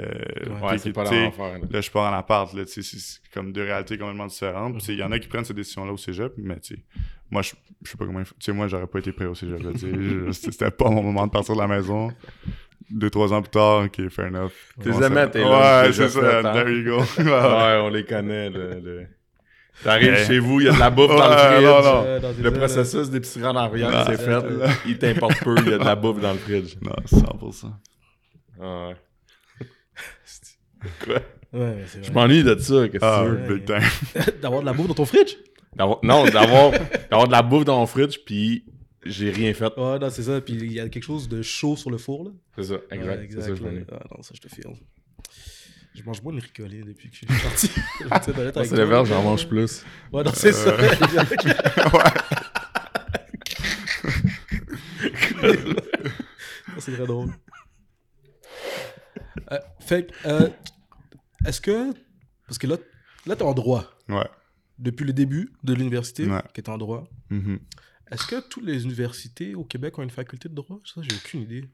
Euh, 0.00 0.12
Ouais, 0.62 0.78
c'est 0.78 0.92
pas 0.92 1.04
tu 1.04 1.10
sais, 1.10 1.24
l'enfer. 1.24 1.58
là. 1.60 1.66
Là, 1.70 1.80
je 1.80 1.90
pars 1.90 2.10
en 2.12 2.16
appart, 2.16 2.52
là, 2.54 2.64
tu 2.64 2.82
sais, 2.82 2.98
c'est- 2.98 3.20
comme 3.34 3.52
deux 3.52 3.62
réalités 3.64 3.98
complètement 3.98 4.26
différentes. 4.26 4.74
Puis, 4.78 4.84
Il 4.94 4.98
y 4.98 5.02
en 5.02 5.12
a 5.12 5.18
qui 5.18 5.28
prennent 5.28 5.44
cette 5.44 5.56
décision-là 5.56 5.92
au 5.92 5.96
cégep, 5.98 6.32
mais 6.38 6.58
tu 6.60 6.74
sais, 6.76 6.82
moi, 7.30 7.42
je, 7.42 7.50
sais 7.50 7.96
pas 7.98 8.06
comment 8.06 8.20
il 8.20 8.24
faut- 8.24 8.34
Tu 8.38 8.46
sais, 8.46 8.52
moi, 8.52 8.66
j'aurais 8.66 8.86
pas 8.86 8.98
été 9.00 9.12
prêt 9.12 9.26
au 9.26 9.34
cégep, 9.34 9.62
là, 9.62 9.72
tu 9.72 9.80
sais, 9.80 9.88
je- 9.92 10.30
C'était 10.32 10.70
pas 10.70 10.88
mon 10.88 11.02
moment 11.02 11.26
de 11.26 11.32
partir 11.32 11.54
de 11.54 11.60
la 11.60 11.66
maison. 11.68 12.10
2-3 12.90 13.32
ans 13.32 13.42
plus 13.42 13.50
tard, 13.50 13.84
ok, 13.84 14.08
fair 14.08 14.26
enough. 14.26 14.52
T'es 14.82 14.92
ça- 14.92 15.26
t'es 15.28 15.40
là, 15.40 15.82
Ouais, 15.84 15.92
c'est 15.92 16.08
ça, 16.08 16.20
fait, 16.20 16.46
hein. 16.46 16.52
there 16.52 16.68
you 16.70 16.84
go. 16.84 16.98
Ouais, 17.18 17.80
on 17.82 17.88
les 17.88 18.04
connaît. 18.04 18.50
Le, 18.50 18.80
le- 18.80 19.06
T'arrives 19.82 20.16
chez 20.26 20.38
vous, 20.38 20.60
il 20.60 20.66
y 20.66 20.68
a 20.68 20.72
de 20.72 20.78
la 20.78 20.88
bouffe 20.90 21.08
dans 21.08 21.28
le 21.28 21.36
fridge. 21.36 21.64
non, 21.64 21.82
non. 21.82 22.04
Euh, 22.06 22.20
dans 22.20 22.32
Le 22.38 22.46
ailes, 22.46 22.52
processus 22.52 23.10
d'épicerie 23.10 23.44
en 23.46 23.56
arrière, 23.56 24.04
c'est 24.06 24.16
fait. 24.20 24.40
Il 24.86 24.98
t'importe 24.98 25.42
peu, 25.42 25.56
il 25.58 25.70
y 25.70 25.74
a 25.74 25.78
de 25.78 25.84
la 25.84 25.96
bouffe 25.96 26.20
dans 26.20 26.32
le 26.32 26.38
fridge. 26.38 26.76
non, 26.80 26.92
100%. 27.06 27.72
Ah 28.62 28.88
ouais. 28.88 28.96
Euh, 31.08 31.18
Ouais, 31.52 31.84
c'est 31.86 32.04
Je 32.04 32.10
vrai. 32.10 32.20
m'ennuie 32.22 32.42
de 32.42 32.58
ça, 32.58 32.88
qu'est-ce 32.88 32.98
que 32.98 33.04
Ah, 33.04 33.24
tu 33.24 33.30
veux? 33.30 33.58
big 33.58 33.64
time. 33.64 34.32
D'avoir 34.42 34.60
de 34.62 34.66
la 34.66 34.72
bouffe 34.72 34.88
dans 34.88 34.94
ton 34.94 35.04
fridge? 35.04 35.36
D'avoir- 35.76 36.00
Non, 36.02 36.24
d'avoir 36.24 36.72
d'avoir 37.10 37.26
de 37.28 37.32
la 37.32 37.42
bouffe 37.42 37.64
dans 37.64 37.78
mon 37.78 37.86
fridge, 37.86 38.18
puis 38.26 38.64
j'ai 39.04 39.30
rien 39.30 39.52
fait. 39.54 39.72
Ouais, 39.76 39.98
non, 39.98 40.10
c'est 40.10 40.22
ça. 40.24 40.40
Puis 40.40 40.54
il 40.54 40.72
y 40.72 40.80
a 40.80 40.88
quelque 40.88 41.04
chose 41.04 41.28
de 41.28 41.42
chaud 41.42 41.76
sur 41.76 41.90
le 41.90 41.98
four, 41.98 42.24
là. 42.24 42.30
C'est 42.56 42.64
ça, 42.64 42.74
exact. 42.90 43.20
Ouais, 43.20 43.28
c'est 43.30 43.40
ça 43.42 43.54
je. 43.54 43.62
Ah, 43.92 44.02
non, 44.16 44.22
ça, 44.22 44.30
je 44.34 44.40
te 44.40 44.48
file. 44.48 44.64
Je 45.94 46.02
mange 46.02 46.20
moins 46.22 46.32
de 46.32 46.40
ricolé 46.40 46.80
depuis 46.82 47.08
que 47.08 47.14
je 47.14 47.18
suis. 47.18 47.28
Je 48.00 48.06
avec 48.10 48.24
c'est 48.24 48.32
toi. 48.68 48.76
l'inverse, 48.78 49.08
j'en 49.08 49.22
mange 49.22 49.46
plus. 49.48 49.84
Ouais, 50.12 50.24
non, 50.24 50.32
c'est 50.34 50.52
ça. 50.52 50.70
Euh. 50.70 50.88
Ça, 55.44 56.80
c'est 56.80 56.92
très 56.92 57.06
drôle. 57.06 57.30
Euh, 59.52 59.58
fait 59.80 60.06
que, 60.06 60.12
euh, 60.28 60.48
est-ce 61.46 61.60
que. 61.60 61.92
Parce 62.46 62.58
que 62.58 62.66
là, 62.66 62.76
là 63.26 63.36
t'es 63.36 63.42
en 63.42 63.54
droit. 63.54 63.84
Ouais. 64.08 64.28
Depuis 64.78 65.04
le 65.04 65.12
début 65.12 65.52
de 65.62 65.72
l'université, 65.74 66.26
Ouais. 66.26 66.42
que 66.52 66.60
t'es 66.60 66.68
en 66.70 66.78
droit. 66.78 67.08
Mhm. 67.30 67.58
Est-ce 68.10 68.26
que 68.26 68.40
toutes 68.48 68.64
les 68.64 68.84
universités 68.84 69.54
au 69.54 69.64
Québec 69.64 69.98
ont 69.98 70.02
une 70.02 70.10
faculté 70.10 70.48
de 70.48 70.54
droit? 70.54 70.78
Ça, 70.84 71.00
j'ai 71.02 71.16
aucune 71.16 71.42
idée. 71.42 71.64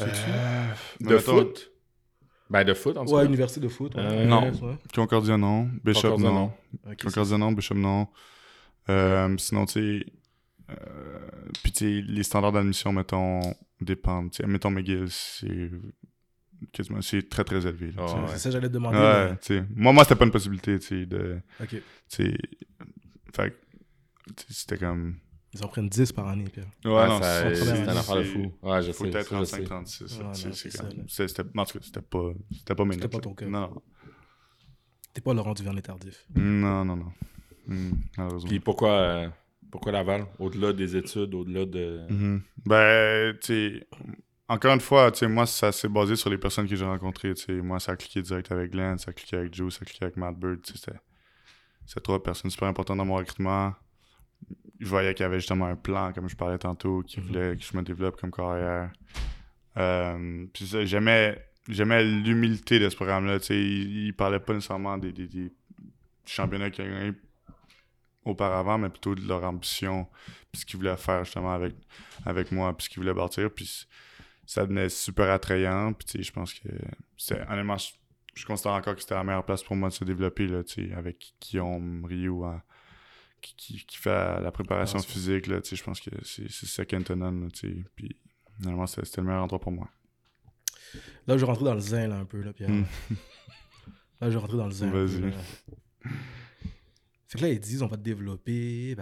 Euh, 0.00 0.72
De 1.00 1.18
foot? 1.18 1.70
Ben, 2.50 2.64
de 2.64 2.72
foot, 2.72 2.96
en 2.96 3.04
tout 3.04 3.12
Ouais, 3.12 3.22
cas. 3.22 3.26
université 3.28 3.60
de 3.60 3.68
foot. 3.68 3.94
ouais. 3.94 4.00
Euh, 4.02 4.24
non. 4.26 4.50
Ouais. 4.52 4.76
Concordia, 4.94 5.36
non. 5.36 5.68
Bishop, 5.84 6.02
Concordia, 6.12 6.28
non. 6.28 6.34
non. 6.34 6.52
Ok, 6.92 7.02
Concordia, 7.04 7.38
non. 7.38 7.52
Bishop, 7.52 7.74
non. 7.74 8.08
Euh, 8.88 9.36
sinon, 9.38 9.66
tu 9.66 9.72
sais... 10.00 10.06
euh, 10.70 11.28
Puis, 11.62 11.72
tu 11.72 11.78
sais, 11.78 12.06
les 12.06 12.22
standards 12.22 12.52
d'admission, 12.52 12.92
mettons, 12.92 13.40
dépendent. 13.82 14.30
Tu 14.30 14.38
sais, 14.42 14.46
mettons, 14.48 14.70
McGill, 14.70 15.06
c'est... 15.10 15.70
Quasiment... 16.72 17.00
C'est 17.02 17.28
très, 17.28 17.44
très 17.44 17.66
élevé. 17.66 17.92
Ah, 17.96 18.06
c'est- 18.08 18.14
ouais. 18.14 18.20
c'est 18.28 18.38
ça 18.38 18.48
que 18.48 18.52
j'allais 18.54 18.68
te 18.68 18.72
demander. 18.74 18.98
Ouais. 18.98 19.64
Moi, 19.74 19.92
moi 19.92 20.04
c'était 20.04 20.16
pas 20.16 20.24
une 20.24 20.30
possibilité, 20.30 20.78
tu 20.78 20.86
sais, 20.86 21.06
de... 21.06 21.40
Ok. 21.62 21.76
Fait 23.34 23.54
c'était 24.48 24.76
comme... 24.78 25.16
Ils 25.54 25.64
en 25.64 25.68
prennent 25.68 25.88
10 25.88 26.12
par 26.12 26.28
année, 26.28 26.44
Pierre. 26.44 26.66
Ouais, 26.84 26.90
Ouais, 26.92 27.08
non, 27.08 27.22
ça- 27.22 27.54
c'est- 27.54 27.82
une 27.82 27.88
affaire 27.88 28.16
de 28.16 28.22
fou. 28.24 28.52
Ouais, 28.62 28.82
je 28.82 28.92
Faut 28.92 29.04
sais. 29.04 29.10
être 29.18 29.28
ça, 29.28 29.38
je 29.40 29.44
sais. 29.44 29.62
35-36. 29.62 30.02
Ouais, 30.02 30.18
là, 30.18 30.24
non, 30.24 30.32
tu 30.32 30.40
sais, 30.40 30.52
c'est 30.52 30.70
c'est 30.70 30.76
ça, 30.76 30.82
comme- 30.84 30.98
là. 30.98 31.04
c'est- 31.08 31.28
C'était... 31.28 31.42
En 31.42 31.64
tout 31.64 31.78
cas, 31.78 31.84
c'était 31.84 32.02
pas... 32.02 32.32
C'était 32.52 32.74
pas 32.74 32.84
mes 32.84 32.94
C'était 32.94 33.08
pas 33.08 33.18
ton 33.20 33.34
cas. 33.34 33.46
Non, 33.46 33.82
T'es 35.14 35.20
pas 35.22 35.32
Laurent 35.34 35.54
Duvernay 35.54 35.80
tardif. 35.82 36.26
non, 36.34 36.84
non, 36.84 36.96
non. 36.96 37.12
Malheureusement. 38.16 38.48
Puis 38.48 38.60
pourquoi, 38.60 38.90
euh, 38.92 39.28
pourquoi 39.70 39.92
Laval? 39.92 40.26
Au-delà 40.38 40.72
des 40.74 40.96
études, 40.96 41.34
au-delà 41.34 41.64
de... 41.66 42.00
Mhm. 42.10 42.42
Ben, 42.66 43.34
tu 43.40 43.46
sais, 43.46 43.88
encore 44.48 44.72
une 44.74 44.80
fois, 44.80 45.10
tu 45.12 45.18
sais, 45.18 45.28
moi, 45.28 45.46
ça 45.46 45.72
s'est 45.72 45.88
basé 45.88 46.16
sur 46.16 46.30
les 46.30 46.38
personnes 46.38 46.66
que 46.68 46.74
j'ai 46.74 46.84
rencontrées, 46.84 47.34
tu 47.34 47.44
sais. 47.44 47.52
Moi, 47.52 47.78
ça 47.80 47.92
a 47.92 47.96
cliqué 47.96 48.22
direct 48.22 48.50
avec 48.50 48.70
Glenn, 48.72 48.98
ça 48.98 49.10
a 49.10 49.12
cliqué 49.12 49.36
avec 49.36 49.54
Joe, 49.54 49.72
ça 49.72 49.80
a 49.82 49.84
cliqué 49.84 50.04
avec 50.04 50.16
Matt 50.16 50.36
Bird, 50.36 50.62
tu 50.62 50.72
sais. 50.76 50.78
c'était- 51.86 52.00
trois 52.00 52.22
personnes 52.22 52.50
super 52.50 52.68
importantes 52.68 52.98
dans 52.98 53.04
mon 53.04 53.16
recrutement. 53.16 53.74
Je 54.78 54.86
voyais 54.86 55.14
qu'il 55.14 55.24
y 55.24 55.26
avait 55.26 55.40
justement 55.40 55.66
un 55.66 55.74
plan, 55.76 56.12
comme 56.12 56.28
je 56.28 56.36
parlais 56.36 56.58
tantôt, 56.58 57.02
qui 57.02 57.18
Mhm. 57.20 57.26
voulait 57.26 57.56
que 57.56 57.62
je 57.64 57.76
me 57.76 57.82
développe 57.82 58.20
comme 58.20 58.30
carrière. 58.30 58.90
Euh, 59.76 60.46
puis 60.52 60.66
j'aimais, 60.84 61.44
j'aimais 61.68 62.04
l'humilité 62.04 62.78
de 62.78 62.88
ce 62.88 62.96
programme-là, 62.96 63.40
tu 63.40 63.46
sais. 63.46 63.56
Il, 63.56 64.06
il 64.06 64.14
parlait 64.14 64.38
pas 64.40 64.52
nécessairement 64.54 64.96
des, 64.98 65.12
des, 65.12 65.26
des 65.26 65.52
championnats 66.26 66.70
qu'il 66.70 66.84
y 66.84 66.88
a 66.88 66.90
gagné 66.90 67.12
auparavant, 68.24 68.76
mais 68.78 68.90
plutôt 68.90 69.14
de 69.14 69.26
leur 69.26 69.42
ambition, 69.44 70.06
puis 70.52 70.60
ce 70.60 70.66
qu'ils 70.66 70.78
voulaient 70.78 70.96
faire 70.96 71.24
justement 71.24 71.52
avec, 71.54 71.74
avec 72.26 72.52
moi, 72.52 72.76
puis 72.76 72.84
ce 72.84 72.88
qu'ils 72.90 73.00
voulaient 73.02 73.14
bâtir, 73.14 73.50
puis 73.50 73.86
ça 74.50 74.62
devenait 74.62 74.88
super 74.88 75.30
attrayant, 75.30 75.92
puis 75.92 76.06
tu 76.06 76.12
sais, 76.18 76.22
je 76.22 76.32
pense 76.32 76.54
que 76.54 76.68
c'était, 77.18 77.42
honnêtement, 77.50 77.76
je, 77.76 77.90
je 78.34 78.46
considère 78.46 78.72
encore 78.72 78.94
que 78.94 79.02
c'était 79.02 79.14
la 79.14 79.22
meilleure 79.22 79.44
place 79.44 79.62
pour 79.62 79.76
moi 79.76 79.90
de 79.90 79.94
se 79.94 80.04
développer, 80.04 80.46
là, 80.46 80.64
tu 80.64 80.88
sais, 80.88 80.94
avec 80.94 81.34
Guillaume 81.38 82.02
Rio, 82.06 82.44
hein, 82.44 82.62
qui, 83.42 83.54
qui, 83.56 83.84
qui 83.84 83.98
fait 83.98 84.40
la, 84.40 84.50
préparation 84.50 84.98
Ah, 85.00 85.02
c'est- 85.02 85.12
physique, 85.12 85.48
là, 85.48 85.60
tu 85.60 85.68
sais, 85.68 85.76
je 85.76 85.84
pense 85.84 86.00
que 86.00 86.08
c'est, 86.24 86.50
c'est 86.50 86.64
second 86.66 87.02
to 87.02 87.14
none, 87.14 87.50
tu 87.52 87.68
sais, 87.68 87.84
puis 87.94 88.16
honnêtement, 88.64 88.86
c'était, 88.86 89.20
le 89.20 89.26
meilleur 89.26 89.42
endroit 89.42 89.60
pour 89.60 89.72
moi. 89.72 89.88
Là, 91.26 91.36
je 91.36 91.40
vais 91.44 91.46
rentrer 91.46 91.64
dans 91.66 91.74
le 91.74 91.80
zin, 91.80 92.08
là, 92.08 92.16
un 92.16 92.24
peu, 92.24 92.40
là, 92.40 92.54
Pierre. 92.54 92.70
Mm. 92.70 92.84
Là, 94.20 94.30
je 94.30 94.34
vais 94.34 94.40
rentrer 94.40 94.56
dans 94.56 94.64
le 94.66 94.72
zin. 94.72 94.90
Vas-y. 94.90 95.20
là. 95.20 95.30
Fait 97.28 97.38
que 97.38 97.42
là, 97.44 97.50
ils 97.50 97.60
disent, 97.60 97.82
on 97.82 97.86
va 97.86 97.96
te 97.98 98.02
développer, 98.02 98.96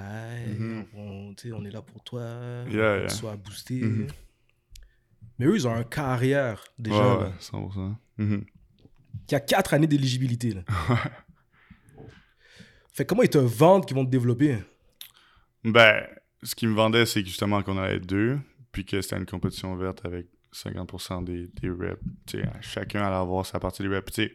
on, 0.94 1.32
tu 1.34 1.48
sais, 1.48 1.54
on 1.54 1.64
est 1.64 1.70
là 1.70 1.80
pour 1.80 2.02
toi, 2.02 2.20
Yeah, 2.68 2.98
yeah. 2.98 3.08
sois 3.08 3.36
boosté. 3.36 3.80
Mhm. 3.80 4.08
Mais 5.38 5.46
eux, 5.46 5.54
ils 5.54 5.66
ont 5.68 5.74
un 5.74 5.84
carrière, 5.84 6.64
déjà, 6.78 6.96
ouais, 6.96 7.20
là, 7.24 7.26
ouais, 7.28 7.32
100%. 7.40 7.94
Mhm. 8.18 8.44
qui 9.26 9.34
a 9.34 9.40
4 9.40 9.74
années 9.74 9.86
d'éligibilité. 9.86 10.54
Fait 12.92 13.04
que 13.04 13.08
comment 13.10 13.22
ils 13.22 13.28
te 13.28 13.36
vendent 13.38 13.84
qu'ils 13.84 13.96
vont 13.96 14.06
te 14.06 14.10
développer 14.10 14.56
Ben, 15.64 16.06
ce 16.42 16.54
qui 16.54 16.66
me 16.66 16.74
vendait, 16.74 17.04
c'est 17.04 17.24
justement 17.24 17.62
qu'on 17.62 17.76
allait 17.76 17.96
être 17.96 18.06
deux, 18.06 18.38
puis 18.72 18.86
que 18.86 19.02
c'était 19.02 19.18
une 19.18 19.26
compétition 19.26 19.74
ouverte 19.74 20.04
avec 20.06 20.28
50% 20.54 21.24
des, 21.24 21.48
des 21.48 21.68
reps. 21.68 22.00
Tu 22.26 22.38
sais, 22.38 22.48
chacun 22.62 23.02
allait 23.02 23.16
avoir 23.16 23.44
sa 23.44 23.60
partie 23.60 23.82
des 23.82 23.88
reps. 23.88 24.12
Tu 24.12 24.22
sais, 24.22 24.34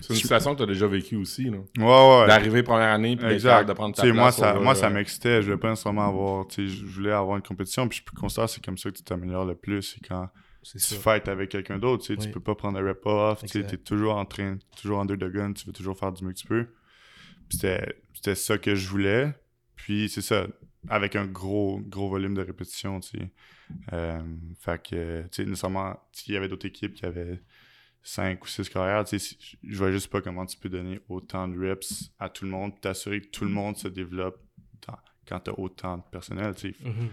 C'est 0.00 0.10
une 0.10 0.16
situation 0.20 0.52
que 0.52 0.58
tu 0.58 0.62
as 0.64 0.66
déjà 0.66 0.86
vécue 0.86 1.16
aussi, 1.16 1.44
là. 1.50 1.58
ouais, 1.78 1.84
ouais. 2.20 2.26
D'arriver 2.26 2.62
première 2.62 2.92
année, 2.92 3.16
puis 3.16 3.26
Exact. 3.26 3.66
de 3.68 3.72
prendre 3.72 3.94
ta 3.94 4.02
place. 4.02 4.14
moi, 4.14 4.30
ça, 4.32 4.54
over, 4.54 4.64
moi, 4.64 4.74
ça 4.74 4.86
euh, 4.86 4.90
m'excitait. 4.90 5.40
Je 5.42 5.46
voulais 5.46 5.58
pas 5.58 5.70
nécessairement 5.70 6.06
avoir. 6.08 6.46
Tu 6.46 6.68
sais, 6.68 6.74
je 6.76 6.84
voulais 6.84 7.12
avoir 7.12 7.36
une 7.36 7.42
compétition. 7.42 7.88
Puis 7.88 8.02
je 8.06 8.18
considère 8.20 8.46
que 8.46 8.52
c'est 8.52 8.64
comme 8.64 8.78
ça 8.78 8.90
que 8.90 8.96
tu 8.96 9.02
t'améliores 9.02 9.44
le 9.46 9.54
plus. 9.54 9.82
C'est 9.82 10.06
quand 10.06 10.28
tu 10.62 10.78
ça. 10.78 10.96
fights 10.96 11.28
avec 11.28 11.50
quelqu'un 11.50 11.78
d'autre. 11.78 12.04
Tu 12.04 12.14
sais, 12.14 12.20
Oui. 12.20 12.26
tu 12.26 12.32
peux 12.32 12.40
pas 12.40 12.54
prendre 12.54 12.78
un 12.78 12.84
rep 12.86 13.00
off. 13.06 13.42
Tu 13.44 13.64
t'es 13.64 13.76
toujours 13.78 14.16
en 14.16 14.24
train, 14.24 14.58
toujours 14.80 15.00
under 15.00 15.16
the 15.16 15.30
gun. 15.32 15.52
Tu 15.52 15.66
veux 15.66 15.72
toujours 15.72 15.98
faire 15.98 16.12
du 16.12 16.24
mieux 16.24 16.32
que 16.32 16.38
tu 16.38 16.46
peux. 16.46 16.66
C'était 17.50 18.34
ça 18.34 18.58
que 18.58 18.74
je 18.74 18.88
voulais. 18.88 19.32
Puis 19.76 20.08
c'est 20.08 20.20
ça, 20.22 20.46
avec 20.88 21.16
un 21.16 21.24
gros, 21.26 21.80
gros 21.80 22.08
volume 22.08 22.34
de 22.34 22.42
répétition, 22.42 23.00
tu 23.00 23.18
sais. 23.18 23.30
Euh, 23.92 24.18
fait 24.60 24.82
que, 24.82 25.22
tu 25.22 25.28
sais, 25.30 25.44
nécessairement, 25.44 25.96
il 26.26 26.34
y 26.34 26.36
avait 26.36 26.48
d'autres 26.48 26.66
équipes 26.66 26.94
qui 26.94 27.06
avaient 27.06 27.40
5 28.02 28.42
ou 28.44 28.46
6 28.48 28.68
carrières, 28.68 29.04
tu 29.04 29.18
sais, 29.18 29.36
si- 29.38 29.58
je 29.62 29.76
vois 29.76 29.90
juste 29.92 30.08
pas 30.08 30.20
comment 30.22 30.46
tu 30.46 30.56
peux 30.58 30.68
donner 30.68 31.00
autant 31.08 31.46
de 31.48 31.58
reps 31.58 32.10
à 32.18 32.28
tout 32.28 32.44
le 32.44 32.50
monde, 32.50 32.72
puis 32.72 32.80
t'assurer 32.80 33.20
que 33.20 33.26
tout 33.28 33.44
le 33.44 33.50
monde 33.50 33.76
se 33.76 33.88
développe 33.88 34.40
dans- 34.86 34.98
quand 35.26 35.40
t'as 35.40 35.52
autant 35.58 35.98
de 35.98 36.02
personnel, 36.10 36.54
tu 36.54 36.70
sais. 36.72 36.76
Mhm. 36.84 37.08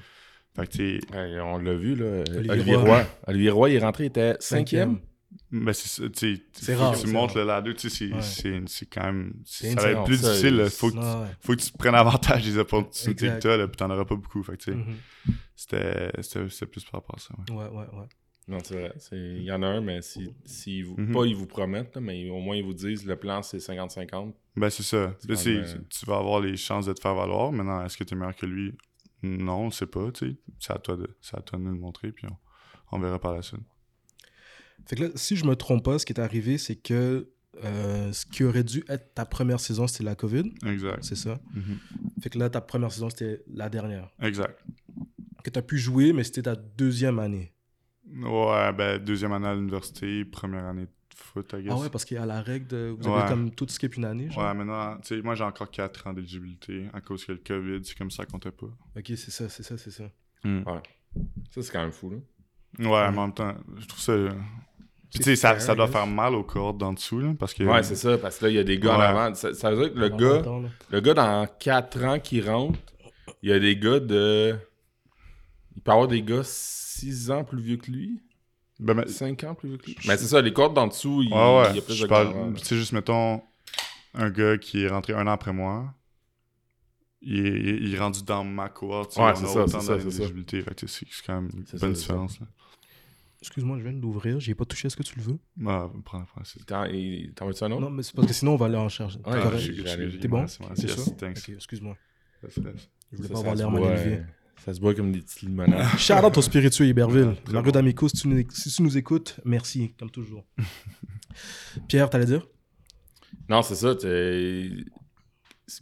Fait 0.55 0.67
que, 0.67 0.71
tu 0.71 0.99
sais, 1.01 1.15
Ouais, 1.15 1.39
on 1.41 1.57
l'a 1.57 1.73
vu, 1.75 1.95
là. 1.95 2.23
Olivier 2.29 2.51
Olivier, 2.51 2.75
Roy. 2.75 2.85
Roy. 2.85 3.05
Olivier 3.27 3.49
Roy, 3.49 3.69
il 3.71 3.75
est 3.75 3.79
rentré, 3.79 4.03
il 4.05 4.07
était 4.07 4.37
Cinquième? 4.39 4.89
cinquième. 4.93 5.09
ben, 5.51 5.73
c'est 5.73 5.87
ça, 5.89 6.09
tu 6.09 6.35
sais, 6.37 6.43
C'est 6.53 6.75
faut 6.75 6.79
rare, 6.81 6.93
que 6.93 6.99
tu 7.01 7.07
c'est 7.07 7.11
montes 7.13 7.31
rare. 7.31 7.39
le 7.39 7.47
ladder, 7.47 7.73
tu 7.73 7.89
sais, 7.89 8.07
c'est- 8.21 8.51
Ouais. 8.53 8.87
quand 8.89 9.03
même, 9.03 9.33
ça 9.43 9.67
va 9.75 9.91
être 9.91 10.03
plus 10.05 10.17
Ça, 10.17 10.29
difficile, 10.29 10.55
là. 10.55 10.63
il- 10.65 10.69
faut 10.69 10.87
que, 10.91 10.93
tu- 10.93 10.99
ouais. 10.99 11.27
faut 11.41 11.55
que 11.55 11.61
tu 11.61 11.71
prennes 11.73 11.95
avantage 11.95 12.43
des 12.45 12.57
opportunités 12.57 13.27
que 13.27 13.39
t'as, 13.39 13.57
là, 13.57 13.67
puis 13.67 13.75
t'en 13.75 13.89
auras 13.89 14.05
pas 14.05 14.15
beaucoup, 14.15 14.41
fait 14.43 14.53
que, 14.55 14.63
tu 14.63 14.71
sais, 14.71 14.77
Mhm. 14.77 14.95
c'était 15.55 16.65
plus 16.67 16.83
par 16.85 17.01
rapport 17.01 17.15
à 17.15 17.19
ça, 17.19 17.33
ouais. 17.37 17.53
Ouais, 17.55 17.69
ouais, 17.69 17.99
ouais. 17.99 18.07
Non, 18.47 18.59
c'est 18.63 18.75
vrai. 18.79 18.93
Il 19.11 19.43
y 19.43 19.51
en 19.51 19.63
a 19.63 19.67
un, 19.67 19.81
mais 19.81 20.01
si, 20.03 20.29
si 20.45 20.83
vous, 20.83 20.95
Mhm. 20.97 21.13
pas 21.13 21.25
ils 21.25 21.35
vous 21.35 21.47
promettent, 21.47 21.97
mais 21.97 22.29
au 22.29 22.39
moins 22.39 22.55
ils 22.55 22.63
vous 22.63 22.73
disent 22.75 23.05
le 23.05 23.15
plan 23.15 23.41
c'est 23.41 23.59
50-50. 23.59 24.35
Ben, 24.55 24.69
c'est 24.69 24.83
ça. 24.83 24.97
Là, 25.27 25.35
même, 25.45 25.63
euh, 25.63 25.77
Tu 25.89 26.05
vas 26.05 26.17
avoir 26.17 26.39
les 26.41 26.55
chances 26.55 26.85
de 26.85 26.93
te 26.93 27.01
faire 27.01 27.15
valoir. 27.15 27.51
Maintenant, 27.51 27.83
est-ce 27.83 27.97
que 27.97 28.03
tu 28.03 28.13
es 28.13 28.17
meilleur 28.17 28.35
que 28.35 28.45
lui? 28.45 28.73
Non, 29.23 29.61
on 29.65 29.71
sait 29.71 29.87
pas. 29.87 30.11
tu 30.11 30.29
sais. 30.29 30.35
C'est 30.59 30.73
à, 30.73 30.77
toi 30.77 30.95
de, 30.95 31.07
c'est 31.21 31.35
à 31.37 31.41
toi 31.41 31.57
de 31.57 31.63
nous 31.63 31.71
le 31.71 31.79
montrer, 31.79 32.11
puis 32.11 32.27
on, 32.29 32.97
on 32.97 32.99
verra 32.99 33.19
par 33.19 33.33
la 33.33 33.41
suite. 33.41 33.61
Fait 34.85 34.95
que 34.95 35.03
là, 35.05 35.09
si 35.15 35.35
je 35.35 35.45
me 35.45 35.55
trompe 35.55 35.83
pas, 35.83 35.97
ce 35.97 36.05
qui 36.05 36.13
est 36.13 36.19
arrivé, 36.19 36.57
c'est 36.59 36.75
que 36.75 37.29
euh, 37.63 38.11
ce 38.11 38.25
qui 38.25 38.43
aurait 38.43 38.63
dû 38.65 38.83
être 38.89 39.13
ta 39.15 39.25
première 39.25 39.59
saison, 39.59 39.87
c'était 39.87 40.03
la 40.03 40.15
COVID. 40.15 40.51
Exact. 40.67 40.99
C'est 41.03 41.15
ça. 41.15 41.39
Mhm. 41.53 41.79
Fait 42.21 42.29
que 42.29 42.37
là, 42.37 42.49
ta 42.49 42.61
première 42.61 42.91
saison, 42.91 43.09
c'était 43.09 43.41
la 43.47 43.69
dernière. 43.69 44.09
Exact. 44.21 44.59
Que 45.43 45.49
tu 45.49 45.57
as 45.57 45.61
pu 45.63 45.77
jouer, 45.79 46.13
mais 46.13 46.23
c'était 46.23 46.43
ta 46.43 46.55
deuxième 46.55 47.17
année. 47.17 47.53
Ouais, 48.13 48.73
ben, 48.73 48.97
deuxième 49.03 49.33
année 49.33 49.47
à 49.47 49.55
l'université, 49.55 50.25
première 50.25 50.65
année 50.65 50.83
de 50.85 50.89
foot, 51.15 51.53
I 51.57 51.63
guess. 51.63 51.73
Ah 51.75 51.79
ouais, 51.81 51.89
parce 51.89 52.05
qu'il 52.05 52.17
y 52.17 52.19
a 52.19 52.25
la 52.25 52.41
règle 52.41 52.67
de. 52.67 52.95
Vous 52.97 53.07
avez 53.07 53.23
Ouais. 53.23 53.29
comme 53.29 53.51
tout 53.51 53.65
skip 53.67 53.95
une 53.97 54.05
année, 54.05 54.29
genre? 54.29 54.43
Ouais, 54.45 54.53
maintenant, 54.53 54.97
tu 54.97 55.15
sais, 55.15 55.21
moi, 55.21 55.33
j'ai 55.35 55.43
encore 55.43 55.71
4 55.71 56.07
ans 56.07 56.13
d'éligibilité 56.13 56.85
à 56.93 57.01
cause 57.01 57.25
que 57.25 57.31
le 57.31 57.39
COVID, 57.45 57.79
c'est 57.83 57.97
comme 57.97 58.11
ça, 58.11 58.25
comptait 58.25 58.51
pas. 58.51 58.67
Ok, 58.95 59.05
c'est 59.07 59.31
ça, 59.31 59.49
c'est 59.49 59.63
ça, 59.63 59.77
c'est 59.77 59.91
ça. 59.91 60.03
Ça, 60.43 61.61
c'est 61.61 61.71
quand 61.71 61.81
même 61.81 61.91
fou, 61.91 62.11
là. 62.11 62.17
Ouais, 62.77 63.11
mais 63.11 63.17
en 63.17 63.21
même 63.23 63.33
temps, 63.33 63.55
je 63.77 63.87
trouve 63.87 64.01
ça. 64.01 64.13
Puis, 65.09 65.19
tu 65.19 65.23
sais, 65.23 65.35
ça, 65.37 65.57
ça 65.59 65.73
doit 65.73 65.87
faire 65.87 66.05
mal 66.07 66.35
aux 66.35 66.43
cordes 66.43 66.77
d'en 66.77 66.91
dessous, 66.93 67.19
là, 67.19 67.33
parce 67.39 67.53
que. 67.53 67.63
Ouais, 67.63 67.81
c'est 67.83 67.95
ça, 67.95 68.17
parce 68.17 68.37
que 68.37 68.45
là, 68.45 68.51
il 68.51 68.55
y 68.55 68.59
a 68.59 68.63
des 68.63 68.77
gars 68.77 68.95
en 68.95 68.99
Ouais. 68.99 69.05
avant. 69.05 69.33
Ça, 69.33 69.53
ça 69.53 69.71
veut 69.71 69.85
dire 69.85 69.93
que 69.93 69.99
le 69.99 70.09
Dans 70.09 70.17
gars, 70.17 70.69
le 70.91 70.99
gars 71.01 71.13
dans 71.13 71.47
4 71.59 72.03
ans 72.03 72.19
qui 72.19 72.41
rentre, 72.41 72.77
il 73.41 73.49
y 73.49 73.53
a 73.53 73.59
des 73.59 73.75
gars 73.77 73.99
de. 73.99 74.55
Il 75.75 75.81
peut 75.81 75.91
y 75.91 75.93
avoir 75.93 76.07
des 76.07 76.21
gars 76.21 76.41
6 76.43 77.31
ans 77.31 77.43
plus 77.43 77.61
vieux 77.61 77.77
que 77.77 77.91
lui? 77.91 78.21
Ben, 78.79 78.93
mais- 78.93 79.07
5 79.07 79.43
ans 79.43 79.55
plus 79.55 79.69
vieux 79.69 79.77
que 79.77 79.85
lui? 79.87 79.97
Mais 80.07 80.17
c'est 80.17 80.27
ça, 80.27 80.41
les 80.41 80.53
cordes 80.53 80.73
d'en 80.73 80.87
dessous, 80.87 81.21
il, 81.23 81.31
Ouais, 81.33 81.37
ouais. 81.61 81.69
il 81.71 81.75
y 81.75 81.79
a 81.79 81.81
plus 81.81 81.95
Je 81.95 82.05
de 82.05 82.57
sais, 82.63 82.75
juste 82.77 82.91
mettons, 82.93 83.41
un 84.13 84.29
gars 84.29 84.57
qui 84.57 84.83
est 84.83 84.87
rentré 84.87 85.13
un 85.13 85.27
an 85.27 85.31
après 85.31 85.53
moi, 85.53 85.93
il 87.21 87.45
est, 87.45 87.77
il 87.81 87.93
est 87.93 87.99
rendu 87.99 88.23
dans 88.23 88.43
ma 88.43 88.69
cohorte. 88.69 89.15
Ouais, 89.17 89.35
c'est 89.35 89.45
ça, 89.47 89.67
c'est 89.67 89.81
ça, 89.81 89.99
c'est 89.99 90.11
c'est 90.11 91.25
quand 91.25 91.41
même 91.41 91.49
une 91.53 91.65
C'est 91.65 91.79
bonne 91.79 91.95
ça, 91.95 92.01
c'est 92.01 92.01
différence. 92.07 92.39
Excuse-moi, 93.41 93.77
je 93.77 93.83
viens 93.83 93.93
de 93.93 94.01
l'ouvrir. 94.01 94.39
J'ai 94.39 94.55
pas 94.55 94.65
touché. 94.65 94.87
Est-ce 94.87 94.95
que 94.95 95.03
tu 95.03 95.17
le 95.17 95.21
veux? 95.23 95.37
Ouais, 95.59 95.87
prends, 96.03 96.23
prends. 96.25 96.43
c'est- 96.43 96.65
T'en 96.65 97.45
veux-tu 97.45 97.63
un 97.63 97.71
autre? 97.71 97.81
Non, 97.81 97.89
mais 97.91 98.01
c'est 98.01 98.15
parce 98.15 98.27
que 98.27 98.33
sinon, 98.33 98.53
on 98.53 98.55
va 98.55 98.65
aller 98.67 98.75
en 98.77 98.89
charge. 98.89 99.17
Ouais, 99.25 100.17
T'es 100.19 100.27
bon? 100.27 100.47
C'est. 100.47 100.63
C'est 101.35 101.51
excuse-moi. 101.53 101.95
Je 102.43 103.17
voulais 103.17 103.27
Ça, 103.27 103.33
pas 103.33 103.39
avoir 103.39 103.55
l'air 103.55 103.69
mal 103.71 103.83
élevé. 103.83 104.23
Ça 104.63 104.73
se 104.73 104.79
boit 104.79 104.95
comme 104.95 105.11
des 105.11 105.19
petites 105.19 105.41
limonades. 105.41 105.85
Shout 105.97 106.13
out 106.13 106.37
au 106.37 106.41
spiritueux 106.41 106.87
Iberville. 106.87 107.35
Très 107.43 107.53
Margot 107.53 107.71
bon. 107.71 107.71
D'Amico, 107.73 108.07
si, 108.09 108.17
tu 108.17 108.27
nous- 108.27 108.43
si 108.49 108.71
tu 108.71 108.81
nous 108.81 108.97
écoutes, 108.97 109.39
merci, 109.45 109.93
comme 109.99 110.09
toujours. 110.09 110.45
Pierre, 111.87 112.09
t'allais 112.09 112.25
dire? 112.25 112.47
Non, 113.49 113.61
c'est 113.61 113.75
ça. 113.75 113.93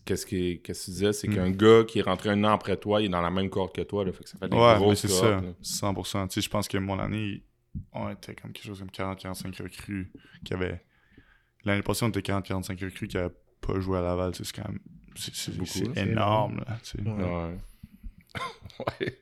Qu'est-ce 0.05 0.26
que, 0.26 0.55
qu'est-ce 0.55 0.80
que 0.82 0.86
tu 0.86 0.91
disais? 0.91 1.13
C'est 1.13 1.28
Hmm. 1.28 1.36
qu'un 1.36 1.51
gars 1.51 1.84
qui 1.86 1.99
est 1.99 2.03
rentré 2.03 2.30
un 2.30 2.41
an 2.45 2.53
après 2.53 2.78
toi, 2.78 3.01
il 3.01 3.05
est 3.05 3.09
dans 3.09 3.21
la 3.21 3.30
même 3.30 3.49
cohorte 3.49 3.76
que 3.76 3.82
toi. 3.82 4.05
Là, 4.05 4.11
fait 4.13 4.24
que 4.24 4.30
ça 4.30 4.38
fait 4.38 4.47
des 4.47 4.55
Ouais, 4.55 4.74
mais 4.74 4.80
grosses 4.80 4.99
c'est 5.01 5.07
ça. 5.09 5.41
là. 5.41 5.41
100%. 5.61 6.28
Tu 6.28 6.36
sais, 6.36 6.41
je 6.41 6.49
pense 6.49 6.67
que 6.69 6.78
mon 6.78 6.97
année, 6.99 7.43
on 7.91 8.09
était 8.09 8.34
comme 8.34 8.51
quelque 8.53 8.65
chose 8.65 8.80
comme 8.80 8.89
40-45 8.89 9.61
recrues 9.61 10.11
qui 10.45 10.53
avaient. 10.53 10.84
L'année 11.65 11.82
passée, 11.82 12.05
on 12.05 12.09
était 12.09 12.21
40-45 12.21 12.82
recrues 12.84 13.07
qui 13.09 13.17
n'avaient 13.17 13.34
pas 13.61 13.80
joué 13.80 13.97
à 13.97 14.01
Laval. 14.01 14.34
C'est 14.36 14.49
quand 14.53 14.67
même. 14.67 14.80
C'est 15.15 15.97
énorme, 15.97 16.57
là. 16.67 16.78
tu 16.84 16.97
sais. 16.97 17.01
Ouais. 17.07 17.24
Ouais. 17.24 17.57
Ouais. 18.99 19.19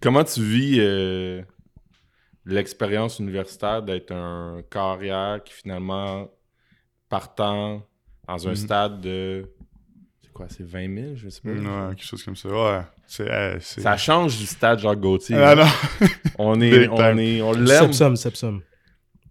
Comment 0.00 0.24
tu 0.24 0.42
vis 0.42 0.78
euh, 0.80 1.42
l'expérience 2.44 3.18
universitaire 3.18 3.82
d'être 3.82 4.12
un 4.12 4.62
carrière 4.70 5.42
qui 5.44 5.52
finalement 5.54 6.28
partant 7.08 7.82
dans 8.28 8.46
un 8.48 8.50
Mhm. 8.50 8.56
stade 8.56 9.00
de. 9.00 9.50
C'est 10.22 10.32
quoi, 10.32 10.46
c'est 10.48 10.64
20 10.66 10.94
000, 10.94 11.16
je 11.16 11.28
sais 11.28 11.40
pas. 11.40 11.50
Ouais, 11.50 11.94
quelque 11.96 12.04
chose 12.04 12.22
comme 12.22 12.36
ça. 12.36 12.48
Ouais. 12.48 13.58
Ça 13.60 13.96
change 13.96 14.38
du 14.38 14.46
stade 14.46 14.78
Jacques 14.78 15.00
Gauthier. 15.00 15.36
Ah 15.36 15.54
non! 15.54 15.66
On 16.38 16.60
est, 16.60 16.88
on 16.90 17.18
est, 17.18 17.42
on 17.42 17.52
l'aime. 17.52 17.66
Sepsum, 17.92 18.16
Sepsum. 18.16 18.62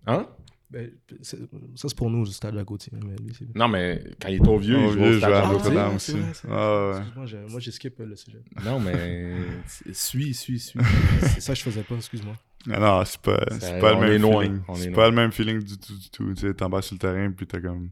Hein? 0.07 0.27
Ben, 0.71 0.89
ça, 1.21 1.35
c'est 1.75 1.95
pour 1.97 2.09
nous, 2.09 2.23
le 2.23 2.31
stade 2.31 2.57
à 2.57 2.63
Gauthier. 2.63 2.93
Mais 2.93 3.15
lui, 3.17 3.35
c'est... 3.37 3.53
Non, 3.53 3.67
mais 3.67 4.01
quand 4.21 4.29
il 4.29 4.35
est 4.35 4.47
au 4.47 4.57
vieux, 4.57 4.77
il 4.77 4.91
joue 4.91 5.03
au 5.03 5.17
stade 5.17 5.33
à. 5.33 5.47
Notre-Dame 5.51 5.95
aussi. 5.95 6.15
Ah 6.49 6.91
ouais. 6.91 6.97
Excuse-moi, 6.97 7.25
j'ai, 7.25 7.37
moi, 7.49 7.59
j'ai 7.59 7.71
skip 7.71 7.99
le 7.99 8.15
sujet. 8.15 8.41
Non, 8.63 8.79
mais. 8.79 9.35
suis, 9.91 10.33
suis, 10.33 10.59
suis. 10.59 10.79
C'est 11.21 11.41
ça, 11.41 11.53
je 11.53 11.61
faisais 11.61 11.83
pas, 11.83 11.95
excuse-moi. 11.95 12.35
Non, 12.67 12.79
non, 12.79 13.03
c'est 13.03 13.19
pas, 13.19 13.43
c'est 13.59 13.79
pas 13.79 13.93
le 13.95 13.99
même 13.99 14.21
loin, 14.21 14.43
feeling. 14.43 14.61
on 14.67 14.75
est 14.75 14.77
C'est 14.77 14.85
loin. 14.87 14.95
pas 14.95 15.09
le 15.09 15.15
même 15.15 15.31
feeling 15.33 15.59
du 15.61 15.77
tout, 15.77 15.97
du 15.97 16.09
tout. 16.09 16.33
Tu 16.35 16.41
sais, 16.41 16.53
t'embarques 16.53 16.85
sur 16.85 16.95
le 16.95 16.99
terrain, 16.99 17.31
puis 17.31 17.45
t'as 17.47 17.59
comme. 17.59 17.89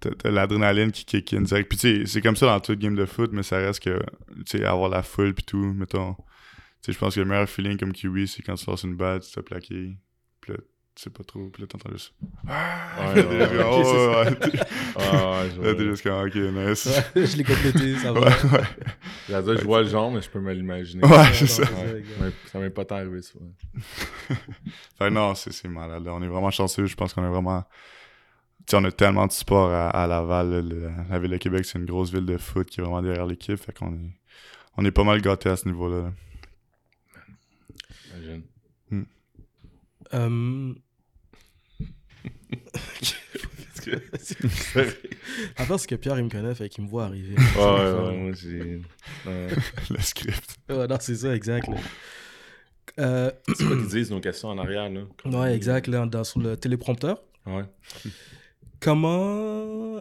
T'as, 0.00 0.10
t'as 0.10 0.30
l'adrénaline 0.30 0.90
qui 0.90 1.04
kick 1.04 1.34
in 1.34 1.42
direct. 1.42 1.68
Puis 1.68 1.76
tu 1.76 1.98
sais, 1.98 2.06
c'est 2.06 2.22
comme 2.22 2.36
ça 2.36 2.46
dans 2.46 2.60
toute 2.60 2.78
game 2.78 2.94
de 2.94 3.04
foot, 3.04 3.30
mais 3.32 3.42
ça 3.42 3.58
reste 3.58 3.82
que, 3.82 3.98
tu 4.46 4.58
sais, 4.58 4.64
avoir 4.64 4.88
la 4.88 5.02
foule, 5.02 5.34
puis 5.34 5.44
tout, 5.44 5.74
mettons. 5.74 6.14
Tu 6.14 6.22
sais, 6.80 6.92
je 6.92 6.98
pense 6.98 7.14
que 7.14 7.20
le 7.20 7.26
meilleur 7.26 7.48
feeling 7.48 7.76
comme 7.76 7.92
Kiwi, 7.92 8.26
c'est 8.26 8.42
quand 8.42 8.54
tu 8.54 8.64
lances 8.70 8.84
une 8.84 8.96
balle, 8.96 9.20
tu 9.20 9.26
te 9.28 9.32
fais 9.34 9.42
plaquer, 9.42 9.98
puis 10.40 10.52
là, 10.52 10.58
tu 10.98 11.04
sais 11.04 11.10
pas 11.10 11.22
trop, 11.22 11.46
puis 11.48 11.62
là, 11.62 11.68
t'entends 11.68 11.92
juste. 11.92 12.12
Ouais, 12.44 13.22
ouais, 13.22 13.38
ouais. 13.38 13.64
oh, 13.64 14.24
Ah, 14.98 15.42
ouais, 15.42 15.50
je 15.54 15.60
Là, 15.62 15.74
t'es 15.76 15.84
juste 15.84 16.02
comme, 16.02 16.26
ok, 16.26 16.34
nice. 16.34 16.88
je 17.14 17.36
l'ai 17.36 17.44
complété, 17.44 17.96
ça 18.02 18.10
va. 18.12 18.18
Ouais, 18.20 18.26
ouais. 18.26 18.64
J'allais 19.28 19.44
dire, 19.44 19.58
je 19.60 19.64
vois 19.64 19.82
le 19.82 19.88
genre, 19.88 20.10
mais 20.10 20.20
je 20.22 20.28
peux 20.28 20.40
me 20.40 20.52
l'imaginer. 20.52 21.04
Ouais, 21.06 21.32
c'est 21.34 21.46
ça. 21.46 21.62
Ça 22.50 22.58
m'est 22.58 22.70
pas 22.70 22.84
tant 22.84 22.96
arrivé, 22.96 23.22
ça. 23.22 23.38
Fait 24.98 25.08
que 25.08 25.08
non, 25.10 25.36
c'est, 25.36 25.68
malade. 25.68 26.04
là. 26.04 26.14
On 26.14 26.22
est 26.22 26.26
vraiment 26.26 26.50
chanceux. 26.50 26.86
Je 26.86 26.96
pense 26.96 27.14
qu'on 27.14 27.24
est 27.24 27.28
vraiment. 27.30 27.62
Tu 28.66 28.72
sais, 28.72 28.76
on 28.76 28.84
a 28.84 28.90
tellement 28.90 29.28
de 29.28 29.32
sport 29.32 29.70
à, 29.70 29.90
à 29.90 30.06
Laval. 30.08 30.50
là. 30.50 30.60
Le- 30.62 30.90
la 31.10 31.18
ville 31.20 31.30
de 31.30 31.36
Québec, 31.36 31.64
c'est 31.64 31.78
une 31.78 31.84
grosse 31.86 32.10
ville 32.12 32.26
de 32.26 32.36
foot 32.38 32.68
qui 32.68 32.80
est 32.80 32.82
vraiment 32.82 33.02
derrière 33.02 33.24
l'équipe. 33.26 33.56
Fait 33.56 33.72
qu'on 33.72 33.94
est, 33.94 34.10
on 34.76 34.84
est 34.84 34.90
pas 34.90 35.04
mal 35.04 35.20
gâtés 35.22 35.48
à 35.48 35.56
ce 35.56 35.66
niveau-là. 35.68 36.02
là. 36.02 36.12
Imagine. 38.16 38.42
Euh, 40.14 40.74
à 45.56 45.64
part 45.66 45.80
ce 45.80 45.86
que 45.86 45.94
Pierre, 45.94 46.18
il 46.18 46.24
me 46.24 46.30
connaît, 46.30 46.54
fait 46.54 46.68
qu'il 46.68 46.84
me 46.84 46.88
voit 46.88 47.04
arriver. 47.04 47.34
Ouais, 47.56 47.64
ouais, 47.64 48.16
moi, 48.16 48.32
j'ai. 48.32 48.80
ouais. 49.26 49.48
Le 49.90 50.00
script. 50.00 50.56
Ouais, 50.68 50.86
non, 50.86 50.96
c'est 51.00 51.16
ça, 51.16 51.34
exact. 51.34 51.68
Euh, 52.98 53.30
C'est 53.56 53.64
quoi 53.64 53.76
qu'ils 53.76 53.88
disent 53.88 54.10
nos 54.10 54.20
questions 54.20 54.48
en 54.48 54.58
arrière, 54.58 54.90
là? 54.90 55.02
ouais, 55.26 55.54
exact, 55.54 55.86
là, 55.86 56.04
dans, 56.06 56.24
sur 56.24 56.40
le 56.40 56.56
téléprompteur. 56.56 57.22
Ouais. 57.46 57.64
Comment... 58.80 59.96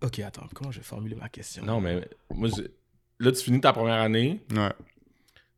Ok, 0.00 0.18
attends, 0.18 0.48
comment 0.54 0.70
je 0.72 0.78
vais 0.78 0.84
formuler 0.84 1.14
ma 1.14 1.28
question? 1.28 1.64
Non, 1.64 1.80
mais 1.80 2.06
moi, 2.34 2.48
je- 2.48 2.62
là, 3.24 3.32
tu 3.32 3.42
finis 3.44 3.60
ta 3.60 3.72
première 3.72 4.00
année, 4.00 4.40
Ouais. 4.50 4.72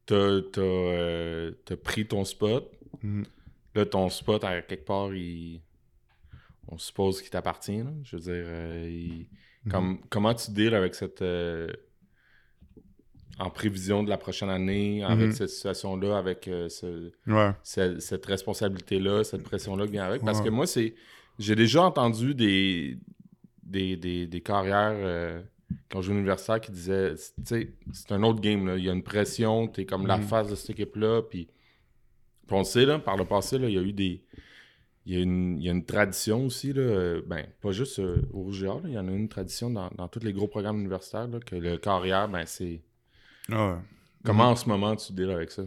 t'as 0.06 0.40
t'as, 0.52 0.60
euh, 0.60 1.52
t'as 1.64 1.76
pris 1.76 2.06
ton 2.06 2.24
spot. 2.24 2.70
Mhm. 3.02 3.24
Là, 3.74 3.86
ton 3.86 4.08
spot, 4.08 4.44
à 4.44 4.62
quelque 4.62 4.84
part, 4.84 5.12
il... 5.14 5.60
on 6.68 6.78
suppose 6.78 7.20
qu'il 7.20 7.30
t'appartient. 7.30 7.82
Je 8.04 8.16
veux 8.16 8.22
dire, 8.22 8.44
euh, 8.46 8.88
il- 8.90 9.28
comme, 9.70 9.98
comment 10.10 10.34
tu 10.34 10.50
deals 10.50 10.74
avec 10.74 10.94
cette. 10.94 11.22
euh, 11.22 11.68
en 13.38 13.50
prévision 13.50 14.04
de 14.04 14.10
la 14.10 14.16
prochaine 14.16 14.48
année, 14.50 15.02
avec 15.02 15.26
Mhm. 15.28 15.32
cette 15.32 15.48
situation-là, 15.48 16.16
avec 16.18 16.46
euh, 16.46 16.68
ce- 16.68 17.10
Ouais. 17.26 17.50
ce- 17.64 17.98
cette 17.98 18.24
responsabilité-là, 18.26 19.24
cette 19.24 19.42
pression-là 19.42 19.86
qui 19.86 19.92
vient 19.92 20.04
avec? 20.04 20.22
Parce 20.22 20.38
Ouais. 20.38 20.44
que 20.44 20.50
moi, 20.50 20.66
c'est. 20.68 20.94
J'ai 21.40 21.56
déjà 21.56 21.82
entendu 21.82 22.32
des, 22.36 22.96
des, 23.64 23.96
des, 23.96 24.28
des 24.28 24.40
carrières 24.40 25.42
quand 25.90 26.00
je 26.00 26.06
joue 26.08 26.12
universitaire 26.12 26.60
qui 26.60 26.70
disaient 26.70 27.14
tu 27.14 27.42
sais, 27.44 27.72
c'est 27.92 28.12
un 28.12 28.22
autre 28.22 28.40
game. 28.40 28.66
Là. 28.68 28.76
Il 28.76 28.84
y 28.84 28.88
a 28.88 28.92
une 28.92 29.02
pression, 29.02 29.66
t'es 29.66 29.84
comme 29.84 30.06
la 30.06 30.18
Mhm. 30.18 30.24
face 30.24 30.48
de 30.50 30.54
cette 30.54 30.70
équipe-là. 30.70 31.22
Puis, 31.22 31.46
puis 32.46 32.54
on 32.54 32.58
le 32.58 32.64
sait, 32.64 32.86
là, 32.86 33.00
par 33.00 33.16
le 33.16 33.24
passé, 33.24 33.58
là, 33.58 33.68
il 33.68 33.74
y 33.74 33.78
a 33.78 33.82
eu 33.82 33.92
des. 33.92 34.22
Il 35.06 35.14
y 35.14 35.18
a 35.18 35.22
une, 35.22 35.58
il 35.58 35.64
y 35.64 35.68
a 35.68 35.72
une 35.72 35.84
tradition 35.84 36.46
aussi, 36.46 36.72
là, 36.72 36.80
euh, 36.80 37.22
ben, 37.26 37.46
pas 37.60 37.72
juste 37.72 37.98
euh, 37.98 38.22
au 38.32 38.50
là, 38.50 38.80
il 38.84 38.92
y 38.92 38.98
en 38.98 39.06
a 39.06 39.10
une 39.10 39.28
tradition 39.28 39.68
dans, 39.68 39.90
dans 39.96 40.08
tous 40.08 40.20
les 40.20 40.32
gros 40.32 40.48
programmes 40.48 40.80
universitaires, 40.80 41.28
là, 41.28 41.40
que 41.40 41.56
le 41.56 41.76
carrière, 41.76 42.28
ben, 42.28 42.44
c'est. 42.46 42.80
Ouais. 43.50 43.76
Comment 44.24 44.50
en 44.50 44.56
ce 44.56 44.66
moment 44.68 44.96
tu 44.96 45.12
deals 45.12 45.30
avec 45.30 45.50
ça? 45.50 45.62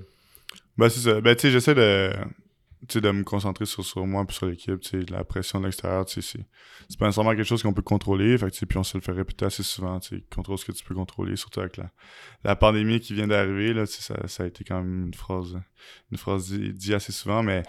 Ben, 0.77 0.89
c'est 0.89 1.01
ça. 1.01 1.21
Ben, 1.21 1.35
tu 1.35 1.41
sais, 1.41 1.51
j'essaie 1.51 1.75
de, 1.75 2.11
de 2.95 3.11
me 3.11 3.23
concentrer 3.23 3.67
sur, 3.67 3.85
sur 3.85 4.05
moi 4.07 4.25
puis 4.25 4.35
sur 4.35 4.47
l'équipe. 4.47 4.81
La 5.09 5.23
pression 5.23 5.59
de 5.59 5.65
l'extérieur, 5.65 6.05
tu 6.05 6.21
sais, 6.21 6.39
c'est, 6.89 6.97
pas 6.97 7.05
nécessairement 7.05 7.35
quelque 7.35 7.43
chose 7.43 7.61
qu'on 7.61 7.73
peut 7.73 7.83
contrôler. 7.83 8.35
Fait 8.39 8.49
que, 8.49 8.65
puis 8.65 8.77
on 8.79 8.83
se 8.83 8.97
le 8.97 9.01
fait 9.01 9.11
répéter 9.11 9.45
assez 9.45 9.61
souvent. 9.61 9.99
Contrôle 10.33 10.57
ce 10.57 10.65
que 10.65 10.71
tu 10.71 10.83
peux 10.83 10.95
contrôler, 10.95 11.35
surtout 11.35 11.59
avec 11.59 11.77
la, 11.77 11.91
la 12.43 12.55
pandémie 12.55 12.99
qui 12.99 13.13
vient 13.13 13.27
d'arriver. 13.27 13.85
Ça, 13.85 14.27
ça 14.27 14.43
a 14.43 14.47
été 14.47 14.63
quand 14.63 14.81
même 14.81 15.05
une 15.05 15.13
phrase, 15.13 15.59
une 16.11 16.17
phrase 16.17 16.51
dit 16.51 16.93
assez 16.95 17.11
souvent, 17.11 17.43
mais 17.43 17.61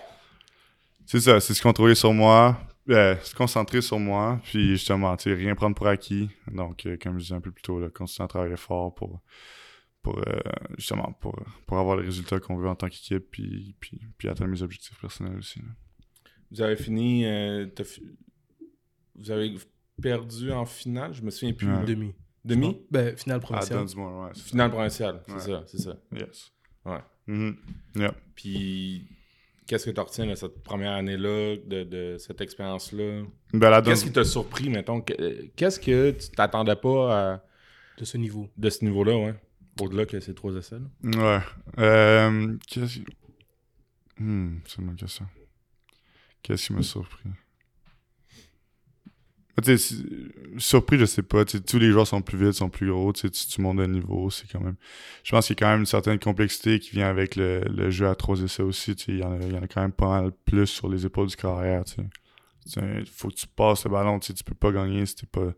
c'est 1.08 1.20
ça, 1.20 1.40
c'est 1.40 1.54
se 1.54 1.62
contrôler 1.62 1.94
sur 1.94 2.12
moi, 2.12 2.60
euh, 2.90 3.16
se 3.22 3.34
concentrer 3.34 3.80
sur 3.82 3.98
moi, 3.98 4.40
puis 4.44 4.70
justement, 4.70 5.16
tu 5.16 5.24
sais, 5.24 5.34
rien 5.34 5.54
prendre 5.54 5.74
pour 5.74 5.86
acquis. 5.88 6.30
Donc, 6.52 6.86
euh, 6.86 6.96
comme 7.02 7.14
je 7.18 7.24
disais 7.24 7.34
un 7.34 7.40
peu 7.40 7.50
plus 7.50 7.62
tôt, 7.62 7.80
là, 7.80 7.88
continuer 7.90 8.24
à 8.24 8.28
travailler 8.28 8.56
fort 8.56 8.94
pour 8.94 9.20
pour 10.00 10.16
euh, 10.20 10.40
justement 10.78 11.12
pour, 11.20 11.34
pour 11.66 11.76
avoir 11.78 11.96
les 11.96 12.04
résultats 12.06 12.38
qu'on 12.38 12.56
veut 12.56 12.68
en 12.68 12.76
tant 12.76 12.88
qu'équipe 12.88 13.30
puis, 13.32 13.74
puis, 13.80 14.00
puis 14.16 14.28
atteindre 14.28 14.50
mes 14.52 14.62
objectifs 14.62 14.98
personnels 15.00 15.36
aussi. 15.38 15.58
là. 15.58 15.66
Vous 16.52 16.62
avez 16.62 16.76
fini. 16.76 17.26
euh, 17.26 17.66
fi- 17.84 18.16
Vous 19.16 19.30
avez 19.30 19.54
perdu 20.00 20.52
en 20.52 20.64
finale, 20.64 21.12
je 21.12 21.22
me 21.22 21.30
souviens 21.30 21.52
plus. 21.52 21.66
Ouais. 21.66 21.84
Demi. 21.84 22.14
Demi? 22.44 22.80
Ben, 22.90 23.16
finale 23.16 23.38
Ah, 23.38 23.40
provinciale. 23.40 23.84
ouais. 23.84 24.30
Finale 24.36 24.70
provinciale, 24.70 25.22
c'est 25.26 25.32
Ouais. 25.34 25.40
ça, 25.40 25.64
c'est 25.66 25.78
ça. 25.78 25.96
Yes. 26.12 26.52
Ouais. 26.86 27.00
Mhm. 27.26 27.56
Yeah. 27.96 28.14
Puis, 28.36 29.08
qu'est-ce 29.68 29.84
que 29.86 29.90
tu 29.90 30.00
retiens 30.00 30.26
de 30.26 30.34
cette 30.34 30.62
première 30.64 30.92
année-là, 30.94 31.56
de, 31.64 31.84
de 31.84 32.16
cette 32.18 32.40
expérience-là? 32.40 33.22
Ben, 33.52 33.82
Qu'est-ce 33.82 34.04
qui 34.04 34.12
t'a 34.12 34.24
surpris, 34.24 34.68
mettons? 34.70 35.00
Que- 35.02 35.46
Qu'est-ce 35.54 35.78
que 35.78 36.10
tu 36.10 36.30
t'attendais 36.30 36.74
pas 36.76 37.34
à- 37.34 37.44
De 37.98 38.04
ce 38.04 38.16
niveau. 38.16 38.48
de 38.56 38.70
ce 38.70 38.84
niveau-là, 38.84 39.16
ouais? 39.16 39.34
Au-delà 39.80 40.06
que 40.06 40.18
ces 40.18 40.34
trois 40.34 40.54
essais. 40.56 40.78
là? 41.04 41.38
Ouais. 41.38 41.44
Euh, 41.84 42.56
qu'est-ce 42.66 42.94
qui... 42.98 43.04
Hmm, 44.18 44.56
c'est 44.66 44.78
une 44.80 44.86
bonne 44.88 44.96
question. 44.96 45.26
Qu'est-ce 46.42 46.66
qui 46.66 46.72
m'a 46.72 46.82
surpris? 46.82 47.28
Ah, 47.28 47.30
tu 47.30 47.36
sais, 49.06 49.47
si- 49.47 49.47
surpris, 50.58 50.98
je 50.98 51.04
sais 51.04 51.22
pas. 51.22 51.44
tous 51.44 51.78
les 51.78 51.90
joueurs 51.90 52.06
sont 52.06 52.22
plus 52.22 52.38
vite, 52.38 52.52
sont 52.54 52.68
plus 52.70 52.90
gros. 52.90 53.12
Tu, 53.12 53.30
tu, 53.30 53.60
montes 53.60 53.78
de 53.78 53.86
niveau, 53.86 54.30
c'est 54.30 54.50
quand 54.50 54.60
même... 54.60 54.76
Je 55.24 55.30
pense 55.30 55.46
qu'il 55.46 55.54
y 55.54 55.58
a 55.58 55.60
quand 55.60 55.70
même 55.70 55.80
une 55.80 55.86
certaine 55.86 56.18
complexité 56.18 56.78
qui 56.78 56.90
vient 56.90 57.08
avec 57.08 57.36
le, 57.36 57.90
jeu 57.90 58.06
à 58.08 58.14
trois 58.14 58.40
essais 58.40 58.62
aussi. 58.62 58.92
Il 59.08 59.18
y, 59.18 59.22
en 59.24 59.32
a- 59.32 59.44
y 59.44 59.58
en 59.58 59.62
a 59.62 59.68
quand 59.68 59.80
même 59.80 59.92
pas 59.92 60.08
mal 60.08 60.32
plus 60.44 60.66
sur 60.66 60.88
les 60.88 61.04
épaules 61.06 61.28
du 61.28 61.36
carrière. 61.36 61.82
Il 62.76 63.06
faut 63.06 63.28
que 63.28 63.34
tu 63.34 63.46
passes 63.46 63.84
le 63.84 63.90
ballon. 63.90 64.18
Tu 64.18 64.32
peux 64.44 64.54
pas 64.54 64.72
gagner 64.72 65.06
si 65.06 65.16
t'es 65.16 65.26
pas 65.26 65.52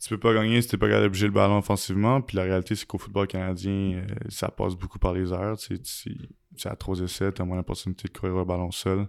tu 0.00 0.08
peux 0.08 0.18
pas 0.18 0.32
gagner 0.32 0.62
si 0.62 0.68
t'es 0.68 0.78
pas 0.78 0.86
capable 0.88 1.04
de 1.04 1.08
bouger 1.10 1.26
le 1.26 1.32
ballon 1.32 1.58
offensivement. 1.58 2.22
Puis 2.22 2.36
la 2.36 2.44
réalité, 2.44 2.74
c'est 2.74 2.86
qu'au 2.86 2.96
football 2.96 3.26
canadien, 3.26 3.70
euh, 3.98 4.06
ça 4.30 4.48
passe 4.48 4.74
beaucoup 4.74 4.98
par 4.98 5.12
les 5.12 5.26
tu- 5.58 5.78
c'est 6.56 6.68
à 6.68 6.74
3 6.76 7.00
essais, 7.00 7.30
t'as 7.32 7.44
moins 7.44 7.58
l'opportunité 7.58 8.08
de 8.08 8.18
courir 8.18 8.34
le 8.36 8.44
ballon 8.44 8.70
seul. 8.70 9.06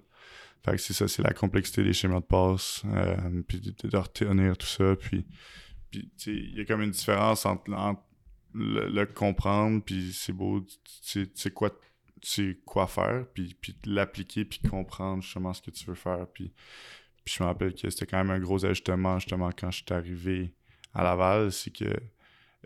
Fait 0.63 0.73
que 0.73 0.77
c'est 0.77 0.93
ça, 0.93 1.07
c'est 1.07 1.23
la 1.23 1.33
complexité 1.33 1.83
des 1.83 1.93
schémas 1.93 2.19
de 2.19 2.25
passe, 2.25 2.83
euh, 2.85 3.41
puis 3.47 3.59
de, 3.59 3.97
retenir 3.97 4.57
tout 4.57 4.67
ça. 4.67 4.95
Puis, 4.95 5.25
puis 5.89 6.11
il 6.27 6.57
y 6.57 6.61
a 6.61 6.65
comme 6.65 6.81
une 6.81 6.91
différence 6.91 7.45
entre, 7.45 7.63
le, 8.53 9.05
comprendre, 9.05 9.81
puis 9.83 10.13
c'est 10.13 10.33
beau, 10.33 10.61
tu 11.11 11.27
sais- 11.33 11.51
quoi, 11.51 11.71
quoi 12.65 12.87
faire, 12.87 13.25
puis, 13.33 13.55
puis 13.59 13.75
l'appliquer, 13.85 14.45
puis 14.45 14.59
comprendre 14.59 15.23
justement 15.23 15.53
ce 15.53 15.61
que 15.61 15.71
tu 15.71 15.85
veux 15.85 15.95
faire. 15.95 16.27
Puis, 16.31 16.53
puis 17.23 17.35
je 17.37 17.43
me 17.43 17.47
rappelle 17.47 17.73
que 17.73 17.89
c'était 17.89 18.05
quand 18.05 18.17
même 18.17 18.31
un 18.31 18.39
gros 18.39 18.63
ajustement 18.65 19.19
justement 19.19 19.49
quand 19.51 19.71
je 19.71 19.77
suis 19.77 19.93
arrivé 19.93 20.53
à 20.93 21.03
Laval, 21.03 21.51
c'est 21.51 21.71
que 21.71 21.85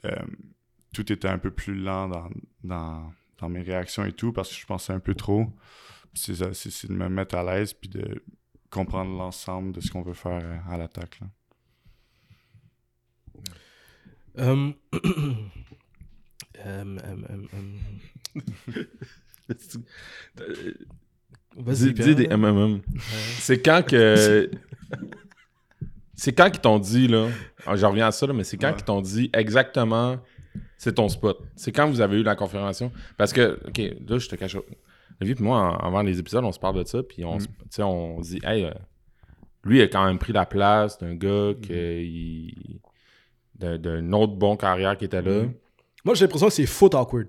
euh, 0.05 0.25
tout 0.93 1.11
était 1.11 1.27
un 1.27 1.37
peu 1.37 1.51
plus 1.51 1.75
lent 1.75 2.07
dans, 2.07 2.29
dans, 2.63 3.13
dans 3.37 3.49
mes 3.49 3.61
réactions 3.61 4.05
et 4.05 4.13
tout 4.13 4.33
parce 4.33 4.49
que 4.49 4.55
je 4.55 4.65
pensais 4.65 4.93
un 4.93 4.99
peu 4.99 5.13
trop. 5.13 5.47
C'est 6.15 6.35
ça, 6.35 6.53
c'est 6.53 6.71
c'est 6.71 6.87
de 6.87 6.93
me 6.93 7.09
mettre 7.09 7.35
à 7.35 7.43
l'aise 7.43 7.73
puis 7.73 7.89
de 7.89 8.23
comprendre 8.69 9.15
l'ensemble 9.17 9.73
de 9.73 9.81
ce 9.81 9.91
qu'on 9.91 10.01
veut 10.01 10.13
faire 10.13 10.63
à 10.69 10.77
l'attaque. 10.77 11.19
là. 11.21 11.27
Euh, 14.37 14.71
euh, 16.65 16.97
euh, 20.39 20.73
Vas-y, 21.57 21.93
Dis, 21.93 22.15
des 22.15 22.27
MMM. 22.27 22.81
C'est 23.39 23.61
quand 23.61 23.81
que. 23.85 24.49
c'est 26.15 26.33
quand 26.33 26.49
qu'ils 26.49 26.59
t'ont 26.61 26.79
dit, 26.79 27.07
là. 27.07 27.29
ah, 27.65 27.75
Je 27.77 27.85
reviens 27.85 28.07
à 28.07 28.11
ça, 28.11 28.27
là, 28.27 28.33
mais 28.33 28.43
c'est 28.43 28.57
quand 28.57 28.67
Ouais. 28.69 28.75
qu'ils 28.75 28.83
t'ont 28.85 29.01
dit 29.01 29.29
exactement 29.33 30.19
c'est 30.77 30.93
ton 30.95 31.07
spot. 31.07 31.39
C'est 31.55 31.71
quand 31.71 31.87
vous 31.89 32.01
avez 32.01 32.19
eu 32.19 32.23
la 32.23 32.35
confirmation? 32.35 32.91
Parce 33.17 33.31
que, 33.31 33.59
OK, 33.67 33.77
là, 34.07 34.17
je 34.17 34.27
te 34.27 34.35
cache. 34.35 34.57
Lui 35.21 35.31
et 35.31 35.35
moi, 35.39 35.59
en- 35.59 35.77
avant 35.87 36.01
les 36.01 36.19
épisodes, 36.19 36.43
on 36.43 36.51
se 36.51 36.59
parle 36.59 36.83
de 36.83 36.87
ça, 36.87 37.01
puis 37.03 37.23
on, 37.25 37.39
se- 37.39 37.45
Mm. 37.45 37.47
tu 37.47 37.53
sais, 37.71 37.83
on 37.83 38.21
se 38.21 38.29
dit, 38.31 38.39
hey, 38.43 38.65
euh, 38.65 38.71
lui, 39.63 39.79
il 39.79 39.81
a 39.81 39.87
quand 39.87 40.05
même 40.05 40.19
pris 40.19 40.33
la 40.33 40.45
place 40.45 40.97
d'un 40.99 41.15
gars 41.15 41.53
Mm. 41.53 42.47
d'un 43.77 44.13
autre 44.13 44.33
bon 44.33 44.57
carrière 44.57 44.97
qui 44.97 45.05
était 45.05 45.21
là. 45.21 45.43
Mm. 45.43 45.53
Moi, 46.03 46.15
j'ai 46.15 46.25
l'impression 46.25 46.47
que 46.47 46.53
c'est 46.53 46.65
foot 46.65 46.93
awkward. 46.93 47.27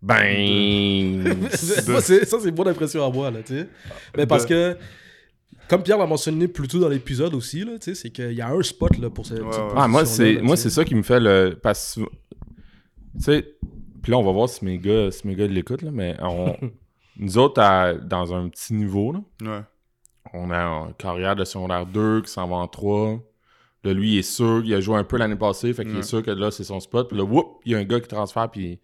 Ben. 0.00 1.22
Moi, 1.88 2.00
ça, 2.00 2.40
c'est 2.40 2.56
mon 2.56 2.66
impression 2.66 3.04
à 3.04 3.10
moi, 3.10 3.30
là, 3.30 3.42
tu 3.42 3.54
sais. 3.58 3.68
Mais 4.16 4.26
parce 4.26 4.46
que, 4.46 4.76
comme 5.68 5.82
Pierre 5.82 5.98
l'a 5.98 6.06
mentionné 6.06 6.48
plus 6.48 6.68
tôt 6.68 6.78
dans 6.78 6.88
l'épisode 6.88 7.34
aussi, 7.34 7.64
là, 7.64 7.72
tu 7.78 7.86
sais, 7.86 7.94
c'est 7.94 8.10
qu'il 8.10 8.32
y 8.32 8.40
a 8.40 8.48
un 8.48 8.62
spot, 8.62 8.96
là, 8.98 9.10
pour 9.10 9.26
cette, 9.26 9.40
Ouais. 9.40 9.50
Ah, 9.76 9.88
moi, 9.88 10.06
c'est 10.06 10.40
moi 10.40 10.56
ça 10.56 10.84
qui 10.84 10.94
me 10.94 11.02
fait 11.02 11.20
le. 11.20 11.58
Parce 11.62 11.96
que. 11.96 12.00
Tu 13.16 13.24
sais, 13.24 13.54
puis 14.08 14.12
là, 14.12 14.18
on 14.18 14.24
va 14.24 14.32
voir 14.32 14.48
si 14.48 14.64
mes 14.64 14.78
gars, 14.78 15.10
si 15.10 15.26
mes 15.26 15.34
gars 15.34 15.46
l'écoutent, 15.46 15.82
là, 15.82 15.90
mais 15.92 16.16
on, 16.22 16.56
nous 17.18 17.36
autres, 17.36 17.60
à- 17.60 17.92
dans 17.92 18.32
un 18.34 18.48
petit 18.48 18.72
niveau, 18.72 19.12
là, 19.12 19.20
Ouais. 19.42 19.60
on 20.32 20.50
a 20.50 20.56
une 20.86 20.94
carrière 20.94 21.36
de 21.36 21.44
secondaire 21.44 21.84
2 21.84 22.22
qui 22.22 22.30
s'en 22.30 22.48
va 22.48 22.56
en 22.56 22.68
3. 22.68 23.18
Là, 23.84 23.92
lui, 23.92 24.14
il 24.14 24.18
est 24.20 24.22
sûr, 24.22 24.62
il 24.64 24.72
a 24.72 24.80
joué 24.80 24.96
un 24.96 25.04
peu 25.04 25.18
l'année 25.18 25.36
passée, 25.36 25.74
fait 25.74 25.84
qu'il 25.84 25.92
Ouais. 25.92 25.98
est 26.00 26.02
sûr 26.02 26.22
que 26.22 26.30
là, 26.30 26.50
c'est 26.50 26.64
son 26.64 26.80
spot. 26.80 27.08
Puis 27.08 27.18
là, 27.18 27.24
whoop, 27.24 27.60
il 27.66 27.72
y 27.72 27.74
a 27.74 27.78
un 27.78 27.84
gars 27.84 28.00
qui 28.00 28.08
transfère, 28.08 28.50
puis 28.50 28.80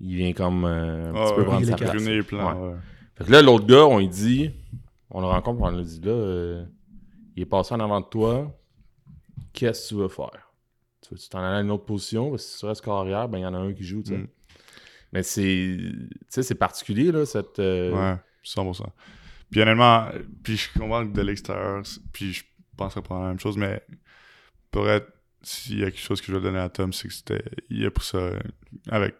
il 0.00 0.16
vient 0.16 0.32
comme 0.32 0.64
euh, 0.64 1.10
un 1.10 1.12
petit 1.12 1.34
peu 1.34 1.40
ouais, 1.40 1.46
prendre 1.46 1.60
il 1.60 1.66
sa 1.66 1.76
place. 1.76 2.26
Plans, 2.26 2.68
Ouais. 2.70 2.74
Fait 3.16 3.24
que 3.24 3.30
là, 3.32 3.42
l'autre 3.42 3.66
gars, 3.66 3.84
on 3.84 3.98
lui 3.98 4.08
dit, 4.08 4.50
on 5.10 5.20
le 5.20 5.26
rencontre, 5.26 5.60
on 5.60 5.70
lui 5.70 5.84
dit 5.84 6.00
là, 6.00 6.10
euh, 6.12 6.64
il 7.36 7.42
est 7.42 7.46
passé 7.46 7.74
en 7.74 7.80
avant 7.80 8.00
de 8.00 8.06
toi, 8.06 8.50
qu'est-ce 9.52 9.82
que 9.84 9.88
tu 9.88 9.94
veux 10.00 10.08
faire? 10.08 10.52
Tu 11.02 11.14
veux-tu 11.14 11.28
t'en 11.28 11.38
aller 11.40 11.58
à 11.58 11.60
une 11.60 11.70
autre 11.70 11.84
position? 11.84 12.30
Parce 12.30 12.44
que 12.44 12.50
si 12.50 12.58
tu 12.60 12.66
restes 12.66 12.84
carrière, 12.84 13.28
ben 13.28 13.38
il 13.38 13.42
y 13.42 13.46
en 13.46 13.54
a 13.54 13.58
un 13.58 13.72
qui 13.72 13.84
joue, 13.84 14.02
tu 14.02 14.10
sais. 14.12 14.18
Mm. 14.18 14.26
Mais 15.12 15.22
c'est, 15.22 15.76
tu 15.78 16.08
sais, 16.28 16.42
c'est 16.42 16.54
particulier, 16.54 17.10
là, 17.12 17.24
cette... 17.24 17.58
euh, 17.58 17.92
Ouais, 18.14 18.16
100%. 18.44 18.84
Puis 19.50 19.62
honnêtement, 19.62 20.08
puis 20.42 20.56
je 20.56 20.68
comprends 20.78 21.06
que 21.06 21.12
de 21.12 21.22
l'extérieur, 21.22 21.82
puis 22.12 22.34
je 22.34 22.44
penserais 22.76 23.02
pas 23.02 23.18
la 23.22 23.28
même 23.28 23.40
chose, 23.40 23.56
mais 23.56 23.82
pour 24.70 24.88
être, 24.88 25.10
s'il 25.42 25.78
y 25.78 25.82
a 25.82 25.90
quelque 25.90 26.00
chose 26.00 26.20
que 26.20 26.26
je 26.26 26.32
vais 26.36 26.42
donner 26.42 26.58
à 26.58 26.68
Tom, 26.68 26.92
c'est 26.92 27.08
que 27.08 27.14
c'était, 27.14 27.42
il 27.70 27.86
a 27.86 27.90
pris 27.90 28.04
ça 28.04 28.30
avec 28.90 29.14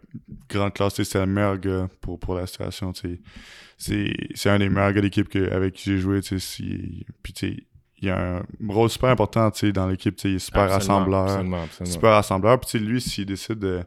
grande 0.47 0.73
classe, 0.73 0.95
c'était 1.01 1.19
le 1.19 1.25
meilleur 1.25 1.57
gars 1.57 1.87
pour, 2.01 2.19
pour 2.19 2.35
la 2.35 2.45
situation. 2.45 2.93
C'est, 2.93 4.49
un 4.49 4.59
des 4.59 4.69
meilleurs 4.69 4.93
gars 4.93 5.01
d'équipe 5.01 5.29
que, 5.29 5.51
avec 5.51 5.73
qui 5.73 5.89
j'ai 5.89 5.97
joué, 5.97 6.21
tu 6.21 6.27
sais, 6.27 6.39
si- 6.39 7.05
puis 7.23 7.33
tu 7.33 7.47
sais, 7.47 7.63
il 8.01 8.07
y 8.07 8.11
a 8.11 8.37
un 8.37 8.43
rôle 8.67 8.89
super 8.89 9.09
important, 9.09 9.51
dans 9.73 9.87
l'équipe, 9.87 10.17
il 10.23 10.35
est 10.35 10.39
super 10.39 10.63
absolument, 10.63 10.99
rassembleur 10.99 11.23
Absolument, 11.29 11.63
absolument. 11.63 11.93
super 11.93 12.11
rassembleur. 12.11 12.59
Puis 12.59 12.79
lui, 12.79 13.01
s'il 13.01 13.25
décide 13.25 13.59
de, 13.59 13.83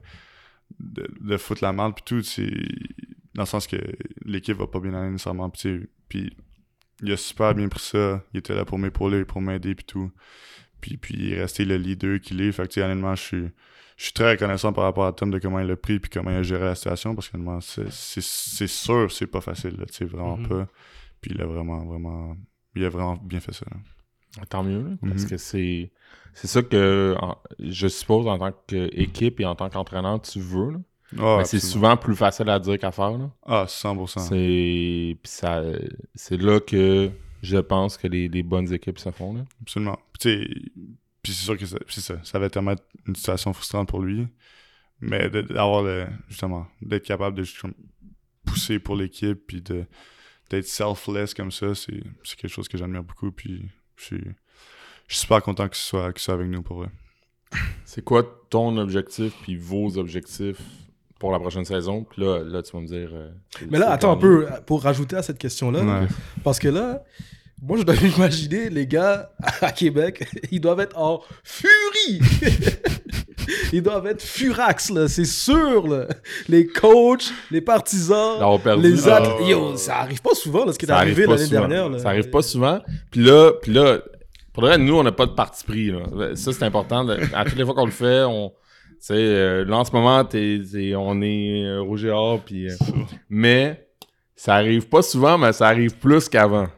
de, 0.81 1.09
de 1.21 1.37
foutre 1.37 1.63
la 1.65 1.73
merde, 1.73 1.95
puis 1.95 2.05
tout, 2.05 2.23
c'est 2.23 2.51
dans 3.35 3.43
le 3.43 3.47
sens 3.47 3.67
que 3.67 3.77
l'équipe 4.25 4.57
va 4.57 4.67
pas 4.67 4.81
bien 4.81 4.95
aller 4.95 5.11
nécessairement. 5.11 5.51
Puis, 5.51 6.31
il 7.03 7.13
a 7.13 7.17
super 7.17 7.55
bien 7.55 7.69
pris 7.69 7.81
ça. 7.81 8.23
Il 8.33 8.39
était 8.39 8.55
là 8.55 8.65
pour 8.65 8.79
m'épauler, 8.79 9.25
pour 9.25 9.41
m'aider, 9.41 9.75
puis 9.75 9.85
tout. 9.85 10.11
Puis, 10.81 10.97
puis 10.97 11.15
il 11.17 11.33
est 11.33 11.41
resté 11.41 11.65
le 11.65 11.77
leader 11.77 12.21
qu'il 12.21 12.41
est. 12.43 12.53
Fait 12.53 12.63
que, 12.65 12.69
tu 12.69 12.75
sais, 12.81 12.83
honnêtement, 12.85 13.15
je 13.15 13.23
suis, 13.23 13.49
je 13.97 14.05
suis 14.05 14.13
très 14.13 14.33
reconnaissant 14.33 14.73
par 14.73 14.85
rapport 14.85 15.07
à 15.07 15.13
Tom 15.13 15.31
de 15.31 15.39
comment 15.39 15.61
il 15.61 15.67
l'a 15.67 15.77
pris, 15.77 15.99
puis 16.01 16.11
comment 16.11 16.31
il 16.31 16.37
a 16.37 16.43
géré 16.43 16.65
la 16.65 16.75
situation, 16.75 17.15
parce 17.15 17.29
que, 17.29 17.37
honnêtement, 17.37 17.61
c'est, 17.61 17.91
sûr, 18.67 19.11
c'est 19.11 19.27
pas 19.27 19.41
facile, 19.41 19.77
tu 19.93 20.05
vraiment 20.05 20.37
Mhm. 20.37 20.49
pas. 20.49 20.69
Puis 21.21 21.33
il 21.35 21.41
a 21.41 21.47
vraiment, 21.47 21.85
vraiment, 21.85 22.37
il 22.75 22.85
a 22.85 22.89
vraiment 22.89 23.17
bien 23.17 23.41
fait 23.41 23.53
ça. 23.53 23.65
là. 23.71 24.45
Tant 24.49 24.63
mieux, 24.65 24.83
là, 24.83 24.91
parce 25.01 25.23
Mhm. 25.25 25.29
que 25.31 25.37
c'est, 25.37 25.93
c'est 26.35 26.47
ça 26.49 26.63
que, 26.63 27.15
en- 27.21 27.37
je 27.59 27.89
suppose, 27.89 28.27
en 28.27 28.39
tant 28.39 28.53
qu'équipe 28.67 29.41
et 29.41 29.45
en 29.45 29.55
tant 29.55 29.69
qu'entraîneur, 29.71 30.21
tu 30.23 30.41
veux, 30.41 30.71
là. 30.73 30.79
Ah, 31.19 31.37
Mais 31.39 31.45
c'est 31.45 31.61
souvent 31.61 31.97
plus 31.99 32.17
facile 32.17 32.49
à 32.49 32.59
dire 32.59 32.79
qu'à 32.79 32.91
faire, 32.91 33.19
là. 33.19 33.31
Ah, 33.45 33.67
100%. 33.69 34.19
C'est 34.21 35.19
puis 35.23 35.31
ça 35.31 35.63
c'est 36.15 36.39
là 36.41 36.59
que 36.59 37.11
je 37.43 37.59
pense 37.59 37.99
que 37.99 38.07
les, 38.07 38.29
les 38.29 38.43
bonnes 38.43 38.73
équipes 38.73 38.99
se 38.99 39.11
font 39.11 39.35
là. 39.35 39.45
Absolument. 39.61 39.99
Puis, 40.19 40.73
puis 41.23 41.33
c'est 41.33 41.45
sûr 41.45 41.59
que 41.59 41.67
ça, 41.67 41.77
c'est 41.89 42.01
ça. 42.01 42.15
Ça 42.25 42.39
va 42.39 42.49
tellement 42.49 42.71
être 42.71 42.85
une 43.07 43.15
situation 43.17 43.53
frustrante 43.53 43.89
pour 43.89 44.01
lui. 44.01 44.27
Mais 45.01 45.29
d'avoir 45.29 45.83
le. 45.83 46.07
Justement, 46.29 46.67
d'être 46.81 47.05
capable 47.05 47.37
de 47.37 47.45
pousser 48.47 48.79
pour 48.79 48.97
l'équipe, 48.97 49.39
puis 49.47 49.61
de 49.61 49.85
d'être 50.51 50.67
selfless 50.67 51.35
comme 51.35 51.51
ça, 51.53 51.75
c'est 51.75 52.03
c'est 52.25 52.37
quelque 52.39 52.51
chose 52.53 52.69
que 52.69 52.79
j'admire 52.79 53.03
beaucoup. 53.03 53.33
Puis 53.33 53.69
je 53.97 54.05
suis, 54.05 54.25
je 55.09 55.15
suis 55.15 55.23
super 55.23 55.43
content 55.43 55.69
qu'il 55.69 55.77
soit, 55.77 56.13
qu'il 56.13 56.23
soit 56.23 56.35
avec 56.35 56.49
nous 56.49 56.63
pour 56.63 56.79
vrai. 56.79 56.89
C'est 57.85 58.03
quoi 58.03 58.23
ton 58.51 58.77
objectif 58.79 59.33
puis 59.43 59.57
vos 59.57 59.99
objectifs 59.99 60.59
pour 61.19 61.33
la 61.33 61.39
prochaine 61.39 61.65
saison? 61.65 62.05
Puis 62.05 62.23
là 62.23 62.43
là 62.45 62.63
tu 62.63 62.73
vas 62.73 62.81
me 62.81 62.87
dire 62.87 63.11
euh, 63.13 63.31
Mais 63.71 63.79
là, 63.79 63.91
attends 63.91 64.13
un 64.13 64.17
peu, 64.17 64.47
pour 64.67 64.83
rajouter 64.83 65.17
à 65.17 65.23
cette 65.23 65.39
question-là, 65.39 65.81
Ouais. 65.81 66.07
parce 66.43 66.59
que 66.59 66.69
là, 66.69 67.03
moi, 67.65 67.77
je 67.79 67.83
dois 67.85 67.95
imaginer 68.17 68.71
les 68.71 68.87
gars 68.87 69.31
à 69.61 69.71
Québec, 69.71 70.27
ils 70.51 70.61
doivent 70.61 70.81
être 70.81 70.99
en 70.99 71.21
furie. 71.45 72.21
ils 73.73 73.83
doivent 73.83 74.07
être 74.07 74.23
furax, 74.23 74.91
là, 74.91 75.07
c'est 75.09 75.25
sûr, 75.25 75.87
là. 75.87 76.07
Les 76.49 76.67
coachs, 76.67 77.31
les 77.51 77.61
partisans, 77.61 78.39
les 78.81 79.09
Ah, 79.09 79.17
athlètes. 79.17 79.49
Yo, 79.49 79.73
ouais. 79.73 79.77
ça 79.77 79.99
arrive 79.99 80.23
pas 80.23 80.35
souvent, 80.35 80.65
là, 80.65 80.73
ce 80.73 80.79
qui 80.79 80.87
est 80.87 80.89
Ça 80.89 80.97
arrive 80.97 81.13
arrivé 81.13 81.27
pas 81.27 81.33
l'année 81.35 81.47
souvent. 81.47 81.61
dernière. 81.69 81.89
Là. 81.89 81.99
Ça 81.99 82.09
arrive 82.09 82.31
pas 82.31 82.43
souvent. 82.43 82.81
Puis 83.11 83.21
là, 83.23 83.53
puis 83.63 83.73
là, 83.73 84.01
pour 84.53 84.63
le 84.63 84.69
reste, 84.71 84.81
nous, 84.81 84.95
on 84.97 85.03
n'a 85.03 85.13
pas 85.13 85.27
de 85.27 85.33
parti 85.33 85.65
pris. 85.65 85.91
Là. 85.91 86.35
Ça, 86.37 86.53
c'est 86.53 86.65
important. 86.65 87.05
de- 87.05 87.19
à 87.35 87.45
toutes 87.45 87.57
les 87.57 87.65
fois 87.65 87.75
qu'on 87.75 87.87
le 87.87 87.91
fait, 87.93 88.23
on. 88.25 88.51
Tu 88.51 88.97
sais, 89.09 89.15
euh, 89.17 89.65
là, 89.65 89.79
en 89.79 89.85
ce 89.85 89.93
moment, 89.93 90.23
on 90.23 91.23
est 91.23 91.65
euh, 91.65 91.81
rouge 91.83 92.05
et 92.05 92.11
or, 92.11 92.41
puis. 92.45 92.69
euh, 92.71 92.75
mais 93.29 93.89
ça 94.37 94.55
arrive 94.55 94.89
pas 94.89 95.03
souvent, 95.03 95.39
mais 95.39 95.53
ça 95.53 95.67
arrive 95.69 95.97
plus 95.99 96.29
qu'avant. 96.29 96.69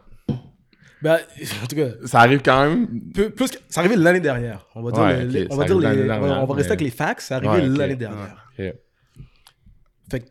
Ben, 1.02 1.18
en 1.62 1.66
tout 1.66 1.76
cas, 1.76 1.88
Ça 2.06 2.20
arrive 2.20 2.40
quand 2.42 2.64
même. 2.66 2.88
peu- 3.12 3.28
plus 3.28 3.50
que- 3.50 3.58
ça 3.68 3.80
arrivait 3.80 3.96
l'année 3.96 4.20
dernière. 4.20 4.66
On 4.74 4.82
va 4.82 4.90
dire, 4.90 5.02
Ouais, 5.02 5.24
les- 5.26 5.44
ok, 5.44 5.48
on 5.50 5.56
va, 5.56 5.64
dire 5.64 5.74
arrive 5.76 5.80
les- 5.80 5.86
l'année 6.06 6.06
dernière, 6.20 6.42
on 6.42 6.46
va 6.46 6.54
rester 6.54 6.68
mais- 6.70 6.72
avec 6.72 6.80
les 6.80 6.90
facts, 6.90 7.20
ça 7.20 7.36
arrivait 7.36 7.68
Ouais, 7.68 7.76
l'année 7.78 7.96
dernière. 7.96 8.50
Fait 10.10 10.20
que, 10.20 10.24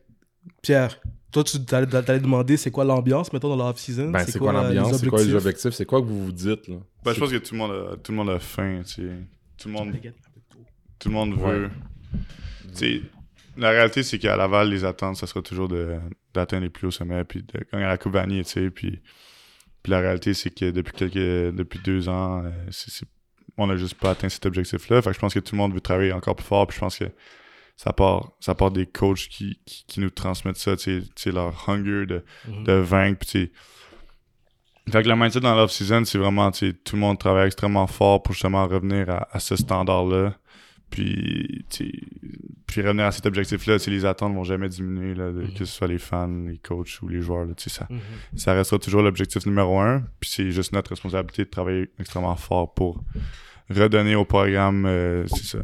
Pierre, 0.62 1.00
toi, 1.34 1.44
tu 1.44 1.60
t'allais 1.66 1.88
t'allais 1.88 2.20
demander 2.20 2.56
c'est 2.58 2.72
quoi 2.72 2.86
l'ambiance, 2.86 3.34
mettons, 3.34 3.50
dans 3.56 3.68
l'off-season 3.68 4.12
Ben, 4.12 4.20
c'est 4.26 4.40
quoi 4.40 4.54
l'ambiance? 4.54 4.98
C'est 4.98 5.08
quoi 5.08 5.22
les 5.24 5.34
objectifs? 5.36 5.72
C'est 5.74 5.86
quoi 5.86 6.00
que 6.02 6.06
vous 6.06 6.26
vous 6.26 6.32
dites, 6.32 6.68
là? 6.68 6.76
Ben, 7.04 7.14
je 7.14 7.20
pense 7.20 7.32
que 7.32 7.38
tout 7.38 7.54
le 7.56 7.58
monde 7.60 7.72
a, 7.72 7.98
tout 7.98 8.12
le 8.12 8.18
monde 8.18 8.30
a 8.30 8.40
faim. 8.40 8.82
tu 8.86 8.94
sais. 8.94 9.10
Tout 9.58 9.68
le 9.68 9.74
monde 9.74 9.94
tout 11.00 11.10
le 11.10 11.14
monde 11.16 11.34
Ouais. 11.34 11.52
veut. 11.60 11.70
Tu 12.70 12.76
sais, 12.76 13.02
la 13.58 13.72
réalité, 13.72 14.04
c'est 14.04 14.18
qu'à 14.20 14.36
Laval, 14.38 14.70
les 14.70 14.86
attentes, 14.86 15.18
ça 15.18 15.28
sera 15.28 15.42
toujours 15.42 15.68
de- 15.68 15.98
d'atteindre 16.34 16.64
les 16.64 16.70
plus 16.70 16.88
hauts 16.88 16.92
sommets, 16.92 17.24
puis 17.26 17.44
de 17.44 17.60
gagner 17.72 17.86
la 17.86 17.98
Coupe 17.98 18.14
Vanier, 18.14 18.44
tu 18.46 18.52
sais. 18.52 18.70
Puis, 18.72 19.00
puis 19.84 19.92
la 19.92 20.00
réalité, 20.00 20.34
c'est 20.34 20.50
que 20.50 20.72
depuis 20.72 20.94
quelques, 20.94 21.56
depuis 21.56 21.80
deux 21.84 22.08
ans, 22.10 22.44
euh, 22.46 22.50
c'est- 22.72 22.90
c'est- 22.90 23.06
on 23.58 23.68
n'a 23.68 23.76
juste 23.76 23.96
pas 23.96 24.12
atteint 24.12 24.30
cet 24.30 24.46
objectif-là. 24.46 25.02
Fait 25.02 25.10
que 25.10 25.16
je 25.16 25.20
pense 25.20 25.34
que 25.34 25.40
tout 25.40 25.56
le 25.56 25.58
monde 25.58 25.74
veut 25.74 25.82
travailler 25.82 26.14
encore 26.14 26.36
plus 26.36 26.46
fort, 26.46 26.66
puis 26.68 26.76
je 26.76 26.80
pense 26.80 26.98
que 26.98 27.06
ça 27.76 27.92
part, 27.94 28.32
ça 28.40 28.56
part 28.56 28.72
des 28.72 28.86
coachs 28.86 29.28
qui, 29.30 29.60
qui, 29.66 29.84
qui 29.88 30.00
nous 30.00 30.10
transmettent 30.10 30.58
ça, 30.58 30.76
tu 30.78 31.02
sais, 31.16 31.32
leur 31.32 31.70
hunger 31.70 32.06
de, 32.06 32.24
Mhm. 32.48 32.64
de 32.66 32.74
vaincre, 32.74 33.20
puis 33.26 33.52
Fait 34.92 35.02
que 35.02 35.08
le 35.08 35.16
mindset 35.16 35.40
dans 35.40 35.56
l'off-season, 35.56 36.04
c'est 36.04 36.18
vraiment, 36.18 36.52
tu 36.52 36.68
sais, 36.68 36.74
tout 36.74 36.98
le 36.98 37.02
monde 37.02 37.18
travaille 37.18 37.46
extrêmement 37.48 37.88
fort 37.88 38.22
pour 38.22 38.34
justement 38.34 38.68
revenir 38.68 39.10
à, 39.10 39.28
à 39.32 39.40
ce 39.40 39.56
standard-là. 39.56 40.36
Puis, 40.90 41.66
puis 42.68 42.82
revenir 42.82 43.06
à 43.06 43.12
cet 43.12 43.26
objectif-là, 43.26 43.78
les 43.88 44.06
attentes 44.06 44.36
vont 44.36 44.44
jamais 44.44 44.68
diminuer, 44.70 45.16
là, 45.16 45.32
de- 45.32 45.42
Mhm. 45.44 45.54
que 45.54 45.66
ce 45.66 45.74
soit 45.74 45.88
les 45.88 45.98
fans, 45.98 46.28
les 46.48 46.58
coachs 46.60 47.02
ou 47.02 47.08
les 47.08 47.22
joueurs, 47.22 47.46
là, 47.46 47.54
ça, 47.58 47.88
Mhm. 47.90 48.00
ça 48.36 48.54
restera 48.54 48.78
toujours 48.78 49.02
l'objectif 49.02 49.46
numéro 49.46 49.80
un. 49.80 50.04
Puis 50.20 50.30
c'est 50.30 50.52
juste 50.52 50.74
notre 50.74 50.90
responsabilité 50.90 51.46
de 51.46 51.50
travailler 51.50 51.90
extrêmement 51.98 52.36
fort 52.36 52.74
pour 52.74 53.04
redonner 53.70 54.16
au 54.16 54.26
programme, 54.26 54.86
euh, 54.86 55.26
c'est 55.28 55.46
ça, 55.46 55.60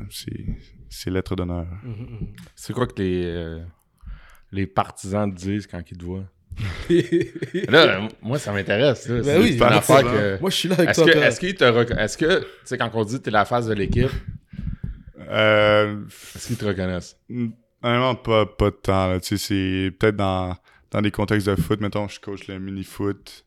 c'est, 0.89 1.03
c'est 1.03 1.09
lettre 1.11 1.35
d'honneur. 1.35 1.65
Mhm, 1.83 1.91
mhm. 1.91 2.27
C'est 2.55 2.73
quoi 2.73 2.87
que 2.87 3.01
les, 3.01 3.23
euh, 3.25 3.59
les 4.51 4.67
partisans 4.67 5.31
te 5.33 5.39
disent 5.39 5.67
quand 5.67 5.81
ils 5.89 5.97
te 5.97 6.03
voient? 6.03 6.25
Là, 7.69 8.07
moi, 8.21 8.37
ça 8.37 8.51
m'intéresse. 8.51 9.07
Ben 9.07 9.23
C'est 9.23 9.37
oui, 9.39 9.55
une 9.55 9.63
affaire 9.63 10.01
que... 10.03 10.39
Moi, 10.41 10.49
je 10.49 10.55
suis 10.55 10.67
là 10.69 10.75
avec 10.77 10.89
Est-ce 10.89 11.03
que, 11.03 11.09
est-ce 11.17 12.17
te 12.17 12.17
que, 12.17 12.39
tu 12.41 12.45
sais, 12.65 12.77
quand 12.77 12.89
on 12.93 13.05
dit 13.05 13.17
que 13.17 13.23
t'es 13.23 13.31
la 13.31 13.45
face 13.45 13.67
de 13.67 13.73
l'équipe, 13.73 14.09
Euh, 15.29 16.05
est-ce 16.35 16.47
qu'ils 16.47 16.57
te 16.57 16.65
reconnaissent? 16.65 17.17
Honnêtement, 17.81 18.15
pas, 18.15 18.45
pas 18.45 18.71
de 18.71 18.75
temps. 18.75 19.19
Tu 19.19 19.37
sais, 19.37 19.37
c'est 19.37 19.91
peut-être 19.97 20.15
dans, 20.15 20.55
dans 20.91 21.01
des 21.01 21.11
contextes 21.11 21.47
de 21.47 21.55
foot. 21.55 21.79
Mettons, 21.81 22.07
je 22.07 22.19
coach 22.19 22.47
le 22.47 22.59
mini-foot. 22.59 23.45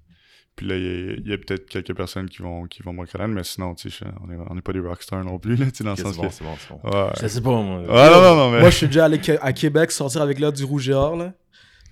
Puis 0.55 0.67
là, 0.67 0.77
il 0.77 0.83
y 0.83 0.87
a, 0.87 1.15
il 1.15 1.29
y 1.29 1.33
a 1.33 1.39
peut-être 1.39 1.67
quelques 1.67 1.95
personnes 1.95 2.29
qui 2.29 2.43
vont, 2.43 2.67
qui 2.67 2.83
vont 2.83 2.93
me 2.93 3.01
reconnaître. 3.01 3.31
Mais 3.31 3.43
sinon, 3.45 3.75
tu 3.75 3.91
sais, 3.91 4.05
on 4.23 4.27
n'est 4.27 4.37
on 4.51 4.57
est 4.57 4.61
pas 4.63 4.73
des 4.73 4.81
rockstars 4.81 5.25
non 5.25 5.39
plus. 5.39 5.57
Là, 5.57 5.67
tu 5.67 5.77
sais, 5.77 5.85
dans 5.85 5.93
Ok, 5.93 5.99
le 5.99 6.05
c'est 6.05 6.11
sens 6.13 6.17
bon, 6.19 6.29
que. 6.29 6.35
c'est 6.35 6.45
bon, 6.45 6.55
c'est 6.59 6.91
bon. 6.91 6.91
Ouais. 6.91 7.13
Je 7.21 7.27
sais 7.27 7.41
pas, 7.41 7.51
moi. 7.51 7.79
Ouais, 7.81 8.11
non, 8.11 8.21
non, 8.23 8.37
non, 8.37 8.51
mais. 8.51 8.61
Moi, 8.61 8.71
je 8.71 8.77
suis 8.77 8.87
déjà 8.87 9.07
allé 9.07 9.19
à 9.41 9.53
Québec 9.53 9.91
sortir 9.91 10.21
avec 10.23 10.39
l'heure 10.39 10.53
du 10.53 10.65
rouge 10.65 10.89
et 10.89 10.93
or, 10.95 11.17
là. 11.17 11.33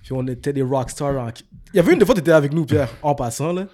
Puis 0.03 0.13
on 0.13 0.25
était 0.27 0.53
des 0.53 0.61
rockstars. 0.61 1.17
En... 1.17 1.29
Il 1.73 1.77
y 1.77 1.79
avait 1.79 1.93
une 1.93 1.99
des 1.99 2.05
fois, 2.05 2.15
tu 2.15 2.21
étais 2.21 2.31
avec 2.31 2.53
nous, 2.53 2.65
Pierre, 2.65 2.89
en 3.01 3.15
passant, 3.15 3.51
là. 3.53 3.65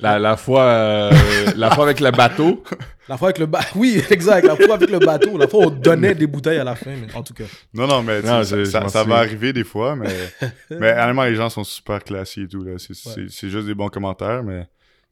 La, 0.00 0.18
la 0.18 0.36
fois, 0.36 0.62
euh, 0.64 1.10
la 1.56 1.70
fois 1.70 1.84
avec 1.84 2.00
le 2.00 2.10
bateau, 2.10 2.62
La 3.08 3.18
fois 3.18 3.28
avec 3.28 3.38
le 3.38 3.46
bateau. 3.46 3.78
Oui, 3.78 4.00
exact. 4.10 4.46
La 4.46 4.54
fois 4.56 4.74
avec 4.74 4.88
le 4.88 4.98
bateau. 5.00 5.36
La 5.36 5.48
fois, 5.48 5.66
on 5.66 5.70
donnait 5.70 6.14
des 6.14 6.26
bouteilles 6.28 6.58
à 6.58 6.64
la 6.64 6.76
fin, 6.76 6.94
mais 6.96 7.12
en 7.14 7.22
tout 7.22 7.34
cas. 7.34 7.44
Non, 7.74 7.86
non, 7.88 8.02
mais 8.02 8.22
Non, 8.22 8.44
ça, 8.44 9.04
va 9.04 9.16
arriver 9.16 9.52
des 9.52 9.64
fois. 9.64 9.96
Mais, 9.96 10.14
mais 10.70 10.92
honnêtement, 10.92 11.24
les 11.24 11.34
gens 11.34 11.50
sont 11.50 11.64
super 11.64 12.02
classiques 12.04 12.44
et 12.44 12.48
tout. 12.48 12.62
là. 12.62 12.72
C'est 12.78 13.50
juste 13.50 13.66
des 13.66 13.74
bons 13.74 13.88
commentaires. 13.88 14.44
Mais 14.44 14.68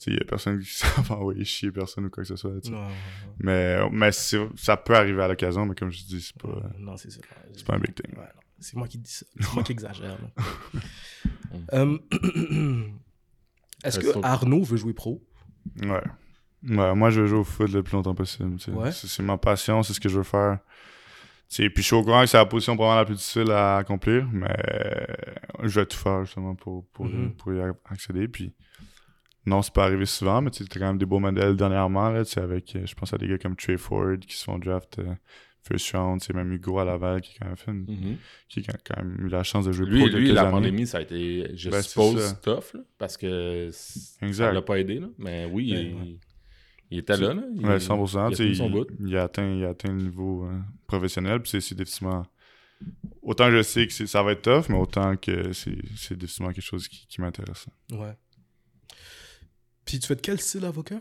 il 0.06 0.14
y 0.14 0.20
a 0.20 0.24
personne 0.24 0.60
qui 0.60 0.68
va 1.08 1.16
envoyer 1.16 1.44
chier 1.44 1.72
personne 1.72 2.06
ou 2.06 2.10
quoi 2.10 2.22
que 2.22 2.28
ce 2.28 2.36
soit. 2.36 2.52
Non, 2.70 2.82
non, 2.82 2.88
Mais, 3.40 3.78
mais 3.90 4.10
ça 4.12 4.76
peut 4.76 4.94
arriver 4.94 5.22
à 5.22 5.28
l'occasion. 5.28 5.66
Mais 5.66 5.74
comme 5.74 5.90
je 5.90 6.04
dis, 6.04 6.20
c'est 6.20 6.40
pas. 6.40 6.62
non. 6.78 6.96
C'est 6.96 7.10
ça. 7.10 7.20
C'est 7.52 7.66
pas 7.66 7.74
un 7.74 7.78
big 7.80 7.94
thing. 7.94 8.16
Ouais. 8.16 8.28
C'est 8.60 8.76
moi 8.76 8.86
qui 8.86 8.98
dis 8.98 9.10
ça. 9.10 9.26
C'est 9.40 9.54
moi 9.54 9.62
qui 9.64 9.72
exagère. 9.72 10.18
Est-ce 13.84 14.00
que 14.00 14.18
au- 14.18 14.24
Arnaud 14.24 14.62
veut 14.64 14.76
jouer 14.76 14.92
pro? 14.92 15.22
Ouais. 15.82 16.02
Ouais, 16.68 16.94
moi, 16.94 17.10
je 17.10 17.20
veux 17.20 17.26
jouer 17.28 17.38
au 17.38 17.44
foot 17.44 17.70
le 17.70 17.82
plus 17.82 17.92
longtemps 17.94 18.14
possible. 18.14 18.56
Ouais. 18.72 18.90
C'est 18.92 19.22
ma 19.22 19.36
passion, 19.38 19.82
c'est 19.82 19.92
ce 19.92 20.00
que 20.00 20.08
je 20.08 20.16
veux 20.18 20.24
faire. 20.24 20.58
Puis 21.48 21.70
je 21.76 21.82
suis 21.82 21.94
au 21.94 22.02
courant 22.02 22.20
que 22.22 22.26
c'est 22.26 22.36
la 22.36 22.44
position 22.46 22.74
probablement 22.74 23.00
la 23.00 23.04
plus 23.06 23.14
difficile 23.14 23.50
à 23.52 23.76
accomplir, 23.78 24.26
mais 24.32 24.54
je 25.62 25.80
vais 25.80 25.86
tout 25.86 25.96
faire 25.96 26.24
justement 26.24 26.54
pour, 26.54 26.84
pour, 26.92 27.06
Mhm. 27.06 27.32
pour 27.36 27.52
y 27.54 27.60
accéder. 27.88 28.28
Puis 28.28 28.52
non, 29.46 29.62
c'est 29.62 29.72
pas 29.72 29.84
arrivé 29.84 30.04
souvent, 30.04 30.42
mais 30.42 30.50
tu 30.50 30.64
quand 30.66 30.80
même 30.80 30.98
des 30.98 31.06
beaux 31.06 31.20
modèles 31.20 31.56
dernièrement, 31.56 32.10
là, 32.10 32.22
avec, 32.36 32.76
euh, 32.76 32.84
je 32.84 32.94
pense 32.94 33.14
à 33.14 33.18
des 33.18 33.28
gars 33.28 33.38
comme 33.38 33.56
Trey 33.56 33.76
Ford 33.78 34.18
qui 34.20 34.36
se 34.36 34.44
font 34.44 34.58
draft 34.58 34.98
euh, 34.98 35.14
first 35.68 35.92
round, 35.92 36.22
c'est 36.22 36.34
même 36.34 36.52
Hugo 36.52 36.78
à 36.78 36.84
Laval 36.84 37.20
qui, 37.20 37.36
a 37.36 37.38
quand 37.40 37.46
même 37.46 37.56
fait 37.56 37.70
une- 37.70 37.84
Mhm. 38.10 38.16
qui 38.48 38.60
a 38.60 38.72
quand 38.84 39.02
même 39.02 39.16
eu 39.20 39.28
la 39.28 39.42
chance 39.42 39.64
de 39.66 39.72
jouer 39.72 39.86
lui, 39.86 39.98
pro 40.08 40.18
lui 40.18 40.32
la 40.32 40.42
années. 40.42 40.50
pandémie, 40.50 40.86
ça 40.86 40.98
a 40.98 41.00
été, 41.02 41.56
je 41.56 41.70
Ben, 41.70 41.82
suppose, 41.82 42.36
tough, 42.42 42.74
là, 42.74 42.80
parce 42.98 43.16
que 43.16 43.70
c- 43.70 44.00
ça 44.20 44.26
Exact. 44.26 44.52
l'a 44.52 44.62
pas 44.62 44.78
aidé. 44.80 44.98
Là. 45.00 45.08
Mais 45.18 45.44
oui, 45.50 45.72
Ouais, 45.72 45.82
il, 45.82 45.94
ouais. 45.94 46.16
il 46.90 46.98
était 46.98 47.16
là. 47.16 47.34
là. 47.34 47.42
Il, 47.54 47.66
Ouais, 47.66 47.78
100%. 47.80 48.30
il 48.30 48.50
a 48.52 48.54
son 48.54 48.70
bout. 48.70 48.86
il 49.00 49.16
atteint, 49.16 49.52
il 49.54 49.64
a 49.64 49.68
atteint 49.70 49.92
le 49.92 50.02
niveau 50.02 50.44
euh, 50.46 50.58
professionnel. 50.86 51.40
Puis 51.42 51.60
c'est- 51.60 51.74
définitivement. 51.74 52.24
Autant 53.22 53.50
je 53.50 53.60
sais 53.62 53.86
que 53.88 53.92
ça 54.06 54.22
va 54.22 54.32
être 54.32 54.42
tough, 54.42 54.68
mais 54.68 54.76
autant 54.78 55.16
que 55.16 55.52
c'est 55.52 55.76
c'est 55.96 56.14
définitivement 56.16 56.52
quelque 56.52 56.64
chose 56.64 56.86
qui, 56.86 57.06
qui 57.08 57.20
m'intéresse. 57.20 57.66
Ouais. 57.90 58.16
Puis 59.84 59.98
tu 59.98 60.06
fais 60.06 60.14
de 60.14 60.20
quel 60.20 60.38
style 60.40 60.64
avocat 60.64 61.00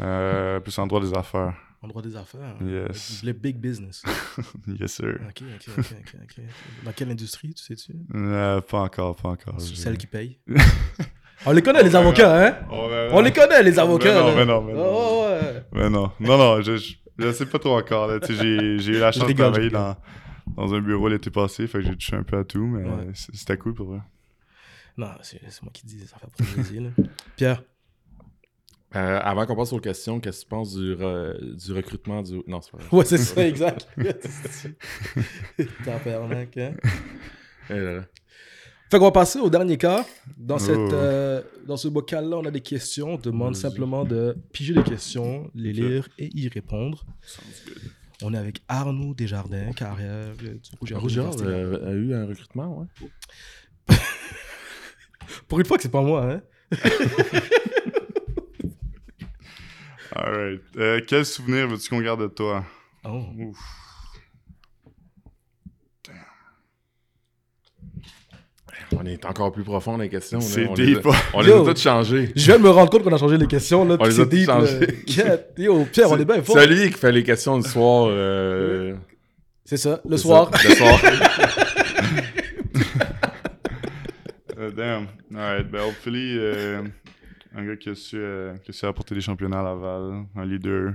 Euh, 0.00 0.58
plus 0.60 0.76
en 0.78 0.86
droit 0.88 1.00
des 1.00 1.12
affaires. 1.14 1.54
En 1.82 1.88
droit 1.88 2.02
des 2.02 2.14
affaires. 2.16 2.40
hein? 2.60 2.64
Yes. 2.88 3.22
Le 3.24 3.32
big 3.32 3.56
business. 3.56 4.02
yes, 4.80 4.92
sir. 4.94 5.18
Ok, 5.28 5.42
ok, 5.56 5.74
ok. 6.22 6.44
Dans 6.84 6.92
quelle 6.92 7.10
industrie, 7.10 7.52
tu 7.54 7.62
sais-tu? 7.64 7.92
Euh, 8.14 8.60
pas 8.60 8.80
encore, 8.82 9.16
pas 9.16 9.30
encore. 9.30 9.60
Celle 9.60 9.98
qui 9.98 10.06
paye. 10.06 10.38
On 11.44 11.50
les 11.50 11.60
connaît, 11.62 11.82
les 11.82 11.96
avocats, 11.96 12.46
hein? 12.46 12.56
On, 12.70 13.20
les 13.20 13.32
connaît, 13.32 13.64
les 13.64 13.76
avocats. 13.76 14.14
Mais 14.14 14.20
non, 14.20 14.36
mais 14.36 14.44
non, 14.44 14.62
mais 14.62 14.72
non. 14.74 14.80
Oh, 14.94 15.26
ouais. 15.28 15.64
Mais 15.72 15.90
non, 15.90 16.12
non, 16.20 16.38
non, 16.38 16.62
je, 16.62 16.76
je, 16.76 16.94
je 17.18 17.32
sais 17.32 17.46
pas 17.46 17.58
trop 17.58 17.76
encore. 17.76 18.06
là. 18.06 18.20
Tu 18.20 18.36
sais, 18.36 18.78
J'ai 18.78 18.92
eu 18.92 18.98
la 19.00 19.10
chance 19.10 19.26
de 19.26 19.32
travailler 19.32 19.70
dans, 19.70 19.96
dans 20.56 20.72
un 20.72 20.80
bureau 20.80 21.08
l'été 21.08 21.30
passé, 21.30 21.66
fait 21.66 21.78
que 21.80 21.84
j'ai 21.86 21.94
touché 21.96 22.14
un 22.14 22.22
peu 22.22 22.38
à 22.38 22.44
tout, 22.44 22.64
mais 22.64 22.88
Ouais. 22.88 23.10
c'était 23.14 23.56
cool 23.56 23.74
pour 23.74 23.88
vrai. 23.88 24.00
Non, 24.96 25.08
c'est 25.22 25.40
moi 25.62 25.72
qui 25.72 25.84
dis 25.84 26.00
affaires 26.04 26.30
pour 26.30 26.46
plaisir. 26.46 26.92
Pierre, 27.34 27.62
Euh, 28.94 29.18
avant 29.22 29.46
qu'on 29.46 29.56
passe 29.56 29.72
aux 29.72 29.80
questions, 29.80 30.20
qu'est-ce 30.20 30.40
que 30.40 30.44
tu 30.44 30.48
penses 30.50 30.74
du, 30.76 30.94
re- 30.94 31.56
du 31.56 31.72
recrutement 31.72 32.22
du. 32.22 32.42
Non, 32.46 32.60
c'est 32.60 32.72
pas 32.72 32.78
vrai. 32.78 32.88
ouais, 32.98 33.04
c'est 33.04 33.18
ça, 33.18 33.46
exact. 33.46 33.88
Tabarnak, 35.84 36.56
hein. 36.58 36.74
Eh 37.70 37.74
là 37.74 37.94
là. 37.94 38.02
Fait 38.90 38.98
qu'on 38.98 39.04
va 39.06 39.10
passer 39.12 39.38
au 39.38 39.48
dernier 39.48 39.78
cas. 39.78 40.04
Dans, 40.36 40.58
cette, 40.58 40.76
Oh. 40.76 40.92
euh, 40.92 41.40
dans 41.66 41.78
ce 41.78 41.88
bocal-là, 41.88 42.36
on 42.36 42.44
a 42.44 42.50
des 42.50 42.60
questions. 42.60 43.14
On 43.14 43.16
demande 43.16 43.54
Vas-y. 43.54 43.62
simplement 43.62 44.04
de 44.04 44.36
piger 44.52 44.74
les 44.74 44.82
questions, 44.82 45.50
les 45.54 45.72
lire 45.72 46.08
et 46.18 46.28
y 46.38 46.48
répondre. 46.48 47.06
On 48.22 48.34
est 48.34 48.38
avec 48.38 48.60
Arnaud 48.68 49.14
Desjardins, 49.14 49.72
carrière 49.72 50.34
euh, 50.42 50.54
du 50.82 50.94
Rouge 50.94 51.16
et 51.16 51.20
euh, 51.42 51.88
a 51.88 51.92
eu 51.92 52.12
un 52.14 52.26
recrutement, 52.26 52.80
ouais. 53.88 53.96
Pour 55.48 55.58
une 55.58 55.64
fois 55.66 55.78
que 55.78 55.82
c'est 55.82 55.88
pas 55.90 56.02
moi, 56.02 56.30
hein. 56.30 56.42
Alright. 60.14 60.60
Euh, 60.76 61.00
quel 61.06 61.24
souvenir 61.24 61.68
veux-tu 61.68 61.88
qu'on 61.88 62.00
garde 62.00 62.20
de 62.22 62.26
toi? 62.28 62.64
Oh. 63.04 63.24
Ouf. 63.38 63.58
On 68.94 69.06
est 69.06 69.24
encore 69.24 69.52
plus 69.52 69.64
profond 69.64 69.92
dans 69.92 70.02
les 70.02 70.10
questions. 70.10 70.38
là. 70.38 70.44
C'est 70.44 70.66
on 70.66 70.74
deep. 70.74 71.02
Les 71.02 71.10
a, 71.10 71.12
on 71.32 71.40
les 71.42 71.48
Yo. 71.48 71.62
a 71.62 71.66
toutes 71.68 71.78
changées. 71.80 72.30
Je 72.36 72.44
viens 72.44 72.58
de 72.58 72.62
me 72.62 72.68
rendre 72.68 72.90
compte 72.90 73.02
qu'on 73.04 73.12
a 73.14 73.18
changé 73.18 73.38
les 73.38 73.46
questions. 73.46 73.86
Là, 73.86 73.96
On 73.98 74.04
les 74.04 74.20
a 74.20 74.24
c'est 74.24 74.28
toutes 74.28 74.44
changées. 74.44 75.44
Yo, 75.56 75.84
Pierre, 75.86 76.10
on 76.10 76.18
est 76.18 76.24
bien 76.26 76.42
fort. 76.42 76.56
C'est 76.58 76.66
lui 76.66 76.90
qui 76.90 76.98
fait 76.98 77.12
les 77.12 77.22
questions 77.22 77.58
du 77.58 77.66
soir. 77.68 78.06
euh, 78.10 78.94
C'est 79.64 79.78
ça, 79.78 80.00
le 80.06 80.16
soir. 80.18 80.50
ça, 80.54 80.68
le 80.68 80.74
soir. 80.74 81.00
Euh, 84.58 84.70
damn. 84.70 85.08
Alright. 85.34 85.68
Ben, 85.72 85.80
hopefully, 85.88 86.36
euh, 86.38 86.82
un 87.54 87.64
gars 87.66 87.76
qui 87.76 87.88
a, 87.90 87.94
su, 87.94 88.16
euh, 88.16 88.54
qui 88.64 88.70
a 88.70 88.72
su 88.74 88.86
apporter 88.86 89.14
des 89.14 89.20
championnats 89.20 89.60
à 89.60 89.62
Laval, 89.62 90.24
un 90.36 90.44
leader, 90.44 90.94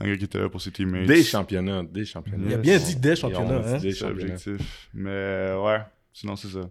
un 0.00 0.06
gars 0.06 0.16
qui 0.16 0.24
était 0.24 0.38
là 0.38 0.48
pour 0.48 0.60
ses 0.60 0.70
teammates. 0.70 1.06
des 1.06 1.22
championnats. 1.22 1.82
Des 1.82 2.04
championnats. 2.04 2.44
Il 2.48 2.54
a 2.54 2.58
bien 2.58 2.78
dit 2.78 2.96
des 2.96 3.16
championnats. 3.16 3.60
on 3.64 3.66
Hein. 3.74 3.76
dit 3.78 3.82
Des 3.86 3.92
C'est 3.92 3.98
championnats. 4.00 4.20
l'objectif. 4.34 4.88
Mais 4.94 5.10
euh, 5.10 5.62
ouais, 5.62 5.80
sinon 6.12 6.36
c'est 6.36 6.48
ça. 6.48 6.68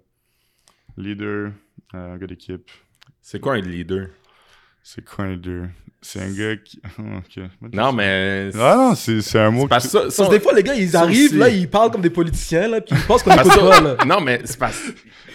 Leader, 0.97 1.51
euh, 1.93 2.13
un 2.13 2.17
gars 2.17 2.27
d'équipe. 2.27 2.69
C'est 3.21 3.39
quoi 3.39 3.55
un 3.55 3.61
leader? 3.61 4.07
C'est 4.83 5.03
quoi 5.03 5.25
un 5.25 5.31
leader? 5.35 5.67
C'est 6.01 6.21
un 6.21 6.31
gars 6.31 6.55
qui. 6.57 6.79
Non, 7.73 7.91
mais. 7.91 8.51
Ah 8.53 8.75
non, 8.77 8.95
c'est 8.95 9.21
c'est 9.21 9.39
un 9.39 9.49
mot 9.49 9.63
c'est 9.63 9.67
parce 9.69 9.85
que. 9.85 9.87
que 9.87 9.91
ça, 9.91 10.01
Parce 10.03 10.15
ça- 10.15 10.25
que 10.27 10.31
des 10.31 10.39
fois, 10.39 10.53
les 10.53 10.61
gars, 10.63 10.75
ils 10.75 10.95
arrivent, 10.95 11.35
là, 11.37 11.49
ils 11.49 11.67
parlent 11.67 11.89
comme 11.91 12.01
des 12.01 12.11
politiciens, 12.11 12.67
là, 12.67 12.79
puis 12.81 12.95
ils 12.95 13.05
pensent 13.07 13.23
qu'on 13.23 13.31
que- 13.31 13.69
pas, 13.69 13.81
là. 13.81 13.97
Non, 14.05 14.21
mais 14.21 14.41
c'est 14.45 14.59
parce 14.59 14.79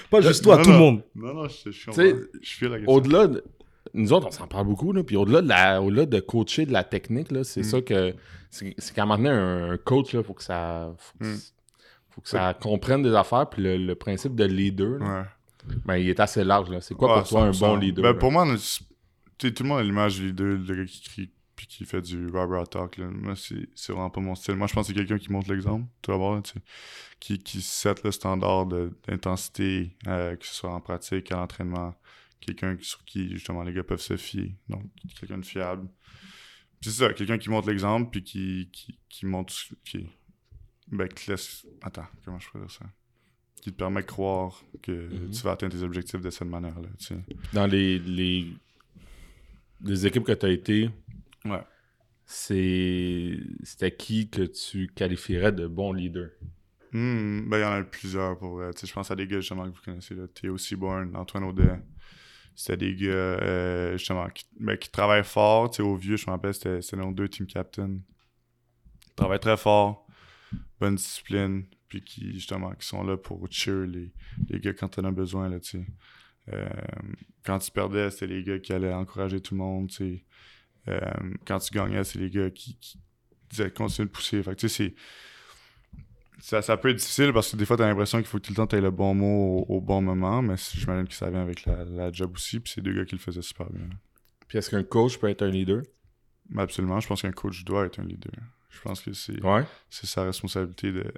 Pas 0.09 0.20
juste 0.20 0.43
toi, 0.45 0.57
Non, 0.59 0.62
tout 0.62 0.70
le 0.70 0.76
non. 0.76 0.80
monde. 0.93 1.03
Non, 1.16 1.34
non, 1.34 1.49
je, 1.49 1.70
je 1.70 1.76
suis 1.76 1.86
Tu 1.86 1.93
sais, 1.93 2.14
Je 2.41 2.49
suis 2.49 2.68
la 2.68 2.76
question. 2.78 2.93
au-delà 2.95 3.26
de. 3.26 3.45
Nous 3.94 4.12
autres, 4.12 4.26
on 4.28 4.30
s'en 4.30 4.46
parle 4.46 4.66
beaucoup, 4.66 4.92
là, 4.92 5.02
puis 5.02 5.16
au-delà 5.16 5.42
de, 5.42 5.48
la... 5.48 5.82
au-delà 5.82 6.06
de 6.06 6.20
coacher 6.20 6.66
de 6.66 6.72
la 6.72 6.84
technique, 6.84 7.30
là, 7.32 7.44
c'est 7.44 7.60
Mm. 7.60 7.64
ça 7.64 7.80
que. 7.82 8.14
C'est 8.50 8.74
qu'à 8.94 9.02
un 9.02 9.06
moment 9.06 9.16
donné, 9.16 9.30
un, 9.30 9.70
un 9.72 9.76
coach, 9.78 10.12
il 10.14 10.22
faut 10.22 10.34
que 10.34 10.42
ça. 10.42 10.92
Faut 10.98 11.18
que, 11.18 11.24
Mm. 11.24 11.38
faut 12.11 12.20
que 12.20 12.28
ça 12.28 12.54
comprenne 12.54 13.02
des 13.02 13.14
affaires, 13.14 13.48
puis 13.48 13.62
le, 13.62 13.76
le 13.78 13.94
principe 13.94 14.34
de 14.34 14.44
leader, 14.44 14.98
là, 14.98 15.20
Ouais. 15.68 15.74
ben, 15.84 15.96
il 15.96 16.08
est 16.08 16.20
assez 16.20 16.44
large. 16.44 16.68
Là. 16.70 16.80
C'est 16.80 16.94
quoi 16.94 17.08
Ouais, 17.14 17.20
pour 17.20 17.28
toi 17.28 17.42
un 17.44 17.52
100%. 17.52 17.58
bon 17.68 17.76
leader? 17.76 18.02
Ben, 18.02 18.18
pour 18.18 18.30
moi, 18.32 18.44
tout 19.38 19.52
le 19.61 19.64
monde 19.64 19.78
a 19.78 19.82
l'image 19.82 20.16
du 20.16 20.26
leader, 20.28 20.46
le 20.46 20.74
gars 20.74 20.84
qui 20.84 21.00
crie 21.02 21.30
puis 21.57 21.66
qui 21.66 21.84
fait 21.84 22.00
du 22.00 22.26
rubber 22.28 22.62
talk. 22.70 22.96
Là. 22.96 23.07
Moi, 23.11 23.34
c'est 23.36 23.68
c'est 23.74 23.92
vraiment 23.92 24.08
pas 24.08 24.20
mon 24.22 24.34
style. 24.34 24.54
Moi, 24.57 24.66
je 24.66 24.72
pense 24.72 24.86
que 24.88 24.94
c'est 24.94 24.98
quelqu'un 24.98 25.18
qui 25.18 25.30
montre 25.30 25.50
l'exemple, 25.52 25.84
tout 26.00 26.11
d'abord, 26.11 26.40
qui, 27.20 27.38
qui 27.38 27.61
set 27.61 28.02
le 28.02 28.11
standard 28.12 28.64
de- 28.64 28.90
d'intensité, 29.07 29.94
euh, 30.07 30.36
que 30.36 30.46
ce 30.46 30.54
soit 30.54 30.70
en 30.72 30.80
pratique, 30.80 31.30
à 31.32 31.36
l'entraînement. 31.36 31.94
Quelqu'un 32.41 32.76
sur 32.80 33.04
qui, 33.04 33.30
justement, 33.30 33.62
les 33.62 33.72
gars 33.72 33.83
peuvent 33.84 34.00
se 34.00 34.17
fier. 34.17 34.54
Donc, 34.68 34.84
quelqu'un 35.18 35.38
de 35.38 35.45
fiable. 35.45 35.88
C'est 36.80 36.91
ça, 36.91 37.12
quelqu'un 37.12 37.37
qui 37.38 37.50
montre 37.50 37.68
l'exemple, 37.68 38.11
puis 38.11 38.22
qui, 38.25 38.71
qui, 38.72 38.99
qui 39.08 39.26
montre. 39.26 39.53
Qui, 39.84 40.07
ben, 40.88 41.07
qui 41.08 41.30
laisse. 41.30 41.67
Attends, 41.83 42.07
comment 42.25 42.38
je 42.38 42.49
peux 42.50 42.58
dire 42.58 42.71
ça? 42.71 42.87
Qui 43.61 43.71
te 43.72 43.76
permet 43.76 44.00
de 44.00 44.07
croire 44.07 44.64
que 44.83 44.92
Mhm. 44.92 45.30
tu 45.30 45.42
vas 45.42 45.53
atteindre 45.53 45.76
tes 45.76 45.83
objectifs 45.83 46.21
de 46.22 46.30
cette 46.30 46.49
manière-là. 46.49 46.88
Tu 46.99 47.04
sais. 47.07 47.18
Dans 47.53 47.67
les, 47.67 47.99
les 47.99 48.46
des 49.80 50.07
équipes 50.07 50.25
que 50.25 50.33
tu 50.33 50.46
as 50.46 50.50
été, 50.50 50.91
Ouais. 51.45 51.62
c'est 52.25 53.38
c'était 53.62 53.95
qui 53.95 54.29
que 54.30 54.42
tu 54.42 54.88
qualifierais 54.95 55.53
de 55.53 55.67
bon 55.67 55.92
leader? 55.92 56.30
Hmm, 56.92 57.49
ben, 57.49 57.58
il 57.58 57.61
y 57.61 57.64
en 57.64 57.72
a 57.72 57.83
plusieurs 57.84 58.37
pour 58.38 58.53
vrai. 58.57 58.72
Tu 58.75 58.80
sais, 58.80 58.87
je 58.87 58.92
pense 58.92 59.11
à 59.11 59.17
des 59.17 59.26
gars 59.26 59.41
justement 59.41 59.71
que 59.71 59.76
vous 59.76 59.83
connaissez, 59.84 60.14
là. 60.14 60.26
Théo 60.29 60.57
Seaborn, 60.58 61.14
Antoine 61.14 61.45
Audet. 61.45 61.79
C'était 62.61 62.76
des 62.76 62.95
gars 62.95 63.08
euh, 63.08 63.96
justement 63.96 64.28
qui, 64.28 64.45
ben, 64.58 64.76
qui 64.76 64.91
travaillent 64.91 65.24
fort. 65.24 65.70
Au 65.80 65.96
vieux, 65.96 66.18
je 66.18 66.26
me 66.26 66.32
rappelle, 66.32 66.53
c'était 66.53 66.96
nos 66.96 67.11
deux 67.11 67.26
team 67.26 67.46
captains. 67.46 68.00
Ils 69.07 69.14
travaillent 69.16 69.41
très 69.41 69.57
fort, 69.57 70.07
bonne 70.78 70.96
discipline, 70.96 71.64
puis 71.88 72.04
qui 72.04 72.34
justement 72.34 72.72
qui 72.72 72.87
sont 72.87 73.03
là 73.03 73.16
pour 73.16 73.46
cheer 73.50 73.87
les, 73.87 74.12
les 74.50 74.61
gars 74.61 74.74
quand 74.74 74.99
on 74.99 75.04
a 75.04 75.11
besoin. 75.11 75.49
Là. 75.49 75.57
Euh, 76.53 76.68
quand 77.46 77.61
tu 77.61 77.70
perdais, 77.70 78.11
c'était 78.11 78.26
les 78.26 78.45
gars 78.45 78.58
qui 78.58 78.74
allaient 78.74 78.92
encourager 78.92 79.41
tout 79.41 79.54
le 79.54 79.61
monde. 79.61 79.91
Euh, 80.88 81.00
quand 81.46 81.61
tu 81.61 81.72
gagnais, 81.72 82.04
c'est 82.04 82.18
les 82.18 82.28
gars 82.28 82.50
qui, 82.50 82.76
disaient 83.49 83.70
continue 83.70 84.07
de 84.07 84.12
pousser. 84.12 84.42
Fait 84.42 84.92
ça, 86.41 86.62
ça 86.62 86.76
peut 86.76 86.88
être 86.91 86.96
difficile 86.96 87.33
parce 87.33 87.50
que 87.50 87.57
des 87.57 87.64
fois, 87.67 87.76
t'as 87.76 87.87
l'impression 87.87 88.18
qu'il 88.18 88.26
faut 88.26 88.38
que 88.38 88.45
tout 88.45 88.53
le 88.53 88.57
temps 88.57 88.67
t'aies 88.67 88.80
le 88.80 88.91
bon 88.91 89.14
mot 89.14 89.64
au, 89.68 89.76
au 89.76 89.80
bon 89.80 90.00
moment, 90.03 90.42
mais 90.42 90.57
c- 90.57 90.72
j'imagine 90.79 91.07
que 91.07 91.14
ça 91.14 91.30
vient 91.30 91.42
avec 91.42 91.64
la, 91.67 91.84
la 91.84 92.11
job 92.12 92.33
aussi, 92.34 92.61
puis 92.61 92.72
c'est 92.75 92.80
deux 92.80 92.92
gars 92.95 93.04
qui 93.04 93.14
le 93.14 93.21
faisaient 93.21 93.42
super 93.42 93.71
bien. 93.71 93.88
Puis 94.49 94.58
est-ce 94.58 94.71
qu'un 94.71 94.83
coach 94.83 95.18
peut 95.18 95.29
être 95.29 95.42
un 95.42 95.50
leader? 95.50 95.83
Absolument, 96.57 96.99
je 97.00 97.07
pense 97.07 97.22
qu'un 97.22 97.33
coach 97.33 97.64
doit 97.64 97.87
être 97.87 98.00
un 98.00 98.04
leader. 98.04 98.33
Je 98.71 98.80
pense 98.80 99.00
que 99.00 99.12
c'est 99.12 99.41
Ouais. 99.42 99.64
sa 99.91 100.25
responsabilité 100.25 100.91
de, 100.92 101.12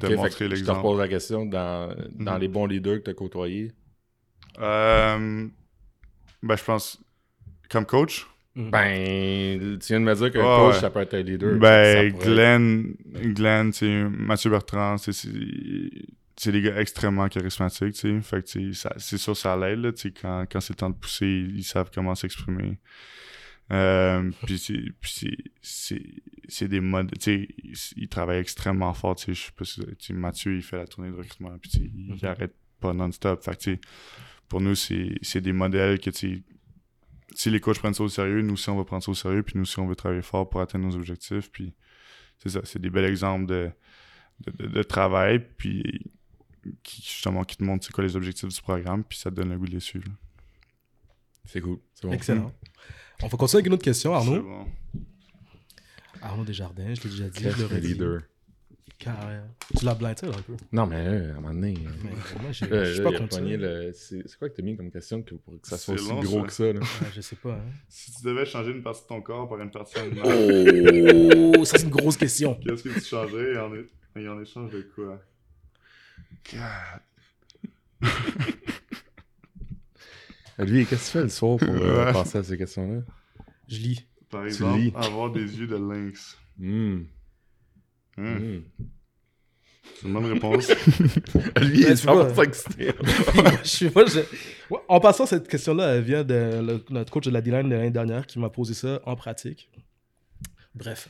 de 0.00 0.08
montrer 0.16 0.30
que 0.30 0.44
Je 0.44 0.48
te 0.48 0.54
l'exemple. 0.54 0.78
repose 0.78 0.98
la 0.98 1.08
question 1.08 1.46
dans, 1.46 1.94
dans 2.14 2.34
Mhm. 2.34 2.40
les 2.40 2.48
bons 2.48 2.66
leaders 2.66 2.98
que 2.98 3.04
tu 3.04 3.10
as 3.10 3.14
côtoyés? 3.14 3.72
Euh, 4.58 5.48
ben, 6.42 6.56
je 6.56 6.64
pense, 6.64 7.00
comme 7.70 7.86
coach, 7.86 8.26
Ben, 8.56 9.78
tu 9.80 9.86
viens 9.88 10.00
de 10.00 10.04
me 10.04 10.14
dire 10.14 10.30
qu'un 10.30 10.38
Ouais, 10.38 10.56
coach, 10.66 10.74
ouais. 10.74 10.80
ça 10.80 10.90
peut 10.90 11.00
être 11.00 11.14
un 11.14 11.22
leader. 11.22 11.58
Ben, 11.58 12.12
Glenn, 12.16 12.94
Glenn, 13.34 13.72
tu 13.72 13.78
sais, 13.78 14.04
Mathieu 14.08 14.50
Bertrand, 14.50 14.96
c'est- 14.96 15.28
des 16.52 16.62
gars 16.62 16.80
extrêmement 16.80 17.28
charismatiques, 17.28 17.94
tu 17.94 18.00
sais. 18.00 18.20
Fait 18.22 18.44
que, 18.44 18.72
c'est 18.98 19.18
sûr, 19.18 19.36
ça 19.36 19.56
l'aide, 19.56 19.80
là, 19.80 19.92
tu 19.92 20.02
sais, 20.02 20.10
quand, 20.12 20.44
quand 20.50 20.60
c'est 20.60 20.72
le 20.74 20.76
temps 20.76 20.90
de 20.90 20.94
pousser, 20.94 21.26
ils, 21.26 21.56
ils 21.58 21.64
savent 21.64 21.90
comment 21.92 22.14
s'exprimer. 22.14 22.78
Euh, 23.72 24.30
puis 24.46 24.58
c'est- 25.62 26.68
des 26.68 26.80
modes, 26.80 27.10
tu 27.18 27.20
sais, 27.20 27.48
ils, 27.96 28.08
travaillent 28.08 28.40
extrêmement 28.40 28.92
fort, 28.94 29.16
tu 29.16 29.24
sais. 29.24 29.34
Je 29.34 29.46
sais 29.46 29.52
pas 29.56 29.64
si, 29.98 30.12
Mathieu, 30.12 30.54
il 30.54 30.62
fait 30.62 30.76
la 30.76 30.86
tournée 30.86 31.10
de 31.10 31.16
recrutement, 31.16 31.56
puis 31.60 31.70
il, 31.76 32.14
il 32.16 32.26
arrête 32.26 32.54
pas 32.80 32.92
non-stop. 32.92 33.42
Fait 33.42 33.52
que, 33.52 33.56
tu 33.62 33.70
sais, 33.74 33.80
pour 34.48 34.60
nous, 34.60 34.74
c'est 34.74 35.14
c'est 35.22 35.40
des 35.40 35.52
modèles 35.52 35.98
que, 35.98 36.10
tu 36.10 36.42
si 37.34 37.50
les 37.50 37.60
coachs 37.60 37.78
prennent 37.78 37.94
ça 37.94 38.02
au 38.04 38.08
sérieux, 38.08 38.40
nous 38.42 38.54
aussi 38.54 38.68
on 38.70 38.76
va 38.76 38.84
prendre 38.84 39.02
ça 39.02 39.10
au 39.10 39.14
sérieux, 39.14 39.42
puis 39.42 39.54
nous 39.56 39.62
aussi 39.62 39.78
on 39.78 39.86
veut 39.86 39.96
travailler 39.96 40.22
fort 40.22 40.48
pour 40.48 40.60
atteindre 40.60 40.86
nos 40.86 40.94
objectifs. 40.96 41.50
Puis 41.50 41.74
c'est 42.38 42.48
ça, 42.50 42.60
c'est 42.64 42.78
des 42.80 42.90
bels 42.90 43.04
exemples 43.04 43.46
de, 43.46 43.70
de, 44.46 44.50
de- 44.52 44.66
de 44.68 44.82
travail, 44.82 45.38
puis 45.56 46.10
qui 46.82 47.02
justement 47.02 47.44
qui 47.44 47.56
te 47.56 47.64
montrent 47.64 47.84
c'est 47.84 47.92
quoi 47.92 48.04
les 48.04 48.16
objectifs 48.16 48.48
du 48.48 48.62
programme, 48.62 49.04
puis 49.04 49.18
ça 49.18 49.30
te 49.30 49.36
donne 49.36 49.50
le 49.50 49.58
goût 49.58 49.66
de 49.66 49.72
les 49.72 49.80
suivre. 49.80 50.08
C'est 51.44 51.60
cool. 51.60 51.78
C'est 51.92 52.06
bon. 52.06 52.12
Excellent. 52.14 52.52
On 53.22 53.28
va 53.28 53.36
continuer 53.36 53.58
avec 53.58 53.66
une 53.66 53.74
autre 53.74 53.84
question, 53.84 54.14
Arnaud. 54.14 54.42
bon. 54.42 54.66
Arnaud 56.22 56.44
Desjardins, 56.44 56.94
je 56.94 57.02
l'ai 57.02 57.10
déjà 57.10 57.28
dit, 57.28 57.42
je 57.42 57.66
le 57.66 57.76
leader? 57.80 58.20
Carré. 58.98 59.38
Tu 59.78 59.84
l'as 59.84 59.94
blindé 59.94 60.26
un 60.28 60.30
peu. 60.42 60.54
Non, 60.72 60.86
mais 60.86 60.96
euh, 60.96 61.28
à 61.28 61.32
un 61.32 61.40
moment 61.40 61.54
donné. 61.54 61.74
euh, 61.74 61.90
Mais 62.04 62.10
moi, 62.10 62.52
je 62.52 62.64
là, 62.66 62.84
je 62.84 62.92
suis 62.92 63.02
là, 63.02 63.10
pas 63.10 63.40
le- 63.40 63.92
C'est 63.94 64.22
c'est 64.28 64.38
quoi 64.38 64.48
que 64.48 64.54
t'as 64.56 64.62
mis 64.62 64.76
comme 64.76 64.90
question 64.90 65.22
que 65.22 65.34
pour 65.34 65.60
que 65.60 65.66
ça 65.68 65.76
soit 65.78 65.96
C'est 65.96 66.02
aussi 66.02 66.10
long, 66.10 66.20
gros 66.22 66.40
ça. 66.40 66.46
que 66.46 66.52
ça? 66.52 66.72
Là? 66.72 66.80
Ouais, 67.02 67.08
je 67.14 67.20
sais 67.20 67.36
pas. 67.36 67.52
Hein. 67.54 67.64
Si 67.88 68.12
tu 68.14 68.22
devais 68.24 68.46
changer 68.46 68.70
une 68.72 68.82
partie 68.82 69.02
de 69.02 69.06
ton 69.08 69.20
corps 69.20 69.48
par 69.48 69.58
une 69.60 69.70
partie 69.70 69.98
animale, 69.98 70.26
Oh, 71.58 71.64
ça 71.64 71.78
c'est 71.78 71.84
une 71.84 71.90
grosse 71.90 72.16
question. 72.16 72.54
qu'est-ce 72.56 72.82
que 72.84 72.90
tu 72.94 73.00
changerais? 73.04 73.54
Et 73.54 73.58
en, 73.58 73.74
é- 73.74 73.86
et 74.16 74.28
en 74.28 74.40
échange 74.40 74.70
de 74.70 74.82
quoi? 74.94 75.20
God. 76.52 77.00
Lui, 80.58 80.86
qu'est-ce 80.86 81.06
que 81.06 81.06
tu 81.06 81.18
fais 81.18 81.22
le 81.24 81.28
soir 81.30 81.58
pour 81.58 81.68
euh, 81.68 82.04
Ouais. 82.06 82.12
penser 82.12 82.38
à 82.38 82.42
ces 82.44 82.56
questions-là? 82.56 83.00
Je 83.66 83.78
lis. 83.78 84.06
Par 84.30 84.42
Tu 84.42 84.48
exemple, 84.48 84.78
lis. 84.78 84.92
avoir 84.94 85.30
des 85.32 85.58
yeux 85.58 85.66
de 85.66 85.76
lynx. 85.76 86.36
Hum. 86.60 86.68
Hmm, 87.00 87.04
Hum. 88.16 88.62
C'est 90.00 90.06
une 90.08 90.14
bonne 90.14 90.26
réponse. 90.26 90.68
Lui, 91.60 91.80
il 91.80 91.84
est. 91.86 91.94
100% 92.04 92.42
excité. 92.44 92.92
je 93.62 93.68
suis, 93.68 93.90
moi, 93.94 94.04
je- 94.06 94.20
Ouais, 94.70 94.80
En 94.88 94.98
passant, 95.00 95.26
cette 95.26 95.46
question-là, 95.48 95.96
elle 95.96 96.02
vient 96.02 96.24
de 96.24 96.34
le- 96.34 96.84
notre 96.90 97.12
coach 97.12 97.24
de 97.26 97.30
la 97.30 97.40
D-line 97.40 97.68
de 97.68 97.74
l'année 97.74 97.90
dernière 97.90 98.26
qui 98.26 98.38
m'a 98.38 98.48
posé 98.50 98.72
ça 98.74 99.00
en 99.04 99.14
pratique. 99.16 99.70
Bref. 100.74 101.08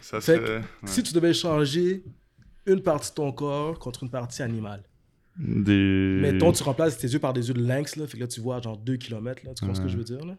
Ça 0.00 0.20
Fait 0.20 0.36
serait. 0.36 0.56
ouais. 0.58 0.62
Si 0.86 1.02
tu 1.02 1.12
devais 1.12 1.32
changer 1.34 2.02
une 2.66 2.82
partie 2.82 3.10
de 3.10 3.14
ton 3.14 3.32
corps 3.32 3.78
contre 3.78 4.02
une 4.04 4.10
partie 4.10 4.42
animale, 4.42 4.82
Des. 5.38 6.18
mettons, 6.20 6.52
tu 6.52 6.62
remplaces 6.62 6.98
tes 6.98 7.08
yeux 7.08 7.18
par 7.20 7.32
des 7.32 7.48
yeux 7.48 7.54
de 7.54 7.62
lynx, 7.64 7.96
là, 7.96 8.06
fait 8.06 8.16
que 8.16 8.22
là, 8.22 8.26
tu 8.28 8.40
vois 8.40 8.60
genre 8.60 8.76
2 8.76 8.96
km, 8.96 9.42
là, 9.44 9.54
tu 9.54 9.60
comprends 9.60 9.74
ce 9.74 9.80
que 9.80 9.88
je 9.88 9.96
veux 9.96 10.04
dire, 10.04 10.24
là? 10.24 10.36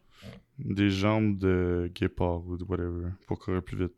Des 0.59 0.89
jambes 0.89 1.37
de 1.37 1.89
guépard 1.95 2.45
ou 2.47 2.57
de 2.57 2.63
whatever 2.65 3.07
pour 3.27 3.39
courir 3.39 3.63
plus 3.63 3.77
vite. 3.77 3.93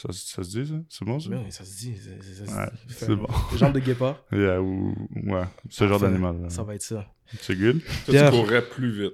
Ça, 0.00 0.08
ça 0.12 0.42
se 0.42 0.48
dit, 0.50 0.66
ça? 0.66 0.74
C'est 0.88 1.04
bon, 1.04 1.20
ça? 1.20 1.28
Oui, 1.30 1.36
ça 1.50 1.64
se 1.64 1.76
dit. 1.76 1.94
c'est- 1.96 2.46
ça 2.46 3.06
Ouais, 3.08 3.16
bon. 3.16 3.26
Jambes 3.56 3.74
de 3.74 3.80
guépard, 3.80 4.22
Yeah, 4.32 4.60
ou... 4.62 4.94
Ouais, 5.24 5.44
ce 5.68 5.86
genre 5.86 6.00
d'animal. 6.00 6.36
ça 6.48 6.62
va 6.62 6.74
être 6.74 6.82
ça. 6.82 7.06
C'est 7.40 7.54
good? 7.56 7.80
Pierre. 8.06 8.30
tu 8.30 8.38
courrais 8.40 8.62
plus 8.66 8.90
vite. 9.02 9.12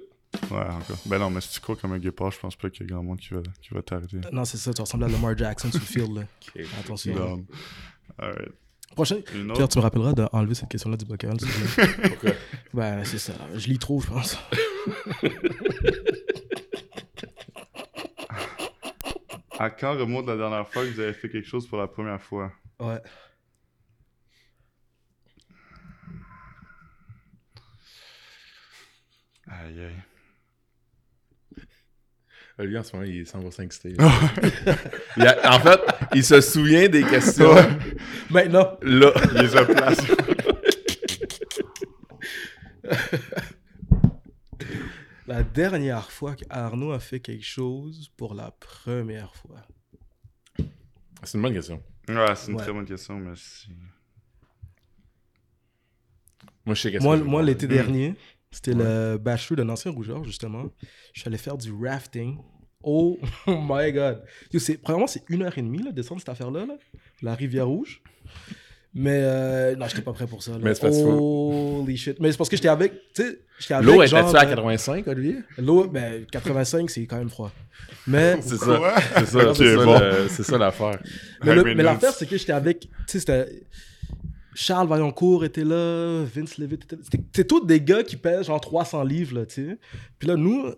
Ouais, 0.51 0.57
encore. 0.59 0.97
Ben 1.05 1.19
non, 1.19 1.29
mais 1.29 1.41
si 1.41 1.49
tu 1.53 1.59
cours 1.61 1.77
comme 1.79 1.93
un 1.93 1.99
guépard, 1.99 2.31
je 2.31 2.39
pense 2.39 2.55
pas 2.55 2.69
qu'il 2.69 2.85
y 2.85 2.89
a 2.89 2.93
grand 2.93 3.03
monde 3.03 3.17
qui 3.19 3.33
va, 3.33 3.41
qui 3.61 3.73
va 3.73 3.81
t'arrêter. 3.81 4.17
Non, 4.31 4.45
c'est 4.45 4.57
ça, 4.57 4.73
tu 4.73 4.81
ressembles 4.81 5.05
à 5.05 5.07
Lamar 5.07 5.37
Jackson 5.37 5.69
sur 5.71 5.79
le 5.79 5.85
field, 5.85 6.15
là. 6.15 6.21
Ok. 6.55 6.65
Attention. 6.79 7.15
Donc, 7.15 7.45
alright. 8.17 8.51
Prochain. 8.95 9.17
Une 9.35 9.47
Pierre, 9.47 9.65
autre? 9.65 9.67
tu 9.69 9.77
me 9.79 9.83
rappelleras 9.83 10.13
d'enlever 10.13 10.55
cette 10.55 10.69
question-là 10.69 10.97
du 10.97 11.05
bocal. 11.05 11.37
Pourquoi? 12.03 12.31
Ben, 12.73 13.03
c'est 13.03 13.17
ça. 13.19 13.33
Je 13.55 13.67
lis 13.67 13.77
trop, 13.79 13.99
je 14.01 14.07
pense. 14.07 14.37
À 19.59 19.69
quand 19.69 19.97
remonte 19.97 20.27
la 20.27 20.37
dernière 20.37 20.67
fois 20.67 20.83
que 20.83 20.89
vous 20.89 20.99
avez 20.99 21.13
fait 21.13 21.29
quelque 21.29 21.47
chose 21.47 21.67
pour 21.67 21.77
la 21.77 21.87
première 21.87 22.21
fois? 22.21 22.51
Ouais. 22.79 22.99
Aïe, 29.49 29.79
aïe. 29.79 29.93
Lui, 32.59 32.77
en 32.77 32.83
ce 32.83 32.95
moment, 32.95 33.07
il 33.07 33.19
est 33.21 33.23
100% 33.31 33.61
excité. 33.63 33.95
Il 35.17 35.27
a- 35.27 35.55
en 35.55 35.59
fait, 35.59 35.79
il 36.15 36.23
se 36.23 36.41
souvient 36.41 36.89
des 36.89 37.03
questions. 37.03 37.53
Maintenant, 38.31 38.77
Là. 38.81 39.11
Il 39.35 39.41
les 39.41 39.55
a. 39.55 39.67
la 45.27 45.43
dernière 45.43 46.09
fois 46.11 46.35
qu'Arnaud 46.35 46.91
a 46.91 46.99
fait 46.99 47.19
quelque 47.19 47.45
chose 47.45 48.09
pour 48.17 48.33
la 48.33 48.51
première 48.51 49.35
fois. 49.35 49.67
C'est 51.23 51.37
une 51.37 51.41
bonne 51.43 51.53
question. 51.53 51.81
Ouais, 52.07 52.35
c'est 52.35 52.51
une 52.51 52.57
Ouais. 52.57 52.63
très 52.63 52.73
bonne 52.73 52.85
question, 52.85 53.17
mais. 53.17 53.33
Moi, 56.65 56.75
je 56.75 56.81
sais 56.81 56.91
qu'est-ce 56.91 57.03
Moi, 57.03 57.17
moi 57.17 57.41
l'été 57.43 57.67
dernier, 57.67 58.15
c'était 58.51 58.73
le 58.73 59.17
bachelor 59.17 59.57
d'un 59.57 59.69
ancien 59.69 59.91
rougeur, 59.91 60.23
justement. 60.23 60.65
Je 61.13 61.21
suis 61.21 61.27
allé 61.27 61.37
faire 61.37 61.57
du 61.57 61.71
rafting. 61.73 62.37
Oh 62.83 63.17
my 63.47 63.91
god. 63.91 64.23
Yo, 64.51 64.59
c'est, 64.59 64.77
premièrement, 64.77 65.07
c'est 65.07 65.23
une 65.29 65.41
heure 65.43 65.57
et 65.57 65.61
demie, 65.61 65.81
là, 65.81 65.91
descendre 65.91 66.21
cette 66.21 66.29
affaire-là, 66.29 66.65
là, 66.65 66.77
la 67.21 67.35
rivière 67.35 67.67
rouge. 67.67 68.01
Mais 68.99 69.19
euh, 69.21 69.75
non, 69.75 69.87
j'étais 69.87 70.01
pas 70.01 70.11
prêt 70.11 70.25
pour 70.25 70.41
ça. 70.41 70.53
Là. 70.53 70.57
Mais 70.59 70.73
c'est 70.73 70.87
Holy 70.87 71.95
shit. 71.95 72.19
Mais 72.19 72.31
c'est 72.31 72.37
parce 72.37 72.49
que 72.49 72.55
j'étais 72.55 72.67
avec. 72.67 72.93
Tu 73.13 73.21
sais, 73.21 73.39
j'étais 73.59 73.75
avec. 73.75 73.85
L'eau 73.85 74.01
était-tu 74.01 74.15
à 74.15 74.43
euh, 74.43 74.49
85, 74.49 75.07
Olivier? 75.07 75.35
L'eau, 75.59 75.87
ben, 75.87 76.25
85, 76.31 76.89
c'est 76.89 77.05
quand 77.05 77.17
même 77.17 77.29
froid. 77.29 77.51
Mais, 78.07 78.37
C'est 78.41 78.57
ça. 78.57 78.95
C'est 79.17 80.43
ça, 80.43 80.51
bon. 80.51 80.57
l'affaire. 80.57 80.99
mais, 81.43 81.75
l'affaire, 81.75 82.11
c'est 82.11 82.25
que 82.25 82.37
j'étais 82.37 82.53
avec. 82.53 82.79
Tu 82.79 82.89
sais, 83.05 83.19
c'était. 83.19 83.61
Charles 84.59 84.87
Vaillancourt 84.87 85.45
était 85.45 85.63
là, 85.63 86.23
Vince 86.23 86.57
Levitt 86.57 86.83
était 86.85 86.95
là. 86.95 87.01
C'était- 87.03 87.23
C'était 87.31 87.43
tous 87.47 87.63
des 87.63 87.79
gars 87.79 88.01
qui 88.01 88.15
pèsent 88.17 88.47
genre 88.47 88.59
300 88.59 89.03
livres, 89.03 89.35
là, 89.35 89.45
tu 89.45 89.53
sais. 89.69 89.77
Puis 90.17 90.27
là, 90.27 90.35
nous, 90.35 90.65
euh, 90.65 90.73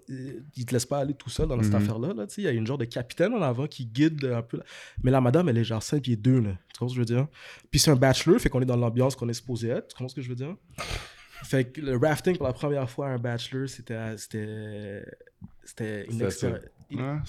ils 0.57 0.65
te 0.65 0.73
laissent 0.73 0.85
pas 0.85 0.99
aller 0.99 1.13
tout 1.13 1.29
seul 1.29 1.47
dans 1.47 1.55
cette 1.63 1.71
Mhm. 1.71 1.81
affaire-là, 1.81 2.13
là, 2.13 2.27
tu 2.27 2.33
sais. 2.35 2.41
Il 2.41 2.45
y 2.45 2.47
a 2.47 2.51
une 2.51 2.67
genre 2.67 2.77
de 2.77 2.83
capitaine 2.83 3.33
en 3.33 3.41
avant 3.41 3.67
qui 3.67 3.85
guide 3.85 4.25
un 4.25 4.41
peu. 4.41 4.57
là. 4.57 4.63
Mais 5.01 5.11
la 5.11 5.21
madame, 5.21 5.47
elle 5.47 5.57
est 5.57 5.63
genre 5.63 5.81
5 5.81 6.01
pieds 6.03 6.17
2, 6.17 6.41
là. 6.41 6.49
Tu 6.73 6.79
comprends 6.79 6.89
ce 6.89 6.93
que 6.93 6.95
je 6.95 6.99
veux 6.99 7.15
dire? 7.17 7.27
Puis 7.71 7.79
c'est 7.79 7.89
un 7.91 7.95
bachelor, 7.95 8.37
fait 8.41 8.49
qu'on 8.49 8.61
est 8.61 8.65
dans 8.65 8.75
l'ambiance 8.75 9.15
qu'on 9.15 9.29
est 9.29 9.33
supposé 9.33 9.69
être. 9.69 9.87
Tu 9.87 9.93
comprends 9.95 10.09
ce 10.09 10.15
que 10.15 10.21
je 10.21 10.27
veux 10.29 10.35
dire? 10.35 10.55
Fait 11.45 11.63
que 11.71 11.79
le 11.79 11.95
rafting 11.95 12.35
pour 12.35 12.47
la 12.47 12.53
première 12.53 12.89
fois, 12.89 13.07
un 13.07 13.17
bachelor, 13.17 13.69
c'était. 13.69 14.17
C'était. 14.17 15.05
C'était 15.63 16.05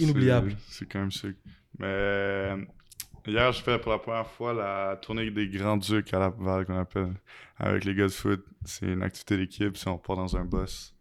inoubliable. 0.01 0.57
c'est- 0.69 0.79
C'est 0.81 0.87
quand 0.87 0.99
même 1.01 1.13
sick. 1.13 1.37
Mais 1.79 1.87
euh, 1.87 2.57
hier, 3.27 3.53
je 3.53 3.63
fais 3.63 3.79
pour 3.79 3.93
la 3.93 3.99
première 3.99 4.27
fois 4.27 4.53
la 4.53 4.97
tournée 4.97 5.31
des 5.31 5.49
Grands 5.49 5.77
Ducs 5.77 6.13
à 6.15 6.19
Laval, 6.19 6.67
qu'on 6.67 6.79
appelle, 6.79 7.15
avec 7.57 7.85
les 7.85 7.95
gars 7.95 8.07
de 8.07 8.13
foot. 8.13 8.45
C'est 8.65 8.87
une 8.87 9.03
activité 9.03 9.37
d'équipe, 9.37 9.77
si 9.77 9.89
on 9.89 9.99
part 9.99 10.17
dans 10.17 10.37
un 10.37 10.45
bus. 10.45 10.95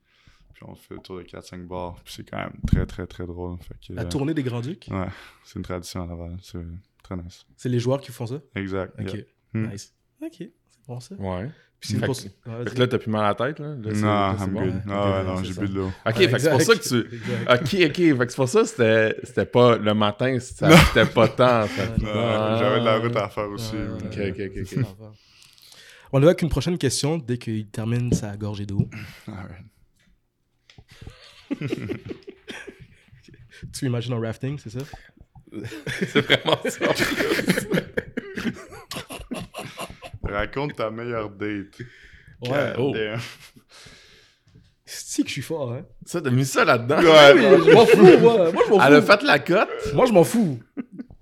Puis 0.53 0.63
on 0.67 0.75
fait 0.75 0.95
le 0.95 0.99
tour 1.01 1.17
de 1.17 1.23
4-5 1.23 1.65
bars. 1.67 1.95
Puis 2.03 2.15
c'est 2.15 2.29
quand 2.29 2.37
même 2.37 2.59
très, 2.67 2.85
très, 2.85 3.07
très 3.07 3.25
drôle. 3.25 3.57
Fait 3.59 3.75
que, 3.87 3.93
La 3.93 4.03
euh, 4.03 4.09
tournée 4.09 4.33
des 4.33 4.43
Grands 4.43 4.61
Ducs, 4.61 4.87
Ouais, 4.91 5.07
c'est 5.43 5.55
une 5.55 5.63
tradition 5.63 6.03
à 6.03 6.07
Laval. 6.07 6.37
C'est 6.41 6.59
très 7.03 7.15
nice. 7.15 7.45
c'est 7.55 7.69
les 7.69 7.79
joueurs 7.79 8.01
qui 8.01 8.11
font 8.11 8.25
ça? 8.25 8.41
Exact. 8.55 8.93
Ok. 8.99 9.13
yeah. 9.13 9.23
Hmm. 9.53 9.69
Nice. 9.71 9.95
Ok, 10.21 10.35
c'est 10.37 10.85
bon 10.87 10.99
ça. 10.99 11.15
Ouais. 11.15 11.49
Puis 11.81 11.93
Fait 11.93 12.07
que- 12.07 12.13
Fait 12.13 12.75
que 12.75 12.79
là, 12.79 12.87
t'as 12.87 12.97
plus 12.97 13.09
mal 13.09 13.23
à 13.23 13.27
la 13.29 13.35
tête, 13.35 13.59
là? 13.59 13.67
Non, 13.73 13.91
I'm 13.93 14.51
bon? 14.51 14.61
good. 14.65 14.81
Ah 14.89 15.23
non, 15.25 15.37
c'est 15.37 15.45
j'ai 15.45 15.53
ça. 15.53 15.61
bu 15.61 15.67
de 15.69 15.73
l'eau. 15.75 15.91
Ok, 16.05 16.15
fait 16.15 16.27
que 16.31 16.39
c'est 16.39 16.49
pour 16.49 16.61
ça 16.61 16.75
que 16.75 16.87
tu. 16.87 16.97
Ok, 17.49 17.61
ok. 17.89 17.95
Fait 18.17 18.25
que 18.25 18.29
c'est 18.29 18.35
pour 18.35 18.49
ça 18.49 18.61
que 18.61 18.67
c'était, 18.67 19.15
c'était 19.23 19.45
pas 19.45 19.77
le 19.77 19.93
matin, 19.93 20.37
c'était, 20.39 21.05
pas 21.05 21.27
tant. 21.29 21.67
fait 21.67 21.95
que- 21.95 22.01
Non, 22.01 22.09
Ah. 22.13 22.57
J'avais 22.59 22.79
de 22.81 22.85
la 22.85 22.97
route 22.97 23.15
à 23.15 23.29
faire 23.29 23.49
aussi. 23.49 23.75
Ok, 23.77 24.17
ok, 24.29 24.41
ok, 24.61 24.73
va. 24.99 25.11
On 26.11 26.21
est 26.21 26.25
avec 26.25 26.41
une 26.41 26.49
prochaine 26.49 26.77
question 26.77 27.17
dès 27.17 27.37
qu'il 27.37 27.67
termine 27.69 28.11
sa 28.13 28.35
gorgée 28.35 28.65
d'eau. 28.65 28.89
Tu 33.73 33.85
imagines 33.85 34.13
un 34.13 34.19
rafting, 34.21 34.57
c'est 34.57 34.69
ça? 34.69 34.79
C'est 36.07 36.21
vraiment 36.21 36.57
ça. 36.65 36.85
Raconte 40.31 40.75
ta 40.75 40.89
meilleure 40.91 41.29
date. 41.29 41.79
Ouais. 42.41 42.73
Oh. 42.77 42.93
C'est 44.85 45.21
que 45.23 45.27
je 45.27 45.33
suis 45.33 45.41
fort, 45.41 45.73
hein 45.73 45.85
Ça, 46.05 46.19
t'as 46.21 46.31
mis 46.31 46.45
ça 46.45 46.65
là-dedans? 46.65 46.97
Ouais, 46.99 47.33
Oui, 47.33 47.63
je 47.65 47.71
m'en 47.73 47.85
fous, 47.85 48.19
moi. 48.21 48.51
Moi, 48.51 48.63
je 48.65 48.71
m'en 48.71 48.83
Elle 48.87 48.95
a 48.95 49.01
fous. 49.01 49.07
fait 49.07 49.23
la 49.23 49.39
cote? 49.39 49.69
Moi, 49.93 50.05
je 50.07 50.13
m'en 50.13 50.23
fous. 50.23 50.59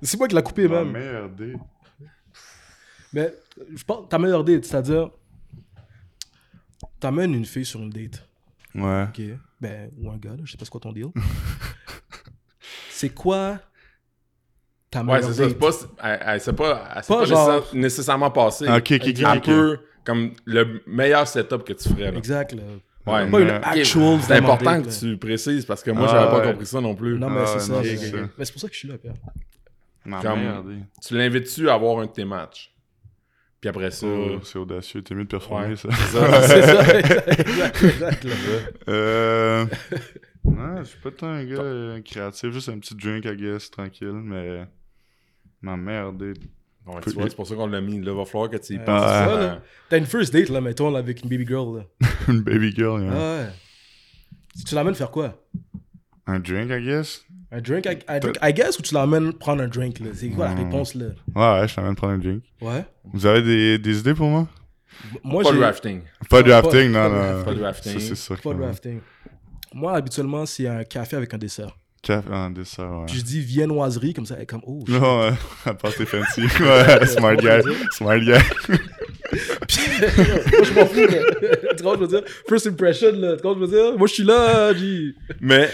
C'est 0.02 0.18
moi 0.18 0.28
qui 0.28 0.36
l'a 0.36 0.42
coupé, 0.42 0.68
Ma 0.70 0.84
même. 0.84 0.92
meilleure 0.94 1.30
date. 1.30 1.58
Mais 3.14 3.34
je 3.76 3.84
pense 3.84 4.08
ta 4.08 4.20
meilleure 4.20 4.44
date, 4.46 4.64
c'est-à-dire, 4.64 5.10
t'amènes 7.00 7.34
une 7.34 7.46
fille 7.46 7.66
sur 7.66 7.82
une 7.82 7.90
date, 7.90 8.26
Ouais. 8.76 9.04
ok 9.10 9.22
Ben, 9.60 9.90
ou 9.98 10.12
un 10.12 10.18
gars, 10.18 10.32
là, 10.32 10.38
je 10.46 10.52
sais 10.52 10.58
pas 10.58 10.66
c'est 10.66 10.72
quoi 10.72 10.80
ton 10.82 10.92
deal. 10.94 11.08
c'est 12.90 13.10
quoi 13.10 13.60
ta 15.00 15.12
Ouais, 15.12 15.14
meilleure 15.20 15.24
c'est 15.34 15.44
ça. 15.44 15.50
C'est 15.50 15.58
pas, 15.60 15.70
elle, 16.04 16.20
elle 16.26 16.42
s'est 16.42 16.54
pas, 16.54 16.84
elle 16.96 17.04
s'est 17.04 17.14
Pas 17.14 17.20
pas 17.20 17.26
genre- 17.26 17.48
nécessaire- 17.54 17.76
nécessairement 17.76 18.32
passée. 18.32 18.66
Ok, 18.68 18.92
ok, 18.92 19.08
ok, 19.08 19.24
Un 19.24 19.38
ok. 19.38 19.44
peu 19.46 19.78
comme 20.04 20.32
le 20.46 20.82
meilleur 20.88 21.28
setup 21.28 21.64
que 21.64 21.74
tu 21.74 21.90
ferais. 21.90 22.12
Là. 22.12 22.18
Exact, 22.18 22.54
là. 22.54 22.62
Ouais, 23.06 23.30
pas 23.30 23.40
une 23.40 23.50
actual 23.50 24.20
C'est 24.22 24.34
important 24.34 24.82
que 24.82 25.00
tu 25.00 25.16
précises 25.18 25.66
parce 25.66 25.82
que 25.82 25.92
moi, 25.92 26.08
Ah, 26.10 26.12
j'avais 26.14 26.30
pas 26.32 26.40
ouais. 26.46 26.52
compris 26.52 26.66
ça 26.66 26.82
non 26.82 26.94
plus. 26.94 27.18
Non, 27.18 27.30
mais 27.30 27.40
Ah, 27.44 27.48
c'est 27.48 27.60
ça. 27.60 27.74
non, 27.74 27.82
mais- 27.82 27.96
c'est 27.96 28.12
ça. 28.12 28.18
Mais 28.38 28.44
c'est 28.46 28.52
pour 28.52 28.62
ça 28.62 28.68
que 28.68 28.74
je 28.74 28.80
suis 28.80 28.88
là, 28.90 28.98
Pierre. 28.98 29.14
Ma 30.06 30.22
Comme-. 30.22 30.86
Tu 31.06 31.16
l'invites-tu 31.18 31.70
à 31.70 31.74
avoir 31.76 32.00
un 32.00 32.06
de 32.06 32.12
tes 32.12 32.26
matchs? 32.26 32.74
Puis 33.60 33.70
après 33.70 33.92
ça. 33.92 34.06
Oh, 34.08 34.40
c'est 34.44 34.60
audacieux. 34.60 35.02
T'es 35.02 35.16
mieux 35.16 35.24
de 35.24 35.30
performer, 35.30 35.70
Ouais. 35.70 35.76
ça. 35.76 35.90
c'est 35.92 36.18
ça. 36.18 36.42
c'est 36.48 36.62
ça, 36.64 37.00
exact, 37.00 37.40
exact, 37.40 37.84
exact, 37.84 38.24
là. 38.26 38.32
Euh. 38.90 39.66
Ouais, 40.44 40.78
je 40.80 40.84
suis 40.86 41.00
pas 41.00 41.12
tant 41.12 41.28
un 41.28 41.44
gars 41.44 41.56
euh, 41.60 42.02
créatif, 42.02 42.52
juste 42.52 42.70
un 42.70 42.80
petit 42.80 42.96
drink, 42.96 43.26
I 43.26 43.36
guess, 43.36 43.70
tranquille, 43.70 44.14
mais. 44.14 44.66
Date. 45.64 46.38
Ouais, 46.86 47.02
tu 47.04 47.10
vois, 47.12 47.30
c'est 47.30 47.36
pour 47.36 47.46
ça 47.46 47.56
qu'on 47.56 47.68
l'a 47.68 47.82
mis. 47.82 48.00
Là, 48.02 48.14
va 48.14 48.24
falloir 48.26 48.50
que 48.50 48.56
tu 48.58 48.74
y 48.76 48.78
penses. 48.80 49.02
ça, 49.02 49.26
là. 49.40 49.62
T'as 49.90 49.98
une 49.98 50.06
first 50.06 50.32
date, 50.32 50.48
là, 50.50 50.62
mettons, 50.62 50.90
là, 50.90 51.00
avec 51.00 51.22
une 51.22 51.30
baby 51.30 51.46
girl, 51.46 51.78
là. 51.80 51.84
Une 52.30 52.42
baby 52.42 52.74
girl, 52.74 53.02
yeah. 53.02 53.12
Ah 53.14 53.36
ouais. 53.44 53.50
Tu 54.66 54.74
l'amènes 54.76 54.96
faire 54.96 55.12
quoi? 55.12 55.36
Un 56.26 56.40
drink, 56.40 56.70
I 56.72 56.82
guess. 56.84 57.26
Un 57.52 57.62
drink, 57.62 57.86
I, 57.86 57.98
un 58.08 58.20
drink, 58.20 58.38
I 58.42 58.54
guess, 58.54 58.80
ou 58.80 58.82
tu 58.82 58.94
l'emmènes 58.94 59.34
prendre 59.34 59.64
un 59.64 59.68
drink, 59.68 60.00
là? 60.00 60.08
C'est 60.14 60.30
quoi 60.30 60.46
la 60.46 60.56
Hmm. 60.56 60.64
réponse, 60.66 60.96
là? 60.96 61.06
Ouais, 61.36 61.62
ouais, 61.62 61.68
je 61.68 61.76
t'amène 61.76 61.96
prendre 61.96 62.14
un 62.14 62.18
drink. 62.20 62.44
Ouais. 62.62 62.86
Vous 63.14 63.26
avez 63.26 63.42
des, 63.42 63.78
des 63.80 64.00
idées 64.00 64.14
pour 64.14 64.28
moi? 64.30 64.48
Moi, 65.24 65.44
Pas 65.44 65.52
le 65.52 65.60
rafting. 65.60 66.02
Pas 66.30 66.42
de 66.42 66.52
rafting, 66.52 66.92
non, 66.92 67.10
de 67.10 67.16
non. 67.38 67.44
Pas 67.44 67.54
de 67.54 67.62
rafting. 67.64 67.94
Ça, 67.94 68.00
c'est 68.00 68.16
sûr. 68.16 68.40
Pas 68.42 68.54
de 68.54 68.62
rafting. 68.64 69.00
Moi, 69.74 69.94
habituellement, 69.94 70.46
c'est 70.46 70.68
un 70.68 70.84
café 70.86 71.16
avec 71.18 71.34
un 71.34 71.38
dessert. 71.38 71.78
Café 72.02 72.30
en 72.32 72.50
dessert, 72.52 72.90
ouais. 72.92 73.06
Puis 73.08 73.18
je 73.18 73.24
dis 73.24 73.42
viennoiserie, 73.42 74.14
comme 74.14 74.26
ça, 74.26 74.36
elle 74.36 74.44
est 74.44 74.46
comme, 74.46 74.62
oh. 74.66 74.84
Non, 74.88 75.22
ouais, 75.22 75.34
à 75.66 75.74
part 75.74 75.94
t'es 75.94 76.06
fancy. 76.06 76.42
Ouais, 76.62 77.06
smart 77.06 77.36
guy. 77.36 77.62
Smart 77.92 78.20
guy. 78.20 78.34
Moi, 79.32 80.64
je 80.64 80.74
m'en 80.74 80.86
fous, 80.86 81.00
là. 81.08 81.74
tu 81.76 81.84
vois, 81.84 81.96
je 81.96 82.00
veux 82.02 82.08
dire, 82.08 82.22
first 82.48 82.68
impression, 82.68 83.12
là. 83.14 83.36
Tu 83.36 83.42
vois, 83.44 83.54
je 83.56 83.60
veux 83.60 83.68
dire, 83.68 83.98
moi, 83.98 84.08
je 84.08 84.14
suis 84.14 84.24
là, 84.24 84.74
G. 84.74 85.14
Mais 85.42 85.70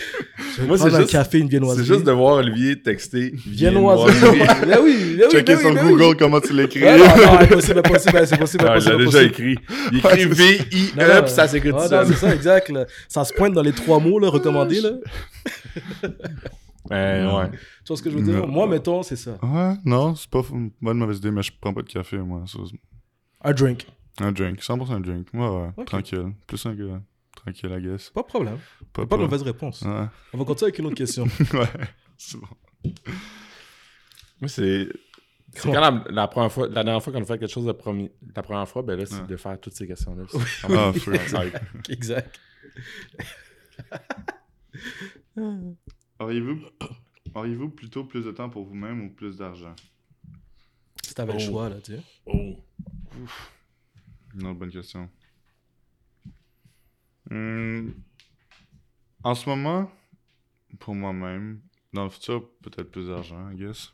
Moi, 0.68 0.78
c'est 0.78 0.90
juste- 0.90 1.12
café, 1.12 1.40
une 1.40 1.48
viennoiserie. 1.50 1.86
c'est 1.86 1.94
juste 1.94 2.06
de 2.06 2.12
voir 2.12 2.36
Olivier 2.38 2.82
texter 2.82 3.34
Viennoiserie. 3.46 4.14
viennoiserie. 4.14 4.40
Ben 4.68 4.80
oui, 4.82 5.16
ben 5.18 5.26
oui, 5.26 5.32
Checker 5.32 5.56
ben 5.56 5.60
sur. 5.60 5.76
Google 5.88 6.16
comment 6.18 6.40
tu 6.42 6.54
l'écris. 6.54 6.82
Ouais, 6.84 6.98
non, 6.98 7.06
non, 7.06 7.40
impossible, 7.40 7.80
impossible, 7.80 8.28
c'est 8.28 8.38
possible, 8.38 8.66
Ah, 8.68 8.78
il 8.80 8.98
déjà 9.06 9.24
écrit. 9.24 9.58
Il 9.92 9.98
écrit 10.00 10.26
V-I-E, 10.26 11.00
Non, 11.00 11.14
non, 11.16 11.22
puis 11.24 11.32
ça 11.32 11.48
s'écrit 11.48 11.70
tout 11.70 11.76
non, 11.78 11.88
seul. 11.88 12.08
c'est 12.08 12.14
ça, 12.16 12.34
exact. 12.34 12.70
Là. 12.70 12.86
Ça 13.08 13.24
se 13.26 13.34
pointe 13.34 13.54
dans 13.54 13.62
les 13.62 13.72
trois 13.74 14.00
mots 14.00 14.20
là, 14.20 14.30
recommandés. 14.30 14.82
Là. 14.82 14.92
Ben, 16.90 17.28
ouais. 17.34 17.50
Tu 17.52 17.88
vois 17.88 17.98
ce 17.98 18.04
que 18.04 18.10
je 18.10 18.16
veux 18.18 18.22
dire? 18.24 18.36
Non. 18.36 18.48
Moi, 18.48 18.68
mettons, 18.68 19.04
c'est 19.04 19.16
ça. 19.16 19.38
Ouais, 19.42 19.74
non, 19.86 20.16
c'est 20.16 20.30
pas 20.30 20.42
une 20.52 20.72
bonne 20.82 20.98
mauvaise 20.98 21.18
idée, 21.18 21.32
mais 21.32 21.42
je 21.42 21.52
prends 21.60 21.74
pas 21.74 21.82
de 21.82 21.90
café, 21.90 22.18
moi. 22.18 22.44
ça, 22.46 22.60
c'est- 22.70 22.78
Un 23.44 23.54
drink. 23.54 23.88
Un 24.20 24.32
drink, 24.32 24.60
100% 24.62 24.92
un 24.94 25.00
drink. 25.00 25.28
Ouais, 25.34 25.48
ouais, 25.48 25.70
Ok. 25.78 25.86
tranquille. 25.88 26.34
Plus 26.48 26.66
un 26.66 26.76
gars. 26.76 27.02
Tranquille, 27.36 27.72
I 27.78 27.82
guess. 27.82 28.10
Pas 28.12 28.22
de 28.22 28.28
problème. 28.28 28.58
Pas, 28.94 29.06
Pas 29.06 29.18
de 29.18 29.22
mauvaise 29.24 29.42
réponse. 29.42 29.82
Ouais. 29.82 30.06
On 30.34 30.38
va 30.38 30.46
continuer 30.46 30.68
avec 30.70 30.80
une 30.80 30.86
autre 30.86 30.96
question. 30.96 31.24
ouais, 31.54 31.68
c'est 32.18 32.38
bon. 32.40 32.48
Moi, 34.40 34.48
c'est. 34.48 34.88
C'est 35.56 35.72
quand 35.72 35.80
la, 35.80 36.04
la 36.10 36.28
première 36.28 36.52
fois, 36.52 36.68
la 36.68 36.84
dernière 36.84 37.04
fois 37.04 37.14
qu'on 37.14 37.22
a 37.22 37.26
fait 37.26 37.38
quelque 37.38 37.52
chose 37.52 37.66
de 37.66 37.72
premier, 37.74 38.12
la 38.36 38.42
première 38.42 38.68
fois, 38.68 38.82
ben 38.82 38.98
là, 38.98 39.06
c'est 39.06 39.16
Ouais. 39.22 39.28
de 39.28 39.38
faire 39.38 39.60
toutes 39.60 39.74
ces 39.74 39.88
questions-là. 39.88 40.24
Ah, 40.64 40.92
fuck. 40.94 41.90
exact. 41.90 42.40
Auriez-vous 46.20 46.60
auriez-vous 47.36 47.70
plutôt 47.70 48.04
plus 48.04 48.26
de 48.26 48.32
temps 48.32 48.50
pour 48.50 48.64
vous-même 48.66 49.02
ou 49.06 49.10
plus 49.14 49.38
d'argent? 49.38 49.76
Si 51.06 51.14
t'avais 51.14 51.34
le 51.34 51.40
Oh. 51.40 51.42
choix, 51.52 51.70
là, 51.70 51.76
tu 51.84 51.94
sais. 51.94 52.02
Oh. 52.26 52.56
Non, 54.36 54.54
bonne 54.54 54.72
question. 54.72 55.10
Hmm, 57.30 57.90
En 59.24 59.36
ce 59.36 59.48
moment, 59.48 59.90
pour 60.80 60.94
moi-même, 60.96 61.62
dans 61.94 62.04
le 62.04 62.10
futur, 62.10 62.50
peut-être 62.62 62.92
plus 62.92 63.08
d'argent, 63.08 63.50
I 63.52 63.56
guess. 63.56 63.94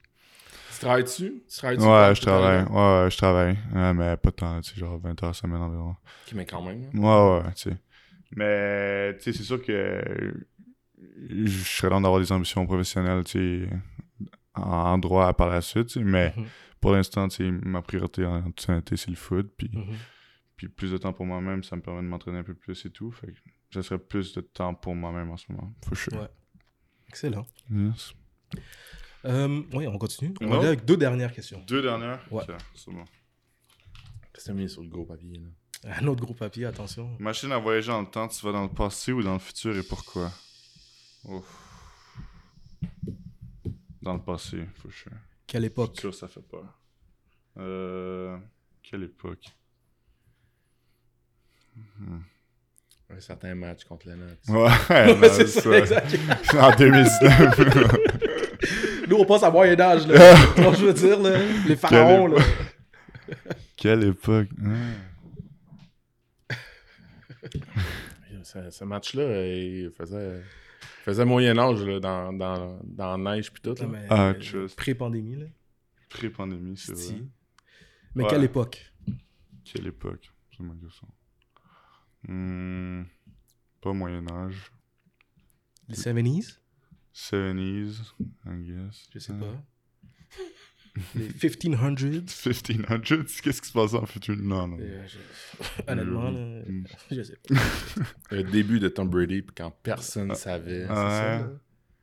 Tu 0.74 0.80
travailles-tu? 0.80 1.44
Tu 1.48 1.58
travailles-tu? 1.58 1.84
Ouais, 1.84 2.16
je 2.16 2.22
travaille. 2.22 2.64
Ouais, 2.64 3.04
ouais, 3.04 3.12
je 3.12 3.18
travaille. 3.18 3.58
Ouais, 3.74 3.94
mais 3.94 4.18
pas 4.18 4.32
tant, 4.32 4.60
tu 4.62 4.72
sais, 4.74 4.80
genre 4.80 4.98
20 5.00 5.22
heures 5.24 5.36
semaine 5.36 5.62
environ. 5.62 5.92
Ok, 6.26 6.34
mais 6.34 6.46
quand 6.46 6.64
même. 6.64 6.90
hein. 6.96 6.98
Ouais, 6.98 7.44
ouais, 7.46 7.54
tu 7.54 7.70
sais. 7.70 7.78
Mais, 8.36 9.16
tu 9.18 9.24
sais, 9.24 9.34
c'est 9.38 9.44
sûr 9.44 9.62
que 9.64 10.34
je 11.30 11.48
serais 11.64 11.90
dans 11.90 12.02
d'avoir 12.02 12.20
des 12.22 12.32
ambitions 12.32 12.66
professionnelles, 12.66 13.24
tu 13.26 13.68
sais, 13.68 13.70
en 14.56 14.98
droit 14.98 15.32
par 15.34 15.50
la 15.50 15.62
suite, 15.62 15.88
tu 15.88 16.00
sais, 16.00 16.04
mais 16.06 16.34
Mhm. 16.36 16.46
Pour 16.82 16.92
l'instant, 16.92 17.28
ma 17.64 17.82
priorité 17.82 18.26
en 18.26 18.52
toute 18.52 18.70
honnêteté, 18.70 18.98
c'est 18.98 19.10
le 19.10 19.16
foot, 19.18 19.52
puis, 19.58 19.70
Mhm. 19.74 19.96
puis 20.56 20.68
plus 20.70 20.92
de 20.92 20.98
temps 20.98 21.14
pour 21.14 21.26
moi-même, 21.26 21.64
ça 21.64 21.76
me 21.76 21.82
permet 21.82 22.02
de 22.02 22.08
m'entraîner 22.08 22.40
un 22.40 22.44
peu 22.44 22.54
plus 22.56 22.86
et 22.86 22.90
tout, 22.92 23.12
fait 23.12 23.28
que 23.28 23.34
ça 23.74 23.84
serait 23.84 24.00
plus 24.00 24.34
de 24.34 24.42
temps 24.42 24.74
pour 24.74 24.96
moi-même 24.96 25.30
en 25.32 25.38
ce 25.38 25.52
moment, 25.52 25.74
for 25.86 25.98
sure. 25.98 26.14
Ouais. 26.14 26.28
Excellent. 27.08 27.46
Yes. 27.72 28.14
Euh, 29.26 29.62
oui, 29.74 29.88
on 29.88 29.98
continue. 29.98 30.34
On 30.42 30.48
va 30.48 30.68
avec 30.68 30.86
deux 30.86 30.96
dernières 30.98 31.34
questions. 31.34 31.62
Deux 31.68 31.82
dernières? 31.82 32.22
Ouais. 32.32 32.44
C'est 32.76 32.92
bon. 32.92 33.04
Qu'est-ce 34.34 34.46
que 34.46 34.52
t'as 34.52 34.54
mis 34.54 34.70
sur 34.70 34.82
le 34.82 34.88
gros 34.90 35.06
papier, 35.06 35.40
là? 35.40 35.50
Un 35.98 36.08
autre 36.08 36.22
gros 36.22 36.34
papier, 36.34 36.66
attention. 36.66 37.16
Machine 37.20 37.52
à 37.52 37.58
voyager 37.58 37.88
dans 37.88 38.02
le 38.02 38.08
temps, 38.08 38.28
tu 38.28 38.46
vas 38.46 38.52
dans 38.52 38.64
le 38.64 38.70
passé 38.74 39.12
ou 39.14 39.24
dans 39.24 39.34
le 39.34 39.40
futur 39.40 39.76
et 39.78 39.84
pourquoi? 39.84 40.32
Ouf. 41.26 41.66
Dans 44.02 44.14
le 44.14 44.22
passé, 44.22 44.66
for 44.76 44.92
sure. 44.92 45.12
Quelle 45.50 45.66
époque? 45.66 45.96
Futur, 45.96 46.14
ça 46.14 46.28
fait 46.28 46.42
peur. 46.42 46.80
Euh... 47.58 48.38
Quelle 48.84 49.02
époque? 49.04 49.46
Hmm. 51.76 52.20
Un 53.10 53.20
certain 53.20 53.56
match 53.56 53.84
contre 53.84 54.10
les 54.10 54.16
Nuggets. 54.16 54.38
Ouais, 54.48 55.16
non, 55.16 55.28
c'est 55.32 55.48
ça, 55.48 55.62
ça. 55.62 55.78
exact. 55.80 56.16
En 56.60 56.70
2019. 56.76 59.08
Nous, 59.08 59.16
on 59.16 59.26
passe 59.26 59.42
à 59.42 59.50
Moyen 59.50 59.80
Âge, 59.82 60.06
là. 60.06 60.36
Comment 60.56 60.74
je 60.74 60.86
veux 60.86 60.94
dire, 60.94 61.20
là? 61.20 61.40
Les 61.68 61.76
pharaons, 61.76 62.28
là. 62.28 62.44
Quelle 63.76 64.04
époque? 64.04 64.50
Hmm. 64.56 64.94
Ce, 68.44 68.70
ce 68.70 68.84
match-là, 68.84 69.48
il 69.48 69.90
faisait, 69.98 70.44
faisait 71.04 71.26
Moyen-Âge 71.26 71.84
là, 71.84 72.00
dans, 72.00 72.34
dans, 72.34 72.80
dans 72.84 73.18
la 73.18 73.36
neige 73.36 73.52
puis 73.52 73.62
tout. 73.62 73.76
Là. 73.80 73.86
Non, 73.86 73.92
mais, 73.92 74.06
Ah, 74.10 74.34
euh. 74.54 74.68
Pré-pandémie, 74.76 75.36
là. 75.36 75.46
Pré-pandémie, 76.10 76.78
c'est 76.78 76.94
vrai. 76.94 77.02
Si. 77.02 77.28
Mais 78.16 78.24
Ouais. 78.24 78.30
quelle 78.30 78.44
époque? 78.44 78.92
Quelle 79.64 79.88
époque? 79.88 80.32
C'est 80.56 80.64
ma 80.64 80.74
question. 80.76 81.08
Hmm. 82.28 83.04
Pas 83.82 83.94
Moyen-Âge. 83.94 84.72
Les 85.88 85.96
70s? 85.96 86.60
70s, 87.14 88.14
I 88.46 88.64
guess. 88.64 89.08
Je 89.14 89.20
sais 89.20 89.34
pas. 89.34 89.64
Les 91.16 91.28
1500. 91.30 92.00
1500, 92.08 93.42
qu'est-ce 93.44 93.62
qui 93.62 93.68
se 93.68 93.74
passe 93.74 93.94
en 93.94 94.06
futur? 94.06 94.36
Non, 94.38 94.68
non. 94.68 94.78
Euh, 94.80 95.06
je- 95.08 95.18
Honnêtement, 95.92 96.30
là, 96.32 96.40
Mm. 96.68 96.84
je 97.12 97.22
sais 97.24 97.38
pas. 97.48 97.56
Le 98.32 98.44
début 98.44 98.80
de 98.80 98.90
Tom 98.90 99.10
Brady, 99.10 99.42
puis 99.42 99.56
quand 99.56 99.72
personne 99.84 100.30
ne 100.30 100.34
savait. 100.36 100.86
Ah. 100.90 101.42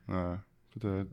C'est 0.07 0.13
ça, 0.13 0.15
Ouais. 0.15 0.15
Ouais, 0.15 0.37
peut-être. 0.79 1.09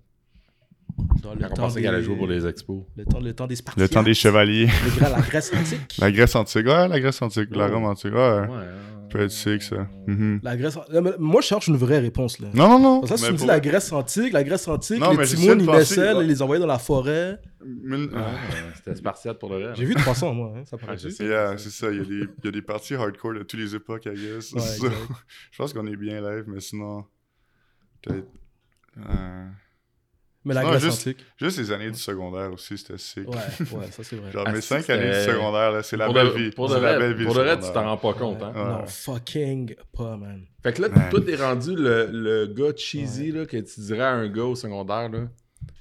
Dans 1.22 1.34
le 1.34 1.40
temps 1.40 1.54
pensait 1.54 1.80
qu'elle 1.80 1.90
allait 1.90 1.98
des- 1.98 2.04
jouer 2.04 2.16
pour 2.16 2.26
les 2.26 2.46
expos. 2.46 2.82
Le 2.96 3.04
temps, 3.04 3.20
le 3.20 3.32
temps 3.32 3.46
des 3.46 3.56
Spartiates. 3.56 3.88
Le 3.90 3.92
temps 3.92 4.02
des 4.02 4.14
chevaliers. 4.14 4.66
Le 4.66 5.00
la 5.02 5.20
Grèce 5.20 5.52
antique. 5.54 5.96
La 5.98 6.12
Grèce 6.12 6.34
antique, 6.36 6.66
ouais, 6.66 6.88
la 6.88 7.00
Grèce 7.00 7.20
antique, 7.22 7.48
la 7.54 7.68
Oh. 7.68 7.74
Rome 7.74 7.84
antique, 7.84 8.12
ouais. 8.12 8.40
Ouais. 8.40 8.66
Peut 9.10 9.20
être 9.20 9.30
sick, 9.30 9.62
ça. 9.62 9.86
Mhm. 10.06 10.40
La 10.42 10.56
Grèce... 10.56 10.76
Mais 10.92 11.12
Moi, 11.18 11.40
je 11.40 11.46
cherche 11.46 11.68
une 11.68 11.76
vraie 11.76 12.00
réponse, 12.00 12.40
là. 12.40 12.48
Non, 12.52 12.68
non, 12.68 12.78
non. 12.80 12.98
Pour 13.00 13.08
ça, 13.08 13.16
si 13.16 13.22
mais 13.22 13.28
tu 13.28 13.32
me 13.34 13.38
dis 13.38 13.46
la 13.46 13.60
Grèce 13.60 13.92
antique, 13.92 14.32
la 14.32 14.42
Grèce 14.44 14.66
antique, 14.68 14.98
Non, 15.00 15.14
mais 15.14 15.24
les 15.24 15.28
Timons, 15.34 15.56
ils 15.58 15.66
naissaient, 15.70 16.12
ils 16.20 16.26
les 16.26 16.42
envoyaient 16.42 16.60
dans 16.60 16.66
la 16.66 16.78
forêt. 16.78 17.40
Mille- 17.64 18.10
Ouais, 18.12 18.20
C'était 18.76 18.94
Spartiate 18.96 19.38
pour 19.38 19.50
le 19.50 19.66
reste. 19.68 19.78
J'ai 19.80 19.84
vu 19.86 19.94
300, 19.94 20.34
moi, 20.34 20.52
hein, 20.56 20.62
ça 20.64 20.76
paraît. 20.76 20.96
Yeah, 21.20 21.56
c'est 21.58 21.70
ça, 21.70 21.90
il 21.90 21.98
y, 21.98 22.00
a 22.00 22.04
des, 22.04 22.10
il 22.38 22.44
y 22.44 22.48
a 22.48 22.50
des 22.50 22.62
parties 22.62 22.94
hardcore 22.94 23.34
de 23.34 23.42
toutes 23.44 23.60
les 23.60 23.74
époques, 23.74 24.04
I 24.06 24.10
guess. 24.14 24.52
Ouais, 24.52 24.60
So, 24.60 24.86
exact. 24.86 24.94
je 25.52 25.58
pense 25.58 25.72
qu'on 25.72 25.86
est 25.86 25.96
bien 25.96 26.20
live, 26.20 26.44
mais 26.48 26.60
sinon. 26.60 27.04
Peut-être. 28.02 28.26
euh, 28.98 29.46
Mais 30.46 30.52
la 30.54 30.62
Non, 30.62 30.70
Grèce 30.70 30.82
juste- 30.82 31.06
antique. 31.06 31.24
Juste 31.40 31.58
les 31.58 31.72
années 31.72 31.90
du 31.90 31.98
secondaire 31.98 32.52
aussi, 32.52 32.76
c'était 32.76 32.98
sick. 32.98 33.26
Ouais, 33.28 33.36
ouais, 33.78 33.90
ça 33.90 34.02
c'est 34.04 34.16
vrai. 34.16 34.30
Genre 34.32 34.44
Ah, 34.46 34.52
mes 34.52 34.60
cinq 34.60 34.90
années 34.90 35.06
du 35.10 35.24
secondaire, 35.24 35.72
là, 35.72 35.82
c'est 35.82 35.96
la 35.96 36.12
belle 36.12 36.30
vie. 36.32 36.50
Pour 36.50 36.68
de 36.68 36.74
C'est 36.74 36.80
la 36.80 36.90
vrai, 36.92 36.98
belle 36.98 37.14
vie. 37.16 37.24
pour 37.24 37.34
de 37.34 37.40
le 37.40 37.44
vrai, 37.46 37.58
tu 37.58 37.72
t'en 37.72 37.84
rends 37.84 37.96
pas 37.96 38.12
compte, 38.12 38.42
hein. 38.42 38.52
Non, 38.54 38.86
fucking 38.86 39.74
pas, 39.96 40.16
man. 40.18 40.42
Fait 40.62 40.72
que 40.74 40.82
là, 40.82 40.88
toi, 41.10 41.20
t'es 41.24 41.36
rendu 41.36 41.74
le, 41.74 42.08
le 42.12 42.46
gars 42.46 42.76
cheesy, 42.76 43.32
là, 43.32 43.46
que 43.46 43.56
tu 43.56 43.80
dirais 43.80 44.02
à 44.02 44.10
un 44.12 44.28
gars 44.28 44.44
au 44.44 44.54
secondaire, 44.54 45.08
là, 45.08 45.20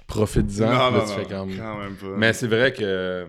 profite-en, 0.06 0.64
Non, 0.64 0.70
là, 0.70 0.90
non, 0.92 1.00
tu 1.00 1.06
non, 1.10 1.16
fais 1.16 1.24
comme... 1.26 1.56
quand 1.56 1.78
même 1.78 1.96
pas. 1.96 2.06
Mais 2.16 2.32
c'est 2.32 2.46
vrai 2.46 2.72
que... 2.72 3.26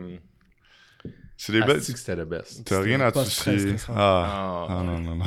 c'est 1.37 1.51
des 1.51 1.61
belles. 1.61 1.77
asti 1.77 1.91
que 1.93 1.99
c'était 1.99 2.15
le 2.15 2.25
best. 2.25 2.63
T'as 2.65 2.79
rien 2.81 3.01
à 3.01 3.11
très 3.11 3.25
soucier. 3.25 3.59
stressant. 3.59 3.93
Ah. 3.95 4.65
Ah, 4.69 4.77
Ah 4.79 4.83
non, 4.83 4.99
non, 4.99 5.15
non. 5.17 5.25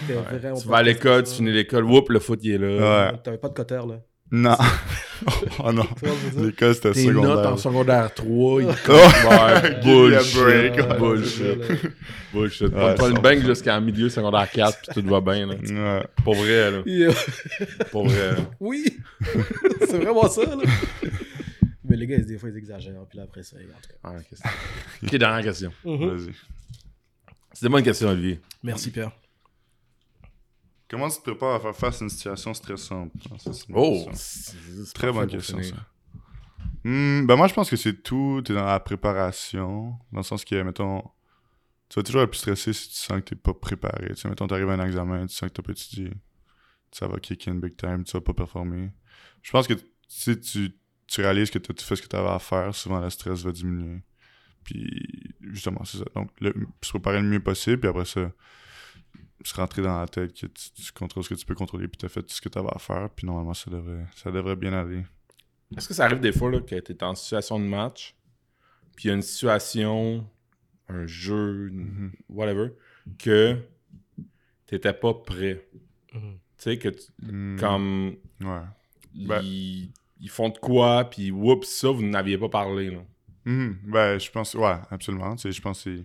C'était 0.00 0.14
Ouais. 0.18 0.38
vraiment 0.38 0.60
Tu 0.60 0.66
vas 0.68 0.76
à 0.78 0.82
l'école, 0.82 1.22
tu 1.22 1.34
finis 1.34 1.52
l'école, 1.52 1.84
whoop, 1.84 2.08
le 2.10 2.18
foot, 2.18 2.40
il 2.42 2.52
est 2.54 2.58
là. 2.58 3.10
Ouais. 3.12 3.18
T'avais 3.22 3.38
pas 3.38 3.48
de 3.48 3.54
coteur, 3.54 3.86
là. 3.86 4.00
Non. 4.30 4.56
oh 5.64 5.72
non. 5.72 5.86
L'école, 6.36 6.74
c'était 6.74 6.92
Tes 6.92 7.06
notes 7.06 7.14
secondaire. 7.24 7.52
en 7.52 7.56
secondaire 7.56 8.14
3, 8.14 8.62
ils 8.62 8.68
Oh. 8.68 8.74
bullshit, 9.84 10.34
break. 10.36 10.76
Ouais, 10.76 10.98
bullshit, 10.98 11.58
bullshit. 12.32 12.62
Ouais, 12.62 12.70
Prends-toi 12.70 13.08
ça 13.08 13.14
une 13.14 13.18
bang 13.22 13.42
jusqu'en 13.44 13.80
milieu 13.80 14.08
secondaire 14.10 14.50
4, 14.50 14.78
puis 14.92 15.02
tout 15.02 15.08
va 15.08 15.20
bien, 15.22 15.46
là. 15.46 15.54
Ouais. 15.54 16.06
Pour 16.22 16.34
vrai, 16.34 16.70
là. 16.70 16.82
Yeah. 16.84 17.14
Pour 17.90 18.06
vrai, 18.06 18.32
là. 18.32 18.36
Oui, 18.60 18.84
c'est 19.80 19.96
vraiment 19.98 20.28
ça, 20.28 20.42
là. 20.44 20.62
Mais 21.84 21.96
les 21.96 22.06
gars, 22.06 22.18
des 22.18 22.36
fois, 22.36 22.50
ils 22.50 22.58
exagèrent, 22.58 23.06
puis 23.08 23.16
là, 23.16 23.24
après 23.24 23.42
ça, 23.42 23.56
en 23.56 23.60
tout 23.60 23.88
cas. 23.88 23.96
Ah, 24.04 24.22
question. 24.28 24.50
Ok, 25.04 25.16
dernière 25.16 25.42
question. 25.44 25.72
Mhm. 25.84 26.08
Vas-y. 26.16 26.32
C'était 27.54 27.68
moi 27.70 27.78
une 27.78 27.84
question, 27.86 28.08
Olivier. 28.10 28.40
Merci, 28.62 28.90
Pierre. 28.90 29.10
Comment 30.90 31.08
tu 31.08 31.18
te 31.18 31.22
prépares 31.22 31.54
à 31.56 31.60
faire 31.60 31.76
face 31.76 32.00
à 32.00 32.04
une 32.04 32.10
situation 32.10 32.54
stressante? 32.54 33.12
Ah, 33.30 33.38
ça, 33.38 33.52
c'est 33.52 33.68
une 33.68 33.74
Oh! 33.76 34.06
question. 34.08 34.54
Très 34.94 35.12
bonne 35.12 35.28
question, 35.28 35.62
ça. 35.62 35.76
Hmm, 36.84 37.26
ben 37.26 37.36
moi, 37.36 37.46
je 37.48 37.54
pense 37.54 37.68
que 37.68 37.76
c'est 37.76 38.02
tout. 38.02 38.40
T'es 38.44 38.54
dans 38.54 38.64
la 38.64 38.80
préparation. 38.80 39.90
Dans 40.12 40.18
le 40.20 40.22
sens 40.22 40.44
que, 40.44 40.62
mettons, 40.62 41.02
tu 41.88 41.98
vas 41.98 42.02
toujours 42.02 42.22
être 42.22 42.30
plus 42.30 42.38
stressé 42.38 42.72
si 42.72 42.88
tu 42.88 42.94
sens 42.94 43.18
que 43.20 43.24
t'es 43.30 43.36
pas 43.36 43.52
préparé. 43.52 44.08
Tu 44.10 44.16
sais, 44.16 44.28
mettons, 44.28 44.46
t'arrives 44.46 44.70
à 44.70 44.74
un 44.74 44.86
examen, 44.86 45.26
tu 45.26 45.34
sens 45.34 45.48
que 45.50 45.54
t'as 45.54 45.62
pas 45.62 45.72
étudié. 45.72 46.10
Ça 46.90 47.06
va 47.06 47.18
kick 47.18 47.48
in 47.48 47.56
big 47.56 47.76
time, 47.76 48.04
tu 48.04 48.12
vas 48.12 48.20
pas 48.22 48.32
performer. 48.32 48.90
Je 49.42 49.50
pense 49.50 49.66
que 49.66 49.74
si 50.08 50.40
tu, 50.40 50.72
tu 51.06 51.20
réalises 51.20 51.50
que 51.50 51.58
t'as 51.58 51.74
tout 51.74 51.84
fait 51.84 51.96
ce 51.96 52.02
que 52.02 52.06
t'avais 52.08 52.28
à 52.30 52.38
faire, 52.38 52.74
souvent 52.74 53.00
le 53.00 53.10
stress 53.10 53.42
va 53.42 53.52
diminuer. 53.52 54.00
Puis, 54.64 55.34
justement, 55.52 55.84
c'est 55.84 55.98
ça. 55.98 56.04
Donc, 56.14 56.30
le, 56.40 56.54
se 56.82 56.90
préparer 56.90 57.20
le 57.20 57.28
mieux 57.28 57.40
possible, 57.40 57.80
puis 57.80 57.88
après 57.90 58.04
ça, 58.06 58.30
se 59.44 59.54
rentrer 59.54 59.82
dans 59.82 60.00
la 60.00 60.08
tête 60.08 60.32
que 60.32 60.46
tu, 60.46 60.70
tu 60.72 60.92
contrôles 60.92 61.22
ce 61.24 61.28
que 61.30 61.34
tu 61.34 61.46
peux 61.46 61.54
contrôler, 61.54 61.88
puis 61.88 61.96
t'as 61.98 62.08
fait 62.08 62.22
tout 62.22 62.34
ce 62.34 62.40
que 62.40 62.48
t'avais 62.48 62.68
à 62.74 62.78
faire, 62.78 63.08
puis 63.10 63.26
normalement, 63.26 63.54
ça 63.54 63.70
devrait, 63.70 64.06
ça 64.16 64.30
devrait 64.30 64.56
bien 64.56 64.72
aller. 64.72 65.04
Est-ce 65.76 65.86
que 65.88 65.94
ça 65.94 66.04
arrive 66.06 66.20
des 66.20 66.32
fois 66.32 66.50
là, 66.50 66.60
que 66.60 66.74
tu 66.78 66.92
es 66.92 67.04
en 67.04 67.14
situation 67.14 67.58
de 67.60 67.64
match, 67.64 68.16
puis 68.96 69.04
il 69.04 69.08
y 69.08 69.10
a 69.10 69.14
une 69.14 69.22
situation, 69.22 70.26
un 70.88 71.06
jeu, 71.06 71.70
Mhm. 71.70 72.12
whatever, 72.30 72.70
que 73.18 73.56
t'étais 74.66 74.92
pas 74.92 75.14
prêt? 75.14 75.68
Mhm. 76.14 76.38
Tu 76.58 76.64
sais, 76.64 76.78
que 76.78 76.88
tu- 76.88 77.12
Hmm, 77.22 77.56
comme 77.58 78.16
Ouais. 78.40 78.60
Ben- 79.14 79.40
ils, 79.42 79.90
ils 80.20 80.28
font 80.30 80.48
de 80.48 80.58
quoi, 80.58 81.04
puis 81.08 81.30
oups, 81.30 81.66
ça, 81.68 81.90
vous 81.90 82.02
n'aviez 82.02 82.38
pas 82.38 82.48
parlé. 82.48 82.90
Là. 82.90 83.00
Mhm. 83.44 83.78
Ben, 83.84 84.18
je 84.18 84.30
pense, 84.30 84.54
ouais, 84.54 84.76
absolument. 84.90 85.34
Tu 85.36 85.42
sais, 85.42 85.52
je 85.52 85.60
pense 85.62 85.84
que 85.84 86.04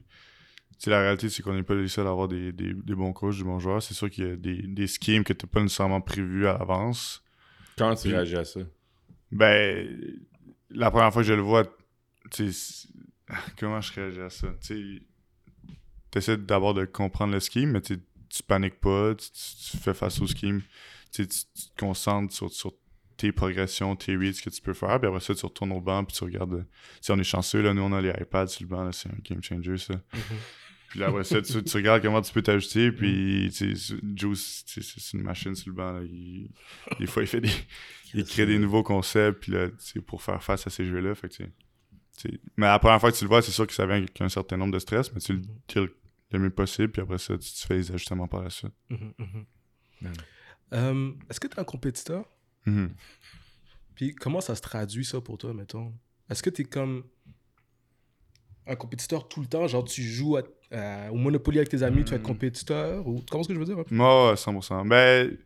la 0.85 0.99
réalité, 0.99 1.29
c'est 1.29 1.41
qu'on 1.41 1.53
n'est 1.53 1.63
pas 1.63 1.75
les 1.75 1.87
seuls 1.87 2.07
à 2.07 2.11
avoir 2.11 2.27
des, 2.27 2.51
des, 2.51 2.73
des 2.73 2.95
bons 2.95 3.13
coachs, 3.13 3.37
des 3.37 3.43
bons 3.43 3.59
joueurs. 3.59 3.81
C'est 3.81 3.93
sûr 3.93 4.09
qu'il 4.09 4.27
y 4.27 4.31
a 4.31 4.35
des, 4.35 4.61
des 4.63 4.87
schemes 4.87 5.23
que 5.23 5.33
tu 5.33 5.45
n'as 5.45 5.49
pas 5.49 5.61
nécessairement 5.61 6.01
prévus 6.01 6.47
à 6.47 6.57
l'avance. 6.57 7.23
Comment 7.77 7.95
tu 7.95 8.09
réagis 8.09 8.35
à 8.35 8.45
ça? 8.45 8.59
Ben, 9.31 10.15
la 10.69 10.91
première 10.91 11.11
fois 11.11 11.21
que 11.21 11.27
je 11.27 11.33
le 11.33 11.41
vois, 11.41 11.63
comment 13.59 13.81
je 13.81 13.93
réagis 13.93 14.21
à 14.21 14.29
ça? 14.29 14.47
Tu 14.61 15.01
essaies 16.15 16.37
d'abord 16.37 16.73
de 16.73 16.85
comprendre 16.85 17.33
le 17.33 17.39
scheme, 17.39 17.71
mais 17.71 17.81
tu 17.81 17.97
paniques 18.47 18.79
pas, 18.79 19.15
tu, 19.15 19.77
fais 19.77 19.93
face 19.93 20.21
au 20.21 20.27
scheme, 20.27 20.61
tu, 21.11 21.27
te 21.27 21.43
concentres 21.77 22.33
sur, 22.33 22.51
sur 22.51 22.73
tes 23.17 23.31
progressions, 23.31 23.95
tes 23.95 24.15
reads 24.15 24.41
que 24.41 24.49
tu 24.49 24.61
peux 24.61 24.73
faire, 24.73 24.99
puis 24.99 25.07
après 25.07 25.21
ça, 25.21 25.33
tu 25.33 25.45
retournes 25.45 25.71
au 25.71 25.81
banc, 25.81 26.03
puis 26.03 26.15
tu 26.15 26.23
regardes. 26.23 26.65
Si 27.01 27.11
on 27.11 27.19
est 27.19 27.23
chanceux, 27.23 27.61
là, 27.61 27.73
nous 27.73 27.81
on 27.81 27.93
a 27.93 28.01
les 28.01 28.09
iPads 28.09 28.47
sur 28.47 28.63
le 28.63 28.69
banc, 28.69 28.91
c'est 28.91 29.09
un 29.09 29.17
game 29.23 29.41
changer, 29.41 29.77
ça. 29.77 29.95
Puis 30.93 30.99
là, 30.99 31.07
après 31.07 31.23
ça, 31.23 31.41
tu, 31.41 31.63
tu 31.63 31.75
regardes 31.77 32.03
comment 32.03 32.21
tu 32.21 32.31
peux 32.31 32.43
t'ajuster, 32.43 32.91
puis 32.91 33.49
tu 33.51 33.75
sais, 33.75 33.95
Juice, 34.15 34.63
tu 34.67 34.83
sais, 34.83 34.93
c'est 34.99 35.17
une 35.17 35.23
machine 35.23 35.55
sur 35.55 35.69
le 35.69 35.75
banc, 35.75 35.91
là. 35.91 36.03
Il- 36.03 36.51
des 36.99 37.07
fois, 37.07 37.23
il 37.23 37.27
fait 37.27 37.41
des. 37.41 37.49
Il 38.13 38.25
crée 38.25 38.45
des 38.45 38.59
nouveaux 38.59 38.83
concepts, 38.83 39.39
puis 39.41 39.51
là, 39.53 39.69
tu 39.69 39.75
sais, 39.79 39.99
pour 39.99 40.21
faire 40.21 40.43
face 40.43 40.67
à 40.67 40.69
ces 40.69 40.85
jeux-là, 40.85 41.15
fait 41.15 41.29
que, 41.35 41.43
Mais 42.57 42.67
la 42.67 42.77
première 42.77 42.99
fois 42.99 43.11
que 43.11 43.17
tu 43.17 43.23
le 43.23 43.27
vois, 43.27 43.41
c'est 43.41 43.49
sûr 43.51 43.65
que 43.65 43.73
ça 43.73 43.87
vient 43.87 43.95
avec 43.95 44.21
un 44.21 44.29
certain 44.29 44.55
nombre 44.55 44.71
de 44.71 44.77
stress, 44.77 45.11
mais 45.13 45.19
tu 45.19 45.33
le 45.33 45.41
kills 45.65 45.89
le 46.29 46.37
mieux 46.37 46.51
possible, 46.51 46.91
puis 46.91 47.01
après 47.01 47.17
ça, 47.17 47.35
tu, 47.39 47.51
tu 47.51 47.65
fais 47.65 47.75
les 47.77 47.91
ajustements 47.91 48.27
par 48.27 48.43
la 48.43 48.51
suite. 48.51 48.71
Mhm, 48.91 49.13
mhm. 49.17 49.45
Man. 50.01 50.13
Euh, 50.73 51.11
Est-ce 51.27 51.39
que 51.39 51.47
tu 51.47 51.55
es 51.55 51.59
un 51.59 51.63
compétiteur? 51.63 52.23
Puis 53.95 54.13
comment 54.13 54.41
ça 54.41 54.53
se 54.53 54.61
traduit 54.61 55.05
ça 55.05 55.19
pour 55.19 55.39
toi, 55.39 55.51
mettons? 55.55 55.91
Est-ce 56.29 56.43
que 56.43 56.51
tu 56.51 56.61
es 56.61 56.65
comme 56.65 57.03
un 58.67 58.75
compétiteur 58.75 59.27
tout 59.27 59.41
le 59.41 59.47
temps? 59.47 59.67
Genre, 59.67 59.83
tu 59.83 60.01
joues 60.03 60.37
à- 60.37 60.43
au 61.11 61.15
Monopoly 61.15 61.57
avec 61.59 61.69
tes 61.69 61.83
amis, 61.83 62.03
tu 62.03 62.11
vas 62.11 62.15
être 62.17 62.23
Hmm. 62.23 62.25
compétiteur? 62.27 63.07
Ou... 63.07 63.19
Tu 63.19 63.25
comprends 63.25 63.43
ce 63.43 63.47
que 63.49 63.53
je 63.53 63.59
veux 63.59 63.65
dire? 63.65 63.77
Moi, 63.91 64.29
ouais, 64.31 64.35
100%. 64.35 64.85
Ben, 64.85 65.37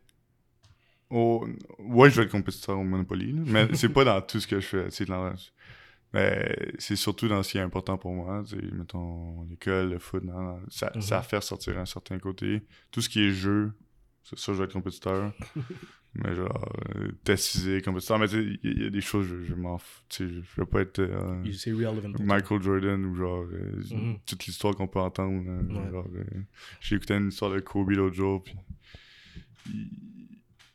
au... 1.10 1.46
ouais, 1.78 2.10
je 2.10 2.16
vais 2.16 2.22
être 2.26 2.32
compétiteur 2.32 2.78
au 2.78 2.84
Monopoly, 2.84 3.32
là, 3.32 3.40
mais 3.46 3.68
c'est 3.74 3.88
pas 3.88 4.04
dans 4.04 4.20
tout 4.20 4.40
ce 4.40 4.46
que 4.46 4.60
je 4.60 4.66
fais. 4.66 4.86
C'est 4.90 5.06
dans... 5.06 5.32
Mais 6.14 6.56
c'est 6.78 6.96
surtout 6.96 7.28
dans 7.28 7.42
ce 7.42 7.52
qui 7.52 7.58
est 7.58 7.62
important 7.62 7.98
pour 7.98 8.12
moi. 8.12 8.42
Mettons, 8.72 9.42
l'école, 9.50 9.90
le 9.90 9.98
foot, 9.98 10.24
non, 10.24 10.40
non, 10.40 10.60
ça, 10.70 10.90
Mhm. 10.94 11.02
ça 11.02 11.20
fait 11.22 11.36
ressortir 11.36 11.78
un 11.78 11.84
certain 11.86 12.18
côté. 12.18 12.62
Tout 12.90 13.02
ce 13.02 13.08
qui 13.10 13.24
est 13.26 13.30
jeu, 13.30 13.72
c'est 14.28 14.38
ça, 14.38 14.52
je 14.52 14.58
vais 14.58 14.64
être 14.64 14.72
compétiteur. 14.72 15.32
mais 16.14 16.34
genre, 16.34 16.72
euh, 16.96 17.12
test 17.24 17.82
compétiteur. 17.84 18.18
Mais 18.18 18.28
tu 18.28 18.34
sais, 18.36 18.58
il 18.64 18.78
y, 18.78 18.82
y 18.84 18.86
a 18.86 18.90
des 18.90 19.00
choses, 19.00 19.26
je, 19.26 19.42
je 19.42 19.54
m'en 19.54 19.78
fous. 19.78 20.00
Tu 20.08 20.26
sais, 20.28 20.34
je, 20.34 20.60
veux 20.60 20.66
pas 20.66 20.80
être 20.80 20.98
euh. 21.00 21.42
Michael 22.20 22.62
Jordan 22.62 23.04
ou 23.04 23.14
genre 23.14 23.44
euh, 23.52 23.82
Mhm. 23.90 24.18
toute 24.26 24.46
l'histoire 24.46 24.74
qu'on 24.74 24.88
peut 24.88 25.00
entendre. 25.00 25.44
là, 25.44 25.80
Ouais. 25.84 25.90
genre, 25.90 26.08
euh, 26.14 26.24
J'ai 26.80 26.96
écouté 26.96 27.14
une 27.14 27.28
histoire 27.28 27.50
de 27.52 27.60
Kobe 27.60 27.90
l'autre 27.90 28.16
jour, 28.16 28.42
puis 28.42 28.54
il, 29.66 29.88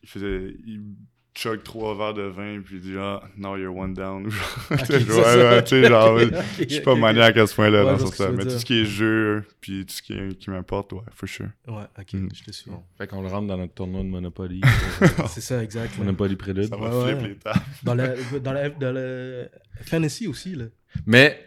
il 0.04 0.10
faisait. 0.10 0.56
Il 0.66 0.96
chug 1.36 1.64
trois 1.64 1.96
verres 1.98 2.14
de 2.14 2.24
vin, 2.24 2.62
puis 2.64 2.76
il 2.76 2.82
dit 2.82 2.94
Ah, 2.98 3.22
now 3.38 3.58
you're 3.58 3.76
one 3.76 3.94
down. 3.94 4.26
ou 4.28 4.30
genre, 4.30 4.42
ouais, 4.70 4.78
ça. 4.80 5.38
ouais, 5.38 5.64
tu 5.64 5.70
sais, 5.70 5.88
genre, 5.88 6.20
je 6.20 6.66
suis 6.68 6.82
pas 6.82 6.96
maniaque 6.96 7.38
à 7.38 7.48
ce 7.48 7.56
point-là 7.56 7.86
Ouais, 7.86 8.00
sens 8.00 8.20
veux 8.20 8.32
Mais 8.34 8.44
tout 8.44 8.50
ce 8.52 8.66
qui 8.66 8.82
est 8.82 8.86
jeu, 8.86 9.44
puis 9.62 9.86
tout 9.86 9.94
ce 9.94 10.02
qui, 10.02 10.14
est- 10.14 10.38
qui 10.38 10.50
m'importe, 10.50 10.94
ouais, 10.94 11.02
for 11.14 11.28
sure. 11.28 11.48
Ouais, 11.68 11.84
ok, 12.00 12.14
Mhm. 12.14 12.30
je 12.36 12.44
te 12.44 12.52
suis. 12.52 12.70
Bon. 12.72 12.84
Fait 12.98 13.08
qu'on 13.08 13.22
le 13.22 13.28
rentre 13.28 13.48
dans 13.48 13.58
notre 13.58 13.74
tournoi 13.74 14.02
de 14.04 14.08
Monopoly. 14.08 14.62
C'est 15.28 15.42
ça, 15.42 15.64
exact. 15.64 15.98
Monopoly 15.98 16.36
Prélude. 16.36 16.70
Ça 16.70 16.78
va 16.78 17.00
Ouais, 17.00 17.12
flip 17.16 17.22
ouais. 17.22 17.28
les 17.30 17.36
tables. 17.36 17.60
Dans 17.84 17.96
le, 17.96 18.40
dans 18.40 18.54
le, 18.54 18.70
dans 18.80 18.92
le 18.94 19.50
fantasy 19.82 20.28
aussi, 20.28 20.56
là. 20.56 20.66
Mais 21.06 21.46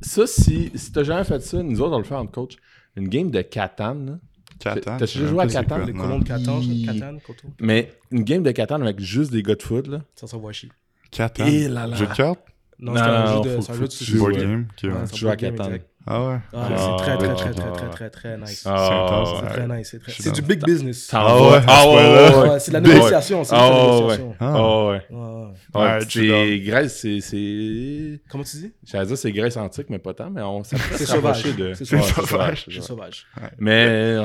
ça, 0.00 0.26
si, 0.26 0.70
si 0.74 0.92
t'as 0.92 1.02
jamais 1.02 1.24
fait 1.24 1.40
ça, 1.42 1.62
nous 1.62 1.80
autres, 1.80 1.94
on 1.94 1.98
le 1.98 2.04
fait 2.04 2.14
en 2.14 2.26
coach. 2.26 2.54
Une 2.96 3.08
game 3.08 3.30
de 3.32 3.42
Catan, 3.42 3.94
là. 3.94 4.18
Catan. 4.58 4.96
T'as 4.98 5.06
déjà 5.06 5.26
joué 5.26 5.42
à 5.42 5.46
Catan? 5.46 5.78
Les 5.84 5.92
colons 5.92 6.18
de 6.18 6.24
Catan, 6.24 6.60
Catan. 6.86 7.18
Mais 7.60 7.92
une 8.10 8.22
game 8.22 8.42
de 8.42 8.50
Catan 8.50 8.80
avec 8.80 9.00
juste 9.00 9.30
des 9.32 9.42
gars 9.42 9.54
de 9.54 9.62
foot, 9.62 9.86
là? 9.86 10.02
Ça 10.14 10.26
s'envoie 10.26 10.52
chier. 10.52 10.70
Catan. 11.10 11.46
Et 11.46 11.68
là 11.68 11.86
là. 11.86 11.96
Jeu 11.96 12.06
de 12.06 12.12
cartes? 12.12 12.40
Non, 12.78 12.94
c'est 12.94 13.02
un 13.02 13.26
jeu 13.26 13.40
de, 13.40 13.60
c'est 13.60 13.70
un 13.70 13.74
jeu 13.74 13.86
de 13.86 14.18
Board 14.18 14.36
game. 14.36 14.66
Tu 14.76 14.90
c'est 14.90 14.96
un 14.96 15.16
joues 15.16 15.28
à 15.28 15.36
Catan. 15.36 15.70
Ah 16.06 16.28
ouais? 16.28 16.36
Ah, 16.52 16.68
Ah, 16.70 16.96
c'est 16.98 17.04
très, 17.04 17.16
très, 17.16 17.28
ah, 17.30 17.34
très, 17.34 17.48
ah, 17.48 17.52
très, 17.54 17.64
ah. 17.66 17.72
très, 17.72 17.88
très, 17.88 18.10
très 18.10 18.36
nice. 18.38 18.60
C'est 18.62 18.68
intense, 18.68 19.28
C'est 19.40 19.46
très 19.48 19.66
nice. 19.78 19.88
C'est 19.90 20.22
très- 20.22 20.32
du 20.32 20.42
big 20.42 20.62
business. 20.64 21.08
Ah 21.12 21.42
ouais, 21.42 21.60
Ah 21.66 21.88
ouais. 21.88 22.60
C'est 22.60 22.70
de 22.72 22.74
la 22.74 22.80
négociation. 22.80 23.42
C'est 23.44 23.54
Ah 23.54 23.68
de 23.68 23.72
la 23.72 23.78
ouais, 23.78 23.94
négociation. 23.96 24.36
Ah. 24.38 24.52
Ah 24.54 24.84
ouais. 24.86 25.02
Ouais, 25.10 25.82
ouais. 25.82 25.98
C'est 26.08 26.60
Grèce, 26.60 27.00
c'est- 27.00 27.20
c'est. 27.20 28.20
Comment 28.30 28.44
tu 28.44 28.56
dis? 28.58 28.72
J'allais 28.84 29.06
dire 29.06 29.16
c'est 29.18 29.32
Grèce 29.32 29.56
antique, 29.56 29.86
mais 29.88 29.98
pas 29.98 30.12
tant, 30.12 30.28
mais 30.30 30.42
on 30.42 30.62
s'est 30.62 30.76
C'est 30.92 31.06
sauvage. 31.06 31.42
De... 31.56 31.72
C'est 31.74 31.84
sauvage. 31.86 32.66
c'est 32.70 32.82
sauvage. 32.82 33.26
Mais 33.58 33.86
euh, 34.18 34.24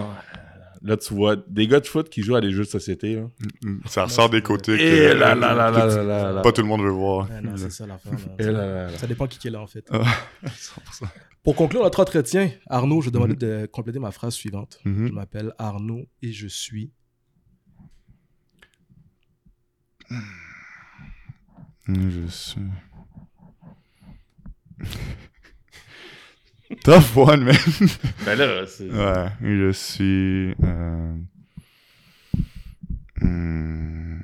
là, 0.83 0.97
tu 0.97 1.13
vois 1.13 1.35
des 1.47 1.65
gars 1.67 1.79
de 1.79 1.87
foot 1.87 2.09
qui 2.09 2.21
jouent 2.23 2.35
à 2.35 2.41
des 2.41 2.51
jeux 2.51 2.63
de 2.63 2.69
société. 2.69 3.15
Là. 3.15 3.21
Mm, 3.63 3.79
Ça 3.85 4.03
ressort 4.03 4.29
des 4.29 4.41
côtés 4.41 4.77
que, 4.77 4.81
Et 4.81 5.13
là 5.13 5.33
là 5.35 5.53
là 5.53 5.71
que 5.71 5.77
là 5.77 5.87
tu- 5.89 5.95
là 5.97 6.03
là 6.03 6.31
là. 6.33 6.41
pas 6.41 6.51
tout 6.51 6.61
le 6.61 6.67
monde 6.67 6.81
veut 6.81 6.89
voir. 6.89 7.29
Ouais, 7.29 7.41
non, 7.41 7.51
c'est 7.55 7.71
ça 7.71 7.85
l'affaire. 7.87 8.11
là. 8.13 8.19
Et 8.37 8.43
là 8.43 8.51
là 8.51 8.83
là. 8.83 8.89
Ça 8.97 9.07
dépend 9.07 9.27
qui 9.27 9.47
est 9.47 9.51
là, 9.51 9.61
en 9.61 9.67
fait. 9.67 9.85
Ah, 9.91 10.01
100%. 10.45 11.05
Pour 11.43 11.55
conclure 11.55 11.83
notre 11.83 11.99
entretien, 12.01 12.51
Arnaud, 12.67 13.01
je 13.01 13.07
vais 13.07 13.11
demander 13.11 13.35
de 13.35 13.65
compléter 13.71 13.99
ma 13.99 14.11
phrase 14.11 14.33
suivante. 14.33 14.79
Mhm. 14.85 15.07
Je 15.07 15.13
m'appelle 15.13 15.53
Arnaud 15.57 16.05
et 16.21 16.31
je 16.31 16.47
suis. 16.47 16.91
Je 21.87 22.27
suis. 22.27 22.61
Tough 26.83 27.15
one, 27.17 27.43
man. 27.45 27.55
Ben 28.25 28.35
là, 28.37 28.65
c'est. 28.67 28.89
Ouais, 28.89 29.29
je 29.41 29.71
suis. 29.71 30.53
Euh... 30.63 31.15
hmm, 33.21 34.19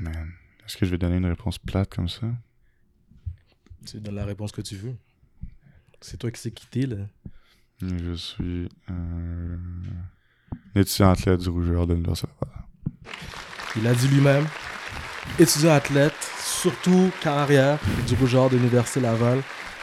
Man. 0.00 0.32
Est-ce 0.64 0.76
que 0.78 0.86
je 0.86 0.90
vais 0.90 0.98
donner 0.98 1.16
une 1.16 1.26
réponse 1.26 1.58
plate 1.58 1.94
comme 1.94 2.08
ça? 2.08 2.26
Tu 3.86 4.00
donnes 4.00 4.14
la 4.14 4.24
réponse 4.24 4.52
que 4.52 4.62
tu 4.62 4.76
veux. 4.76 4.96
C'est 6.00 6.16
toi 6.18 6.30
qui 6.30 6.40
sais 6.40 6.50
quitter, 6.50 6.86
là. 6.86 6.96
Je 7.82 8.12
suis. 8.14 8.68
Euh... 8.90 9.56
Étudiant 10.74 11.10
athlète 11.10 11.40
du 11.40 11.48
rougeur 11.48 11.86
de 11.86 11.94
l'Université 11.94 12.28
Laval. 12.40 12.64
Il 13.76 13.86
a 13.86 13.94
dit 13.94 14.08
lui-même, 14.08 14.44
étudiant 15.38 15.72
athlète, 15.72 16.14
surtout 16.40 17.10
carrière 17.20 17.78
du 18.06 18.14
Rougeur 18.14 18.50
de 18.50 18.56
l'Université 18.56 19.00
Laval. 19.00 19.42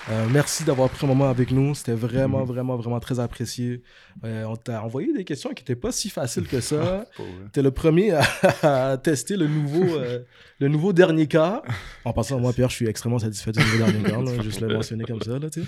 Euh, 0.09 0.27
merci 0.31 0.63
d'avoir 0.63 0.89
pris 0.89 1.03
un 1.05 1.09
moment 1.09 1.29
avec 1.29 1.49
nous. 1.51 1.73
C'était 1.73 1.93
vraiment, 1.93 2.41
Mhm. 2.41 2.45
vraiment, 2.45 2.75
vraiment 2.77 2.99
très 2.99 3.19
apprécié. 3.19 3.81
Euh, 4.23 4.43
on 4.43 4.55
t'a 4.55 4.83
envoyé 4.83 5.11
des 5.13 5.23
questions 5.23 5.49
qui 5.51 5.63
n'étaient 5.63 5.75
pas 5.75 5.91
si 5.91 6.09
faciles 6.09 6.47
que 6.47 6.59
ça. 6.61 7.05
T'es 7.53 7.63
le 7.63 7.71
premier 7.71 8.11
à, 8.11 8.21
à 8.91 8.97
tester 8.97 9.35
le 9.35 9.47
nouveau, 9.47 9.95
euh, 9.97 10.19
le 10.59 10.67
nouveau 10.67 10.93
dernier 10.93 11.25
cas. 11.27 11.63
En 12.03 12.13
passant, 12.13 12.39
moi, 12.39 12.53
Pierre, 12.53 12.69
je 12.69 12.75
suis 12.75 12.87
extrêmement 12.87 13.17
satisfait 13.19 13.51
du 13.51 13.59
nouveau 13.59 13.77
dernier 13.77 14.03
cas. 14.03 14.21
là, 14.21 14.41
juste 14.43 14.61
le 14.61 14.67
mentionner 14.75 15.05
comme 15.05 15.21
ça. 15.21 15.39
Là, 15.39 15.49
tu 15.49 15.61
sais. 15.63 15.67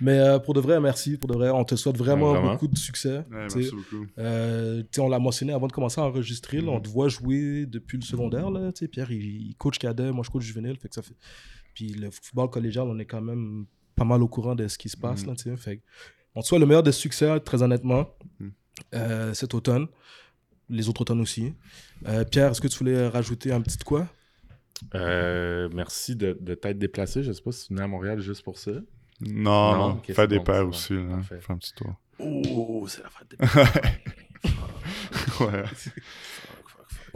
Mais 0.00 0.18
euh, 0.18 0.38
pour 0.38 0.54
de 0.54 0.60
vrai, 0.60 0.80
merci. 0.80 1.16
Pour 1.16 1.28
de 1.28 1.34
vrai, 1.34 1.50
on 1.50 1.64
te 1.64 1.74
souhaite 1.74 1.96
vraiment, 1.96 2.32
Ouais, 2.32 2.38
vraiment. 2.38 2.52
beaucoup 2.52 2.68
de 2.68 2.78
succès. 2.78 3.24
Ouais, 3.30 3.46
tu 3.48 3.50
sais. 3.50 3.58
merci 3.58 3.74
beaucoup. 3.74 4.06
Euh, 4.18 4.82
on 4.98 5.08
l'a 5.08 5.18
mentionné 5.18 5.52
avant 5.52 5.66
de 5.66 5.72
commencer 5.72 6.00
à 6.00 6.04
enregistrer. 6.04 6.60
là, 6.60 6.70
on 6.70 6.76
Mhm. 6.76 6.82
te 6.82 6.88
voit 6.88 7.08
jouer 7.08 7.66
depuis 7.66 7.98
le 7.98 8.04
secondaire. 8.04 8.50
Là, 8.50 8.70
tu 8.72 8.80
sais, 8.80 8.88
Pierre, 8.88 9.10
il, 9.10 9.48
il 9.48 9.54
coach 9.56 9.78
cadet, 9.78 10.12
moi 10.12 10.22
je 10.24 10.30
coach 10.30 10.42
juvénile. 10.44 10.76
Fait 10.78 10.88
que 10.88 10.94
ça 10.94 11.02
fait... 11.02 11.16
Puis 11.74 11.88
le 11.94 12.10
football 12.10 12.48
collégial, 12.50 12.86
on 12.86 12.98
est 12.98 13.04
quand 13.06 13.20
même 13.20 13.66
pas 13.96 14.04
mal 14.04 14.22
au 14.22 14.28
courant 14.28 14.54
de 14.54 14.66
ce 14.68 14.78
qui 14.78 14.88
se 14.88 14.96
passe. 14.96 15.26
Mhm. 15.26 15.34
Là, 15.46 15.56
fait 15.56 15.80
on 16.34 16.42
te 16.42 16.46
souhaite 16.46 16.60
le 16.60 16.66
meilleur 16.66 16.82
des 16.84 16.92
succès, 16.92 17.40
très 17.40 17.62
honnêtement, 17.62 18.14
Mhm. 18.38 18.52
euh, 18.94 19.34
cet 19.34 19.54
automne. 19.54 19.86
Les 20.70 20.88
autres 20.88 21.00
automnes 21.00 21.20
aussi. 21.22 21.54
Euh, 22.06 22.24
Pierre, 22.24 22.50
est-ce 22.52 22.60
que 22.60 22.68
tu 22.68 22.78
voulais 22.78 23.08
rajouter 23.08 23.50
un 23.52 23.60
petit 23.60 23.78
quoi? 23.78 24.06
Euh, 24.94 25.68
merci 25.74 26.14
de, 26.14 26.36
de 26.40 26.54
t'être 26.54 26.78
déplacé. 26.78 27.22
Je 27.22 27.32
sais 27.32 27.42
pas 27.42 27.50
si 27.52 27.66
tu 27.66 27.72
venais 27.74 27.82
à 27.84 27.88
Montréal 27.88 28.20
juste 28.20 28.42
pour 28.42 28.58
ça. 28.58 28.70
Non, 29.20 29.72
Non, 29.72 29.76
non. 29.78 29.90
ok, 29.94 30.06
Fais 30.06 30.14
c'est 30.14 30.28
des 30.28 30.38
bon, 30.38 30.44
paires 30.44 30.62
bon. 30.64 30.68
aussi. 30.70 30.94
Là. 30.94 31.02
Parfait. 31.16 31.38
Fais 31.40 31.52
un 31.52 31.56
petit 31.58 31.74
tour. 31.74 31.94
Oh, 32.20 32.86
c'est 32.88 33.02
la 33.02 33.08
fête 33.10 33.28
des 33.30 33.36
ouais. 35.44 35.64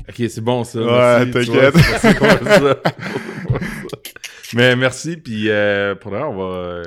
Ok, 0.09 0.15
c'est 0.29 0.41
bon 0.41 0.65
ça. 0.65 0.81
Ouais, 0.81 1.31
t'inquiète. 1.31 1.77
c'est 2.01 2.19
bon, 2.19 2.29
ça. 2.45 2.77
Mais 4.55 4.77
merci, 4.77 5.17
puis 5.17 5.49
euh, 5.49 5.95
pour 5.95 6.11
l'heure, 6.13 6.31
on 6.31 6.37
va. 6.37 6.55
euh, 6.57 6.83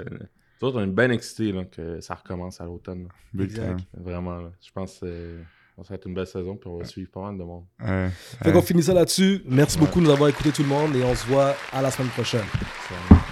nous 0.62 0.68
autres, 0.68 0.80
on 0.80 0.84
est 0.84 0.88
bien 0.88 1.10
excités 1.12 1.52
là, 1.52 1.66
que 1.66 2.00
ça 2.02 2.16
recommence 2.16 2.62
à 2.62 2.66
l'automne. 2.66 3.08
Exact. 3.40 3.78
time. 3.78 3.78
Vraiment, 4.04 4.38
là. 4.38 4.52
je 4.66 4.72
pense 4.72 5.00
que 5.00 5.06
euh, 5.06 5.42
ça 5.84 5.89
va 5.89 5.95
être 5.95 6.06
une 6.07 6.14
belle 6.15 6.26
saison, 6.27 6.56
puis 6.56 6.69
on 6.69 6.77
va 6.77 6.85
suivre 6.85 7.10
pas 7.11 7.22
mal 7.22 7.38
de 7.38 7.43
monde. 7.43 7.64
Ouais. 7.85 8.10
Fait 8.43 8.52
qu'on 8.52 8.61
finit 8.61 8.84
ça 8.84 8.93
là-dessus. 8.93 9.41
Merci 9.45 9.77
beaucoup 9.77 9.99
de 9.99 10.06
nous 10.06 10.11
avoir 10.11 10.30
écouté 10.30 10.49
tout 10.52 10.61
le 10.64 10.69
monde 10.69 10.95
et 10.95 11.03
on 11.03 11.14
se 11.15 11.26
voit 11.27 11.53
à 11.73 11.81
la 11.81 11.91
semaine 11.91 12.10
prochaine. 12.11 12.39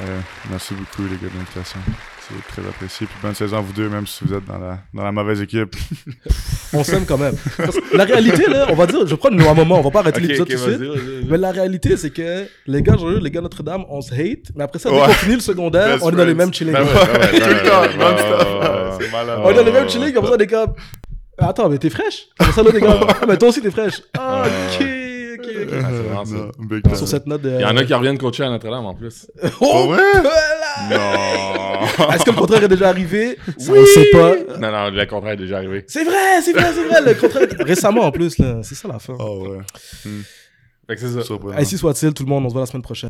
Ouais, 0.02 0.08
merci 0.50 0.74
beaucoup, 0.74 1.04
les 1.04 1.16
gars, 1.18 1.32
de 1.34 1.38
l'invitation. 1.38 1.80
C'est 2.28 2.48
très 2.48 2.68
apprécié. 2.68 3.06
Puis 3.06 3.16
bonne 3.22 3.36
saison 3.36 3.58
à 3.58 3.62
vous 3.62 3.74
deux, 3.74 3.90
même 3.90 4.08
si 4.08 4.24
vous 4.24 4.34
êtes 4.34 4.46
dans 4.46 4.58
la, 4.58 4.80
dans 4.94 5.04
la 5.04 5.12
mauvaise 5.12 5.42
équipe. 5.42 5.76
On 6.74 6.82
s'aime 6.84 7.06
quand 7.06 7.18
même. 7.18 7.36
La 7.94 8.06
réalité, 8.06 8.48
là, 8.50 8.68
on 8.70 8.76
va 8.76 8.88
dire, 8.88 9.06
je 9.06 9.16
prendre 9.16 9.40
un 9.50 9.54
moment, 9.54 9.80
on 9.80 9.82
va 9.82 9.92
pas 9.92 10.00
arrêter 10.00 10.22
Ok, 10.22 10.28
l'épisode 10.28 10.48
tout 10.48 10.54
de 10.54 10.98
suite. 10.98 11.30
Mais 11.30 11.38
la 11.38 11.52
réalité, 11.52 11.98
c'est 11.98 12.12
que 12.12 12.46
les 12.66 12.82
gars, 12.82 12.96
les 13.22 13.30
gars 13.30 13.42
Notre-Dame, 13.42 13.84
on 13.90 14.02
se 14.02 14.14
hate, 14.14 14.52
mais 14.56 14.64
après 14.64 14.80
ça, 14.80 14.90
dès 14.90 14.96
Ouais. 14.96 15.06
qu'on 15.08 15.12
finit 15.14 15.36
le 15.36 15.42
secondaire, 15.42 15.96
Best 15.96 16.04
on 16.06 16.12
est 16.12 16.16
dans 16.16 16.26
les 16.26 16.34
mêmes 16.34 16.54
chillings. 16.54 16.74
Ben 16.74 16.84
ouais, 16.84 16.88
ben 16.94 17.20
ouais, 17.20 17.98
ben. 17.98 19.42
On 19.44 19.50
est 19.50 19.54
dans 19.54 19.64
les 19.64 19.72
mêmes 19.72 19.86
Oh. 19.86 19.90
chillings, 19.90 20.14
comme 20.14 20.26
ça, 20.28 20.38
des 20.38 20.48
gars. 20.48 20.66
Attends, 21.38 21.70
mais 21.70 21.78
t'es 21.78 21.90
fraîche? 21.90 22.28
Des. 22.40 22.46
Ah, 22.86 23.26
mais 23.28 23.38
toi 23.38 23.50
aussi, 23.50 23.62
t'es 23.62 23.72
fraîche. 23.72 24.02
Ah, 24.18 24.44
ok, 24.46 24.82
ok, 24.82 25.40
ok. 25.40 25.70
c'est 25.70 25.76
vraiment 25.80 26.26
ça. 26.26 26.36
Non, 26.36 26.52
big 26.60 26.84
time. 26.84 26.96
Sur 26.96 27.08
cette 27.08 27.26
note 27.26 27.42
de. 27.42 27.50
Il 27.50 27.62
y 27.62 27.66
en 27.66 27.76
a 27.76 27.84
qui 27.84 27.94
reviennent 27.94 28.18
coacher 28.18 28.44
à 28.44 28.50
Notre-Dame 28.50 28.86
en 28.86 28.94
plus. 28.94 29.28
Oh, 29.62 29.84
voilà! 29.88 30.10
Non! 30.90 32.12
Est-ce 32.14 32.24
que 32.24 32.30
le 32.32 32.36
contraire 32.38 32.64
est 32.64 32.68
déjà 32.68 32.90
arrivé? 32.90 33.38
Ça, 33.58 33.72
On 33.74 33.86
sait 33.86 34.10
pas. 34.12 34.34
Non, 34.60 34.72
non, 34.72 34.90
le 34.92 35.06
contraire 35.06 35.34
est 35.34 35.38
déjà 35.38 35.58
arrivé. 35.58 35.84
C'est 35.88 36.04
vrai, 36.04 36.42
c'est 36.44 36.54
vrai, 36.54 36.72
c'est 36.74 36.84
vrai. 36.88 37.02
Le 37.14 37.20
contraire. 37.20 37.48
Récemment, 37.60 38.02
en 38.04 38.12
plus, 38.12 38.38
là. 38.38 38.60
C'est 38.64 38.76
ça 38.76 38.88
la 38.88 39.00
fin. 39.00 39.16
Oh 39.20 39.48
ouais. 39.48 39.60
Fait 40.88 40.96
que 40.96 41.02
c'est 41.02 41.14
ça. 41.14 41.22
Surprenant. 41.22 41.58
Ainsi 41.58 41.78
soit-il, 41.78 42.14
tout 42.14 42.24
le 42.24 42.30
monde. 42.30 42.46
On 42.46 42.50
se 42.50 42.54
voit 42.54 42.62
la 42.62 42.68
semaine 42.68 42.84
prochaine. 42.84 43.10